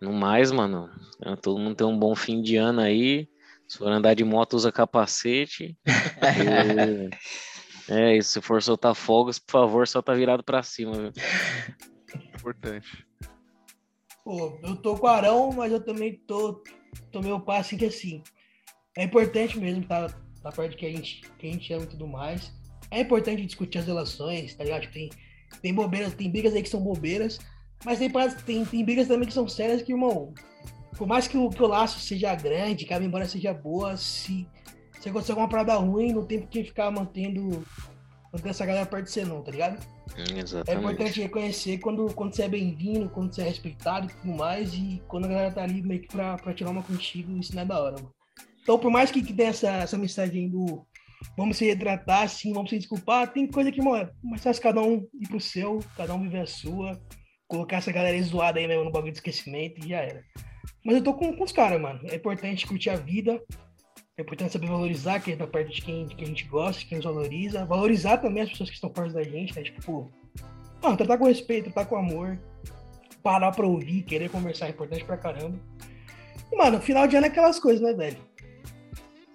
No 0.00 0.12
mais, 0.12 0.52
mano, 0.52 0.90
é, 1.24 1.34
todo 1.36 1.58
mundo 1.58 1.74
tem 1.74 1.86
um 1.86 1.98
bom 1.98 2.14
fim 2.14 2.42
de 2.42 2.56
ano 2.56 2.80
aí. 2.80 3.28
Se 3.66 3.78
for 3.78 3.88
andar 3.88 4.14
de 4.14 4.24
moto, 4.24 4.54
usa 4.54 4.70
capacete. 4.70 5.76
É, 7.88 8.16
e 8.16 8.22
se 8.22 8.40
for 8.40 8.62
soltar 8.62 8.94
fogos, 8.94 9.38
por 9.38 9.52
favor, 9.52 9.88
solta 9.88 10.14
virado 10.14 10.42
para 10.42 10.62
cima. 10.62 10.92
Viu? 10.92 11.12
Importante. 12.34 13.06
Pô, 14.24 14.58
eu 14.62 14.76
tô 14.76 14.94
com 14.96 15.06
o 15.06 15.10
Arão, 15.10 15.50
mas 15.52 15.72
eu 15.72 15.82
também 15.82 16.14
tô, 16.26 16.62
tô 17.10 17.40
passo 17.40 17.60
assim 17.60 17.76
que 17.78 17.86
assim. 17.86 18.22
É 18.96 19.04
importante 19.04 19.58
mesmo 19.58 19.82
estar 19.82 20.08
tá, 20.08 20.20
tá 20.42 20.52
perto 20.52 20.72
de 20.72 20.76
quem 20.76 20.88
a, 20.92 20.96
gente, 20.96 21.22
quem 21.38 21.50
a 21.50 21.52
gente 21.54 21.72
ama 21.72 21.84
e 21.84 21.88
tudo 21.88 22.06
mais. 22.06 22.52
É 22.90 23.00
importante 23.00 23.46
discutir 23.46 23.78
as 23.78 23.86
relações, 23.86 24.54
tá 24.54 24.64
ligado? 24.64 24.90
Tem, 24.90 25.08
tem 25.62 25.72
bobeiras, 25.72 26.14
tem 26.14 26.30
brigas 26.30 26.54
aí 26.54 26.62
que 26.62 26.68
são 26.68 26.80
bobeiras, 26.80 27.38
mas 27.84 27.98
tem, 27.98 28.10
tem, 28.44 28.64
tem 28.64 28.84
brigas 28.84 29.08
também 29.08 29.26
que 29.26 29.34
são 29.34 29.48
sérias 29.48 29.82
que, 29.82 29.92
irmão, 29.92 30.34
por 30.96 31.06
mais 31.06 31.28
que 31.28 31.38
o, 31.38 31.48
que 31.48 31.62
o 31.62 31.66
laço 31.66 32.00
seja 32.00 32.34
grande, 32.34 32.84
que 32.84 32.92
a 32.92 33.00
memória 33.00 33.26
seja 33.26 33.54
boa, 33.54 33.96
se 33.96 34.46
se 35.00 35.08
acontecer 35.08 35.32
alguma 35.32 35.48
parada 35.48 35.74
ruim, 35.74 36.12
não 36.12 36.24
tem 36.24 36.40
por 36.40 36.48
que 36.48 36.64
ficar 36.64 36.90
mantendo, 36.90 37.64
mantendo 38.32 38.48
essa 38.48 38.66
galera 38.66 38.86
perto 38.86 39.04
de 39.04 39.10
você, 39.10 39.24
não, 39.24 39.42
tá 39.42 39.50
ligado? 39.50 39.78
Exatamente. 40.16 40.70
É 40.70 40.74
importante 40.74 41.20
reconhecer 41.20 41.78
quando, 41.78 42.12
quando 42.14 42.34
você 42.34 42.42
é 42.42 42.48
bem-vindo, 42.48 43.08
quando 43.10 43.34
você 43.34 43.42
é 43.42 43.44
respeitado 43.44 44.06
e 44.06 44.14
tudo 44.14 44.34
mais, 44.34 44.74
e 44.74 45.02
quando 45.06 45.26
a 45.26 45.28
galera 45.28 45.50
tá 45.52 45.62
ali 45.62 45.82
meio 45.82 46.00
que 46.00 46.08
pra, 46.08 46.36
pra 46.36 46.52
tirar 46.52 46.70
uma 46.70 46.82
contigo, 46.82 47.36
isso 47.38 47.54
não 47.54 47.62
é 47.62 47.66
da 47.66 47.80
hora, 47.80 47.96
mano. 47.96 48.12
Então, 48.62 48.78
por 48.78 48.90
mais 48.90 49.10
que, 49.10 49.22
que 49.22 49.32
tenha 49.32 49.50
essa, 49.50 49.70
essa 49.70 49.96
mensagem 49.96 50.48
do 50.48 50.86
vamos 51.36 51.56
se 51.56 51.64
retratar, 51.66 52.22
assim, 52.22 52.52
vamos 52.52 52.70
se 52.70 52.78
desculpar, 52.78 53.32
tem 53.32 53.46
coisa 53.46 53.72
que, 53.72 53.82
mano, 53.82 54.04
é 54.04 54.10
mais 54.22 54.42
fácil 54.42 54.62
cada 54.62 54.80
um 54.80 55.06
ir 55.20 55.28
pro 55.28 55.40
seu, 55.40 55.80
cada 55.96 56.14
um 56.14 56.22
viver 56.22 56.40
a 56.40 56.46
sua, 56.46 57.00
colocar 57.46 57.78
essa 57.78 57.90
galera 57.90 58.20
zoada 58.22 58.58
aí 58.58 58.68
mesmo 58.68 58.84
no 58.84 58.92
bagulho 58.92 59.12
de 59.12 59.18
esquecimento 59.18 59.84
e 59.84 59.88
já 59.88 59.98
era. 59.98 60.22
Mas 60.84 60.96
eu 60.96 61.02
tô 61.02 61.14
com, 61.14 61.34
com 61.34 61.44
os 61.44 61.52
caras, 61.52 61.80
mano. 61.80 62.00
É 62.04 62.16
importante 62.16 62.66
curtir 62.66 62.90
a 62.90 62.96
vida, 62.96 63.40
é 64.18 64.22
importante 64.22 64.52
saber 64.52 64.66
valorizar 64.66 65.20
quem 65.20 65.36
tá 65.36 65.46
perto 65.46 65.70
de 65.70 65.80
quem, 65.80 66.04
de 66.04 66.16
quem 66.16 66.24
a 66.24 66.28
gente 66.28 66.44
gosta, 66.46 66.84
quem 66.84 66.98
nos 66.98 67.04
valoriza. 67.04 67.64
Valorizar 67.64 68.18
também 68.18 68.42
as 68.42 68.50
pessoas 68.50 68.68
que 68.68 68.74
estão 68.74 68.90
perto 68.90 69.12
da 69.12 69.22
gente, 69.22 69.54
né? 69.54 69.62
Tipo, 69.62 69.80
pô, 69.80 70.10
mano, 70.82 70.96
tratar 70.96 71.18
com 71.18 71.26
respeito, 71.26 71.70
tratar 71.70 71.88
com 71.88 71.96
amor. 71.96 72.36
Parar 73.22 73.52
pra 73.52 73.64
ouvir, 73.64 74.02
querer 74.02 74.28
conversar 74.28 74.66
é 74.66 74.70
importante 74.70 75.04
pra 75.04 75.16
caramba. 75.16 75.56
E, 76.50 76.56
mano, 76.56 76.80
final 76.80 77.06
de 77.06 77.14
ano 77.14 77.26
é 77.26 77.28
aquelas 77.28 77.60
coisas, 77.60 77.80
né, 77.80 77.92
velho? 77.92 78.18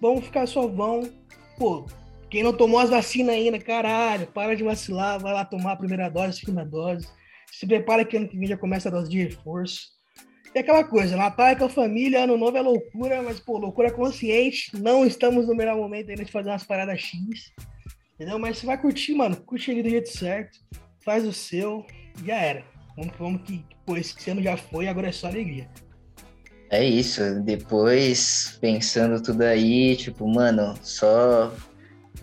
Vamos 0.01 0.25
ficar 0.25 0.45
só 0.47 0.67
vão. 0.67 1.09
Pô, 1.57 1.86
quem 2.29 2.43
não 2.43 2.51
tomou 2.51 2.79
as 2.79 2.89
vacinas 2.89 3.36
ainda, 3.36 3.59
caralho, 3.59 4.27
para 4.27 4.53
de 4.53 4.63
vacilar, 4.63 5.17
vai 5.17 5.31
lá 5.31 5.45
tomar 5.45 5.73
a 5.73 5.77
primeira 5.77 6.09
dose, 6.09 6.27
a 6.27 6.34
segunda 6.34 6.65
dose. 6.65 7.07
Se 7.53 7.65
prepara 7.65 8.03
que 8.03 8.17
ano 8.17 8.27
que 8.27 8.38
vem 8.38 8.47
já 8.49 8.57
começa 8.57 8.89
a 8.89 8.91
dose 8.91 9.09
de 9.09 9.23
reforço. 9.23 9.93
É 10.55 10.59
aquela 10.59 10.83
coisa, 10.83 11.17
Natal 11.17 11.47
é 11.47 11.55
com 11.55 11.65
a 11.65 11.69
família, 11.69 12.23
Ano 12.23 12.37
Novo 12.37 12.55
é 12.55 12.61
loucura, 12.61 13.23
mas, 13.23 13.39
pô, 13.39 13.57
loucura 13.57 13.91
consciente. 13.91 14.71
Não 14.77 15.03
estamos 15.05 15.47
no 15.47 15.55
melhor 15.55 15.75
momento 15.75 16.11
ainda 16.11 16.23
de 16.23 16.31
fazer 16.31 16.49
umas 16.49 16.63
paradas 16.63 16.99
X. 16.99 17.51
Entendeu? 18.13 18.37
Mas 18.37 18.59
você 18.59 18.65
vai 18.67 18.79
curtir, 18.79 19.15
mano. 19.15 19.35
Curte 19.35 19.71
ele 19.71 19.81
do 19.81 19.89
jeito 19.89 20.09
certo. 20.09 20.59
Faz 21.03 21.25
o 21.25 21.33
seu. 21.33 21.83
Já 22.23 22.35
era. 22.35 22.63
Vamos, 22.95 23.13
vamos 23.17 23.41
que, 23.41 23.65
pô, 23.83 23.97
esse 23.97 24.29
ano 24.29 24.43
já 24.43 24.55
foi, 24.55 24.87
agora 24.87 25.07
é 25.07 25.11
só 25.11 25.27
alegria. 25.27 25.67
É 26.69 26.83
isso. 26.83 27.41
Depois, 27.41 28.57
pensando 28.61 29.21
tudo 29.21 29.41
aí, 29.41 29.95
tipo, 29.95 30.27
mano, 30.27 30.75
só 30.83 31.51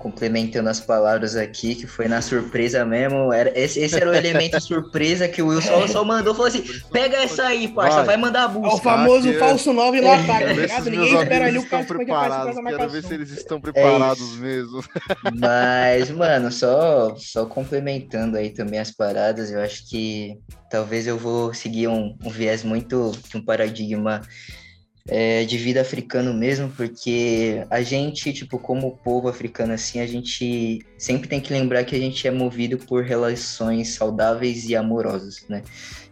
complementando 0.01 0.70
as 0.70 0.80
palavras 0.80 1.36
aqui, 1.36 1.74
que 1.74 1.86
foi 1.86 2.09
na 2.09 2.22
surpresa 2.22 2.84
mesmo. 2.86 3.32
Era, 3.32 3.53
esse, 3.55 3.78
esse 3.80 3.94
era 3.94 4.11
o 4.11 4.14
elemento 4.14 4.59
surpresa 4.61 5.28
que 5.28 5.42
o 5.42 5.48
Wilson 5.48 5.86
só 5.88 6.03
mandou. 6.03 6.34
Falou 6.34 6.48
assim: 6.48 6.64
pega 6.90 7.18
essa 7.18 7.44
aí, 7.44 7.68
parça, 7.68 7.98
vai, 7.98 8.07
vai 8.07 8.16
mandar 8.16 8.44
a 8.44 8.48
busca. 8.48 8.70
É 8.70 8.74
o 8.74 8.78
famoso 8.78 9.28
ah, 9.28 9.38
falso 9.38 9.72
9 9.74 10.01
no 10.01 10.07
é. 10.07 10.14
ataque, 10.14 10.44
tá 10.44 10.53
ligado? 10.53 10.90
Ninguém 10.90 11.14
espera 11.14 11.46
ali 11.46 11.59
o 11.59 11.68
cara 11.68 11.84
preparados. 11.84 12.57
Quero 12.57 12.88
ver 12.88 13.05
se 13.05 13.14
eles 13.14 13.30
estão 13.30 13.61
preparados 13.61 14.38
é 14.38 14.40
mesmo. 14.40 14.82
Mas, 15.38 16.11
mano, 16.16 16.51
só, 16.51 17.14
só 17.16 17.44
complementando 17.44 18.38
aí 18.38 18.51
também 18.51 18.80
as 18.80 18.90
paradas, 18.90 19.53
eu 19.53 19.61
acho 19.61 19.86
que 19.86 20.38
talvez 20.70 21.07
eu 21.07 21.18
vou 21.18 21.53
seguir 21.53 21.88
um, 21.88 22.16
um 22.24 22.30
viés 22.30 22.64
muito 22.64 23.12
de 23.28 23.36
um 23.36 23.44
paradigma 23.44 24.22
é, 25.09 25.44
de 25.44 25.57
vida 25.59 25.80
africano 25.80 26.32
mesmo, 26.34 26.68
porque 26.70 27.64
a 27.70 27.82
gente, 27.82 28.32
tipo, 28.32 28.59
como 28.59 28.96
povo 28.98 29.28
africano, 29.28 29.72
assim, 29.72 30.01
a 30.01 30.07
gente 30.07 30.80
sempre 30.98 31.28
tem 31.28 31.40
que 31.40 31.53
lembrar 31.53 31.84
que 31.84 31.96
a 31.96 31.98
gente 31.98 32.26
é 32.26 32.30
movido 32.30 32.78
por 32.78 33.05
relações 33.05 33.94
saudáveis 33.94 34.68
e 34.68 34.76
amorosas, 34.76 35.44
né? 35.48 35.62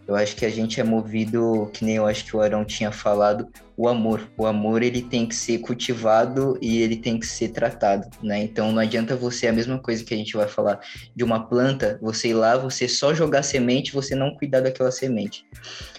Eu 0.09 0.15
acho 0.15 0.35
que 0.35 0.43
a 0.43 0.49
gente 0.49 0.81
é 0.81 0.83
movido, 0.83 1.69
que 1.71 1.85
nem 1.85 1.97
eu 1.97 2.07
acho 2.07 2.25
que 2.25 2.35
o 2.35 2.41
Arão 2.41 2.65
tinha 2.65 2.91
falado, 2.91 3.47
o 3.77 3.87
amor. 3.87 4.27
O 4.35 4.47
amor 4.47 4.81
ele 4.81 5.03
tem 5.03 5.27
que 5.27 5.35
ser 5.35 5.59
cultivado 5.59 6.57
e 6.59 6.81
ele 6.81 6.95
tem 6.95 7.19
que 7.19 7.27
ser 7.27 7.49
tratado, 7.49 8.09
né? 8.23 8.41
Então 8.41 8.71
não 8.71 8.81
adianta 8.81 9.15
você 9.15 9.45
a 9.45 9.53
mesma 9.53 9.77
coisa 9.77 10.03
que 10.03 10.11
a 10.11 10.17
gente 10.17 10.35
vai 10.35 10.47
falar 10.47 10.79
de 11.15 11.23
uma 11.23 11.47
planta, 11.47 11.99
você 12.01 12.29
ir 12.29 12.33
lá, 12.33 12.57
você 12.57 12.87
só 12.87 13.13
jogar 13.13 13.43
semente, 13.43 13.93
você 13.93 14.15
não 14.15 14.33
cuidar 14.33 14.61
daquela 14.61 14.91
semente. 14.91 15.45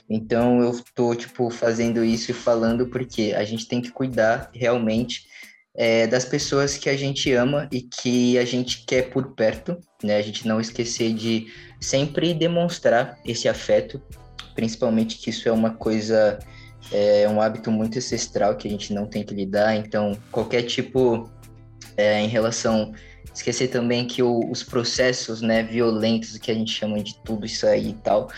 Então 0.08 0.60
eu 0.60 0.82
tô 0.92 1.14
tipo 1.14 1.48
fazendo 1.48 2.04
isso 2.04 2.32
e 2.32 2.34
falando 2.34 2.88
porque 2.88 3.32
a 3.36 3.44
gente 3.44 3.68
tem 3.68 3.80
que 3.80 3.92
cuidar 3.92 4.50
realmente 4.52 5.29
é, 5.74 6.06
das 6.06 6.24
pessoas 6.24 6.76
que 6.76 6.88
a 6.88 6.96
gente 6.96 7.32
ama 7.32 7.68
e 7.70 7.82
que 7.82 8.38
a 8.38 8.44
gente 8.44 8.84
quer 8.84 9.10
por 9.10 9.34
perto, 9.34 9.78
né? 10.02 10.16
A 10.16 10.22
gente 10.22 10.46
não 10.46 10.60
esquecer 10.60 11.14
de 11.14 11.46
sempre 11.80 12.34
demonstrar 12.34 13.18
esse 13.24 13.48
afeto, 13.48 14.02
principalmente 14.54 15.18
que 15.18 15.30
isso 15.30 15.48
é 15.48 15.52
uma 15.52 15.70
coisa, 15.70 16.38
é 16.92 17.28
um 17.28 17.40
hábito 17.40 17.70
muito 17.70 17.98
ancestral 17.98 18.56
que 18.56 18.66
a 18.66 18.70
gente 18.70 18.92
não 18.92 19.06
tem 19.06 19.22
que 19.22 19.34
lidar. 19.34 19.76
Então, 19.76 20.18
qualquer 20.32 20.62
tipo 20.62 21.30
é, 21.96 22.20
em 22.20 22.28
relação 22.28 22.92
esquecer 23.34 23.68
também 23.68 24.06
que 24.06 24.22
o, 24.22 24.40
os 24.50 24.62
processos 24.62 25.40
né, 25.40 25.62
violentos, 25.62 26.36
que 26.38 26.50
a 26.50 26.54
gente 26.54 26.72
chama 26.72 27.00
de 27.02 27.14
tudo 27.22 27.46
isso 27.46 27.66
aí 27.66 27.90
e 27.90 27.94
tal, 27.94 28.28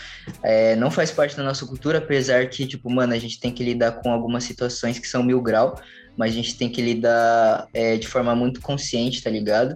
é, 0.43 0.75
não 0.75 0.91
faz 0.91 1.11
parte 1.11 1.35
da 1.35 1.43
nossa 1.43 1.65
cultura, 1.65 1.97
apesar 1.97 2.47
que, 2.47 2.65
tipo, 2.65 2.89
mano, 2.89 3.13
a 3.13 3.19
gente 3.19 3.39
tem 3.39 3.51
que 3.51 3.63
lidar 3.63 3.93
com 3.93 4.11
algumas 4.11 4.43
situações 4.43 4.99
que 4.99 5.07
são 5.07 5.23
mil 5.23 5.41
grau, 5.41 5.79
mas 6.17 6.31
a 6.31 6.35
gente 6.35 6.57
tem 6.57 6.69
que 6.69 6.81
lidar 6.81 7.67
é, 7.73 7.97
de 7.97 8.07
forma 8.07 8.35
muito 8.35 8.61
consciente, 8.61 9.23
tá 9.23 9.29
ligado? 9.29 9.73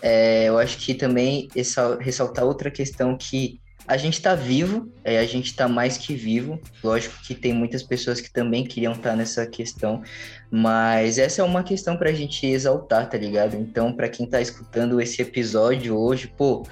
É, 0.00 0.44
eu 0.48 0.58
acho 0.58 0.78
que 0.78 0.94
também 0.94 1.48
essa, 1.56 1.96
ressaltar 2.00 2.44
outra 2.44 2.70
questão 2.70 3.16
que 3.16 3.60
a 3.88 3.96
gente 3.96 4.14
está 4.14 4.34
vivo, 4.34 4.92
é, 5.02 5.18
a 5.18 5.24
gente 5.24 5.46
está 5.46 5.66
mais 5.66 5.96
que 5.96 6.14
vivo. 6.14 6.60
Lógico 6.84 7.14
que 7.22 7.34
tem 7.34 7.54
muitas 7.54 7.82
pessoas 7.82 8.20
que 8.20 8.30
também 8.30 8.62
queriam 8.62 8.92
estar 8.92 9.10
tá 9.10 9.16
nessa 9.16 9.46
questão, 9.46 10.02
mas 10.50 11.18
essa 11.18 11.40
é 11.40 11.44
uma 11.44 11.64
questão 11.64 11.96
para 11.96 12.10
a 12.10 12.12
gente 12.12 12.46
exaltar, 12.46 13.08
tá 13.08 13.16
ligado? 13.16 13.56
Então, 13.56 13.90
para 13.90 14.08
quem 14.08 14.26
está 14.26 14.42
escutando 14.42 15.00
esse 15.00 15.22
episódio 15.22 15.96
hoje, 15.98 16.26
pô, 16.36 16.66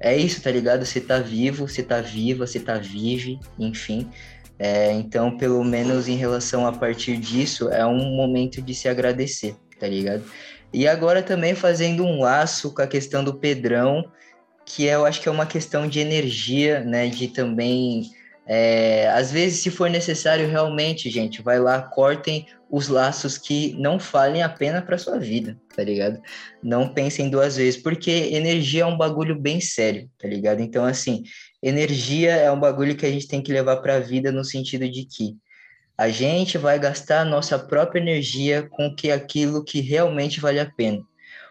é 0.00 0.16
isso, 0.16 0.42
tá 0.42 0.50
ligado? 0.50 0.84
Você 0.84 1.00
tá 1.00 1.20
vivo, 1.20 1.68
você 1.68 1.84
tá 1.84 2.00
viva, 2.00 2.44
você 2.46 2.58
tá 2.58 2.78
vive, 2.78 3.38
enfim. 3.56 4.10
É, 4.58 4.92
então, 4.92 5.36
pelo 5.36 5.62
menos 5.62 6.08
em 6.08 6.16
relação 6.16 6.66
a 6.66 6.72
partir 6.72 7.18
disso, 7.18 7.68
é 7.68 7.84
um 7.84 8.16
momento 8.16 8.62
de 8.62 8.74
se 8.74 8.88
agradecer, 8.88 9.54
tá 9.78 9.86
ligado? 9.86 10.24
E 10.72 10.88
agora 10.88 11.22
também 11.22 11.54
fazendo 11.54 12.04
um 12.04 12.20
laço 12.20 12.72
com 12.74 12.82
a 12.82 12.86
questão 12.86 13.22
do 13.22 13.34
Pedrão, 13.34 14.04
que 14.64 14.84
eu 14.84 15.06
acho 15.06 15.20
que 15.20 15.28
é 15.28 15.32
uma 15.32 15.46
questão 15.46 15.86
de 15.86 16.00
energia, 16.00 16.80
né? 16.80 17.06
De 17.08 17.28
também, 17.28 18.10
é, 18.46 19.08
às 19.10 19.30
vezes, 19.30 19.60
se 19.60 19.70
for 19.70 19.88
necessário, 19.90 20.48
realmente, 20.48 21.10
gente, 21.10 21.42
vai 21.42 21.58
lá, 21.58 21.82
cortem 21.82 22.46
os 22.70 22.88
laços 22.88 23.38
que 23.38 23.74
não 23.78 23.98
falem 23.98 24.42
a 24.42 24.48
pena 24.48 24.82
para 24.82 24.98
sua 24.98 25.18
vida, 25.18 25.58
tá 25.74 25.82
ligado? 25.84 26.20
Não 26.62 26.88
pensem 26.88 27.30
duas 27.30 27.56
vezes, 27.56 27.80
porque 27.80 28.10
energia 28.10 28.82
é 28.82 28.86
um 28.86 28.96
bagulho 28.96 29.38
bem 29.38 29.60
sério, 29.60 30.10
tá 30.18 30.26
ligado? 30.26 30.60
Então, 30.60 30.84
assim, 30.84 31.22
energia 31.62 32.32
é 32.32 32.50
um 32.50 32.58
bagulho 32.58 32.96
que 32.96 33.06
a 33.06 33.10
gente 33.10 33.28
tem 33.28 33.40
que 33.40 33.52
levar 33.52 33.76
para 33.76 33.96
a 33.96 34.00
vida 34.00 34.32
no 34.32 34.44
sentido 34.44 34.88
de 34.88 35.04
que 35.04 35.36
a 35.96 36.08
gente 36.08 36.58
vai 36.58 36.78
gastar 36.78 37.24
nossa 37.24 37.58
própria 37.58 38.00
energia 38.00 38.68
com 38.68 38.94
que 38.94 39.10
aquilo 39.10 39.64
que 39.64 39.80
realmente 39.80 40.40
vale 40.40 40.60
a 40.60 40.70
pena. 40.70 41.02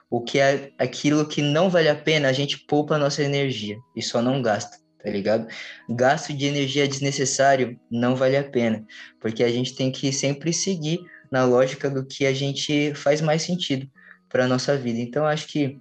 O 0.10 0.22
que 0.22 0.38
é 0.38 0.72
aquilo 0.78 1.28
que 1.28 1.42
não 1.42 1.70
vale 1.70 1.90
a 1.90 1.96
pena, 1.96 2.30
a 2.30 2.34
gente 2.34 2.60
poupa 2.60 2.96
a 2.96 3.00
nossa 3.00 3.24
energia 3.24 3.78
e 3.96 4.02
só 4.04 4.22
não 4.22 4.42
gasta, 4.42 4.78
tá 5.06 5.12
ligado? 5.12 5.48
Gasto 5.88 6.34
de 6.34 6.48
energia 6.48 6.88
desnecessário 6.88 7.80
não 7.92 8.16
vale 8.16 8.36
a 8.36 8.44
pena, 8.44 8.84
porque 9.22 9.44
a 9.44 9.50
gente 9.50 9.76
tem 9.76 9.92
que 9.92 10.12
sempre 10.12 10.52
seguir 10.52 11.00
na 11.32 11.46
lógica 11.46 11.90
do 11.90 12.04
que 12.04 12.26
a 12.26 12.34
gente 12.34 12.92
faz 12.96 13.22
mais 13.22 13.44
sentido 13.44 13.88
para 14.28 14.48
nossa 14.48 14.76
vida. 14.76 15.00
Então, 15.00 15.24
acho 15.26 15.48
que 15.48 15.80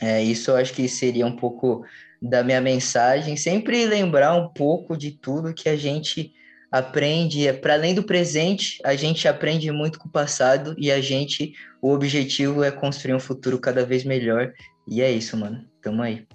é, 0.00 0.22
isso 0.22 0.52
acho 0.54 0.72
que 0.72 0.88
seria 0.88 1.26
um 1.26 1.34
pouco 1.34 1.84
da 2.22 2.44
minha 2.44 2.60
mensagem, 2.60 3.36
sempre 3.36 3.86
lembrar 3.86 4.34
um 4.36 4.48
pouco 4.48 4.96
de 4.96 5.10
tudo 5.10 5.52
que 5.52 5.68
a 5.68 5.76
gente 5.76 6.32
aprende, 6.70 7.46
é, 7.48 7.52
para 7.52 7.74
além 7.74 7.94
do 7.94 8.04
presente, 8.04 8.78
a 8.84 8.94
gente 8.94 9.26
aprende 9.26 9.70
muito 9.70 9.98
com 9.98 10.08
o 10.08 10.12
passado 10.12 10.74
e 10.78 10.92
a 10.92 11.00
gente, 11.00 11.52
o 11.82 11.92
objetivo 11.92 12.62
é 12.62 12.70
construir 12.70 13.14
um 13.14 13.20
futuro 13.20 13.58
cada 13.58 13.84
vez 13.84 14.04
melhor. 14.04 14.52
E 14.88 15.02
é 15.02 15.10
isso, 15.10 15.36
mano. 15.36 15.64
Tamo 15.82 16.02
aí. 16.02 16.26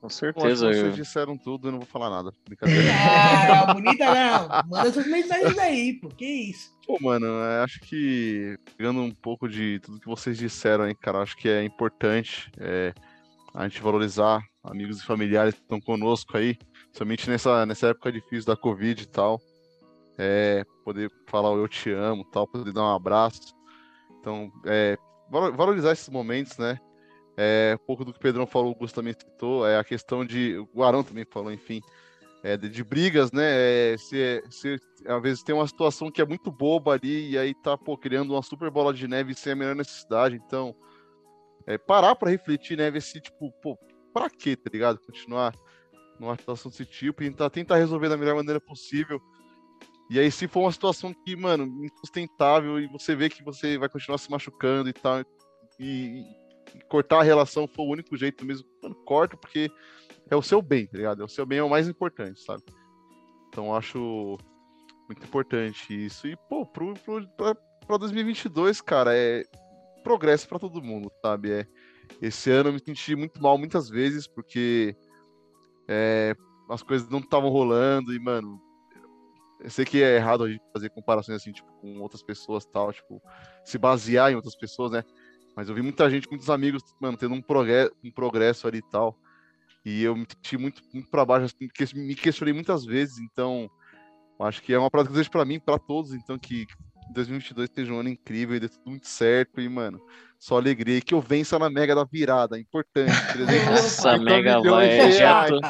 Com 0.00 0.08
certeza. 0.08 0.66
Pô, 0.66 0.72
vocês 0.72 0.94
disseram 0.94 1.36
tudo, 1.36 1.68
eu 1.68 1.72
não 1.72 1.78
vou 1.80 1.88
falar 1.88 2.08
nada. 2.10 2.32
Brincadeira. 2.46 2.82
Ah, 3.50 3.74
bonita 3.74 4.04
não. 4.04 4.48
Manda 4.68 4.92
suas 4.92 5.06
mensagens 5.06 5.58
aí, 5.58 5.94
pô. 5.94 6.08
Que 6.08 6.24
isso? 6.24 6.70
Pô, 6.86 6.96
mano, 7.00 7.26
acho 7.64 7.80
que 7.80 8.56
pegando 8.76 9.00
um 9.00 9.10
pouco 9.10 9.48
de 9.48 9.80
tudo 9.80 10.00
que 10.00 10.06
vocês 10.06 10.38
disseram 10.38 10.84
aí, 10.84 10.94
cara, 10.94 11.18
acho 11.18 11.36
que 11.36 11.48
é 11.48 11.64
importante. 11.64 12.50
É, 12.58 12.94
a 13.52 13.66
gente 13.66 13.82
valorizar 13.82 14.40
amigos 14.62 15.00
e 15.00 15.04
familiares 15.04 15.54
que 15.54 15.60
estão 15.60 15.80
conosco 15.80 16.36
aí, 16.36 16.56
somente 16.92 17.28
nessa, 17.28 17.66
nessa 17.66 17.88
época 17.88 18.12
difícil 18.12 18.46
da 18.46 18.56
Covid 18.56 19.02
e 19.02 19.06
tal. 19.06 19.40
É, 20.16 20.64
poder 20.84 21.10
falar 21.26 21.50
eu 21.50 21.68
te 21.68 21.90
amo 21.90 22.24
tal, 22.24 22.46
poder 22.46 22.72
dar 22.72 22.82
um 22.82 22.94
abraço. 22.94 23.54
Então, 24.20 24.50
é, 24.64 24.96
valorizar 25.30 25.92
esses 25.92 26.08
momentos, 26.08 26.56
né? 26.56 26.78
É, 27.40 27.78
um 27.80 27.86
pouco 27.86 28.04
do 28.04 28.12
que 28.12 28.18
o 28.18 28.20
Pedrão 28.20 28.48
falou, 28.48 28.66
o 28.66 28.74
Augusto 28.74 28.96
também 28.96 29.12
citou, 29.12 29.64
é 29.64 29.78
a 29.78 29.84
questão 29.84 30.24
de. 30.24 30.58
O 30.74 30.82
Arão 30.82 31.04
também 31.04 31.24
falou, 31.24 31.52
enfim, 31.52 31.80
é, 32.42 32.56
de, 32.56 32.68
de, 32.68 32.82
brigas, 32.82 33.30
né? 33.30 33.44
É, 33.92 33.96
se, 33.96 34.42
se 34.50 34.76
às 35.06 35.22
vezes 35.22 35.44
tem 35.44 35.54
uma 35.54 35.68
situação 35.68 36.10
que 36.10 36.20
é 36.20 36.26
muito 36.26 36.50
boba 36.50 36.94
ali 36.94 37.30
e 37.30 37.38
aí 37.38 37.54
tá 37.54 37.78
pô, 37.78 37.96
criando 37.96 38.32
uma 38.32 38.42
super 38.42 38.72
bola 38.72 38.92
de 38.92 39.06
neve 39.06 39.34
sem 39.34 39.52
a 39.52 39.56
menor 39.56 39.76
necessidade. 39.76 40.34
Então, 40.34 40.74
é, 41.64 41.78
parar 41.78 42.16
para 42.16 42.28
refletir, 42.28 42.76
né? 42.76 42.90
Ver 42.90 43.02
se, 43.02 43.20
tipo, 43.20 43.52
pô, 43.62 43.78
pra 44.12 44.28
quê, 44.28 44.56
tá 44.56 44.68
ligado? 44.72 44.98
Continuar 44.98 45.54
numa 46.18 46.34
situação 46.34 46.72
desse 46.72 46.86
tipo 46.86 47.22
e 47.22 47.26
tentar, 47.30 47.50
tentar 47.50 47.76
resolver 47.76 48.08
da 48.08 48.16
melhor 48.16 48.34
maneira 48.34 48.60
possível. 48.60 49.22
E 50.10 50.18
aí, 50.18 50.28
se 50.32 50.48
for 50.48 50.62
uma 50.62 50.72
situação 50.72 51.14
que, 51.14 51.36
mano, 51.36 51.84
insustentável 51.84 52.80
e 52.80 52.88
você 52.88 53.14
vê 53.14 53.28
que 53.28 53.44
você 53.44 53.78
vai 53.78 53.88
continuar 53.88 54.18
se 54.18 54.28
machucando 54.28 54.88
e 54.88 54.92
tal, 54.92 55.20
e, 55.78 56.24
e 56.24 56.47
cortar 56.88 57.20
a 57.20 57.22
relação 57.22 57.66
for 57.66 57.82
o 57.84 57.90
único 57.90 58.16
jeito 58.16 58.44
mesmo, 58.44 58.66
mano, 58.82 58.94
corta 59.04 59.36
porque 59.36 59.70
é 60.30 60.36
o 60.36 60.42
seu 60.42 60.60
bem, 60.60 60.86
tá 60.86 60.96
ligado? 60.96 61.22
É 61.22 61.24
o 61.24 61.28
seu 61.28 61.46
bem 61.46 61.58
é 61.58 61.62
o 61.62 61.70
mais 61.70 61.88
importante, 61.88 62.40
sabe? 62.40 62.62
Então 63.48 63.74
acho 63.74 64.38
muito 65.06 65.24
importante 65.24 66.04
isso. 66.06 66.26
E, 66.26 66.36
pô, 66.48 66.66
pro, 66.66 66.94
pro, 66.94 67.26
pra, 67.30 67.54
pra 67.54 67.96
2022, 67.96 68.80
cara, 68.80 69.16
é 69.16 69.44
progresso 70.04 70.48
para 70.48 70.58
todo 70.58 70.82
mundo, 70.82 71.10
sabe? 71.22 71.52
É, 71.52 71.66
esse 72.20 72.50
ano 72.50 72.68
eu 72.68 72.72
me 72.74 72.80
senti 72.80 73.16
muito 73.16 73.42
mal 73.42 73.58
muitas 73.58 73.88
vezes, 73.88 74.26
porque 74.26 74.96
é, 75.88 76.34
as 76.68 76.82
coisas 76.82 77.08
não 77.08 77.18
estavam 77.18 77.50
rolando 77.50 78.14
e, 78.14 78.18
mano, 78.18 78.60
eu 79.60 79.70
sei 79.70 79.84
que 79.84 80.02
é 80.02 80.16
errado 80.16 80.44
a 80.44 80.48
gente 80.48 80.62
fazer 80.72 80.90
comparações 80.90 81.40
assim, 81.40 81.52
tipo, 81.52 81.70
com 81.80 82.00
outras 82.00 82.22
pessoas 82.22 82.64
tal, 82.66 82.92
tipo, 82.92 83.20
se 83.64 83.76
basear 83.76 84.30
em 84.30 84.36
outras 84.36 84.56
pessoas, 84.56 84.92
né? 84.92 85.02
Mas 85.58 85.68
eu 85.68 85.74
vi 85.74 85.82
muita 85.82 86.08
gente, 86.08 86.28
muitos 86.30 86.48
amigos, 86.48 86.84
mano, 87.00 87.16
tendo 87.16 87.34
um 87.34 87.42
progresso, 87.42 87.90
um 88.04 88.12
progresso 88.12 88.68
ali 88.68 88.78
e 88.78 88.90
tal. 88.92 89.18
E 89.84 90.04
eu 90.04 90.14
me 90.14 90.24
senti 90.24 90.56
muito, 90.56 90.80
muito 90.94 91.10
para 91.10 91.24
baixo, 91.24 91.46
assim, 91.46 91.66
porque 91.66 91.84
me 91.98 92.14
questionei 92.14 92.54
muitas 92.54 92.84
vezes, 92.84 93.18
então 93.18 93.68
acho 94.38 94.62
que 94.62 94.72
é 94.72 94.78
uma 94.78 94.88
prática 94.88 95.08
que 95.08 95.14
eu 95.14 95.14
desejo 95.14 95.32
para 95.32 95.44
mim, 95.44 95.58
para 95.58 95.76
todos, 95.76 96.12
então 96.14 96.38
que 96.38 96.64
2022 97.12 97.70
seja 97.74 97.92
um 97.92 97.98
ano 97.98 98.08
incrível 98.08 98.54
e 98.54 98.60
dê 98.60 98.68
tudo 98.68 98.88
muito 98.88 99.08
certo 99.08 99.60
e, 99.60 99.68
mano, 99.68 100.00
só 100.38 100.58
alegria. 100.58 100.98
E 100.98 101.02
que 101.02 101.12
eu 101.12 101.20
vença 101.20 101.58
na 101.58 101.68
Mega 101.68 101.92
da 101.92 102.04
virada, 102.04 102.56
importante. 102.56 103.10
Nossa, 103.68 104.16
Mega 104.16 104.60
vai, 104.60 105.10
já 105.10 105.48
tô, 105.48 105.60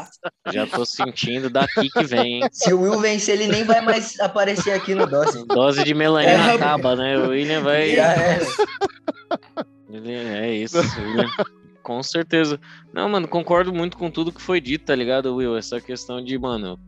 já 0.52 0.66
tô 0.66 0.84
sentindo 0.84 1.48
daqui 1.48 1.88
que 1.88 2.04
vem, 2.04 2.42
hein? 2.42 2.48
Se 2.52 2.74
o 2.74 2.82
Will 2.82 3.00
vencer, 3.00 3.40
ele 3.40 3.50
nem 3.50 3.64
vai 3.64 3.80
mais 3.80 4.20
aparecer 4.20 4.72
aqui 4.72 4.94
no 4.94 5.06
Dose. 5.06 5.46
Dose 5.46 5.82
de 5.82 5.94
melanina 5.94 6.52
é, 6.52 6.54
acaba, 6.56 6.94
né? 6.94 7.16
O 7.16 7.30
William 7.30 7.62
vai... 7.62 7.96
Já 7.96 8.12
é. 8.12 8.38
É 9.90 10.54
isso, 10.54 10.78
William. 10.78 11.28
Com 11.82 12.02
certeza. 12.02 12.60
Não, 12.92 13.08
mano, 13.08 13.26
concordo 13.26 13.72
muito 13.72 13.96
com 13.96 14.10
tudo 14.10 14.32
que 14.32 14.42
foi 14.42 14.60
dito, 14.60 14.84
tá 14.84 14.94
ligado, 14.94 15.34
Will? 15.34 15.56
Essa 15.56 15.80
questão 15.80 16.22
de, 16.22 16.36
mano, 16.38 16.78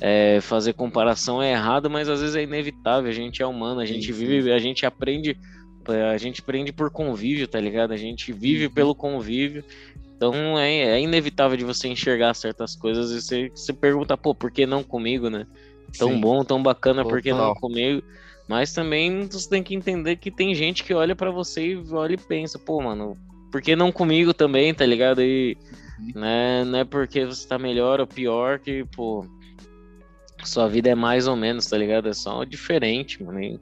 é, 0.00 0.40
fazer 0.40 0.72
comparação 0.72 1.40
é 1.40 1.52
errado, 1.52 1.88
mas 1.88 2.08
às 2.08 2.20
vezes 2.20 2.34
é 2.34 2.42
inevitável. 2.42 3.08
A 3.08 3.14
gente 3.14 3.40
é 3.40 3.46
humano, 3.46 3.80
a 3.80 3.86
gente 3.86 4.06
sim, 4.06 4.12
vive, 4.12 4.52
a 4.52 4.58
gente 4.58 4.84
aprende, 4.84 5.38
a 6.12 6.16
gente 6.16 6.40
aprende 6.40 6.72
por 6.72 6.90
convívio, 6.90 7.46
tá 7.46 7.60
ligado? 7.60 7.92
A 7.92 7.96
gente 7.96 8.32
vive 8.32 8.66
uhum. 8.66 8.72
pelo 8.72 8.94
convívio. 8.96 9.62
Então 10.16 10.58
é, 10.58 10.74
é, 10.74 11.00
inevitável 11.00 11.56
de 11.56 11.64
você 11.64 11.86
enxergar 11.86 12.34
certas 12.34 12.74
coisas 12.74 13.12
e 13.12 13.20
você, 13.20 13.50
você 13.54 13.72
pergunta, 13.72 14.16
pô, 14.16 14.34
por 14.34 14.50
que 14.50 14.66
não 14.66 14.82
comigo, 14.82 15.30
né? 15.30 15.46
Tão 15.96 16.10
sim. 16.10 16.20
bom, 16.20 16.42
tão 16.42 16.60
bacana, 16.60 17.02
Total. 17.02 17.10
por 17.10 17.22
que 17.22 17.32
não 17.32 17.54
comigo? 17.54 18.02
Mas 18.48 18.72
também 18.72 19.26
você 19.26 19.48
tem 19.48 19.62
que 19.62 19.74
entender 19.74 20.16
que 20.16 20.30
tem 20.30 20.54
gente 20.54 20.82
que 20.82 20.94
olha 20.94 21.14
para 21.14 21.30
você 21.30 21.74
e 21.74 21.92
olha 21.92 22.14
e 22.14 22.16
pensa, 22.16 22.58
pô, 22.58 22.80
mano, 22.80 23.16
por 23.52 23.60
que 23.60 23.76
não 23.76 23.92
comigo 23.92 24.32
também, 24.32 24.72
tá 24.72 24.86
ligado? 24.86 25.20
E 25.20 25.56
uhum. 25.98 26.20
né, 26.20 26.64
não 26.64 26.78
é 26.78 26.84
porque 26.84 27.26
você 27.26 27.46
tá 27.46 27.58
melhor 27.58 28.00
ou 28.00 28.06
pior 28.06 28.58
que, 28.58 28.86
pô, 28.96 29.26
sua 30.44 30.66
vida 30.66 30.88
é 30.88 30.94
mais 30.94 31.28
ou 31.28 31.36
menos, 31.36 31.66
tá 31.66 31.76
ligado? 31.76 32.08
É 32.08 32.14
só 32.14 32.42
diferente, 32.42 33.22
mano. 33.22 33.60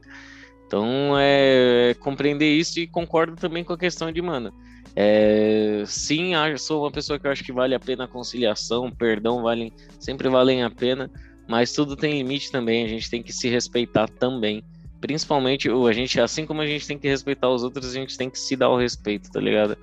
Então, 0.67 1.19
é, 1.19 1.91
é 1.91 1.95
compreender 1.95 2.53
isso 2.53 2.79
e 2.79 2.87
concordo 2.87 3.35
também 3.35 3.65
com 3.65 3.73
a 3.73 3.79
questão 3.79 4.13
de, 4.13 4.23
mano, 4.23 4.53
é, 4.95 5.83
sim, 5.85 6.33
sou 6.59 6.85
uma 6.85 6.93
pessoa 6.93 7.19
que 7.19 7.27
eu 7.27 7.31
acho 7.33 7.43
que 7.43 7.53
vale 7.53 7.75
a 7.75 7.81
pena 7.81 8.05
a 8.05 8.09
conciliação, 8.09 8.91
perdão, 8.91 9.43
valem, 9.43 9.73
sempre 9.99 10.29
valem 10.29 10.63
a 10.63 10.71
pena, 10.71 11.11
mas 11.49 11.73
tudo 11.73 11.97
tem 11.97 12.15
limite 12.19 12.51
também, 12.53 12.85
a 12.85 12.89
gente 12.89 13.11
tem 13.11 13.23
que 13.23 13.33
se 13.33 13.49
respeitar 13.49 14.09
também 14.09 14.63
principalmente 15.01 15.69
a 15.69 15.93
gente, 15.93 16.21
assim 16.21 16.47
como 16.47 16.61
a 16.61 16.67
gente 16.67 16.87
tem 16.87 16.99
que 16.99 17.09
respeitar 17.09 17.49
os 17.49 17.63
outros, 17.63 17.91
a 17.91 17.95
gente 17.95 18.17
tem 18.17 18.31
que 18.31 18.39
se 18.39 18.57
dar 18.57 18.69
o 18.69 18.79
respeito, 18.79 19.31
tá 19.31 19.41
ligado? 19.41 19.77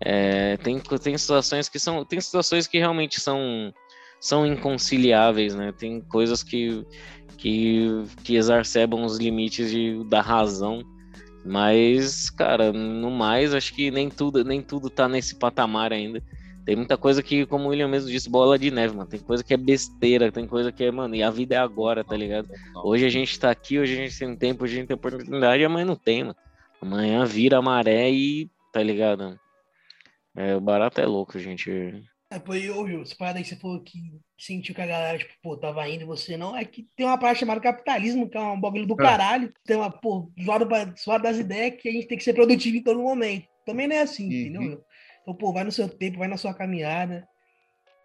É, 0.00 0.56
tem, 0.58 0.78
tem 0.78 1.18
situações 1.18 1.68
que 1.68 1.78
são, 1.78 2.04
tem 2.04 2.20
situações 2.20 2.66
que 2.66 2.78
realmente 2.78 3.20
são 3.20 3.72
são 4.20 4.44
inconciliáveis, 4.44 5.54
né? 5.54 5.72
Tem 5.72 6.00
coisas 6.00 6.42
que 6.42 6.84
que, 7.36 7.86
que 8.24 8.34
exacerbam 8.34 9.04
os 9.04 9.16
limites 9.16 9.70
de, 9.70 10.02
da 10.04 10.20
razão, 10.20 10.82
mas 11.44 12.30
cara, 12.30 12.72
no 12.72 13.10
mais 13.10 13.54
acho 13.54 13.72
que 13.74 13.90
nem 13.90 14.10
tudo 14.10 14.44
nem 14.44 14.60
tudo 14.60 14.90
tá 14.90 15.08
nesse 15.08 15.36
patamar 15.36 15.92
ainda. 15.92 16.22
Tem 16.68 16.76
muita 16.76 16.98
coisa 16.98 17.22
que, 17.22 17.46
como 17.46 17.64
o 17.64 17.68
William 17.68 17.88
mesmo 17.88 18.10
disse, 18.10 18.28
bola 18.28 18.58
de 18.58 18.70
neve, 18.70 18.94
mano. 18.94 19.08
Tem 19.08 19.18
coisa 19.18 19.42
que 19.42 19.54
é 19.54 19.56
besteira, 19.56 20.30
tem 20.30 20.46
coisa 20.46 20.70
que 20.70 20.84
é, 20.84 20.90
mano, 20.90 21.14
e 21.14 21.22
a 21.22 21.30
vida 21.30 21.54
é 21.54 21.58
agora, 21.58 22.04
tá 22.04 22.14
ligado? 22.14 22.46
Hoje 22.84 23.06
a 23.06 23.08
gente 23.08 23.40
tá 23.40 23.50
aqui, 23.50 23.78
hoje 23.78 23.94
a 23.94 23.96
gente 24.04 24.18
tem 24.18 24.36
tempo, 24.36 24.64
hoje 24.64 24.74
a 24.74 24.80
gente 24.80 24.88
tem 24.88 24.94
oportunidade, 24.94 25.64
amanhã 25.64 25.86
não 25.86 25.96
tem, 25.96 26.24
mano. 26.24 26.36
Amanhã 26.82 27.24
vira 27.24 27.56
a 27.56 27.62
maré 27.62 28.10
e, 28.10 28.50
tá 28.70 28.82
ligado? 28.82 29.40
É, 30.36 30.56
o 30.56 30.60
barato 30.60 31.00
é 31.00 31.06
louco, 31.06 31.38
gente. 31.38 32.04
É, 32.30 32.38
pô, 32.38 32.52
eu, 32.52 32.82
Will, 32.82 33.00
essa 33.00 33.16
parada 33.16 33.38
aí 33.38 33.44
que 33.44 33.48
você 33.48 33.56
falou 33.56 33.80
que 33.80 33.98
sentiu 34.38 34.74
que 34.74 34.82
a 34.82 34.86
galera, 34.86 35.16
tipo, 35.16 35.32
pô, 35.42 35.56
tava 35.56 35.88
indo 35.88 36.02
e 36.02 36.06
você 36.06 36.36
não, 36.36 36.54
é 36.54 36.66
que 36.66 36.86
tem 36.94 37.06
uma 37.06 37.16
parte 37.16 37.40
chamada 37.40 37.62
capitalismo, 37.62 38.28
que 38.28 38.36
é 38.36 38.40
um 38.42 38.60
bagulho 38.60 38.84
do 38.84 38.92
é. 38.92 38.96
caralho, 39.02 39.50
tem 39.64 39.74
uma, 39.74 39.90
pô, 39.90 40.30
zoado, 40.44 40.68
zoado 41.02 41.22
das 41.22 41.38
ideias 41.38 41.80
que 41.80 41.88
a 41.88 41.92
gente 41.92 42.06
tem 42.06 42.18
que 42.18 42.24
ser 42.24 42.34
produtivo 42.34 42.76
em 42.76 42.82
todo 42.82 43.00
momento. 43.00 43.48
Também 43.64 43.88
não 43.88 43.96
é 43.96 44.00
assim, 44.00 44.26
uhum. 44.26 44.32
entendeu? 44.32 44.84
Então, 45.28 45.36
pô, 45.36 45.52
vai 45.52 45.62
no 45.62 45.70
seu 45.70 45.86
tempo, 45.86 46.18
vai 46.18 46.26
na 46.26 46.38
sua 46.38 46.54
caminhada. 46.54 47.28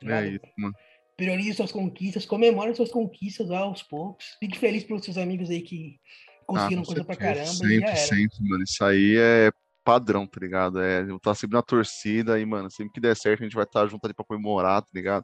É 0.04 0.28
isso, 0.28 0.42
mano. 0.58 0.76
Priorize 1.16 1.54
suas 1.54 1.72
conquistas, 1.72 2.26
comemore 2.26 2.76
suas 2.76 2.92
conquistas 2.92 3.50
aos 3.50 3.82
poucos. 3.82 4.36
Fique 4.42 4.60
feliz 4.60 4.84
pelos 4.84 5.06
seus 5.06 5.18
amigos 5.18 5.50
aí 5.50 5.62
que 5.62 6.02
conseguiram 6.46 6.82
ah, 6.82 6.86
coisa 6.86 7.06
pra 7.06 7.16
caramba. 7.16 7.46
Sempre, 7.46 7.96
sempre, 7.96 8.38
mano. 8.42 8.64
Isso 8.64 8.84
aí 8.84 9.16
é 9.18 9.52
padrão, 9.86 10.28
tá 10.28 10.38
ligado? 10.42 10.82
É, 10.82 11.04
eu 11.04 11.18
tá 11.18 11.34
sempre 11.34 11.56
na 11.56 11.62
torcida 11.62 12.38
e, 12.38 12.46
mano, 12.46 12.70
sempre 12.70 12.92
que 12.92 13.00
der 13.00 13.16
certo, 13.16 13.40
a 13.40 13.44
gente 13.46 13.56
vai 13.56 13.64
estar 13.64 13.88
junto 13.88 14.04
ali 14.04 14.14
pra 14.14 14.26
comemorar, 14.26 14.82
tá 14.82 14.90
ligado? 14.94 15.24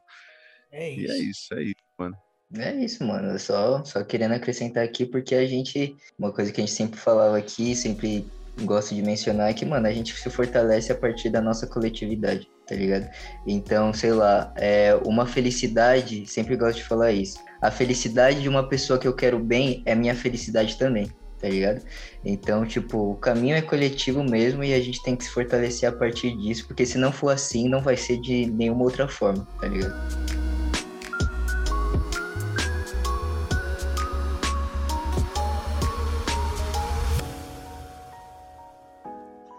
É 0.72 0.88
isso. 0.88 1.00
E 1.00 1.10
é 1.10 1.18
isso, 1.18 1.54
é 1.54 1.62
isso, 1.64 1.84
mano. 1.98 2.16
É 2.56 2.74
isso, 2.76 3.04
mano. 3.04 3.38
Só, 3.38 3.84
só 3.84 4.02
querendo 4.02 4.32
acrescentar 4.32 4.84
aqui, 4.84 5.04
porque 5.04 5.34
a 5.34 5.46
gente. 5.46 5.94
Uma 6.18 6.32
coisa 6.32 6.50
que 6.50 6.62
a 6.62 6.64
gente 6.64 6.74
sempre 6.74 6.98
falava 6.98 7.36
aqui, 7.36 7.76
sempre 7.76 8.26
gosto 8.64 8.94
de 8.94 9.02
mencionar 9.02 9.50
é 9.50 9.54
que, 9.54 9.64
mano, 9.64 9.86
a 9.86 9.92
gente 9.92 10.14
se 10.14 10.30
fortalece 10.30 10.92
a 10.92 10.94
partir 10.94 11.30
da 11.30 11.40
nossa 11.40 11.66
coletividade, 11.66 12.48
tá 12.66 12.74
ligado? 12.74 13.08
Então, 13.46 13.92
sei 13.92 14.12
lá, 14.12 14.52
é 14.56 14.94
uma 15.04 15.26
felicidade, 15.26 16.26
sempre 16.26 16.56
gosto 16.56 16.78
de 16.78 16.84
falar 16.84 17.12
isso. 17.12 17.38
A 17.60 17.70
felicidade 17.70 18.40
de 18.40 18.48
uma 18.48 18.68
pessoa 18.68 18.98
que 18.98 19.06
eu 19.06 19.14
quero 19.14 19.38
bem 19.38 19.82
é 19.84 19.94
minha 19.94 20.14
felicidade 20.14 20.76
também, 20.76 21.10
tá 21.40 21.48
ligado? 21.48 21.82
Então, 22.24 22.64
tipo, 22.64 23.12
o 23.12 23.16
caminho 23.16 23.56
é 23.56 23.62
coletivo 23.62 24.22
mesmo 24.22 24.64
e 24.64 24.72
a 24.72 24.80
gente 24.80 25.02
tem 25.02 25.16
que 25.16 25.24
se 25.24 25.30
fortalecer 25.30 25.88
a 25.88 25.92
partir 25.92 26.36
disso, 26.36 26.66
porque 26.66 26.86
se 26.86 26.98
não 26.98 27.12
for 27.12 27.30
assim, 27.30 27.68
não 27.68 27.82
vai 27.82 27.96
ser 27.96 28.18
de 28.20 28.46
nenhuma 28.46 28.84
outra 28.84 29.08
forma, 29.08 29.46
tá 29.60 29.66
ligado? 29.68 30.49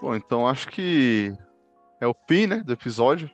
Bom, 0.02 0.16
então 0.16 0.48
acho 0.48 0.68
que 0.68 1.32
é 2.00 2.08
o 2.08 2.16
fim, 2.28 2.48
né, 2.48 2.64
do 2.64 2.74
episódio. 2.74 3.30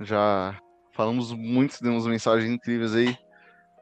Já 0.00 0.58
falamos 0.92 1.32
muito, 1.32 1.80
demos 1.80 2.04
mensagens 2.08 2.50
incríveis 2.50 2.92
aí. 2.92 3.16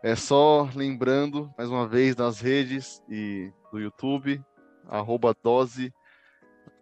É 0.03 0.15
só 0.15 0.69
lembrando, 0.75 1.51
mais 1.57 1.71
uma 1.71 1.89
vez, 1.89 2.15
nas 2.15 2.39
redes 2.39 3.03
e 3.09 3.51
do 3.73 3.81
YouTube, 3.81 4.39
arroba 4.87 5.35
dose, 5.43 5.95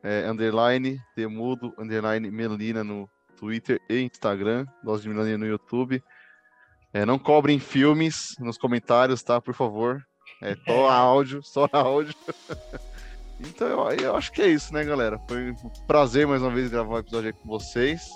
é, 0.02 0.28
underline, 0.28 1.00
temudo, 1.14 1.72
underline, 1.78 2.28
melina 2.32 2.82
no 2.82 3.08
Twitter 3.36 3.80
e 3.88 4.00
Instagram, 4.00 4.66
dose 4.82 5.04
de 5.04 5.08
melina 5.08 5.38
no 5.38 5.46
YouTube. 5.46 6.02
É, 6.92 7.06
não 7.06 7.16
cobrem 7.16 7.60
filmes 7.60 8.34
nos 8.40 8.58
comentários, 8.58 9.22
tá? 9.22 9.40
Por 9.40 9.54
favor. 9.54 10.04
É 10.42 10.56
só 10.56 10.90
áudio, 10.90 11.40
só 11.44 11.68
áudio. 11.70 12.14
Então 13.40 13.68
eu, 13.68 13.90
eu, 13.98 14.16
acho 14.16 14.32
que 14.32 14.42
é 14.42 14.48
isso, 14.48 14.72
né, 14.72 14.84
galera? 14.84 15.20
Foi 15.28 15.50
um 15.50 15.54
prazer 15.86 16.26
mais 16.26 16.42
uma 16.42 16.50
vez 16.50 16.70
gravar 16.70 16.94
o 16.94 16.96
um 16.96 16.98
episódio 16.98 17.30
aqui 17.30 17.38
com 17.40 17.48
vocês. 17.48 18.08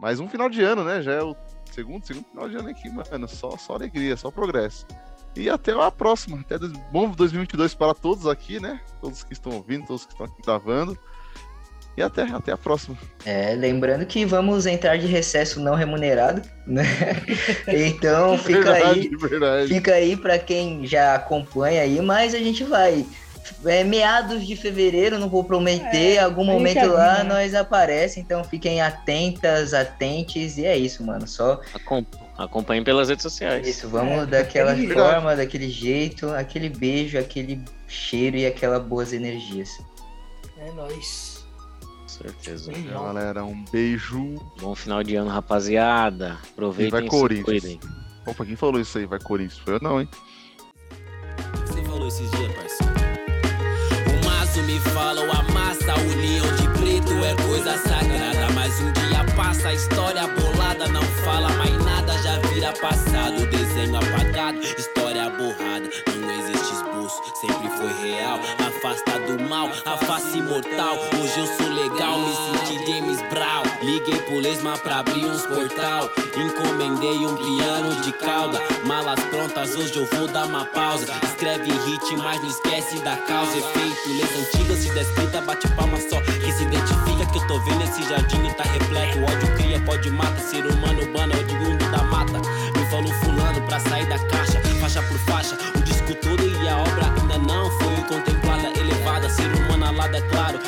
Mais 0.00 0.20
um 0.20 0.28
final 0.28 0.48
de 0.48 0.62
ano, 0.62 0.84
né? 0.84 1.02
Já 1.02 1.12
é 1.12 1.22
o 1.22 1.34
segundo, 1.72 2.04
segundo 2.06 2.26
final 2.26 2.48
de 2.48 2.56
ano 2.56 2.68
aqui, 2.68 2.88
mano. 2.90 3.28
Só, 3.28 3.56
só 3.56 3.74
alegria, 3.74 4.16
só 4.16 4.30
progresso. 4.30 4.86
E 5.34 5.48
até 5.48 5.72
a 5.72 5.90
próxima. 5.90 6.40
Até 6.40 6.58
bom 6.92 7.10
2022 7.10 7.74
para 7.74 7.94
todos 7.94 8.26
aqui, 8.26 8.60
né? 8.60 8.80
Todos 9.00 9.24
que 9.24 9.32
estão 9.32 9.52
ouvindo, 9.52 9.86
todos 9.86 10.04
que 10.04 10.12
estão 10.12 10.26
aqui 10.26 10.42
gravando. 10.42 10.98
E 11.96 12.02
até, 12.02 12.22
até 12.22 12.52
a 12.52 12.56
próxima. 12.56 12.96
É, 13.24 13.56
lembrando 13.56 14.06
que 14.06 14.24
vamos 14.24 14.66
entrar 14.66 14.96
de 14.98 15.06
recesso 15.06 15.58
não 15.58 15.74
remunerado, 15.74 16.42
né? 16.64 16.84
Então 17.66 18.38
fica 18.38 18.72
verdade, 18.72 19.00
aí, 19.00 19.16
verdade. 19.16 19.68
fica 19.74 19.94
aí 19.94 20.16
para 20.16 20.38
quem 20.38 20.86
já 20.86 21.16
acompanha 21.16 21.82
aí, 21.82 22.00
mas 22.00 22.34
a 22.34 22.38
gente 22.38 22.62
vai 22.62 23.04
é, 23.64 23.84
meados 23.84 24.46
de 24.46 24.56
fevereiro, 24.56 25.18
não 25.18 25.28
vou 25.28 25.44
prometer, 25.44 26.14
é, 26.14 26.18
algum 26.18 26.44
momento 26.44 26.86
lá 26.86 27.22
né? 27.22 27.24
nós 27.24 27.54
aparece, 27.54 28.20
então 28.20 28.42
fiquem 28.44 28.80
atentas, 28.80 29.74
atentes, 29.74 30.58
e 30.58 30.64
é 30.64 30.76
isso, 30.76 31.02
mano, 31.04 31.26
só... 31.26 31.60
Acompanhem 32.36 32.84
pelas 32.84 33.08
redes 33.08 33.22
sociais. 33.22 33.66
Isso, 33.66 33.88
vamos 33.88 34.22
é, 34.22 34.26
daquela 34.26 34.76
forma, 34.76 35.34
daquele 35.34 35.68
jeito, 35.68 36.30
aquele 36.30 36.68
beijo, 36.68 37.18
aquele 37.18 37.60
cheiro 37.88 38.36
e 38.36 38.46
aquelas 38.46 38.82
boas 38.84 39.12
energias. 39.12 39.70
É 40.56 40.70
nóis 40.72 41.38
certeza. 42.18 42.72
Beijão. 42.72 43.04
Galera, 43.04 43.44
um 43.44 43.64
beijo. 43.70 44.34
Bom 44.60 44.74
final 44.74 45.02
de 45.02 45.14
ano, 45.16 45.30
rapaziada. 45.30 46.38
Aproveitem 46.52 46.88
e 46.88 46.90
vai 46.90 47.08
Corinthians. 47.08 47.78
Opa, 48.26 48.44
quem 48.44 48.56
falou 48.56 48.80
isso 48.80 48.98
aí? 48.98 49.06
Vai 49.06 49.20
Corinthians? 49.20 49.58
Foi 49.58 49.74
eu 49.74 49.80
não, 49.80 50.00
hein? 50.00 50.08
Você 51.66 51.82
falou 51.84 52.08
esses 52.08 52.30
dias, 52.32 52.54
parceiro. 52.54 52.87
Fala, 54.80 55.22
amassa, 55.22 55.92
a 55.92 55.96
união 55.96 56.46
de 56.56 56.68
preto 56.78 57.12
é 57.24 57.34
coisa 57.42 57.78
sagrada. 57.78 58.52
Mas 58.54 58.80
um 58.80 58.92
dia 58.92 59.24
passa, 59.36 59.68
a 59.68 59.74
história 59.74 60.26
bolada 60.28 60.88
não 60.88 61.02
fala 61.24 61.48
mais 61.54 61.76
nada, 61.84 62.12
já 62.22 62.38
vira 62.48 62.72
passado. 62.72 63.46
Desenho 63.46 63.96
apagado, 63.96 64.58
história 64.58 65.30
borrada. 65.30 65.88
Não 66.16 66.30
existe 66.30 66.74
esboço, 66.74 67.22
sempre 67.40 67.68
foi 67.70 67.92
real. 68.08 68.38
Afasta 68.66 69.18
do 69.20 69.48
mal, 69.48 69.68
a 69.86 69.96
face 69.96 70.40
mortal. 70.42 70.96
Hoje 71.20 71.40
eu 71.40 71.46
sou 71.46 71.68
legal, 71.68 72.18
me 72.18 72.34
senti 72.34 72.86
James. 72.86 73.27
Liguei 73.98 74.20
pro 74.20 74.38
Lesma 74.38 74.78
pra 74.78 75.00
abrir 75.00 75.24
uns 75.24 75.44
portal. 75.44 76.08
Encomendei 76.36 77.26
um 77.26 77.34
piano 77.34 78.00
de 78.00 78.12
cauda. 78.12 78.62
Malas 78.84 79.18
prontas, 79.24 79.74
hoje 79.74 79.96
eu 79.96 80.06
vou 80.06 80.28
dar 80.28 80.46
uma 80.46 80.64
pausa. 80.66 81.06
Escreve 81.24 81.72
hit, 81.72 82.16
mas 82.16 82.40
não 82.40 82.48
esquece 82.48 83.00
da 83.00 83.16
causa. 83.16 83.58
Efeito, 83.58 84.08
leis 84.10 84.30
antigas, 84.38 84.78
se 84.78 84.90
descrita, 84.94 85.40
bate 85.40 85.66
palma 85.70 85.98
só. 85.98 86.20
Que 86.20 86.52
se 86.52 86.62
identifica 86.62 87.26
que 87.32 87.38
eu 87.38 87.46
tô 87.48 87.58
vendo 87.58 87.82
esse 87.82 88.08
jardim 88.08 88.46
e 88.46 88.54
tá 88.54 88.62
repleto. 88.62 89.18
Ódio 89.18 89.56
cria, 89.56 89.80
pode 89.80 90.10
mata. 90.12 90.40
Ser 90.42 90.64
humano 90.64 91.04
bana, 91.12 91.34
é 91.34 91.52
o 91.52 91.56
mundo 91.56 91.90
da 91.90 92.04
mata. 92.04 92.38
Me 92.78 92.86
falou 92.92 93.12
fulano 93.14 93.60
pra 93.62 93.80
sair 93.80 94.06
da 94.06 94.18
caixa, 94.26 94.60
faixa 94.78 95.02
por 95.02 95.18
faixa. 95.18 95.58
O 95.74 95.82
disco 95.82 96.14
todo 96.14 96.44
e 96.46 96.68
a 96.68 96.76
obra 96.78 97.12
ainda 97.20 97.38
não 97.38 97.68
foi 97.68 97.96
contemplada, 98.08 98.68
elevada. 98.78 99.28
Ser 99.28 99.52
humano 99.56 99.86
alada, 99.86 100.18
é 100.18 100.20
claro. 100.20 100.60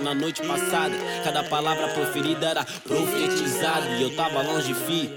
Na 0.00 0.14
noite 0.14 0.42
passada. 0.42 0.94
Cada 1.24 1.42
palavra 1.44 1.88
proferida 1.88 2.46
era 2.46 2.64
profetizada. 2.84 3.86
E 3.98 4.02
eu 4.02 4.14
tava 4.16 4.42
longe, 4.42 4.74
fi. 4.74 5.10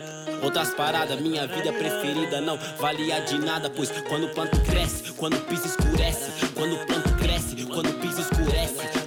Outras 0.44 0.74
paradas, 0.74 1.20
minha 1.20 1.46
vida 1.46 1.72
preferida 1.72 2.42
não 2.42 2.58
valia 2.80 3.22
de 3.22 3.38
nada, 3.38 3.70
pois 3.70 3.92
quando 4.10 4.26
o 4.26 4.30
planto 4.30 4.60
cresce, 4.62 5.12
quando 5.14 5.36
o 5.38 5.42
piso 5.42 5.68
escurece, 5.68 6.32
quando 6.56 6.76
o 6.76 6.86
planto 6.86 7.14
cresce, 7.18 7.56
quando 7.68 7.90
o 7.90 7.94
piso 7.94 8.22
escurece, 8.22 9.01